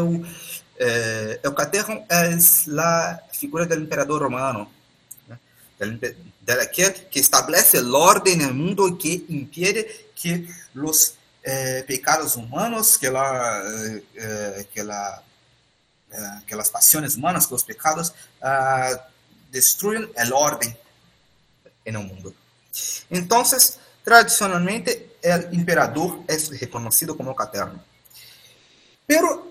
eh, 0.79 1.41
el 1.43 1.53
Caterham 1.53 2.05
es 2.09 2.69
la 2.69 3.21
figura 3.33 3.67
del 3.67 3.81
emperador 3.81 4.23
romano, 4.23 4.71
¿no? 5.27 5.39
Aquel 6.53 6.95
que 7.11 7.21
establece 7.21 7.79
el 7.79 7.95
orden 7.95 8.41
en 8.41 8.49
el 8.49 8.55
mundo 8.55 8.89
y 8.89 8.99
que 8.99 9.25
impide 9.29 10.11
que 10.21 10.49
los 10.75 11.15
eh, 11.43 11.85
pecados 11.87 12.37
humanos, 12.37 12.99
que, 12.99 13.11
la, 13.11 13.63
eh, 14.15 14.67
que, 14.73 14.85
la, 14.85 15.23
eh, 16.11 16.17
que 16.47 16.57
las 16.57 16.71
pasiones 16.71 17.17
humanas, 17.17 17.47
que 17.47 17.55
los 17.55 17.65
pecados 17.65 18.13
uh, 18.43 18.97
destruyen 19.51 20.11
el 20.17 20.33
orden 20.33 20.77
en 21.85 21.97
el 21.97 22.07
mundo. 22.07 22.35
Entonces, 23.11 23.79
tradicionalmente, 24.05 25.17
el 25.23 25.49
emperador 25.53 26.21
es 26.27 26.49
reconocido 26.61 27.17
como 27.17 27.35
Caterham. 27.35 27.81
Pero 29.07 29.51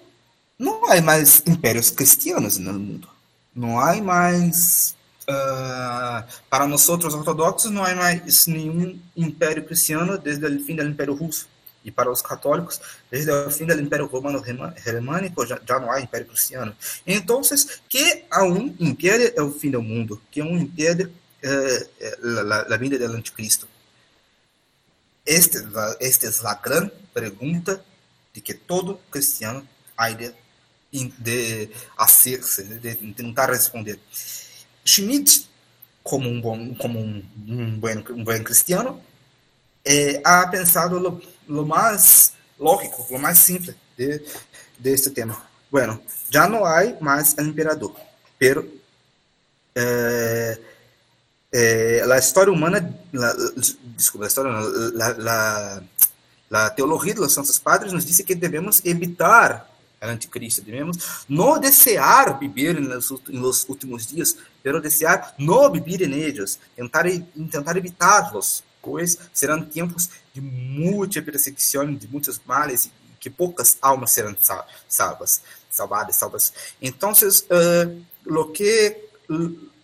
não 0.58 0.86
há 0.86 1.02
mais 1.02 1.42
impérios 1.46 1.90
cristianos 1.90 2.58
no 2.58 2.74
mundo. 2.74 3.10
Não 3.56 3.80
há 3.80 3.96
mais. 4.02 4.96
Uh, 5.30 6.24
para 6.50 6.66
nós 6.66 6.88
outros 6.88 7.14
ortodoxos, 7.14 7.70
não 7.70 7.84
há 7.84 7.94
mais 7.94 8.48
nenhum 8.48 8.98
império 9.16 9.66
cristiano 9.66 10.18
desde 10.18 10.46
o 10.46 10.64
fim 10.64 10.76
do 10.76 10.84
Império 10.84 11.14
Russo. 11.14 11.50
E 11.84 11.92
para 11.92 12.12
os 12.12 12.22
católicos, 12.22 12.80
desde 13.12 13.32
o 13.32 13.50
fim 13.52 13.66
do 13.66 13.74
Império 13.74 14.06
Romano 14.08 14.42
Germânico, 14.84 15.46
já, 15.46 15.60
já 15.66 15.80
não 15.80 15.92
há 15.92 16.02
império 16.02 16.28
cristiano. 16.28 16.76
Então, 17.06 17.42
que 17.90 18.24
há 18.32 18.44
um 18.44 18.76
império 18.80 19.34
é 19.36 19.42
o 19.42 19.52
fim 19.52 19.72
do 19.72 19.82
mundo, 19.82 20.22
que 20.32 20.42
um 20.42 20.58
império 20.58 21.14
é 21.42 21.88
a, 22.70 22.74
a 22.74 22.78
vinda 22.78 22.98
do 22.98 23.14
anticristo. 23.14 23.68
Esta, 25.26 25.98
esta 26.00 26.28
é 26.28 26.32
a 26.44 26.54
grande 26.54 26.92
pergunta 27.14 27.84
de 28.34 28.40
que 28.40 28.54
todo 28.54 29.00
cristiano 29.12 29.68
há 29.98 30.10
de 30.10 30.34
de 30.92 31.70
hacerse, 31.98 32.64
de 32.64 32.96
tentar 33.14 33.50
responder. 33.50 34.00
Schmidt, 34.88 35.48
como 36.02 36.30
um 36.30 36.40
bom, 36.40 36.74
como 36.76 37.00
um, 37.00 37.24
um 37.48 37.80
bom, 37.80 38.04
um 38.12 38.24
bom 38.24 38.44
cristiano, 38.44 39.02
eh, 39.84 40.22
ha 40.24 40.48
pensado 40.48 40.98
lo, 40.98 41.22
lo, 41.48 41.66
mais 41.66 42.34
lógico, 42.58 43.06
lo 43.12 43.20
mais 43.20 43.38
simples 43.38 43.76
de, 43.98 44.24
de 44.80 44.94
este 44.94 45.10
tema. 45.10 45.38
Bueno, 45.70 46.02
já 46.30 46.48
não 46.48 46.66
há 46.66 46.82
mais 47.02 47.36
imperador, 47.38 47.94
pero 48.40 48.66
eh, 49.76 50.58
eh, 51.52 52.04
la 52.06 52.18
história 52.18 52.52
humana, 52.54 52.80
la, 53.12 53.36
desculpa, 53.98 54.26
a 54.26 54.30
história, 54.30 54.52
la 56.50 56.70
teologia 56.70 57.14
dos 57.14 57.34
santos 57.34 57.60
padres 57.60 57.92
nos 57.92 58.06
diz 58.06 58.22
que 58.22 58.34
devemos 58.34 58.82
evitar 58.86 59.70
anticristo. 60.00 60.62
Devemos 60.62 61.26
não 61.28 61.60
desejar 61.60 62.38
viver 62.40 62.80
nos 62.80 63.68
últimos 63.68 64.08
dias, 64.08 64.38
pero 64.68 64.82
viver 65.72 66.02
em 66.02 66.14
eles, 66.14 66.60
tentar, 66.76 67.06
tentar 67.50 67.78
evitá-los, 67.78 68.66
pois 68.82 69.18
serão 69.34 69.64
tempos 69.64 70.10
de 70.34 70.42
muita 70.42 71.22
perseguição, 71.22 71.96
de 71.96 72.06
muitos 72.06 72.42
males, 72.46 72.92
que 73.18 73.30
poucas 73.30 73.78
almas 73.82 74.12
serão 74.12 74.36
salvas, 74.90 75.42
salvadas, 75.72 76.18
salvas. 76.18 76.54
Então, 76.82 77.14
uh, 77.14 78.52
que 78.52 78.98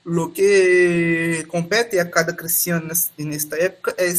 lo 0.04 0.34
que 0.34 1.46
compete 1.48 1.98
a 1.98 2.04
cada 2.04 2.34
cristiano 2.34 2.92
nesta 3.18 3.56
época 3.56 3.96
é 3.98 4.14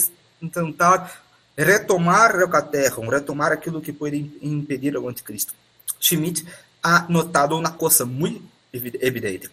tentar 0.51 1.25
retomar 1.59 2.43
o 2.43 2.49
caterro, 2.49 3.11
retomar 3.11 3.53
aquilo 3.53 3.83
que 3.83 3.93
pode 3.93 4.17
impedir 4.41 4.97
o 4.97 5.11
anticristo. 5.11 5.53
Schmidt 6.01 6.43
ha 6.83 7.05
notado 7.11 7.55
uma 7.55 7.73
coisa 7.73 8.07
muito 8.07 8.43
evidente. 8.73 9.51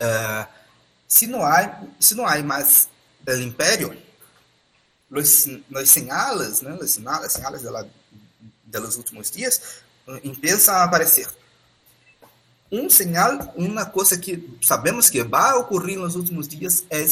Uh, 0.00 0.46
se 1.06 1.26
não 1.26 1.44
há, 1.44 1.82
se 1.98 2.14
não 2.14 2.26
há 2.26 2.40
mais 2.42 2.88
o 3.26 3.32
império, 3.32 3.96
os, 5.10 5.46
os 5.46 5.90
sinais, 5.90 6.62
né, 6.62 6.72
os 6.74 6.90
sinais, 6.90 7.32
sinais 7.32 7.62
dos 8.64 8.96
últimos 8.96 9.30
dias, 9.30 9.80
empiezam 10.22 10.74
a 10.74 10.84
aparecer. 10.84 11.28
Um 12.70 12.90
sinal, 12.90 13.52
uma 13.56 13.86
coisa 13.86 14.18
que 14.18 14.58
sabemos 14.62 15.08
que 15.08 15.22
vai 15.22 15.54
ocorrer 15.54 15.98
nos 15.98 16.14
últimos 16.14 16.46
dias 16.46 16.84
é, 16.90 17.02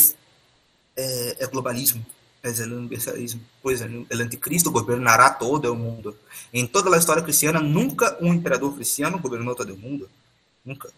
é, 0.96 1.44
é 1.44 1.46
globalismo 1.46 2.04
es 2.50 2.60
el 2.60 2.72
universalismo, 2.72 3.40
pues 3.62 3.80
el, 3.80 4.06
el, 4.08 4.20
anticristo 4.20 4.70
gobernará 4.70 5.36
todo 5.38 5.72
el 5.72 5.78
mundo. 5.78 6.16
En 6.52 6.68
toda 6.68 6.90
la 6.90 6.98
historia 6.98 7.24
cristiana, 7.24 7.60
nunca 7.60 8.16
un 8.20 8.28
emperador 8.28 8.74
cristiano 8.74 9.18
gobernó 9.20 9.54
todo 9.54 9.68
el 9.72 9.78
mundo, 9.78 10.08
nunca. 10.64 10.88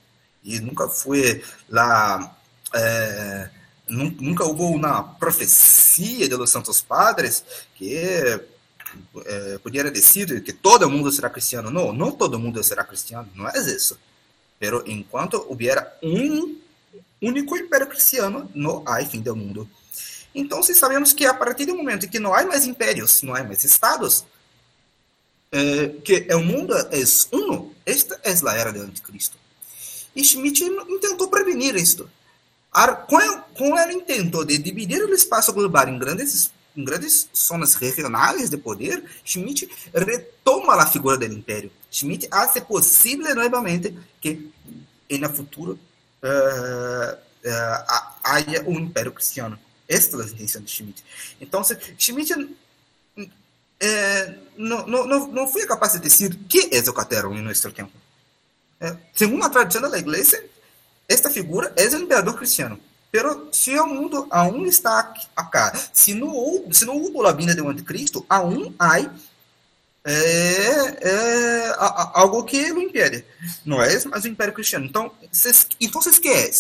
Y 0.43 0.60
nunca 0.60 0.89
fue 0.89 1.43
la, 1.69 2.36
eh, 2.73 3.48
nunca 3.89 4.44
houve 4.44 4.62
uma 4.62 5.19
profecia 5.19 6.28
de 6.28 6.36
los 6.36 6.51
santos 6.51 6.81
padres 6.82 7.44
que 7.77 8.59
pudiera 9.62 9.90
dizer 9.90 10.43
que 10.43 10.52
todo 10.52 10.89
mundo 10.89 11.12
será 11.12 11.31
cristiano. 11.31 11.70
Não, 11.70 11.93
não 11.93 12.12
todo 12.12 12.39
mundo 12.39 12.62
será 12.62 12.85
cristiano, 12.85 13.28
não 13.35 13.48
é 13.48 13.59
isso. 13.59 13.98
Pero 14.59 14.82
enquanto 14.86 15.47
hubiera 15.48 15.97
um 16.02 16.56
único 17.20 17.56
império 17.56 17.86
cristiano, 17.86 18.51
não 18.55 18.82
há 18.86 19.05
fim 19.05 19.20
do 19.20 19.35
mundo. 19.35 19.69
Então, 20.35 20.62
se 20.62 20.74
sabemos 20.74 21.12
que 21.12 21.27
a 21.27 21.35
partir 21.35 21.66
do 21.66 21.77
momento 21.77 22.06
em 22.06 22.09
que 22.09 22.19
não 22.19 22.35
há 22.35 22.44
mais 22.44 22.65
impérios, 22.66 23.23
não 23.23 23.35
há 23.35 23.43
mais 23.43 23.65
estados, 23.65 24.24
eh, 25.51 25.89
que 26.05 26.27
o 26.35 26.40
mundo 26.40 26.74
é 26.77 27.02
uno, 27.32 27.74
esta 27.85 28.20
é 28.23 28.32
a 28.32 28.55
era 28.55 28.73
do 28.73 28.82
anticristo. 28.82 29.36
Schmidt 30.24 30.65
tentou 31.01 31.28
prevenir 31.28 31.74
isto. 31.77 32.09
Com, 33.07 33.40
com 33.57 33.73
o 33.73 33.90
intento 33.90 34.45
de 34.45 34.59
dividir 34.59 35.03
o 35.03 35.15
espaço 35.15 35.53
global 35.53 35.89
em 35.89 35.99
grandes, 35.99 36.53
em 36.77 36.85
grandes 36.85 37.28
zonas 37.35 37.74
regionais 37.74 38.51
de 38.51 38.57
poder, 38.57 39.03
Schmidt 39.24 39.69
retoma 39.95 40.74
a 40.74 40.86
figura 40.86 41.16
do 41.16 41.24
império. 41.24 41.70
Schmidt 41.90 42.28
hace 42.31 42.61
possível 42.61 43.35
novamente 43.35 43.99
que, 44.20 44.51
no 45.11 45.35
futuro, 45.35 45.78
uh, 46.23 47.15
uh, 47.15 48.12
haya 48.23 48.62
um 48.69 48.78
império 48.78 49.12
cristiano. 49.12 49.59
Esta 49.89 50.19
é 50.19 50.23
a 50.23 50.27
intenção 50.27 50.62
de 50.62 50.70
Schmidt. 50.70 51.03
Então, 51.40 51.62
Schmidt 51.99 52.35
eh, 53.81 54.35
não, 54.57 54.86
não, 54.86 55.27
não 55.28 55.49
foi 55.49 55.65
capaz 55.65 55.93
de 55.93 56.01
dizer 56.01 56.36
que 56.49 56.69
é 56.73 56.81
o 56.81 56.93
Catero 56.93 57.32
em 57.32 57.43
nosso 57.43 57.70
tempo. 57.70 57.93
Eh, 58.80 58.96
segundo 59.12 59.44
a 59.44 59.50
tradição 59.50 59.90
da 59.90 59.98
igreja, 59.98 60.42
esta 61.09 61.30
figura 61.30 61.72
é 61.76 61.86
o 61.86 61.98
imperador 61.98 62.36
cristiano. 62.36 62.78
Pero 63.10 63.48
se 63.52 63.78
o 63.78 63.86
mundo 63.86 64.26
aún 64.30 64.66
está 64.66 65.14
acá, 65.34 65.72
se 65.92 66.12
não 66.14 66.28
se 66.70 66.84
não 66.84 67.00
houve 67.00 67.26
a 67.26 67.32
vinda 67.32 67.55
do 67.55 67.68
anticristo, 67.68 68.24
aún 68.28 68.74
há 68.78 69.00
é, 70.05 70.98
é, 71.00 71.74
algo 72.14 72.44
que 72.44 72.70
o 72.72 72.80
impede. 72.80 73.24
Não 73.64 73.82
é 73.82 73.88
mas 74.06 74.24
o 74.24 74.28
império 74.28 74.55
cristiano. 74.55 74.84
Então, 74.84 75.12
então 75.80 76.00
que 76.00 76.28
é? 76.28 76.50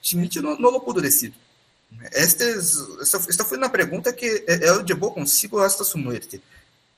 Schmidt 0.00 0.40
não, 0.40 0.58
não 0.58 0.70
lo 0.70 0.80
pudo. 0.80 1.04
Esta, 1.04 2.44
esta, 2.44 3.16
esta 3.28 3.44
foi 3.44 3.58
uma 3.58 3.68
pergunta 3.68 4.12
que 4.12 4.44
ele 4.46 4.82
levou 4.86 5.12
consigo 5.12 5.60
hasta 5.60 5.84
sua 5.84 6.00
morte. 6.00 6.40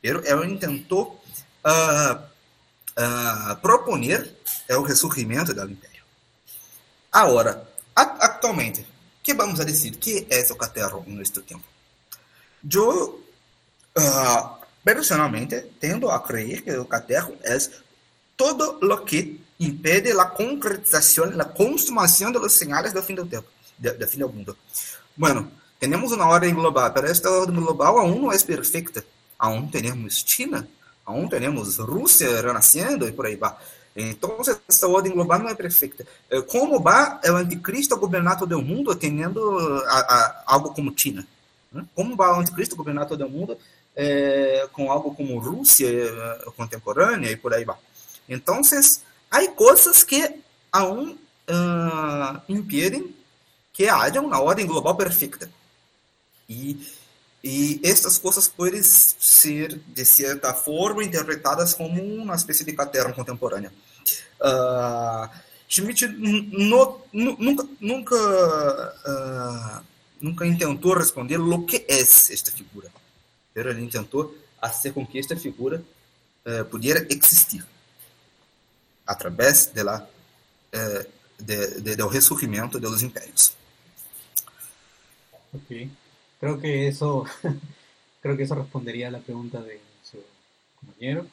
Pero 0.03 0.23
ele 0.25 0.59
tentou 0.59 1.23
uh, 1.65 2.15
uh, 2.97 3.57
proponer 3.61 4.35
o 4.77 4.83
ressurgimento 4.83 5.55
do 5.55 5.71
império. 5.71 6.03
Agora, 7.11 7.69
atualmente, 7.95 8.87
que 9.23 9.35
vamos 9.35 9.61
a 9.61 9.65
dizer 9.65 9.93
que 9.97 10.27
é 10.31 10.41
o 10.51 10.57
caterro 10.57 11.05
nosso 11.07 11.43
tempo? 11.43 11.65
Eu, 12.73 13.25
uh, 13.99 14.57
personalmente, 14.85 15.61
tendo 15.81 16.11
a 16.11 16.21
crer 16.21 16.63
que 16.63 16.71
o 16.77 16.85
caterro 16.85 17.37
é 17.43 17.59
todo 18.37 18.79
o 18.81 18.99
que 19.05 19.41
impede 19.59 20.13
a 20.13 20.25
concretização, 20.25 21.25
a 21.39 21.45
consumação 21.45 22.33
dos 22.33 22.53
sinais 22.53 22.93
do 22.93 23.03
fim 23.03 23.15
do 23.15 23.27
tempo, 23.27 23.49
do 23.79 24.07
fim 24.09 24.19
do 24.19 24.29
mundo. 24.29 24.57
Bueno, 25.17 25.51
temos 25.79 26.13
uma 26.13 26.27
ordem 26.27 26.55
global, 26.55 26.93
mas 26.95 27.11
esta 27.11 27.31
ordem 27.31 27.57
global 27.57 27.99
aún 27.99 28.23
não 28.23 28.33
é 28.33 28.39
perfeita. 28.39 29.05
Aún 29.39 29.69
temos 29.69 30.25
China, 30.27 30.69
aún 31.05 31.29
temos 31.29 31.79
Rússia 31.79 32.41
renascendo 32.41 33.09
e 33.09 33.13
por 33.13 33.27
aí 33.27 33.37
vai. 33.37 33.55
Então, 33.95 34.39
essa 34.69 34.89
ordem 34.89 35.13
global 35.13 35.39
não 35.39 35.49
é 35.49 35.55
perfeita. 35.55 36.07
Eh, 36.31 36.41
como 36.43 36.81
vai 36.81 37.21
o 37.29 37.37
anticristo 37.37 37.97
governar 37.97 38.39
todo 38.39 38.57
o 38.57 38.63
mundo 38.63 38.97
a, 39.87 40.43
algo 40.47 40.73
como 40.73 40.95
China? 40.97 41.27
Né? 41.73 41.85
Como 41.95 42.17
vai 42.17 42.31
o 42.31 42.41
anticristo 42.41 42.77
governar 42.77 43.07
todo 43.07 43.27
o 43.27 43.31
mundo 43.31 43.59
é, 43.97 44.69
com 44.73 44.91
algo 44.91 45.15
como 45.15 45.39
Rússia 45.39 45.89
é, 45.89 46.51
contemporânea 46.57 47.31
e 47.31 47.37
por 47.37 47.53
aí 47.53 47.65
vai? 47.65 47.77
Então, 48.29 48.61
há 49.31 49.49
coisas 49.49 50.05
que 50.05 50.41
aún 50.73 51.17
uh, 51.51 52.41
impedem 52.49 53.15
que 53.73 53.89
haja 53.89 54.21
uma 54.21 54.41
ordem 54.41 54.67
global 54.67 54.95
perfeita. 54.95 55.51
E, 56.49 56.87
e 57.43 57.81
estas 57.83 58.19
coisas 58.19 58.47
podem 58.47 58.83
ser, 58.83 59.79
de 59.79 60.05
certa 60.05 60.53
forma, 60.53 61.03
interpretadas 61.03 61.73
como 61.73 62.03
uma 62.03 62.35
espécie 62.35 62.65
de 62.65 62.73
caterra 62.73 63.13
contemporânea. 63.13 63.73
Uh, 64.41 65.29
Schmidt 65.69 66.07
nunca, 66.09 67.67
nunca, 67.81 68.17
uh, 69.07 69.85
nunca 70.21 70.47
intentou 70.47 70.95
responder 70.95 71.39
o 71.39 71.63
que 71.65 71.85
é 71.89 72.01
esta 72.01 72.51
figura. 72.51 72.91
Mas 73.55 73.67
ele 73.67 73.87
tentou 73.89 74.37
fazer 74.61 74.93
com 74.93 75.07
que 75.07 75.19
esta 75.19 75.37
figura 75.37 75.83
uh, 76.45 76.65
pudesse 76.67 77.07
existir 77.11 77.65
através 79.07 79.67
uh, 79.67 80.07
de, 81.39 81.81
de, 81.81 81.97
del 81.97 82.09
ressurgimento 82.09 82.79
de 82.79 82.87
los 82.87 83.03
impérios. 83.03 83.55
Ok, 85.53 85.91
creo 86.41 86.59
que 86.59 86.89
eso, 86.89 87.25
creo 88.23 88.37
que 88.37 88.45
eso 88.45 88.55
respondería 88.55 89.09
a 89.09 89.13
la 89.13 89.21
pregunta 89.21 89.61
de 89.61 89.81
su 90.03 90.19
compañero. 90.81 91.27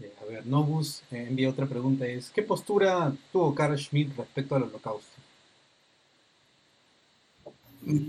Eh, 0.00 0.12
a 0.20 0.24
ver, 0.24 0.46
Novus 0.46 1.02
eh, 1.10 1.26
envía 1.28 1.50
otra 1.50 1.66
pregunta, 1.66 2.06
es 2.06 2.30
¿qué 2.30 2.42
postura 2.42 3.12
tuvo 3.32 3.54
Carl 3.54 3.78
Schmitt 3.78 4.16
respecto 4.16 4.56
al 4.56 4.64
holocausto? 4.64 5.20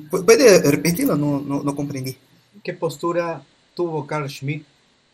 ¿Puede 0.09 0.71
repetirlo? 0.71 1.15
No, 1.15 1.39
no, 1.39 1.63
no 1.63 1.75
comprendí. 1.75 2.17
¿Qué 2.63 2.73
postura 2.73 3.41
tuvo 3.75 4.05
Carl 4.05 4.29
Schmitt 4.29 4.65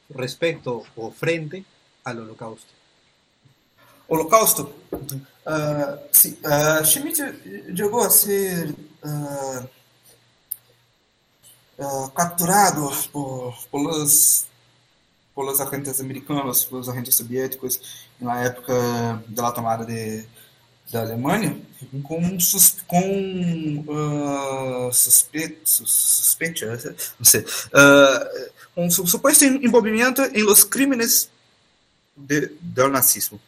respecto 0.09 0.83
o 0.95 1.11
frente 1.11 1.63
al 2.03 2.19
holocausto? 2.19 2.71
Holocausto? 4.07 4.73
Uh, 4.91 5.97
sí, 6.11 6.39
uh, 6.43 6.83
Schmitt 6.83 7.17
llegó 7.73 8.03
a 8.03 8.09
ser 8.09 8.69
uh, 9.03 9.65
capturado 12.15 12.91
por, 13.11 13.53
por 13.69 13.81
los 13.81 14.45
pelos 15.35 15.59
agentes 15.59 15.99
americanos, 15.99 16.63
pelos 16.63 16.87
agentes 16.87 17.15
soviéticos 17.15 18.07
na 18.19 18.41
época 18.45 19.21
da 19.27 19.51
tomada 19.51 19.85
de, 19.85 20.25
da 20.91 21.01
Alemanha, 21.01 21.59
com, 22.03 22.39
sus, 22.39 22.77
com 22.87 23.83
uh, 23.85 24.93
suspeito, 24.93 25.59
suspeito, 25.65 26.65
não 27.19 27.25
sei, 27.25 27.41
uh, 27.41 28.51
um 28.77 28.89
suposto 28.89 29.43
envolvimento 29.43 30.21
em 30.21 30.43
los 30.43 30.63
crímenes 30.63 31.29
de, 32.15 32.51
do 32.61 32.87
nazismo. 32.87 33.39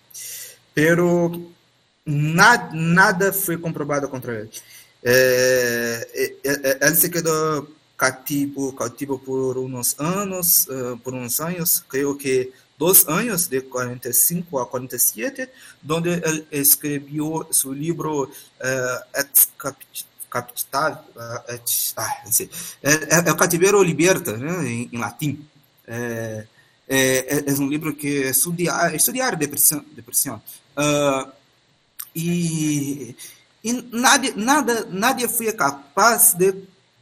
Pero 0.74 1.52
nada, 2.06 2.70
nada 2.74 3.34
foi 3.34 3.58
comprovado 3.58 4.08
contra 4.10 4.42
ele. 4.42 4.52
É, 5.04 6.08
é, 6.14 6.50
é, 6.50 6.88
ele 6.88 6.96
se 6.96 7.10
quedou 7.10 7.68
cativo, 7.98 8.72
cativo 8.74 9.18
por 9.18 9.58
uns 9.58 10.00
anos, 10.00 10.68
uh, 10.68 10.98
por 11.00 11.14
uns 11.14 11.40
anos, 11.40 11.84
creio 11.90 12.16
que 12.16 12.54
dois 12.78 13.08
anos, 13.08 13.48
de 13.48 13.62
45 13.62 14.60
a 14.60 14.66
47, 14.68 15.50
onde 15.90 16.10
ele 16.10 16.48
escreveu 16.52 17.48
seu 17.52 17.74
livro 17.74 18.26
uh, 18.26 19.20
Et 19.20 19.48
Capital, 20.30 21.06
uh, 21.16 21.20
ah, 21.98 22.24
é, 22.84 22.92
é, 22.92 23.30
é 23.30 23.32
o 23.32 23.36
Cativeiro 23.36 23.82
Liberta, 23.82 24.38
né, 24.38 24.68
em, 24.68 24.90
em 24.94 24.98
latim. 24.98 25.44
É, 25.88 26.46
é, 26.88 27.44
é, 27.50 27.54
um 27.54 27.68
livro 27.68 27.96
que 27.96 28.30
estudia, 28.30 28.96
estudiar 28.96 29.36
depressão, 29.36 29.84
depressão. 29.94 30.42
Uh, 30.78 31.32
e, 32.16 33.16
e 33.64 33.74
nada, 33.92 34.34
nada, 34.36 34.86
nada 34.86 35.28
foi 35.28 35.52
capaz 35.54 36.34
de 36.34 36.54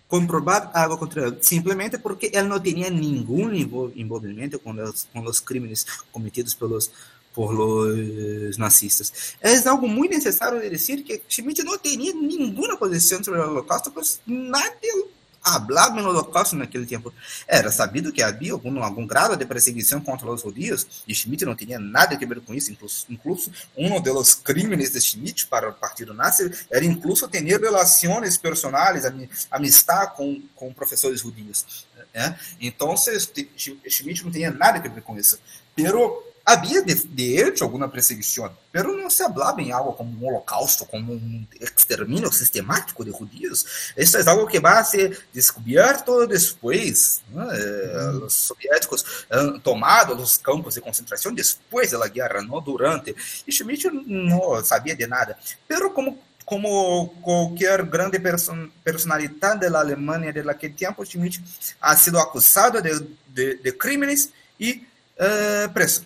comprobar 0.07 0.71
algo 0.73 0.97
contra 0.97 1.37
simplesmente 1.41 1.97
porque 1.97 2.27
ele 2.33 2.47
não 2.47 2.59
tinha 2.59 2.89
nenhum 2.89 3.51
envolvimento 3.95 4.59
com 4.59 4.71
os, 4.71 5.07
com 5.11 5.21
os 5.21 5.39
crimes 5.39 5.85
cometidos 6.11 6.53
pelos 6.53 6.91
por 7.33 7.51
los 7.51 8.57
nazistas. 8.57 9.35
É 9.41 9.53
algo 9.67 9.89
muito 9.89 10.11
necessário 10.11 10.57
dizer 10.69 11.03
que 11.03 11.21
Schmidt 11.27 11.63
não 11.63 11.77
tinha 11.77 12.13
nenhuma 12.13 12.77
posição 12.77 13.21
sobre 13.21 13.41
o 13.41 13.49
Holocausto, 13.49 13.91
pois 13.91 14.21
nadie 14.25 15.05
hablava 15.45 16.01
no 16.01 16.09
Holocausto 16.09 16.55
naquele 16.55 16.85
tempo. 16.85 17.13
Era 17.47 17.71
sabido 17.71 18.11
que 18.11 18.23
havia 18.23 18.53
algum, 18.53 18.83
algum 18.83 19.05
grado 19.05 19.37
de 19.37 19.45
perseguição 19.45 20.01
contra 20.01 20.29
os 20.29 20.41
judeus, 20.41 21.03
e 21.07 21.13
Schmidt 21.13 21.45
não 21.45 21.55
tinha 21.55 21.77
nada 21.77 22.15
a 22.15 22.17
ver 22.17 22.41
com 22.41 22.53
isso. 22.53 22.75
Incluso, 23.07 23.51
um 23.77 24.01
dos 24.01 24.33
crimes 24.33 24.91
de 24.91 24.99
Schmidt 24.99 25.45
para 25.45 25.69
o 25.69 25.73
partido 25.73 26.13
nazi 26.13 26.51
era 26.71 26.83
incluso 26.83 27.27
ter 27.27 27.43
relações 27.43 28.37
personais, 28.37 29.03
amistad 29.51 30.15
com, 30.15 30.41
com 30.55 30.73
professores 30.73 31.21
judios. 31.21 31.85
Né? 32.13 32.37
Então, 32.59 32.95
Schmidt 32.97 34.23
não 34.23 34.31
tinha 34.31 34.49
nada 34.49 34.79
a 34.79 34.81
ver 34.81 35.01
com 35.01 35.17
isso. 35.17 35.39
Pero 35.75 36.24
había 36.45 36.81
de, 36.81 36.93
de, 36.93 37.41
hecho 37.41 37.65
alguna 37.65 37.91
persecución, 37.91 38.51
pero 38.71 38.93
no 38.95 39.09
se 39.09 39.23
hablaba 39.23 39.59
en 39.59 39.73
algo 39.73 39.97
como 39.97 40.11
un 40.11 40.29
holocausto, 40.29 40.85
como 40.85 41.11
un 41.11 41.47
exterminio 41.59 42.31
sistemático 42.31 43.03
de 43.03 43.11
judíos. 43.11 43.65
Esto 43.95 44.19
es 44.19 44.27
algo 44.27 44.45
que 44.45 44.59
va 44.59 44.77
a 44.77 44.85
ser 44.85 45.17
descubierto 45.33 46.27
después. 46.27 47.23
¿no? 47.33 47.51
Eh, 47.51 48.13
los 48.13 48.33
soviéticos 48.33 49.03
han 49.29 49.59
tomado 49.61 50.13
los 50.13 50.37
campos 50.37 50.75
de 50.75 50.81
concentración 50.81 51.33
después 51.33 51.89
de 51.89 51.97
la 51.97 52.07
guerra, 52.07 52.43
no 52.43 52.61
durante. 52.61 53.15
Y 53.47 53.51
Schmidt 53.51 53.85
no 54.05 54.63
sabía 54.63 54.95
de 54.95 55.07
nada. 55.07 55.37
Pero 55.67 55.91
como 55.93 56.23
como 56.45 57.11
qualquer 57.23 57.83
grande 57.87 58.19
person, 58.19 58.71
personalidade 58.83 59.67
da 59.67 59.79
Alemanha 59.79 60.31
daquele 60.31 60.75
tempo, 60.75 61.03
Schmidt 61.03 61.39
ha 61.81 61.95
sido 61.95 62.19
acusado 62.19 62.79
de, 62.79 62.99
de, 63.29 63.55
de 63.55 63.75
crimes 63.75 64.29
e 64.59 64.83
uh, 65.17 65.73
preso. 65.73 66.03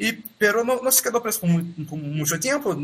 E, 0.00 0.14
pero 0.38 0.64
não, 0.64 0.82
não 0.82 0.90
se 0.90 1.02
quedou 1.02 1.20
preso 1.20 1.40
por, 1.40 1.48
por 1.86 1.98
muito 1.98 2.40
tempo, 2.40 2.74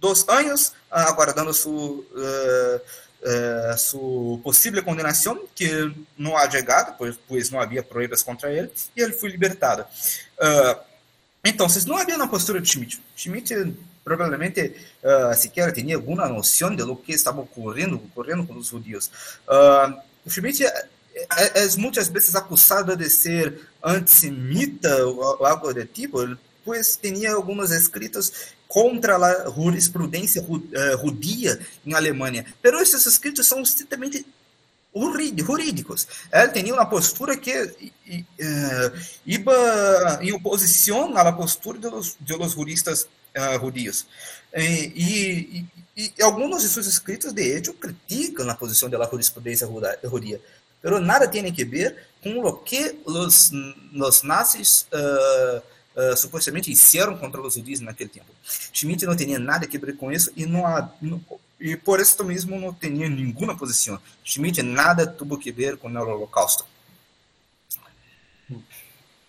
dois 0.00 0.28
anos, 0.28 0.72
aguardando 0.90 1.54
sua, 1.54 1.72
uh, 1.72 2.80
uh, 3.22 3.78
sua 3.78 4.38
possível 4.38 4.82
condenação, 4.82 5.46
que 5.54 5.94
não 6.18 6.36
ha 6.36 6.50
chegado, 6.50 6.96
pois, 6.98 7.16
pois 7.28 7.48
não 7.48 7.60
havia 7.60 7.80
provas 7.80 8.24
contra 8.24 8.52
ele, 8.52 8.68
e 8.96 9.00
ele 9.00 9.12
foi 9.12 9.30
libertado. 9.30 9.82
Uh, 9.82 10.80
então, 11.44 11.68
não 11.86 11.96
havia 11.96 12.16
uma 12.16 12.28
postura 12.28 12.60
de 12.60 12.68
Schmidt. 12.68 13.00
Schmidt 13.16 13.54
probablemente 14.02 14.74
uh, 15.04 15.32
siquiera 15.36 15.72
tenía 15.72 15.94
alguna 15.94 16.26
noción 16.26 16.76
de 16.76 16.84
lo 16.84 17.00
que 17.00 17.12
estaba 17.12 17.40
ocurriendo, 17.40 17.96
ocurriendo 17.96 18.44
con 18.44 18.56
los 18.56 18.68
judíos. 18.68 19.12
Uh, 19.46 19.94
Schmidt 20.28 20.60
es 21.54 21.76
muchas 21.76 22.10
veces 22.12 22.34
acusado 22.34 22.96
de 22.96 23.08
ser 23.08 23.60
antisemita 23.82 25.06
o 25.06 25.44
algo 25.44 25.72
de 25.72 25.86
tipo, 25.86 26.24
pues 26.64 26.98
tenía 27.00 27.30
algunos 27.30 27.70
escritos 27.70 28.32
contra 28.68 29.18
la 29.18 29.50
jurisprudencia 29.50 30.42
judía 30.98 31.58
en 31.84 31.94
Alemania, 31.94 32.44
pero 32.62 32.80
esses 32.80 33.06
escritos 33.06 33.46
são 33.46 33.60
estrictamente 33.60 34.24
jurídicos. 34.94 36.06
Ele 36.32 36.48
tinha 36.52 36.74
uma 36.74 36.86
postura 36.86 37.36
que 37.36 37.52
uh, 37.62 38.98
iba 39.26 40.18
em 40.20 40.32
oposição 40.32 41.16
à 41.16 41.32
postura 41.32 41.78
de 42.20 42.36
los 42.36 42.52
juristas 42.52 43.06
uh, 43.36 43.58
judíos. 43.58 44.06
E, 44.54 44.92
e, 44.94 45.66
e, 45.96 46.22
alguns 46.22 46.62
de 46.62 46.68
seus 46.68 46.86
escritos, 46.86 47.32
de 47.32 47.56
hecho, 47.56 47.72
criticam 47.74 48.48
a 48.48 48.54
posição 48.54 48.88
da 48.88 49.08
jurisprudência 49.08 49.68
judia, 50.04 50.40
mas 50.82 51.02
nada 51.02 51.28
tem 51.28 51.52
que 51.52 51.64
ver 51.64 51.96
com 52.22 52.40
o 52.40 52.52
que 52.52 52.98
os, 53.04 53.50
os 53.94 54.22
nazis 54.22 54.86
uh, 54.92 55.62
uh, 56.00 56.16
supostamente 56.16 56.70
fizeram 56.70 57.16
contra 57.16 57.40
os 57.40 57.54
judeus 57.54 57.80
naquele 57.80 58.10
tempo. 58.10 58.26
Schmidt 58.72 59.04
não 59.06 59.16
tinha 59.16 59.38
nada 59.38 59.66
que 59.66 59.78
ver 59.78 59.96
com 59.96 60.10
isso 60.10 60.32
e 60.36 60.46
não, 60.46 60.62
não 61.00 61.20
e 61.60 61.76
por 61.76 62.00
isso 62.00 62.22
mesmo 62.24 62.58
não 62.58 62.74
tinha 62.74 63.08
nenhuma 63.08 63.56
posição. 63.56 63.98
Schmidt 64.24 64.62
nada 64.62 65.06
tuvo 65.06 65.38
que 65.38 65.52
ver 65.52 65.76
com 65.76 65.88
o 65.88 65.96
Holocausto. 65.96 66.66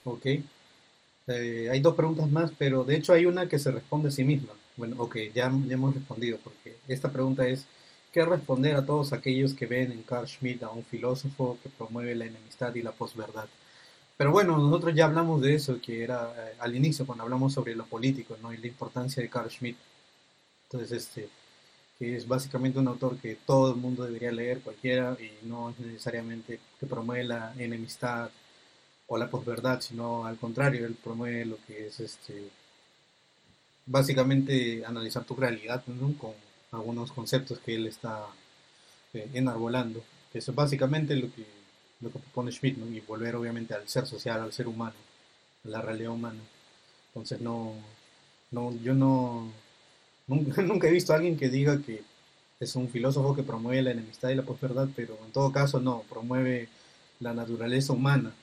Ok. 0.04 0.44
Eh, 1.28 1.70
hay 1.72 1.80
dos 1.80 1.96
preguntas 1.96 2.30
más, 2.30 2.52
pero 2.58 2.84
de 2.84 2.98
hecho 2.98 3.14
hay 3.14 3.26
una 3.26 3.48
que 3.48 3.60
se 3.60 3.72
responde 3.72 4.10
a 4.10 4.12
sí 4.12 4.24
misma. 4.24 4.54
Bueno, 4.76 4.96
ok, 5.00 5.16
ya, 5.34 5.52
ya 5.68 5.74
hemos 5.74 5.94
respondido, 5.94 6.40
porque 6.44 6.76
esta 6.88 7.12
pregunta 7.12 7.48
es, 7.48 7.66
¿qué 8.14 8.24
responder 8.24 8.76
a 8.76 8.86
todos 8.86 9.12
aquellos 9.12 9.54
que 9.56 9.66
ven 9.66 9.92
en 9.92 10.04
Carl 10.04 10.28
Schmitt 10.28 10.64
a 10.64 10.70
un 10.70 10.86
filósofo 10.86 11.58
que 11.64 11.70
promueve 11.70 12.16
la 12.16 12.26
enemistad 12.26 12.74
y 12.76 12.84
la 12.84 12.92
posverdad? 12.92 13.48
Pero 14.16 14.32
bueno, 14.32 14.58
nosotros 14.58 14.94
ya 14.96 15.06
hablamos 15.06 15.42
de 15.42 15.56
eso, 15.56 15.82
que 15.82 16.04
era 16.04 16.32
eh, 16.38 16.56
al 16.60 16.76
inicio, 16.76 17.06
cuando 17.06 17.24
hablamos 17.24 17.54
sobre 17.54 17.76
lo 17.76 17.86
político, 17.86 18.38
¿no? 18.42 18.54
Y 18.54 18.58
la 18.58 18.68
importancia 18.68 19.22
de 19.22 19.30
Carl 19.30 19.50
Schmitt. 19.50 19.78
Entonces, 20.66 20.92
este, 20.92 21.30
que 21.98 22.16
es 22.16 22.28
básicamente 22.28 22.80
un 22.80 22.88
autor 22.88 23.18
que 23.18 23.38
todo 23.46 23.72
el 23.72 23.78
mundo 23.78 24.04
debería 24.04 24.32
leer, 24.32 24.62
cualquiera, 24.62 25.18
y 25.20 25.48
no 25.48 25.72
es 25.72 25.80
necesariamente 25.80 26.60
que 26.80 26.86
promueve 26.86 27.24
la 27.26 27.54
enemistad 27.58 28.30
o 29.08 29.18
la 29.18 29.30
posverdad, 29.30 29.82
sino 29.82 30.26
al 30.26 30.38
contrario, 30.38 30.86
él 30.86 30.96
promueve 31.04 31.46
lo 31.46 31.58
que 31.68 31.88
es 31.88 32.00
este 32.00 32.50
básicamente 33.86 34.86
analizar 34.86 35.26
tu 35.26 35.36
realidad 35.36 35.84
con 35.86 36.34
algunos 36.74 37.12
conceptos 37.12 37.60
que 37.60 37.76
él 37.76 37.88
está 37.88 38.26
eh, 39.14 39.30
enarbolando. 39.34 40.04
Eso 40.34 40.52
es 40.52 40.56
básicamente 40.56 41.16
lo 41.16 41.34
que, 41.34 41.46
lo 42.02 42.12
que 42.12 42.20
propone 42.20 42.52
Schmidt, 42.52 42.78
y 42.78 43.00
volver 43.02 43.36
obviamente 43.36 43.74
al 43.74 43.88
ser 43.88 44.06
social, 44.08 44.42
al 44.42 44.52
ser 44.52 44.68
humano, 44.68 44.96
a 45.66 45.70
la 45.70 45.82
realidad 45.82 46.12
humana. 46.12 46.40
Entonces 47.10 47.40
no, 47.42 47.74
no 48.52 48.76
yo 48.84 48.94
no 48.94 49.52
nunca, 50.28 50.88
he 50.88 50.92
visto 50.92 51.14
a 51.14 51.18
alguien 51.18 51.38
que 51.38 51.50
diga 51.50 51.80
que 51.82 52.02
es 52.60 52.76
un 52.76 52.90
filósofo 52.90 53.36
que 53.36 53.44
promueve 53.44 53.82
la 53.82 53.92
enemistad 53.92 54.30
y 54.30 54.36
la 54.36 54.44
posverdad, 54.44 54.88
pero 54.96 55.18
en 55.26 55.32
todo 55.32 55.52
caso 55.52 55.80
no, 55.80 56.04
promueve 56.10 56.70
la 57.20 57.34
naturaleza 57.34 57.94
humana 57.94 58.34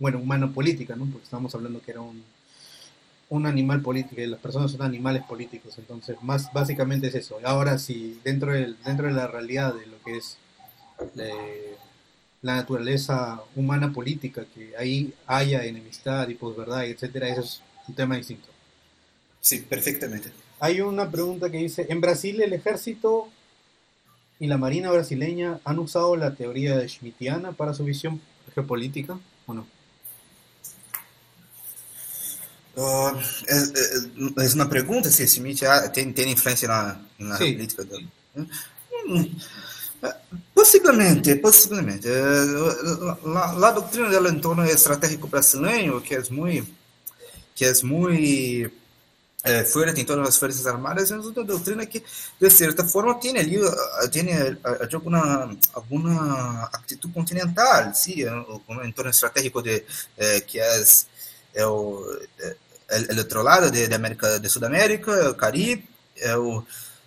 bueno, 0.00 0.18
humana 0.18 0.50
política, 0.52 0.96
¿no? 0.96 1.04
Porque 1.04 1.24
estábamos 1.24 1.54
hablando 1.54 1.80
que 1.80 1.92
era 1.92 2.00
un, 2.00 2.24
un 3.30 3.46
animal 3.46 3.80
político, 3.80 4.20
y 4.20 4.26
las 4.26 4.40
personas 4.40 4.72
son 4.72 4.82
animales 4.82 5.22
políticos, 5.22 5.78
entonces 5.78 6.16
más 6.22 6.52
básicamente 6.52 7.06
es 7.06 7.14
eso. 7.14 7.38
Ahora 7.44 7.78
si 7.78 8.20
dentro 8.24 8.52
de, 8.52 8.74
dentro 8.84 9.06
de 9.06 9.12
la 9.12 9.28
realidad 9.28 9.74
de 9.74 9.86
lo 9.86 10.02
que 10.02 10.16
es 10.16 10.36
eh, 11.16 11.76
la 12.42 12.56
naturaleza 12.56 13.40
humana 13.54 13.92
política, 13.92 14.44
que 14.52 14.76
ahí 14.76 15.14
haya 15.26 15.64
enemistad 15.64 16.28
y 16.28 16.34
posverdad, 16.34 16.84
etcétera, 16.84 17.28
eso 17.28 17.40
es 17.40 17.62
un 17.86 17.94
tema 17.94 18.16
distinto. 18.16 18.48
Sí, 19.40 19.60
perfectamente. 19.60 20.32
Hay 20.58 20.80
una 20.80 21.10
pregunta 21.10 21.50
que 21.50 21.58
dice, 21.58 21.86
¿en 21.88 22.00
Brasil 22.00 22.40
el 22.42 22.52
ejército 22.52 23.28
y 24.40 24.48
la 24.48 24.58
marina 24.58 24.90
brasileña 24.90 25.60
han 25.64 25.78
usado 25.78 26.16
la 26.16 26.34
teoría 26.34 26.76
de 26.76 26.88
Schmittiana 26.88 27.52
para 27.52 27.74
su 27.74 27.84
visión 27.84 28.20
geopolítica 28.54 29.18
o 29.46 29.54
no? 29.54 29.66
Uh, 32.76 33.18
é, 33.46 33.56
é, 33.56 34.46
é, 34.46 34.54
uma 34.54 34.66
pergunta 34.66 35.10
se 35.10 35.24
Smith 35.24 35.60
tem, 35.92 36.12
tem 36.12 36.30
influência 36.30 36.68
na, 36.68 37.00
na 37.18 37.36
política 37.36 37.84
dele. 37.84 38.08
Hum, 38.36 39.36
possivelmente, 40.54 41.36
possivelmente. 41.36 42.08
La, 42.08 43.52
la 43.56 43.72
doutrina 43.72 44.08
del 44.08 44.26
entorno 44.26 44.64
estratégico 44.64 45.26
brasileño, 45.26 46.00
que 46.00 46.14
é 46.14 46.22
muito, 46.30 46.70
que 47.54 47.64
é 47.64 47.72
muito 47.82 48.72
é, 49.42 49.64
fuerte 49.64 50.00
em 50.00 50.04
todas 50.04 50.28
as 50.28 50.38
forças 50.38 50.66
armadas, 50.66 51.10
é 51.10 51.18
uma 51.18 51.32
doutrina 51.32 51.84
que, 51.86 52.02
de 52.40 52.50
certa 52.50 52.84
forma, 52.84 53.14
tem 53.18 53.36
ali, 53.36 53.58
tem 54.12 54.28
alguma, 54.94 55.56
alguma 55.72 56.64
atitude 56.72 57.12
continental, 57.12 57.92
sim, 57.94 58.24
um 58.68 58.84
entorno 58.84 59.10
estratégico 59.10 59.60
de, 59.60 59.84
que 60.46 60.60
é 60.60 60.84
é 61.54 61.66
o, 61.66 62.20
é, 62.38 62.56
é, 62.88 63.14
outro 63.18 63.42
lado 63.42 63.70
de, 63.70 63.86
de 63.86 63.94
América 63.94 64.38
de 64.38 64.48
Sudamérica, 64.48 65.30
o 65.30 65.34
Caribe, 65.34 65.88
é 66.16 66.36
o, 66.36 66.64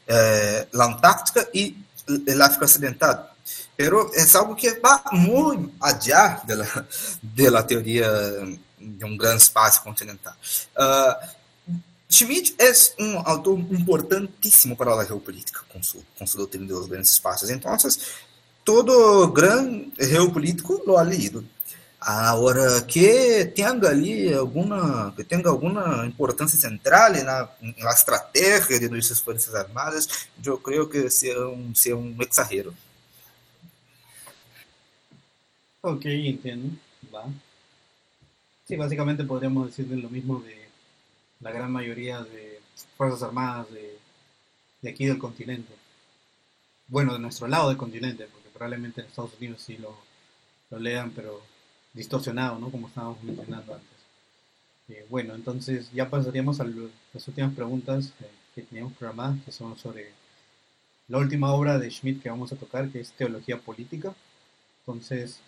é, 0.08 0.68
a 0.74 0.86
Antártica 0.86 1.48
e 1.54 1.78
a 2.08 2.46
África 2.46 2.66
Ocidental. 2.66 3.30
Pero 3.76 4.12
é 4.14 4.38
algo 4.38 4.56
que 4.56 4.72
vai 4.80 5.02
muito 5.14 5.74
la, 5.80 6.86
de 7.22 7.50
la 7.50 7.64
teoria 7.64 8.08
de 8.80 9.06
um 9.06 9.18
grande 9.18 9.42
espaço 9.42 9.82
continental. 9.82 10.36
Uh, 10.78 11.28
Schmidt 12.10 12.56
é 12.60 12.72
um 13.00 13.20
autor 13.28 13.58
importantíssimo 13.58 14.76
para 14.76 14.94
a 14.94 15.04
geopolítica, 15.04 15.62
com 15.70 15.82
sua, 15.82 16.02
com 16.18 16.26
doutrina 16.26 16.68
dos 16.68 16.88
grandes 16.88 17.10
espaços. 17.10 17.50
Então, 17.50 17.76
todo 18.64 19.28
grande 19.30 19.92
geopolítico 19.98 20.84
lo 20.86 20.98
ha 20.98 21.02
leído. 21.02 21.44
Agora, 22.06 22.82
que 22.82 23.46
tenha 23.56 23.70
ali 23.70 24.34
alguma, 24.34 25.14
que 25.16 25.24
tenha 25.24 25.48
alguma 25.48 26.06
importância 26.06 26.60
central 26.60 27.14
na, 27.24 27.50
na 27.62 27.92
estratégia 27.92 28.78
de 28.78 28.90
nossas 28.90 29.22
forças 29.22 29.56
armadas, 29.56 30.28
eu 30.44 30.58
creio 30.58 30.90
que 30.90 31.10
seja 31.10 31.48
um, 31.48 31.74
seja 31.74 31.96
um 31.96 32.14
exagero. 32.22 32.74
Ok, 35.82 36.06
entendo. 36.06 36.78
Va. 37.14 37.26
Sí, 38.66 38.76
básicamente 38.76 39.24
podríamos 39.24 39.68
decir 39.68 39.88
lo 39.88 40.10
mismo 40.10 40.42
de 40.42 40.68
la 41.40 41.52
gran 41.52 41.72
mayoría 41.72 42.22
de 42.22 42.60
Fuerzas 42.98 43.24
Armadas 43.24 43.72
de, 43.72 43.98
de 44.82 44.90
aquí 44.90 45.06
del 45.06 45.20
continente. 45.20 45.74
Bueno, 46.88 47.14
de 47.14 47.20
nuestro 47.20 47.48
lado 47.48 47.70
del 47.70 47.78
continente, 47.78 48.28
porque 48.32 48.50
probablemente 48.50 49.00
en 49.00 49.08
Estados 49.08 49.36
Unidos 49.38 49.62
sí 49.62 49.78
lo, 49.78 49.98
lo 50.70 50.80
lean, 50.80 51.12
pero 51.12 51.53
distorsionado, 51.94 52.60
¿no? 52.60 52.70
Como 52.70 52.88
estábamos 52.88 53.22
mencionando 53.24 53.74
antes. 53.74 53.90
Eh, 54.90 55.06
bueno, 55.10 55.36
entonces 55.36 55.92
ya 55.94 56.10
pasaríamos 56.10 56.60
a 56.60 56.66
las 56.66 57.28
últimas 57.28 57.54
preguntas 57.54 58.12
eh, 58.20 58.28
que 58.56 58.64
teníamos 58.64 58.94
programadas, 58.94 59.44
que 59.44 59.52
son 59.52 59.78
sobre 59.78 60.12
la 61.08 61.18
última 61.18 61.54
obra 61.54 61.78
de 61.78 61.90
Schmidt 61.90 62.22
que 62.22 62.30
vamos 62.30 62.52
a 62.52 62.56
tocar, 62.56 62.90
que 62.90 63.00
es 63.00 63.12
Teología 63.12 63.58
Política. 63.58 64.14
Entonces, 64.82 65.40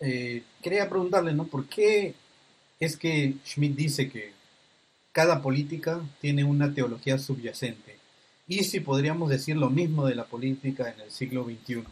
eh, 0.00 0.42
quería 0.62 0.88
preguntarle, 0.88 1.32
¿no? 1.32 1.44
¿Por 1.44 1.66
qué 1.66 2.14
es 2.80 2.96
que 2.96 3.34
Schmidt 3.44 3.76
dice 3.76 4.10
que 4.10 4.32
cada 5.12 5.42
política 5.42 6.00
tiene 6.20 6.44
una 6.44 6.72
teología 6.72 7.18
subyacente. 7.18 7.96
Y 8.46 8.64
si 8.64 8.80
podríamos 8.80 9.28
decir 9.28 9.56
lo 9.56 9.68
mismo 9.68 10.06
de 10.06 10.14
la 10.14 10.24
política 10.24 10.92
en 10.92 11.00
el 11.00 11.10
siglo 11.10 11.44
XXI. 11.44 11.82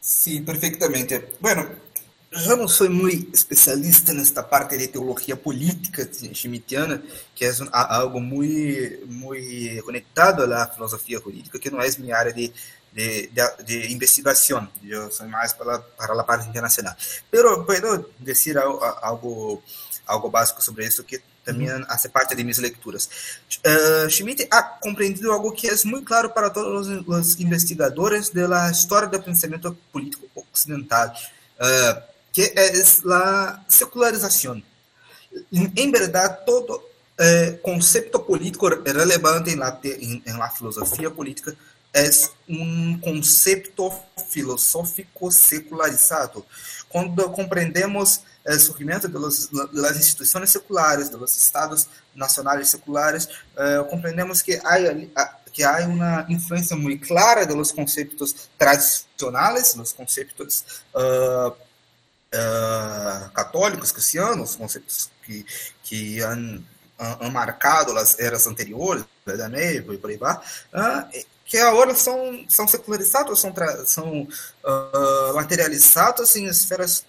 Sí, 0.00 0.40
perfectamente. 0.40 1.32
Bueno, 1.40 1.68
yo 2.30 2.56
no 2.56 2.68
soy 2.68 2.88
muy 2.88 3.28
especialista 3.34 4.12
en 4.12 4.20
esta 4.20 4.48
parte 4.48 4.78
de 4.78 4.88
teología 4.88 5.36
política 5.36 6.08
schmittiana, 6.12 7.02
que 7.34 7.46
es 7.46 7.62
algo 7.72 8.20
muy, 8.20 9.00
muy 9.06 9.80
conectado 9.84 10.44
a 10.44 10.46
la 10.46 10.68
filosofía 10.68 11.20
política, 11.20 11.58
que 11.58 11.70
no 11.70 11.82
es 11.82 11.98
mi 11.98 12.12
área 12.12 12.32
de, 12.32 12.52
de, 12.92 13.30
de, 13.32 13.64
de 13.64 13.90
investigación. 13.90 14.70
Yo 14.82 15.10
soy 15.10 15.28
más 15.28 15.54
para, 15.54 15.84
para 15.84 16.14
la 16.14 16.24
parte 16.24 16.46
internacional. 16.46 16.96
Pero 17.30 17.66
puedo 17.66 18.10
decir 18.18 18.58
algo 18.58 19.62
algo 20.10 20.30
básico 20.30 20.60
sobre 20.60 20.86
isso 20.86 21.06
que 21.06 21.22
também 21.52 21.70
uhum. 21.70 21.84
faz 21.84 22.06
parte 22.06 22.34
de 22.34 22.42
minhas 22.42 22.58
leituras. 22.58 23.08
Uh, 23.66 24.08
Schmidt 24.10 24.46
ha 24.50 24.62
compreendido 24.62 25.32
algo 25.32 25.52
que 25.52 25.68
é 25.68 25.74
muito 25.84 26.06
claro 26.06 26.30
para 26.30 26.50
todos 26.50 26.88
os, 26.88 27.08
os 27.08 27.40
investigadores 27.40 28.30
da 28.30 28.70
história 28.70 29.08
do 29.08 29.22
pensamento 29.22 29.76
político 29.92 30.28
ocidental, 30.52 31.08
uh, 31.08 32.02
que 32.32 32.52
é 32.56 32.70
a 32.70 33.60
secularização. 33.68 34.62
Em, 35.52 35.90
verdade, 35.90 36.44
todo 36.44 36.76
uh, 36.76 37.58
conceito 37.62 38.18
político 38.20 38.68
relevante 38.68 39.50
em, 39.50 40.36
la 40.36 40.50
filosofia 40.50 41.10
política 41.10 41.56
é 41.92 42.08
um 42.48 42.98
conceito 42.98 43.92
filosófico 44.28 45.30
secularizado. 45.30 46.44
Quando 46.90 47.32
compreendemos 47.32 48.22
de, 48.44 49.18
los, 49.18 49.50
de, 49.50 49.80
las 49.80 49.96
instituciones 49.96 50.50
seculares, 50.50 51.10
de 51.10 51.18
los 51.18 51.36
estados 51.36 51.86
nacionales 52.14 52.68
seculares, 52.68 53.28
eh, 53.56 53.82
comprendemos 53.88 54.42
que 54.42 54.60
hay, 54.64 55.12
que 55.52 55.64
influencia 56.28 56.76
muy 56.76 56.98
clara 56.98 57.44
de 57.44 57.54
los 57.54 57.72
conceptos 57.72 58.48
tradicionales, 58.56 59.76
los 59.76 59.92
conceptos 59.92 60.64
uh, 60.94 61.48
uh, 61.48 63.32
católicos, 63.32 63.92
cristianos, 63.92 64.56
conceptos 64.56 65.10
que, 65.24 65.44
que 65.88 66.24
han, 66.24 66.64
han, 66.98 67.32
marcado 67.32 67.96
as 67.98 68.18
eras 68.18 68.46
anteriores, 68.46 69.04
da 69.24 69.48
Meia 69.48 69.78
e 69.78 69.82
por 69.98 70.10
aí 70.10 70.16
vai, 70.16 70.36
uh, 70.36 71.26
que 71.50 71.58
agora 71.58 71.92
são, 71.96 72.44
são 72.48 72.68
secularizados, 72.68 73.40
são, 73.40 73.52
são 73.84 74.28
materializados 75.34 76.36
em 76.36 76.46
esferas 76.46 77.04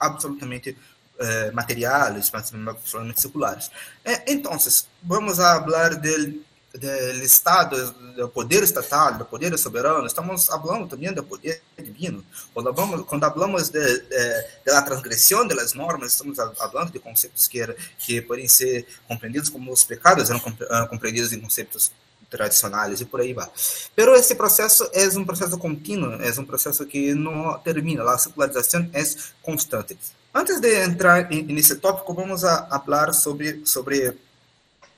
absolutamente 0.00 0.76
eh, 1.16 1.52
materiales, 1.52 2.28
absolutamente 2.34 3.20
seculares. 3.20 3.70
Eh, 4.04 4.24
entonces, 4.32 4.88
vamos 5.00 5.38
hablar 5.38 6.00
del, 6.00 6.44
del 6.72 7.22
Estado, 7.22 7.92
del 8.16 8.30
poder 8.30 8.64
estatal, 8.64 9.16
del 9.16 9.28
poder 9.28 9.56
soberano, 9.56 10.04
estamos 10.08 10.50
hablando 10.50 10.88
también 10.88 11.14
del 11.14 11.24
poder 11.24 11.62
divino. 11.78 12.24
Cuando 12.52 12.70
hablamos, 12.70 13.06
cuando 13.06 13.26
hablamos 13.28 13.70
de, 13.70 13.80
de, 13.80 14.44
de 14.64 15.54
las 15.54 15.72
normas, 15.76 16.14
estamos 16.14 16.36
hablando 16.40 16.90
de 16.90 16.98
conceptos 16.98 17.48
que, 17.48 17.76
que 18.04 18.22
pueden 18.22 18.48
ser 18.48 18.84
comprendidos 19.06 19.48
como 19.48 19.70
os 19.70 19.84
pecados 19.84 20.28
eram 20.30 20.40
compreendidos 20.88 21.32
em 21.32 21.40
conceptos 21.40 21.92
tradicionais 22.34 23.00
e 23.00 23.04
por 23.04 23.20
aí 23.20 23.32
vai. 23.32 23.48
Pero 23.94 24.14
esse 24.16 24.34
processo 24.34 24.90
é 24.92 25.06
um 25.16 25.24
processo 25.24 25.56
contínuo, 25.56 26.14
é 26.20 26.30
um 26.40 26.44
processo 26.44 26.84
que 26.84 27.14
não 27.14 27.56
termina, 27.60 28.02
a 28.02 28.18
secularização 28.18 28.90
é 28.92 29.02
constante. 29.40 29.96
Antes 30.34 30.58
de 30.60 30.82
entrar 30.82 31.30
nesse 31.30 31.76
tópico, 31.76 32.12
vamos 32.12 32.44
a 32.44 32.66
falar 32.84 33.12
sobre, 33.12 33.62
sobre 33.64 34.16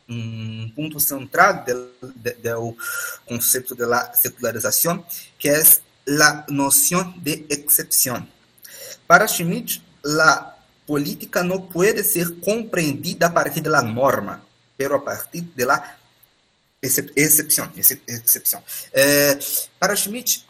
um 0.08 0.72
ponto 0.74 0.98
central 0.98 1.62
do, 1.64 2.08
do 2.08 2.76
conceito 3.26 3.74
da 3.74 4.14
secularização, 4.14 5.04
que 5.38 5.50
é 5.50 5.62
a 6.22 6.46
noção 6.48 7.12
de 7.18 7.44
exceção. 7.50 8.26
Para 9.06 9.28
Schmidt, 9.28 9.84
a 10.06 10.54
política 10.86 11.42
não 11.42 11.60
pode 11.60 12.02
ser 12.02 12.40
compreendida 12.40 13.26
a 13.26 13.30
partir 13.30 13.60
da 13.60 13.82
norma, 13.82 14.42
pero 14.78 14.94
a 14.94 15.00
partir 15.00 15.42
da 15.42 15.96
excepção. 16.86 17.70
excepção. 18.06 18.62
Eh, 18.92 19.38
para 19.78 19.96
Schmidt, 19.96 20.46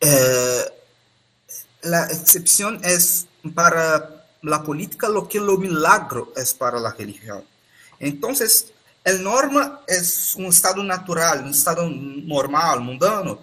eh, 0.00 0.72
a 1.84 2.12
excepção 2.12 2.78
é 2.82 2.96
para 3.54 4.26
la 4.42 4.62
política 4.62 5.08
lo 5.08 5.26
que 5.28 5.38
lo 5.38 5.58
milagro 5.58 6.32
es 6.36 6.52
para 6.52 6.78
la 6.78 6.92
religión. 6.92 7.44
Entonces, 7.98 8.72
el 9.04 9.22
norma 9.22 9.82
es 9.86 10.34
un 10.36 10.46
estado 10.46 10.82
natural, 10.82 11.44
un 11.44 11.50
estado 11.50 11.88
normal, 11.88 12.80
mundano, 12.80 13.38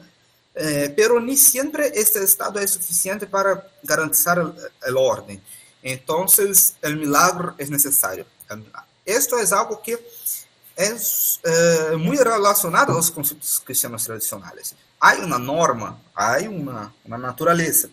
eh, 0.53 0.91
pero 0.95 1.19
ni 1.19 1.37
siempre 1.37 1.91
este 1.93 2.23
estado 2.23 2.59
es 2.59 2.71
suficiente 2.71 3.27
para 3.27 3.67
garantizar 3.83 4.53
el 4.85 4.97
orden. 4.97 5.41
Entonces, 5.83 6.75
el 6.81 6.97
milagro 6.97 7.55
es 7.57 7.69
necesario. 7.69 8.25
Esto 9.05 9.39
es 9.39 9.51
algo 9.51 9.81
que 9.81 9.97
es 10.77 11.39
eh, 11.43 11.95
muy 11.97 12.17
relacionado 12.17 12.93
a 12.93 12.95
los 12.95 13.09
conceptos 13.09 13.59
cristianos 13.65 14.03
tradicionales. 14.05 14.75
Hay 14.99 15.19
una 15.21 15.39
norma, 15.39 15.99
hay 16.13 16.47
una, 16.47 16.93
una 17.03 17.17
naturaleza, 17.17 17.89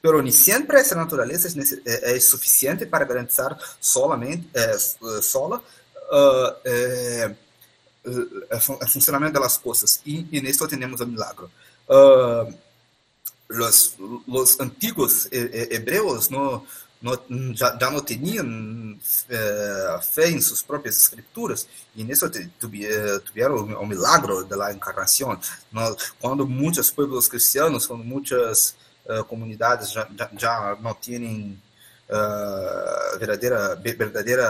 pero 0.00 0.22
ni 0.22 0.32
siempre 0.32 0.80
essa 0.80 0.94
natureza 0.94 1.48
é, 1.84 2.16
é 2.16 2.20
suficiente 2.20 2.86
para 2.86 3.04
garantizar 3.04 3.58
solamente, 3.80 4.48
é, 4.54 4.78
sola 5.20 5.62
é, 6.64 7.34
o 8.04 8.86
funcionamento 8.86 9.38
das 9.38 9.58
coisas. 9.58 10.00
E, 10.06 10.26
e 10.32 10.40
nisso 10.40 10.66
temos 10.66 11.00
o 11.00 11.06
milagre. 11.06 11.46
Uh, 11.88 12.54
los 13.50 14.60
antiguos 14.60 15.28
hebreus 15.30 16.28
no, 16.30 16.66
já 17.54 17.90
não 17.90 18.00
tinham 18.00 18.98
eh, 19.28 20.00
fé 20.02 20.30
em 20.30 20.40
suas 20.40 20.62
próprias 20.62 21.00
escrituras 21.00 21.68
e 21.94 22.02
nisso 22.02 22.28
tiveram 22.28 23.56
o 23.56 23.86
milagre 23.86 24.44
da 24.44 24.72
encarnação. 24.72 25.38
Quando 26.20 26.46
muitos 26.46 26.90
povos 26.90 27.28
cristianos, 27.28 27.86
quando 27.86 28.02
muitas 28.02 28.74
uh, 29.06 29.24
comunidades 29.24 29.92
já, 29.92 30.08
já, 30.16 30.30
já, 30.36 30.78
não 30.80 30.94
têm 30.94 31.60
verdadeira, 33.18 33.76
verdadeira 33.76 34.48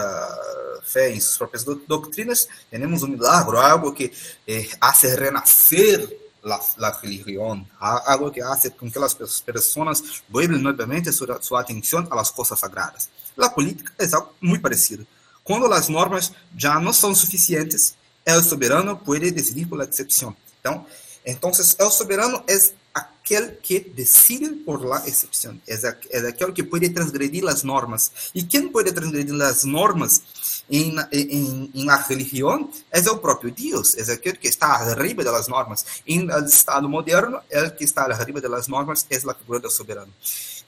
fé 0.81 1.11
em 1.11 1.19
suas 1.19 1.37
próprias 1.37 1.63
doutrinas, 1.63 2.47
temos 2.71 3.03
um 3.03 3.07
milagre, 3.07 3.57
algo 3.57 3.93
que 3.93 4.11
eh, 4.47 4.67
hace 4.81 5.07
renascer 5.15 6.18
la, 6.43 6.59
la 6.77 6.91
religión, 7.01 7.67
algo 7.79 8.31
que 8.31 8.41
hace 8.41 8.71
com 8.71 8.89
que 8.89 8.99
as 8.99 9.15
pessoas 9.15 10.23
vuelvan 10.29 10.61
novamente 10.61 11.11
sua, 11.11 11.41
sua 11.41 11.61
atenção 11.61 12.07
às 12.11 12.31
coisas 12.31 12.59
sagradas. 12.59 13.09
A 13.37 13.49
política 13.49 13.91
é 13.97 14.05
algo 14.13 14.33
muito 14.41 14.61
parecido. 14.61 15.05
Quando 15.43 15.71
as 15.73 15.89
normas 15.89 16.31
já 16.55 16.79
não 16.79 16.93
são 16.93 17.13
suficientes, 17.15 17.95
o 18.27 18.41
soberano 18.41 18.97
pode 18.97 19.31
decidir 19.31 19.65
por 19.65 19.81
exceção. 19.81 20.35
Então, 20.59 20.85
então, 21.25 21.51
o 21.51 21.91
soberano 21.91 22.43
é 22.47 22.57
aquel 22.93 23.57
que 23.61 23.79
decide 23.79 24.49
por 24.65 24.83
la 24.83 24.97
excepción, 25.05 25.61
es, 25.67 25.83
es 25.83 26.23
aquel 26.23 26.53
que 26.53 26.63
puede 26.63 26.89
transgredir 26.89 27.43
las 27.43 27.63
normas. 27.63 28.11
¿Y 28.33 28.45
quién 28.47 28.71
puede 28.71 28.91
transgredir 28.91 29.35
las 29.35 29.65
normas 29.65 30.23
en, 30.69 30.97
en, 31.11 31.71
en, 31.73 31.85
la 31.85 32.05
religión? 32.07 32.69
Es 32.91 33.07
el 33.07 33.19
propio 33.19 33.51
Dios, 33.51 33.95
es 33.95 34.09
aquel 34.09 34.37
que 34.37 34.47
está 34.47 34.75
arriba 34.75 35.23
de 35.23 35.31
las 35.31 35.49
normas. 35.49 35.85
El 36.05 36.29
Estado 36.45 36.87
moderno, 36.87 37.41
el 37.49 37.75
que 37.75 37.85
está 37.85 38.03
arriba 38.03 38.39
de 38.39 38.49
las 38.49 38.69
normas 38.69 39.05
es 39.09 39.23
la 39.23 39.33
figura 39.33 39.59
del 39.59 39.71
soberano. 39.71 40.11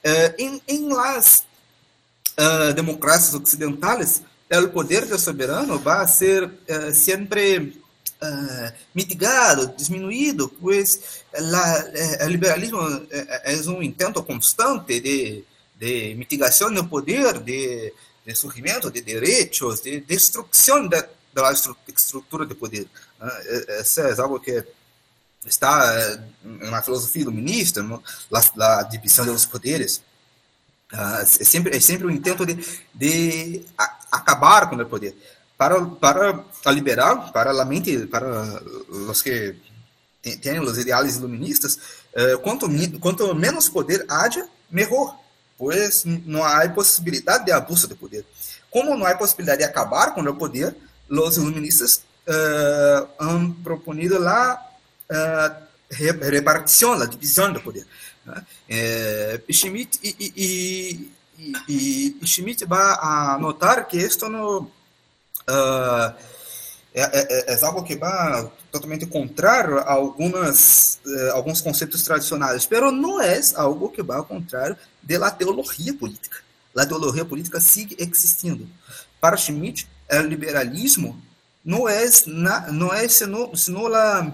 En, 0.02 0.60
en, 0.66 0.88
las 0.88 1.44
uh, 2.36 2.74
democracias 2.74 3.34
occidentales, 3.34 4.22
el 4.48 4.70
poder 4.70 5.06
del 5.06 5.18
soberano 5.18 5.82
va 5.82 6.00
a 6.00 6.08
ser 6.08 6.44
uh, 6.44 6.92
siempre 6.92 7.72
uh, 8.20 8.72
mitigado, 8.92 9.74
diminuído, 9.78 10.48
pois 10.60 11.22
o 11.32 12.28
liberalismo 12.28 12.80
é, 13.10 13.54
é 13.54 13.68
um 13.68 13.82
intento 13.82 14.22
constante 14.22 15.00
de, 15.00 15.44
de 15.78 16.14
mitigação 16.16 16.72
do 16.72 16.84
poder, 16.84 17.38
de, 17.38 17.92
de 18.26 18.34
surgimento 18.34 18.90
de 18.90 19.00
direitos, 19.00 19.80
de 19.80 20.00
destruição 20.00 20.86
da, 20.86 21.06
da 21.32 21.52
estrutura 21.52 22.46
de 22.46 22.54
poder. 22.54 22.86
Isso 23.80 24.00
é 24.00 24.20
algo 24.20 24.38
que 24.38 24.64
está 25.44 26.18
na 26.44 26.82
filosofia 26.82 27.22
iluminista, 27.22 27.82
na 28.54 28.82
divisão 28.84 29.26
dos 29.26 29.46
poderes. 29.46 30.02
Uh, 30.92 31.22
é, 31.22 31.24
sempre, 31.24 31.74
é 31.74 31.80
sempre 31.80 32.06
um 32.06 32.10
intento 32.10 32.44
de, 32.44 32.54
de 32.94 33.64
acabar 34.10 34.68
com 34.68 34.76
o 34.76 34.86
poder 34.86 35.16
para, 35.56 36.34
para 36.60 36.72
liberar, 36.72 37.32
para 37.32 37.50
a 37.50 37.64
mente, 37.64 38.06
para 38.06 38.62
os 38.90 39.22
que 39.22 39.54
têm 40.42 40.60
os 40.60 40.78
ideais 40.78 41.16
iluministas, 41.16 41.78
eh, 42.14 42.36
quanto, 42.38 42.68
quanto 43.00 43.34
menos 43.34 43.68
poder 43.68 44.04
haja, 44.08 44.48
melhor. 44.70 45.18
Pues 45.58 46.04
não 46.04 46.44
há 46.44 46.68
possibilidade 46.68 47.44
de 47.44 47.52
abuso 47.52 47.86
de 47.88 47.94
poder. 47.94 48.24
Como 48.70 48.96
não 48.96 49.06
há 49.06 49.14
possibilidade 49.14 49.58
de 49.58 49.64
acabar 49.64 50.14
com 50.14 50.22
o 50.22 50.34
poder, 50.34 50.74
os 51.08 51.36
iluministas 51.36 52.02
uh, 52.26 53.08
han 53.18 53.52
proponido 53.62 54.18
la 54.18 54.54
uh, 55.10 55.62
repartição, 55.90 56.94
a 56.94 57.06
divisão 57.06 57.52
do 57.52 57.60
poder. 57.60 57.86
Né? 58.24 58.46
É, 58.68 59.40
Schmidt 59.50 59.98
e, 60.02 60.16
e, 60.18 61.10
e, 61.68 62.16
e, 62.20 62.26
Schmidt 62.26 62.64
vai 62.64 63.38
notar 63.38 63.86
que 63.86 63.98
isto 63.98 64.28
no, 64.28 64.60
uh, 64.60 66.14
é, 66.94 67.02
é, 67.02 67.54
é, 67.54 67.64
algo 67.64 67.82
que 67.82 67.96
vai 67.96 68.50
totalmente 68.70 69.06
contrário 69.06 69.78
a 69.78 69.92
algumas, 69.92 71.00
uh, 71.06 71.32
alguns 71.32 71.60
conceitos 71.60 72.02
tradicionais, 72.02 72.68
mas 72.70 72.92
não 72.92 73.20
é 73.20 73.40
algo 73.56 73.88
que 73.88 74.02
vai 74.02 74.18
ao 74.18 74.24
contrário 75.02 75.20
da 75.20 75.30
teologia 75.30 75.94
política. 75.94 76.38
A 76.76 76.86
teologia 76.86 77.24
política 77.24 77.60
sigue 77.60 77.96
existindo. 77.98 78.68
Para 79.20 79.36
Schmidt, 79.36 79.86
o 80.10 80.20
liberalismo 80.22 81.20
não 81.64 81.88
é, 81.88 82.04
não 82.72 82.92
é 82.92 83.06
senão, 83.08 83.54
senão 83.54 83.86
a 83.94 84.32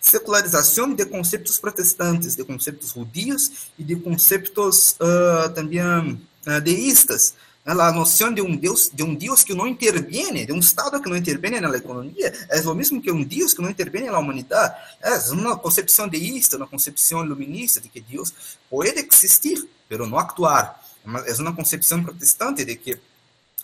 secularização 0.00 0.94
de 0.94 1.04
conceitos 1.04 1.58
protestantes, 1.58 2.36
de 2.36 2.44
conceitos 2.44 2.90
judios 2.90 3.70
e 3.78 3.84
de 3.84 3.96
conceitos 3.96 4.92
uh, 4.92 5.50
também 5.54 5.80
uh, 5.80 6.60
deístas. 6.62 7.34
A 7.64 7.92
noção 7.92 8.34
de 8.34 8.42
um 8.42 8.56
Deus, 8.56 8.90
de 8.92 9.04
um 9.04 9.14
Deus 9.14 9.44
que 9.44 9.54
não 9.54 9.68
interviene, 9.68 10.44
de 10.44 10.52
um 10.52 10.58
Estado 10.58 11.00
que 11.00 11.08
não 11.08 11.16
interviene 11.16 11.60
na 11.60 11.76
economia, 11.76 12.32
é 12.48 12.60
o 12.60 12.74
mesmo 12.74 13.00
que 13.00 13.10
um 13.12 13.22
Deus 13.22 13.54
que 13.54 13.62
não 13.62 13.70
interviene 13.70 14.10
na 14.10 14.18
humanidade. 14.18 14.74
É 15.00 15.16
uma 15.30 15.56
concepção 15.56 16.08
deísta, 16.08 16.56
uma 16.56 16.66
concepção 16.66 17.24
iluminista 17.24 17.80
de 17.80 17.88
que 17.88 18.00
Deus 18.00 18.34
pode 18.68 18.90
existir, 18.90 19.64
mas 19.88 19.98
não 19.98 20.18
actuar. 20.18 20.82
É 21.26 21.40
uma 21.40 21.54
concepção 21.54 22.02
protestante 22.02 22.64
de 22.64 22.74
que 22.76 22.98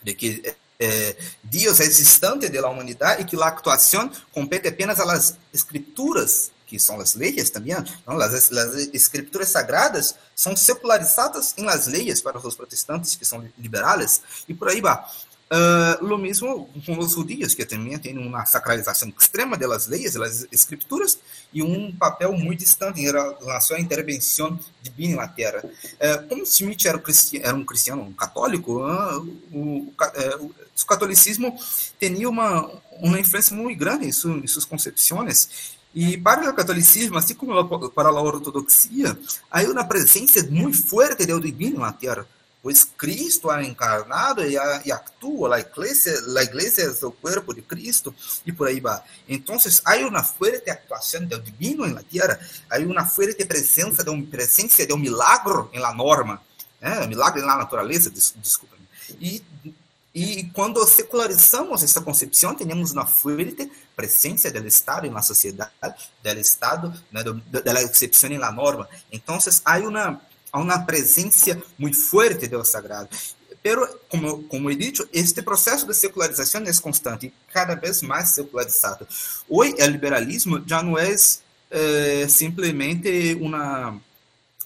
de 0.02 0.14
que 0.14 0.54
eh, 0.78 1.16
Deus 1.42 1.80
é 1.80 1.84
existente 1.84 2.48
da 2.48 2.68
humanidade 2.68 3.22
e 3.22 3.24
que 3.24 3.40
a 3.40 3.46
actuação 3.46 4.10
compete 4.32 4.68
apenas 4.68 5.00
às 5.00 5.36
escrituras, 5.52 6.52
que 6.68 6.78
são 6.78 7.00
as 7.00 7.14
leis 7.14 7.50
também. 7.50 7.74
Não? 8.06 8.20
As, 8.20 8.52
as 8.52 8.74
escrituras 8.92 9.48
sagradas 9.48 10.14
são 10.36 10.54
secularizadas 10.54 11.54
em 11.56 11.64
las 11.64 11.86
leis 11.86 12.20
para 12.20 12.38
os 12.38 12.54
protestantes, 12.54 13.16
que 13.16 13.24
são 13.24 13.48
liberais, 13.58 14.22
e 14.46 14.54
por 14.54 14.68
aí 14.68 14.80
vai. 14.80 15.02
Uh, 15.50 16.04
lo 16.04 16.18
mesmo 16.18 16.68
com 16.84 16.98
os 16.98 17.12
judios, 17.12 17.54
que 17.54 17.64
também 17.64 17.98
têm 17.98 18.18
uma 18.18 18.44
sacralização 18.44 19.10
extrema 19.18 19.56
das 19.56 19.86
leis, 19.86 20.12
das 20.12 20.46
escrituras, 20.52 21.18
e 21.54 21.62
um 21.62 21.90
papel 21.90 22.34
muito 22.34 22.58
distante 22.58 23.00
em 23.00 23.04
relação 23.04 23.74
à 23.74 23.80
intervenção 23.80 24.60
divina 24.82 25.22
na 25.22 25.28
Terra. 25.28 25.64
Uh, 25.64 26.28
como 26.28 26.42
Smith 26.42 26.84
era, 26.84 27.02
era, 27.42 27.56
um 27.56 27.64
cristiano 27.64 28.02
um 28.02 28.12
católico, 28.12 28.82
uh, 28.82 29.26
o, 29.50 29.94
o, 30.38 30.44
o, 30.44 30.86
catolicismo 30.86 31.58
tinha 31.98 32.28
uma, 32.28 32.70
uma 33.00 33.18
influência 33.18 33.56
muito 33.56 33.78
grande 33.78 34.04
em, 34.04 34.12
su, 34.12 34.30
em 34.30 34.46
suas 34.46 34.66
concepções, 34.66 35.77
e 36.00 36.16
para 36.16 36.48
o 36.48 36.54
catolicismo, 36.54 37.18
assim 37.18 37.34
como 37.34 37.52
para 37.90 38.08
a 38.08 38.22
ortodoxia, 38.22 39.18
há 39.50 39.62
uma 39.62 39.84
presença 39.84 40.42
muito 40.48 40.82
forte 40.82 41.26
do 41.26 41.40
divino 41.40 41.80
na 41.80 41.92
Terra 41.92 42.26
pois 42.62 42.84
Cristo 42.84 43.50
ha 43.50 43.64
encarnado 43.64 44.44
e, 44.44 44.54
e 44.84 44.92
atua, 44.92 45.56
a 45.56 45.60
igreja, 45.60 46.10
a 46.36 46.42
igreja 46.42 46.82
é 46.82 47.06
o 47.06 47.12
corpo 47.12 47.54
de 47.54 47.62
Cristo 47.62 48.14
e 48.44 48.52
por 48.52 48.68
aí 48.68 48.80
vai. 48.80 49.00
Então, 49.28 49.56
há 49.84 49.96
uma 50.06 50.22
forte 50.22 50.68
atuação 50.68 51.24
do 51.24 51.40
divino 51.40 51.86
na 51.86 52.02
terra, 52.02 52.38
há 52.70 52.78
uma 52.78 53.06
forte 53.06 53.44
presença 53.44 54.02
de 54.02 54.10
um 54.10 54.24
presença 54.24 54.86
de 54.86 54.92
um 54.92 54.98
milagro 54.98 55.70
la 55.74 55.94
norma, 55.94 56.42
né? 56.80 57.06
milagre 57.06 57.42
na 57.42 57.56
natureza, 57.56 58.10
desculpa. 58.10 58.76
E 59.20 59.42
e 60.18 60.50
quando 60.52 60.84
secularizamos 60.86 61.82
essa 61.82 62.00
concepção, 62.00 62.54
temos 62.54 62.92
uma 62.92 63.06
forte 63.06 63.70
presença 63.94 64.50
do 64.50 64.66
Estado 64.66 65.10
na 65.10 65.22
sociedade, 65.22 65.70
do 66.22 66.40
Estado, 66.40 66.92
né, 67.12 67.22
da 67.62 67.82
excepção 67.82 68.30
na 68.30 68.50
norma. 68.50 68.88
Então, 69.12 69.38
há 69.64 69.78
uma 69.78 70.20
há 70.52 70.58
uma 70.58 70.78
presença 70.78 71.60
muito 71.78 71.98
forte 71.98 72.46
do 72.48 72.64
sagrado. 72.64 73.08
Pero, 73.62 73.86
como, 74.08 74.44
como 74.44 74.70
he 74.70 74.76
dicho, 74.76 75.06
este 75.12 75.42
processo 75.42 75.86
de 75.86 75.94
secularização 75.94 76.62
é 76.62 76.72
constante, 76.80 77.32
cada 77.52 77.74
vez 77.74 78.02
mais 78.02 78.30
secularizado. 78.30 79.06
Hoje, 79.48 79.74
o 79.74 79.86
liberalismo 79.86 80.62
já 80.66 80.82
não 80.82 80.96
é 80.96 81.14
eh, 81.70 82.26
simplesmente 82.28 83.36
uma 83.40 84.00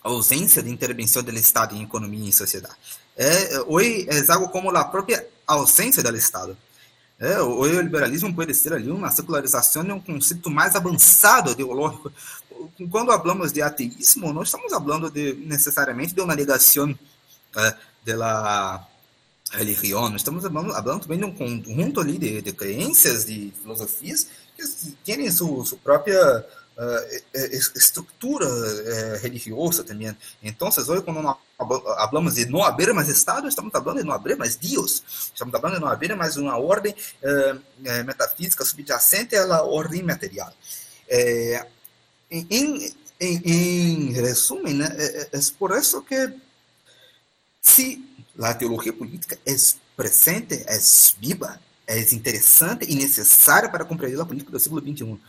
ausência 0.03 0.63
de 0.63 0.71
intervenção 0.71 1.23
do 1.23 1.33
Estado 1.33 1.75
em 1.75 1.83
economia 1.83 2.29
e 2.29 2.33
sociedade. 2.33 2.77
É, 3.17 3.61
hoje 3.67 4.07
é 4.09 4.33
algo 4.33 4.49
como 4.49 4.71
a 4.71 4.85
própria 4.85 5.27
ausência 5.47 6.03
do 6.03 6.17
Estado. 6.17 6.57
É, 7.19 7.41
o 7.41 7.65
liberalismo 7.65 8.35
pode 8.35 8.53
ser 8.53 8.73
ali 8.73 8.91
uma 8.91 9.11
secularização 9.11 9.85
de 9.85 9.93
um 9.93 10.01
conceito 10.01 10.51
mais 10.51 10.75
avançado 10.75 11.53
ideológico, 11.53 12.13
quando 12.91 13.13
falamos 13.13 13.53
de 13.53 13.63
ateísmo, 13.63 14.33
não 14.33 14.43
estamos 14.43 14.71
falando 14.73 15.11
de 15.11 15.35
necessariamente 15.35 16.15
de 16.15 16.21
uma 16.21 16.35
negação 16.35 16.97
eh, 17.57 17.75
da 18.05 18.87
religião, 19.53 20.15
estamos 20.17 20.43
falando, 20.43 20.73
falando 20.73 21.03
também 21.03 21.19
de 21.19 21.25
um 21.25 21.35
conjunto 21.35 22.01
ali 22.01 22.19
de, 22.19 22.43
de 22.43 22.53
crenças, 22.53 23.25
de 23.25 23.53
filosofias 23.61 24.29
que 24.57 24.67
têm 25.05 25.31
sua, 25.31 25.65
sua 25.65 25.79
própria 25.79 26.47
estrutura 27.75 28.47
uh, 28.47 29.19
religiosa 29.21 29.85
também. 29.85 30.17
Então, 30.43 30.69
hoje, 30.69 31.03
quando 31.03 31.23
nós 31.23 31.37
falamos 31.59 32.35
de 32.35 32.47
não 32.47 32.63
haver 32.63 32.93
mais 32.93 33.09
Estado, 33.09 33.49
estamos 33.49 33.71
falando 33.73 33.99
de 33.99 34.05
não 34.05 34.15
haver 34.15 34.37
mais 34.37 34.57
Deus, 34.57 35.03
estamos 35.33 35.53
falando 35.53 35.75
de 35.75 35.81
não 35.81 35.89
haver 35.89 36.17
mais 36.17 36.37
uma 36.37 36.59
ordem 36.59 36.95
metafísica 38.05 38.65
subjacente 38.65 39.37
à 39.37 39.63
ordem 39.63 40.03
material. 40.03 40.53
É, 41.09 41.67
em, 42.31 44.13
resumo, 44.13 44.69
né, 44.69 44.89
é, 44.97 45.29
é, 45.33 45.41
por 45.59 45.77
isso 45.77 46.03
que 46.03 46.33
se 47.61 48.03
a 48.41 48.55
teologia 48.55 48.93
política 48.93 49.39
é 49.47 49.55
presente, 49.97 50.65
é 50.67 50.79
viva, 51.21 51.61
é 51.87 52.01
interessante 52.15 52.91
e 52.91 52.95
necessária 52.95 53.69
para 53.69 53.85
compreender 53.85 54.21
a 54.21 54.25
política 54.25 54.51
do 54.51 54.59
século 54.59 54.81
XXI. 54.81 55.05
Uh, 55.05 55.21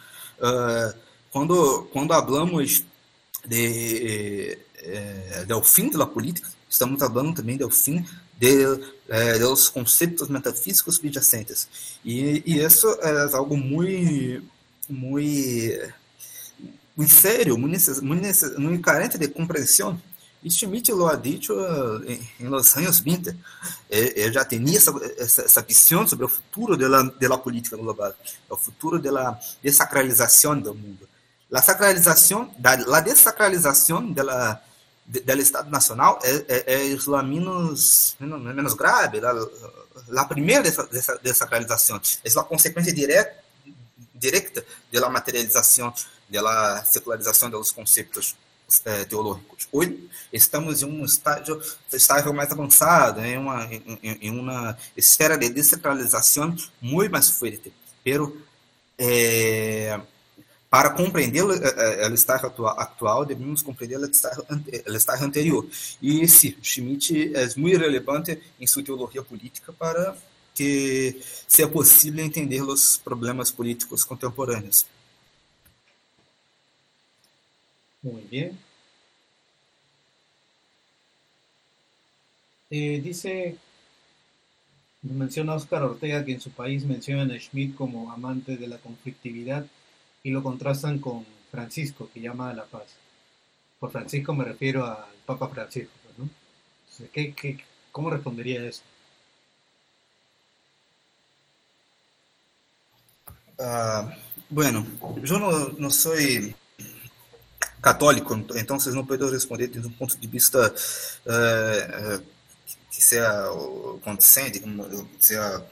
quando, 1.33 1.89
quando 1.91 2.13
falamos 2.13 2.85
de, 3.45 4.57
eh, 4.77 5.45
do 5.47 5.61
fim 5.63 5.89
da 5.89 6.05
política, 6.05 6.47
estamos 6.69 6.99
falando 6.99 7.33
também 7.33 7.57
do 7.57 7.69
fim 7.71 8.05
de, 8.37 8.63
eh, 9.09 9.39
dos 9.39 9.67
conceitos 9.67 10.29
metafísicos 10.29 10.95
subjacentes. 10.95 11.67
E, 12.05 12.43
e 12.45 12.63
isso 12.63 12.87
é 13.01 13.35
algo 13.35 13.57
muito, 13.57 14.43
muito 14.87 15.93
muito 16.95 17.11
sério, 17.11 17.57
muito, 17.57 18.03
muito, 18.03 18.61
muito 18.61 18.81
carente 18.83 19.17
de 19.17 19.27
compreensão. 19.27 19.99
E 20.43 20.51
Schmidt 20.51 20.91
lo 20.91 21.07
ha 21.07 21.15
dicho 21.15 21.53
eh, 22.05 22.19
em 22.39 22.47
los 22.47 22.77
anos 22.77 22.99
20. 22.99 23.35
Ele 23.89 24.31
já 24.31 24.45
tinha 24.45 24.77
essa, 24.77 24.93
essa, 25.17 25.41
essa 25.43 25.61
visão 25.63 26.05
sobre 26.07 26.25
o 26.25 26.29
futuro 26.29 26.77
da, 26.77 27.01
da 27.01 27.37
política 27.39 27.75
global, 27.75 28.13
o 28.47 28.55
futuro 28.55 28.99
da 28.99 29.39
desacralização 29.63 30.59
do 30.59 30.75
mundo. 30.75 31.07
A 31.53 31.61
sacralização, 31.61 32.51
a 32.91 32.99
desacralização 32.99 34.11
da, 34.11 34.59
do 35.05 35.41
Estado 35.41 35.69
Nacional 35.69 36.17
é, 36.23 36.45
é, 36.47 36.91
é 36.91 36.97
a 37.15 37.23
menos, 37.23 38.15
menos 38.19 38.73
grave. 38.73 39.21
A, 39.23 40.21
a 40.21 40.25
primeira 40.25 40.63
dessa, 40.63 40.83
dessa 40.87 41.19
desacralização 41.19 42.01
é 42.23 42.39
a 42.39 42.43
consequência 42.43 42.91
direta, 42.91 43.35
direta 44.15 44.65
da 44.91 45.09
materialização 45.09 45.93
da 46.29 46.83
secularização 46.85 47.49
dos 47.51 47.71
conceitos 47.71 48.35
é, 48.85 49.05
teológicos. 49.05 49.67
Hoje 49.71 50.09
estamos 50.31 50.81
em 50.81 50.85
um 50.85 51.05
estágio, 51.05 51.61
estágio 51.91 52.33
mais 52.33 52.51
avançado, 52.51 53.19
em 53.21 53.37
uma, 53.37 53.69
em, 54.01 54.31
uma 54.31 54.75
esfera 54.97 55.37
de 55.37 55.49
descentralização 55.49 56.55
muito 56.81 57.11
mais 57.11 57.29
forte. 57.29 57.71
Pero, 58.03 58.41
é, 58.97 59.99
para 60.73 60.89
compreender 60.89 61.43
o 61.43 62.13
estágio 62.15 62.47
atual, 62.47 62.79
atual, 62.79 63.25
devemos 63.27 63.61
compreender 63.61 63.99
o 63.99 64.05
estágio 64.95 65.23
anterior. 65.23 65.69
E 66.01 66.21
esse 66.21 66.57
Schmidt 66.63 67.31
é 67.35 67.47
muito 67.55 67.77
relevante 67.77 68.41
em 68.59 68.65
sua 68.65 68.83
teologia 68.83 69.21
política 69.21 69.71
para 69.71 70.17
que 70.55 71.21
seja 71.47 71.69
possível 71.69 72.25
entender 72.25 72.63
os 72.63 72.97
problemas 72.97 73.51
políticos 73.51 74.03
contemporâneos. 74.03 74.87
Muy 78.01 78.23
bien. 78.23 78.57
Eh, 82.71 82.99
dice, 82.99 83.59
menciona 85.03 85.53
Oscar 85.53 85.83
Ortega 85.83 86.25
que 86.25 86.31
en 86.31 86.41
su 86.41 86.49
país 86.49 86.83
mencionan 86.83 87.29
a 87.29 87.37
Schmidt 87.37 87.75
como 87.75 88.11
amante 88.11 88.57
de 88.57 88.67
la 88.67 88.79
conflictividad 88.79 89.67
y 90.23 90.31
lo 90.31 90.41
contrastan 90.41 90.99
con 90.99 91.25
Francisco, 91.51 92.09
que 92.13 92.21
llama 92.21 92.49
a 92.49 92.53
la 92.53 92.63
paz. 92.63 92.83
Por 93.79 93.91
Francisco 93.91 94.33
me 94.33 94.45
refiero 94.45 94.85
al 94.85 95.05
Papa 95.25 95.49
Francisco, 95.49 95.91
¿no? 96.17 96.29
¿Qué, 97.11 97.33
qué, 97.33 97.63
cómo 97.91 98.09
respondería 98.09 98.65
eso? 98.65 98.81
Uh, 103.57 104.09
bueno, 104.49 104.85
yo 105.21 105.37
no, 105.39 105.69
no, 105.77 105.89
soy 105.91 106.55
católico, 107.81 108.33
entonces 108.55 108.93
no 108.95 109.05
puedo 109.05 109.29
responder 109.29 109.69
desde 109.69 109.87
un 109.87 109.93
punto 109.93 110.15
de 110.15 110.27
vista 110.27 110.59
uh, 110.59 112.15
uh, 112.15 112.23
que 112.89 113.01
sea 113.01 113.45
condescendente, 114.03 114.61
como 114.61 114.87
sea 115.19 115.63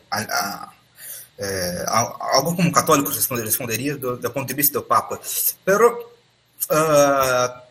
é, 1.37 1.85
algo 1.87 2.55
como 2.55 2.71
católico 2.71 3.09
responderia 3.09 3.97
do, 3.97 4.17
do, 4.17 4.31
ponto 4.31 4.47
de 4.47 4.53
vista 4.53 4.73
do 4.73 4.83
Papa. 4.83 5.19
Pero 5.65 6.11
uh, 6.69 7.61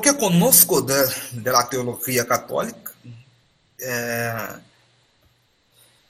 que 0.00 0.14
conozco 0.14 0.80
de, 0.80 0.94
de 1.32 1.50
la 1.50 1.64
teología 1.64 2.24
católica 2.24 2.92
é, 3.80 4.58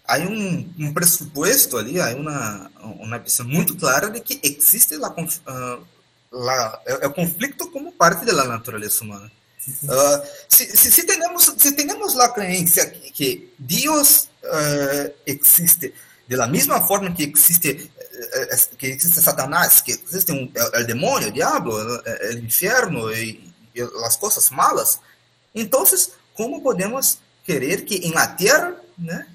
há 0.07 0.19
um, 0.19 0.75
um 0.79 0.95
pressuposto 0.95 1.79
ali, 1.79 2.01
há 2.01 2.15
uma, 2.15 2.71
uma 3.01 3.19
visão 3.19 3.47
muito 3.47 3.77
clara 3.77 4.11
de 4.11 4.21
que 4.21 4.39
existe 4.43 4.97
la, 4.97 5.11
uh, 5.11 5.87
la, 6.31 6.81
o 7.05 7.11
conflito 7.11 7.71
como 7.71 7.93
parte 7.93 8.25
da 8.25 8.45
natureza 8.45 9.03
humana. 9.03 9.31
Uh, 9.67 10.21
se, 10.47 10.77
se, 10.77 10.91
se, 10.91 11.05
temos, 11.05 11.55
se 11.57 11.73
temos 11.73 12.19
a 12.19 12.29
crença 12.29 12.85
que, 12.87 13.11
que 13.11 13.55
Deus 13.59 14.29
uh, 14.43 15.11
existe 15.25 15.95
de 16.29 16.37
la 16.37 16.47
misma 16.47 16.83
forma 16.83 17.15
que 17.15 17.25
existe 17.25 17.91
uh, 17.91 18.77
que 18.77 18.89
existe 18.89 19.23
Satanás, 19.23 19.81
que 19.81 19.93
existe 19.93 20.33
um, 20.33 20.51
el, 20.55 20.81
el 20.81 20.87
demonio, 20.87 21.29
el 21.29 21.33
diablo, 21.33 21.81
el, 21.81 22.31
el 22.31 22.45
infierno 22.45 23.11
e, 23.11 23.41
e 23.75 23.81
as 24.05 24.17
coisas 24.17 24.51
malas, 24.51 25.01
então 25.55 25.83
como 26.35 26.61
podemos 26.61 27.19
querer 27.45 27.85
que 27.87 27.97
em 28.07 28.13
la 28.13 28.27
Terra 28.27 28.77
né, 28.99 29.27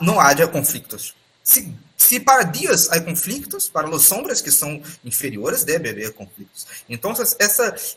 não 0.00 0.20
haja 0.20 0.46
conflitos? 0.46 1.14
Se 1.42 1.72
se 2.06 2.20
para 2.20 2.44
Deus 2.44 2.90
há 2.90 3.00
conflitos, 3.00 3.68
para 3.68 3.90
os 3.90 4.04
sombras 4.04 4.40
que 4.40 4.50
são 4.50 4.80
inferiores 5.04 5.64
deve 5.64 5.90
haver 5.90 6.12
conflitos. 6.12 6.66
Então 6.88 7.10
essa 7.12 7.36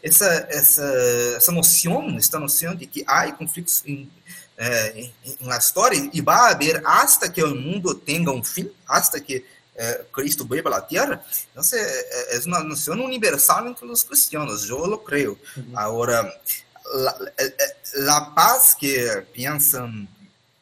essa 0.01 0.47
essa 0.49 1.35
essa 1.37 1.51
noção, 1.51 2.17
esta 2.17 2.39
noção 2.39 2.75
de 2.75 2.87
que 2.87 3.03
há 3.07 3.31
conflitos 3.31 3.83
em, 3.85 4.09
eh, 4.57 5.09
na 5.41 5.57
história 5.57 6.09
e 6.11 6.21
vai 6.21 6.53
haver 6.53 6.81
hasta 6.85 7.29
que 7.29 7.43
o 7.43 7.53
mundo 7.55 7.93
tenha 7.93 8.31
um 8.31 8.43
fim, 8.43 8.71
hasta 8.87 9.19
que 9.19 9.45
eh, 9.75 10.05
Cristo 10.11 10.45
vuelva 10.45 10.75
à 10.75 10.81
Terra, 10.81 11.23
então 11.51 11.63
é, 11.71 12.35
é 12.35 12.39
uma 12.47 12.63
noção 12.63 12.99
universal 12.99 13.67
entre 13.67 13.85
os 13.85 14.03
cristianos, 14.03 14.67
eu 14.69 14.85
lo 14.85 14.97
creio. 14.97 15.39
Uhum. 15.55 15.71
Agora, 15.77 16.41
a 18.09 18.21
paz 18.21 18.73
que 18.73 19.23
pensam 19.31 20.07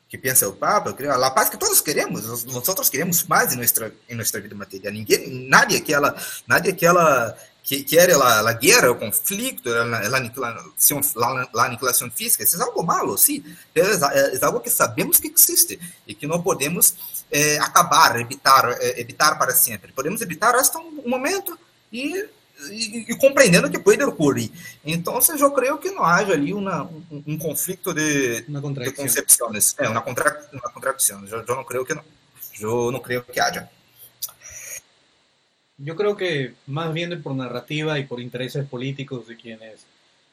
que 0.09 0.17
pensa 0.17 0.47
o 0.47 0.53
Papa, 0.53 0.95
a 1.09 1.31
paz 1.31 1.49
que 1.49 1.57
todos 1.57 1.81
queremos, 1.81 2.45
nós 2.45 2.89
queremos 2.89 3.23
paz 3.23 3.53
em 3.53 3.57
nossa 3.57 3.91
em 4.09 4.15
nossa 4.15 4.39
vida 4.39 4.55
material. 4.55 4.93
Ninguém, 4.93 5.47
nadie 5.49 5.81
que 5.81 5.93
ela, 5.93 6.15
nadie 6.47 6.73
que 6.73 6.85
ela 6.85 7.38
que 7.67 7.84
quer 7.84 8.09
a, 8.13 8.53
guerra, 8.53 8.89
o 8.89 8.95
conflito, 8.95 9.69
a, 9.69 10.17
aniquilação, 11.65 12.09
física, 12.09 12.41
isso 12.41 12.57
é 12.57 12.63
algo 12.63 12.81
malo, 12.81 13.17
sim, 13.17 13.43
é, 13.75 13.81
é, 13.81 14.45
algo 14.45 14.61
que 14.61 14.69
sabemos 14.69 15.19
que 15.19 15.27
existe 15.27 15.77
e 16.07 16.15
que 16.15 16.25
não 16.25 16.41
podemos 16.41 16.95
é, 17.29 17.57
acabar, 17.57 18.17
evitar, 18.21 18.71
é, 18.79 19.01
evitar 19.01 19.38
para 19.38 19.53
sempre. 19.53 19.91
Podemos 19.91 20.21
evitar 20.21 20.55
até 20.55 20.77
um 20.77 21.09
momento 21.09 21.59
e 21.91 22.29
e, 22.71 23.05
e, 23.11 23.17
compreendendo 23.17 23.69
que 23.69 23.79
pode 23.79 24.03
ocorrer. 24.03 24.49
Então, 24.84 25.19
eu 25.39 25.51
creio 25.51 25.77
que 25.77 25.91
não 25.91 26.03
haja 26.03 26.34
ali 26.34 26.53
uma, 26.53 26.84
um, 26.84 27.23
um 27.27 27.38
conflito 27.38 27.93
de, 27.93 28.41
de 28.41 28.91
concepções. 28.93 29.75
É, 29.77 29.88
uma, 29.88 30.01
contra, 30.01 30.49
uma 30.51 30.71
eu 31.47 31.55
não 31.55 31.63
creio 31.63 31.85
que 31.85 31.93
não. 31.93 32.03
Eu 32.59 32.91
não 32.91 32.99
creio 32.99 33.23
que 33.23 33.39
haja. 33.39 33.69
Yo 35.79 35.95
creo 35.95 36.17
que 36.17 36.55
más 36.65 36.91
bien 36.91 37.21
por 37.21 37.35
narrativa 37.35 37.99
y 37.99 38.05
por 38.05 38.19
intereses 38.19 38.67
políticos 38.67 39.27
de 39.27 39.38
quienes 39.38 39.85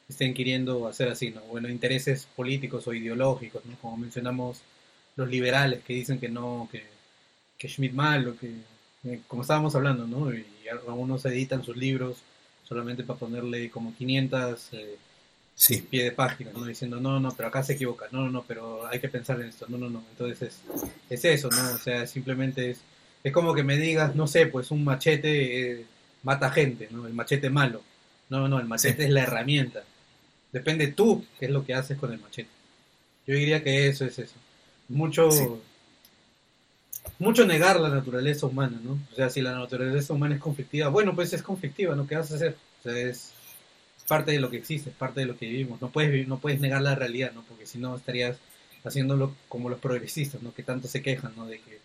estén 0.09 0.33
queriendo 0.33 0.87
hacer 0.87 1.09
así, 1.09 1.29
¿no? 1.29 1.41
Bueno, 1.41 1.69
intereses 1.69 2.27
políticos 2.35 2.87
o 2.87 2.93
ideológicos, 2.93 3.63
¿no? 3.65 3.75
Como 3.79 3.97
mencionamos 3.97 4.61
los 5.15 5.29
liberales 5.29 5.83
que 5.83 5.93
dicen 5.93 6.19
que 6.19 6.29
no, 6.29 6.67
que, 6.71 6.83
que 7.59 7.69
Schmidt 7.69 7.93
malo, 7.93 8.35
que, 8.37 8.55
como 9.27 9.43
estábamos 9.43 9.75
hablando, 9.75 10.07
¿no? 10.07 10.33
Y 10.33 10.43
algunos 10.69 11.25
editan 11.25 11.63
sus 11.63 11.77
libros 11.77 12.17
solamente 12.67 13.03
para 13.03 13.19
ponerle 13.19 13.69
como 13.69 13.95
500 13.95 14.69
eh, 14.73 14.97
sí. 15.55 15.81
pie 15.81 16.03
de 16.03 16.11
página, 16.11 16.51
¿no? 16.51 16.65
Diciendo, 16.65 16.99
no, 16.99 17.19
no, 17.19 17.31
pero 17.35 17.49
acá 17.49 17.63
se 17.63 17.73
equivoca, 17.73 18.07
no, 18.11 18.25
no, 18.25 18.29
no, 18.29 18.43
pero 18.43 18.87
hay 18.87 18.99
que 18.99 19.09
pensar 19.09 19.39
en 19.41 19.47
esto, 19.47 19.65
no, 19.69 19.77
no, 19.77 19.89
no. 19.89 20.03
Entonces 20.11 20.41
es, 20.41 20.61
es 21.09 21.25
eso, 21.25 21.49
¿no? 21.49 21.75
O 21.75 21.77
sea, 21.77 22.05
simplemente 22.07 22.71
es, 22.71 22.81
es 23.23 23.31
como 23.31 23.53
que 23.53 23.63
me 23.63 23.77
digas, 23.77 24.15
no 24.15 24.27
sé, 24.27 24.47
pues 24.47 24.71
un 24.71 24.83
machete 24.83 25.71
eh, 25.71 25.85
mata 26.23 26.51
gente, 26.51 26.87
¿no? 26.91 27.07
El 27.07 27.13
machete 27.13 27.49
malo. 27.49 27.81
No, 28.29 28.47
no, 28.47 28.59
el 28.59 28.65
machete 28.65 29.05
es 29.05 29.11
la 29.11 29.23
herramienta. 29.23 29.83
Depende 30.51 30.87
tú 30.87 31.25
qué 31.39 31.45
es 31.45 31.51
lo 31.51 31.65
que 31.65 31.73
haces 31.73 31.97
con 31.97 32.11
el 32.11 32.19
machete. 32.19 32.49
Yo 33.27 33.35
diría 33.35 33.63
que 33.63 33.87
eso 33.87 34.05
es 34.05 34.17
eso. 34.19 34.35
Mucho 34.89 35.29
mucho 37.19 37.45
negar 37.45 37.79
la 37.79 37.89
naturaleza 37.89 38.45
humana, 38.45 38.79
¿no? 38.83 38.99
O 39.11 39.15
sea, 39.15 39.29
si 39.29 39.41
la 39.41 39.53
naturaleza 39.57 40.13
humana 40.13 40.35
es 40.35 40.41
conflictiva, 40.41 40.89
bueno, 40.89 41.15
pues 41.15 41.33
es 41.33 41.41
conflictiva, 41.41 41.95
¿no? 41.95 42.07
¿Qué 42.07 42.15
vas 42.15 42.31
a 42.31 42.35
hacer? 42.35 42.55
O 42.79 42.83
sea, 42.83 42.97
es 42.97 43.33
parte 44.07 44.31
de 44.31 44.39
lo 44.39 44.49
que 44.49 44.57
existe, 44.57 44.89
es 44.89 44.95
parte 44.95 45.21
de 45.21 45.25
lo 45.25 45.37
que 45.37 45.47
vivimos. 45.47 45.81
No 45.81 45.89
puedes, 45.89 46.27
no 46.27 46.37
puedes 46.39 46.59
negar 46.59 46.81
la 46.81 46.95
realidad, 46.95 47.31
¿no? 47.33 47.43
Porque 47.43 47.65
si 47.65 47.77
no 47.77 47.95
estarías 47.95 48.37
haciéndolo 48.83 49.35
como 49.49 49.69
los 49.69 49.79
progresistas, 49.79 50.41
¿no? 50.41 50.53
Que 50.53 50.63
tanto 50.63 50.87
se 50.87 51.01
quejan, 51.01 51.33
¿no? 51.35 51.45
De 51.47 51.59
que, 51.59 51.79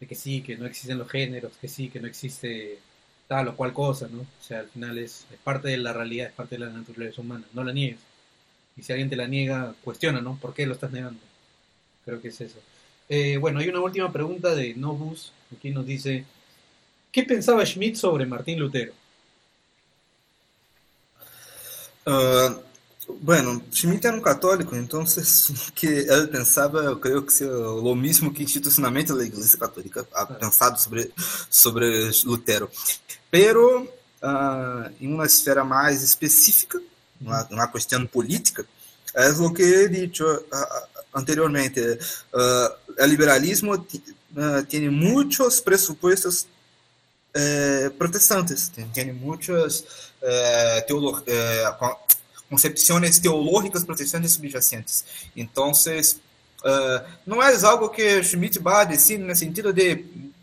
de 0.00 0.06
que 0.06 0.14
sí, 0.14 0.42
que 0.42 0.56
no 0.56 0.66
existen 0.66 0.98
los 0.98 1.10
géneros, 1.10 1.52
que 1.60 1.68
sí, 1.68 1.88
que 1.88 2.00
no 2.00 2.06
existe 2.06 2.78
tal 3.26 3.48
o 3.48 3.56
cual 3.56 3.72
cosa, 3.72 4.08
¿no? 4.08 4.20
O 4.20 4.42
sea, 4.42 4.60
al 4.60 4.68
final 4.68 4.98
es, 4.98 5.26
es 5.32 5.38
parte 5.42 5.68
de 5.68 5.78
la 5.78 5.92
realidad, 5.92 6.28
es 6.28 6.32
parte 6.32 6.56
de 6.56 6.60
la 6.64 6.70
naturaleza 6.70 7.20
humana, 7.20 7.44
no 7.52 7.64
la 7.64 7.72
niegues. 7.72 8.00
Y 8.76 8.82
si 8.82 8.92
alguien 8.92 9.10
te 9.10 9.16
la 9.16 9.26
niega, 9.26 9.74
cuestiona, 9.82 10.20
¿no? 10.20 10.36
¿Por 10.40 10.54
qué 10.54 10.66
lo 10.66 10.74
estás 10.74 10.92
negando? 10.92 11.20
Creo 12.04 12.20
que 12.20 12.28
es 12.28 12.40
eso. 12.40 12.58
Eh, 13.16 13.38
bueno, 13.38 13.60
hay 13.60 13.68
una 13.68 13.80
última 13.80 14.10
pregunta 14.10 14.56
de 14.56 14.74
Nobus. 14.74 15.32
Aquí 15.56 15.70
nos 15.70 15.86
dice, 15.86 16.24
¿qué 17.12 17.22
pensaba 17.22 17.64
Schmidt 17.64 17.94
sobre 17.94 18.26
Martín 18.26 18.58
Lutero? 18.58 18.92
Uh, 22.04 22.60
bueno, 23.20 23.62
Schmidt 23.70 24.04
era 24.04 24.16
um 24.16 24.20
católico, 24.20 24.74
então 24.74 25.02
o 25.06 25.72
que 25.76 25.86
ele 25.86 26.26
pensava, 26.26 26.82
eu 26.82 26.98
creio 26.98 27.22
que 27.22 27.32
seja 27.32 27.56
o 27.56 27.94
mesmo 27.94 28.34
que 28.34 28.42
institucionalmente 28.42 29.12
a 29.12 29.22
Igreja 29.22 29.56
Católica 29.58 30.04
ha 30.12 30.26
pensado 30.26 30.80
sobre, 30.80 31.12
sobre 31.48 32.10
Lutero. 32.24 32.68
Pero, 33.30 33.84
uh, 34.24 34.92
em 35.00 35.06
uma 35.06 35.26
esfera 35.26 35.62
mais 35.64 36.02
específica, 36.02 36.82
uma, 37.20 37.46
uma 37.48 37.68
questão 37.68 38.04
política, 38.08 38.66
é 39.14 39.28
o 39.28 39.52
que 39.52 39.62
ele 39.62 40.08
disse, 40.08 40.24
uh, 40.24 40.93
anteriormente, 41.14 41.98
uh, 42.32 42.92
el 42.98 43.10
liberalismo 43.10 43.72
uh, 43.72 44.62
tiene 44.68 44.90
muchos 44.90 45.62
presupuestos 45.62 46.46
uh, 47.34 47.90
protestantes, 47.96 48.70
tiene 48.92 49.12
muchas 49.12 49.84
concepciones 52.48 53.20
teológicas 53.20 53.84
protestantes 53.84 54.32
subyacentes. 54.32 55.04
Entonces, 55.36 56.18
não 57.26 57.42
é 57.42 57.54
algo 57.62 57.90
que 57.90 58.22
Schmidt 58.22 58.58
va 58.58 58.80
a 58.80 58.84
decir 58.84 59.18
no 59.18 59.36
sentido 59.36 59.70
de, 59.70 59.96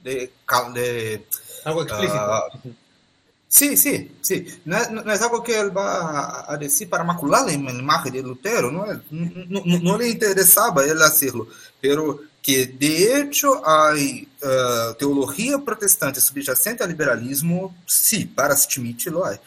de, 0.04 0.30
de 0.74 1.26
algo 1.66 1.82
explícito. 1.82 2.76
Sim, 3.52 3.76
sim, 3.76 4.10
sim. 4.22 4.46
Não 4.66 4.78
é, 4.78 4.90
não 4.90 5.12
é 5.12 5.22
algo 5.22 5.42
que 5.42 5.52
ele 5.52 5.72
vai 5.72 5.86
a 6.48 6.56
dizer 6.58 6.86
para 6.86 7.04
macular 7.04 7.46
a 7.46 7.52
imagem 7.52 8.10
de 8.10 8.22
Lutero, 8.22 8.72
não, 8.72 8.90
é, 8.90 9.02
não, 9.12 9.66
não, 9.66 9.80
não 9.80 9.98
lhe 9.98 10.10
interessava 10.10 10.88
ele 10.88 10.98
fazê-lo, 10.98 11.50
pero 11.82 12.26
que 12.42 12.66
de 12.66 13.04
hecho 13.12 13.52
a 13.56 13.94
uh, 13.94 14.94
teologia 14.96 15.60
protestante 15.60 16.22
subjacente 16.22 16.82
ao 16.82 16.88
liberalismo, 16.88 17.76
sim, 17.86 18.26
para 18.26 18.56
Schmidt 18.56 19.08
lo 19.08 19.26
hay. 19.26 19.38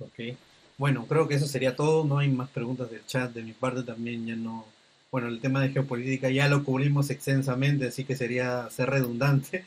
Ok. 0.00 0.36
Bueno, 0.76 1.06
creo 1.06 1.28
que 1.28 1.36
eso 1.36 1.46
sería 1.46 1.76
todo. 1.76 2.04
No 2.04 2.18
hay 2.18 2.28
más 2.28 2.50
preguntas 2.50 2.90
del 2.90 3.06
chat. 3.06 3.32
De 3.32 3.42
mi 3.42 3.52
parte 3.52 3.84
también 3.84 4.26
ya 4.26 4.34
no. 4.34 4.66
Bueno, 5.12 5.28
el 5.28 5.40
tema 5.40 5.60
de 5.60 5.68
geopolítica 5.68 6.28
ya 6.28 6.48
lo 6.48 6.64
cubrimos 6.64 7.08
extensamente, 7.10 7.86
así 7.86 8.04
que 8.04 8.16
sería 8.16 8.68
ser 8.70 8.90
redundante. 8.90 9.64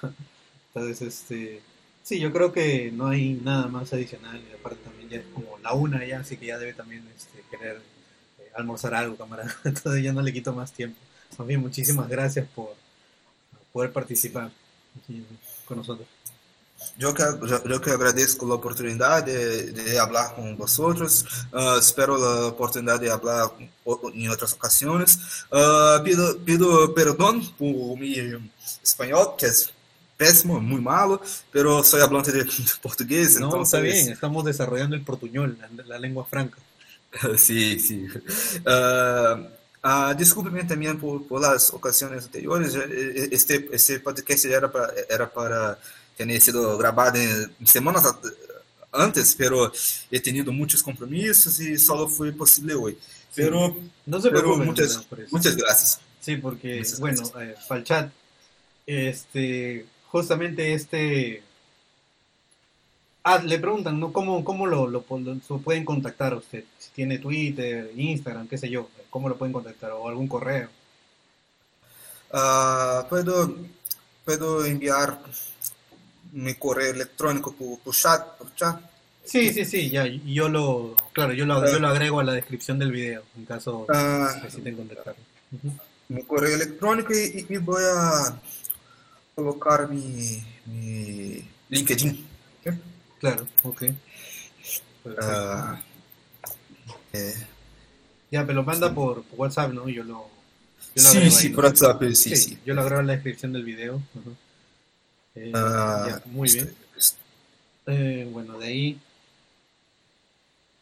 Entonces, 0.76 1.08
este, 1.08 1.62
sí, 2.02 2.20
yo 2.20 2.30
creo 2.30 2.52
que 2.52 2.92
no 2.92 3.08
hay 3.08 3.32
nada 3.32 3.66
más 3.66 3.94
adicional 3.94 4.38
y 4.38 4.54
aparte 4.54 4.84
también 4.84 5.08
ya 5.08 5.16
es 5.20 5.24
como 5.32 5.56
la 5.62 5.72
una 5.72 6.04
ya, 6.04 6.20
así 6.20 6.36
que 6.36 6.44
ya 6.46 6.58
debe 6.58 6.74
también 6.74 7.02
este, 7.16 7.42
querer 7.50 7.80
eh, 8.38 8.50
almorzar 8.54 8.94
algo, 8.94 9.16
camarada. 9.16 9.56
Entonces 9.64 10.04
ya 10.04 10.12
no 10.12 10.20
le 10.20 10.34
quito 10.34 10.52
más 10.52 10.72
tiempo. 10.72 10.98
Bien, 11.46 11.60
muchísimas 11.60 12.06
gracias 12.10 12.46
por 12.54 12.74
poder 13.72 13.90
participar 13.90 14.50
aquí 15.02 15.24
con 15.64 15.78
nosotros. 15.78 16.06
Eu 16.98 17.14
que, 17.14 17.22
eu 17.22 17.80
que 17.80 17.88
agradeço 17.88 18.38
a 18.44 18.54
oportunidade 18.54 19.32
de, 19.32 19.72
de 19.72 19.96
falar 19.96 20.34
com 20.34 20.54
vocês. 20.56 21.22
Uh, 21.50 21.78
espero 21.78 22.22
a 22.22 22.48
oportunidade 22.48 23.00
de 23.00 23.08
falar 23.08 23.50
em 24.12 24.28
outras 24.28 24.52
ocasiões. 24.52 25.46
Uh, 25.50 26.02
pido, 26.04 26.38
pido 26.40 26.90
perdão 26.90 27.42
por 27.58 27.96
meu 27.96 28.42
espanhol, 28.84 29.32
que 29.36 29.46
é 29.46 29.50
péssimo, 30.16 30.60
muito 30.60 30.82
malo, 30.82 31.20
pero 31.52 31.82
soy 31.82 32.00
hablante 32.00 32.32
de 32.32 32.44
portugués. 32.82 33.38
No, 33.38 33.46
entonces... 33.46 33.74
está 33.74 33.80
bien, 33.80 34.12
estamos 34.12 34.44
desarrollando 34.44 34.96
el 34.96 35.02
portuñol, 35.02 35.58
la, 35.58 35.84
la 35.84 35.98
lengua 35.98 36.24
franca. 36.24 36.58
sí, 37.36 37.78
sí. 37.78 38.06
Uh, 38.66 39.46
uh, 39.84 40.14
desculpe 40.14 40.50
também 40.64 40.96
por, 40.96 41.22
por 41.26 41.40
las 41.40 41.72
ocasiones 41.72 42.24
anteriores. 42.24 42.74
Este, 42.74 43.68
este 43.72 44.00
podcast 44.00 44.44
era 44.44 44.70
para, 44.70 44.92
era 45.08 45.26
para 45.32 45.78
ter 46.16 46.40
sido 46.40 46.76
gravado 46.78 47.18
em 47.18 47.66
semanas 47.66 48.04
antes, 48.92 49.34
pero 49.34 49.70
he 50.10 50.18
tenido 50.20 50.52
muitos 50.52 50.82
compromissos 50.82 51.60
e 51.60 51.78
só 51.78 52.08
foi 52.08 52.32
possível 52.32 52.82
hoje. 52.82 52.98
Pero, 53.34 53.76
no 54.06 54.20
se 54.20 54.30
pero 54.30 54.56
muchas, 54.56 55.06
muchas 55.30 55.54
gracias. 55.54 56.00
Sí, 56.20 56.36
porque, 56.38 56.78
muchas 56.78 56.98
bueno, 56.98 57.22
eh, 57.38 57.54
Falchat, 57.68 58.10
este, 58.86 59.84
justamente 60.10 60.72
este... 60.74 61.42
Ah, 63.24 63.38
le 63.38 63.58
preguntan, 63.58 63.98
¿no? 63.98 64.12
¿Cómo, 64.12 64.44
cómo 64.44 64.66
lo, 64.66 64.86
lo, 64.86 65.04
lo, 65.08 65.58
pueden 65.58 65.84
contactar 65.84 66.32
a 66.32 66.36
usted? 66.36 66.62
Si 66.78 66.90
tiene 66.90 67.18
Twitter, 67.18 67.90
Instagram, 67.96 68.46
qué 68.46 68.56
sé 68.56 68.70
yo, 68.70 68.88
¿cómo 69.10 69.28
lo 69.28 69.36
pueden 69.36 69.52
contactar? 69.52 69.90
¿O 69.92 70.08
algún 70.08 70.28
correo? 70.28 70.68
Uh, 72.32 73.08
puedo, 73.08 73.56
puedo 74.24 74.64
enviar 74.64 75.18
mi 76.32 76.54
correo 76.54 76.92
electrónico 76.92 77.52
por, 77.52 77.80
por 77.80 77.94
chat, 77.94 78.36
por 78.38 78.54
chat. 78.54 78.80
Sí, 79.24 79.52
sí, 79.52 79.64
sí, 79.64 79.90
ya, 79.90 80.06
yo 80.06 80.48
lo, 80.48 80.94
claro, 81.12 81.32
yo 81.32 81.46
lo, 81.46 81.58
uh, 81.58 81.66
yo 81.66 81.80
lo 81.80 81.88
agrego 81.88 82.20
a 82.20 82.24
la 82.24 82.32
descripción 82.32 82.78
del 82.78 82.92
video, 82.92 83.24
en 83.36 83.44
caso 83.44 83.86
uh, 83.88 84.42
necesiten 84.44 84.76
contactarlo. 84.76 85.20
-huh. 85.52 85.80
Mi 86.08 86.22
correo 86.22 86.54
electrónico 86.54 87.12
y, 87.12 87.44
y 87.48 87.56
voy 87.56 87.82
a 87.82 88.40
colocar 89.36 89.88
mi, 89.90 90.42
mi 90.64 91.44
LinkedIn. 91.68 92.24
Claro, 93.20 93.46
ok. 93.62 93.82
Uh, 95.04 95.76
eh. 97.12 97.34
Ya, 98.30 98.44
me 98.44 98.54
lo 98.54 98.62
manda 98.64 98.92
por, 98.92 99.22
por 99.24 99.40
WhatsApp, 99.40 99.72
¿no? 99.72 99.88
Yo 99.88 100.04
lo. 100.04 100.28
Yo 100.94 101.02
lo 101.02 101.08
sí, 101.08 101.30
sí, 101.30 101.48
por 101.50 101.66
WhatsApp, 101.66 102.02
sí, 102.02 102.14
sí, 102.14 102.36
sí, 102.36 102.58
Yo 102.64 102.74
lo 102.74 102.80
agrego 102.80 103.00
en 103.00 103.06
la 103.08 103.12
descripción 103.12 103.52
del 103.52 103.64
video. 103.64 103.96
Uh 103.96 104.18
-huh. 104.18 104.36
eh, 105.34 105.52
ya, 105.52 106.22
muy 106.26 106.50
bien. 106.50 106.74
Eh, 107.86 108.28
bueno, 108.32 108.58
de 108.58 108.66
ahí. 108.66 109.00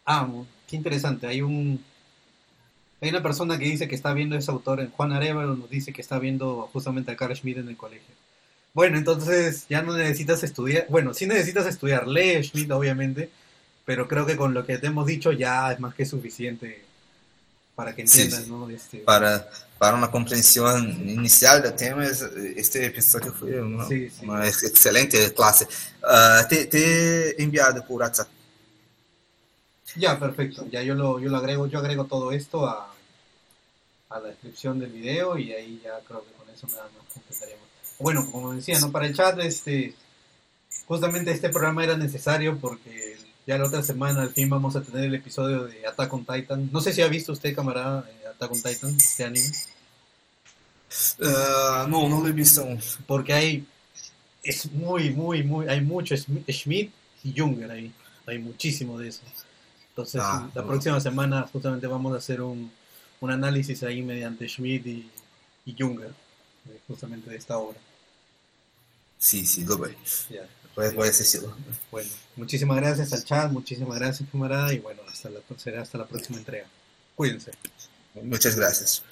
Ah, 0.06 0.28
qué 0.68 0.76
interesante. 0.76 1.26
Hay 1.26 1.42
un. 1.42 1.84
Hay 3.00 3.10
una 3.10 3.22
persona 3.22 3.58
que 3.58 3.66
dice 3.66 3.88
que 3.88 3.94
está 3.96 4.14
viendo 4.14 4.36
ese 4.36 4.50
autor, 4.50 4.88
Juan 4.90 5.12
Arevalo 5.12 5.56
nos 5.56 5.68
dice 5.68 5.92
que 5.92 6.00
está 6.00 6.18
viendo 6.18 6.70
justamente 6.72 7.10
a 7.10 7.16
Carl 7.16 7.36
Schmidt 7.36 7.58
en 7.58 7.68
el 7.68 7.76
colegio. 7.76 8.14
Bueno, 8.74 8.98
entonces 8.98 9.66
ya 9.68 9.82
no 9.82 9.96
necesitas 9.96 10.42
estudiar, 10.42 10.86
bueno, 10.88 11.14
sí 11.14 11.26
necesitas 11.26 11.64
estudiar, 11.66 12.08
lee 12.08 12.42
Schmidt 12.42 12.72
obviamente, 12.72 13.30
pero 13.84 14.08
creo 14.08 14.26
que 14.26 14.36
con 14.36 14.52
lo 14.52 14.66
que 14.66 14.78
te 14.78 14.88
hemos 14.88 15.06
dicho 15.06 15.30
ya 15.30 15.72
es 15.72 15.78
más 15.78 15.94
que 15.94 16.04
suficiente 16.04 16.84
para 17.76 17.94
que 17.94 18.02
entiendas, 18.02 18.44
sí, 18.44 18.50
¿no? 18.50 18.68
Este... 18.68 18.98
Para, 18.98 19.48
para 19.78 19.96
una 19.96 20.10
comprensión 20.10 21.08
inicial 21.08 21.62
del 21.62 21.76
tema, 21.76 22.04
este 22.04 22.86
episodio 22.86 23.32
fue 23.32 23.60
una, 23.60 23.86
sí, 23.86 24.10
sí. 24.10 24.26
una 24.26 24.46
excelente 24.46 25.32
clase. 25.32 25.66
Uh, 26.02 26.48
te, 26.48 26.66
te, 26.66 27.40
he 27.40 27.42
enviado 27.42 27.84
por 27.86 28.00
WhatsApp. 28.00 28.28
Ya, 29.96 30.18
perfecto. 30.18 30.66
Ya 30.68 30.82
yo 30.82 30.96
lo, 30.96 31.20
yo 31.20 31.28
lo 31.28 31.36
agrego, 31.36 31.68
yo 31.68 31.78
agrego 31.78 32.06
todo 32.06 32.32
esto 32.32 32.66
a, 32.66 32.92
a 34.10 34.18
la 34.18 34.28
descripción 34.28 34.80
del 34.80 34.90
video 34.90 35.38
y 35.38 35.52
ahí 35.52 35.80
ya 35.84 36.00
creo 36.06 36.24
que 36.24 36.32
con 36.32 36.48
eso 36.50 36.66
nada 36.68 36.88
más 36.96 37.03
bueno, 38.04 38.30
como 38.30 38.52
decía, 38.52 38.78
¿no? 38.80 38.92
Para 38.92 39.06
el 39.06 39.14
chat, 39.14 39.38
este, 39.38 39.94
justamente 40.84 41.30
este 41.30 41.48
programa 41.48 41.82
era 41.82 41.96
necesario 41.96 42.58
porque 42.58 43.16
ya 43.46 43.56
la 43.56 43.64
otra 43.64 43.82
semana 43.82 44.20
al 44.20 44.28
fin 44.28 44.50
vamos 44.50 44.76
a 44.76 44.82
tener 44.82 45.06
el 45.06 45.14
episodio 45.14 45.64
de 45.64 45.86
Attack 45.86 46.12
on 46.12 46.26
Titan. 46.26 46.68
No 46.70 46.82
sé 46.82 46.92
si 46.92 47.00
ha 47.00 47.08
visto 47.08 47.32
usted, 47.32 47.54
camarada, 47.54 48.06
eh, 48.06 48.26
Attack 48.26 48.52
on 48.52 48.62
Titan, 48.62 48.94
este 48.94 49.24
anime. 49.24 49.48
Uh, 51.18 51.88
no, 51.88 52.06
no 52.06 52.20
lo 52.20 52.28
he 52.28 52.32
visto. 52.32 52.68
Porque 53.06 53.32
hay, 53.32 53.66
es 54.42 54.70
muy, 54.70 55.08
muy, 55.08 55.42
muy, 55.42 55.66
hay 55.66 55.80
mucho 55.80 56.14
Schmidt 56.14 56.92
y 57.22 57.32
Junger 57.34 57.70
ahí. 57.70 57.90
Hay 58.26 58.38
muchísimo 58.38 58.98
de 58.98 59.08
eso. 59.08 59.22
Entonces, 59.88 60.20
ah, 60.22 60.46
la 60.54 60.60
no. 60.60 60.68
próxima 60.68 61.00
semana 61.00 61.48
justamente 61.50 61.86
vamos 61.86 62.12
a 62.12 62.18
hacer 62.18 62.42
un, 62.42 62.70
un 63.20 63.30
análisis 63.30 63.82
ahí 63.82 64.02
mediante 64.02 64.46
Schmidt 64.46 64.86
y, 64.88 65.10
y 65.64 65.74
Junger 65.78 66.12
justamente 66.86 67.30
de 67.30 67.36
esta 67.36 67.56
obra. 67.56 67.78
Sí, 69.24 69.46
sí, 69.46 69.64
lo 69.64 69.78
voy. 69.78 69.96
Ya. 70.28 70.46
Puedes, 70.74 70.92
puedes 70.92 71.18
decirlo. 71.18 71.56
Bueno, 71.90 72.10
muchísimas 72.36 72.76
gracias 72.76 73.10
al 73.14 73.24
chat, 73.24 73.50
muchísimas 73.50 73.98
gracias, 73.98 74.28
camarada, 74.30 74.70
y 74.74 74.80
bueno, 74.80 75.00
hasta 75.08 75.30
la, 75.30 75.40
será 75.56 75.80
hasta 75.80 75.96
la 75.96 76.06
próxima 76.06 76.36
entrega. 76.36 76.66
Cuídense. 77.14 77.52
Muchas 78.22 78.54
gracias. 78.54 79.02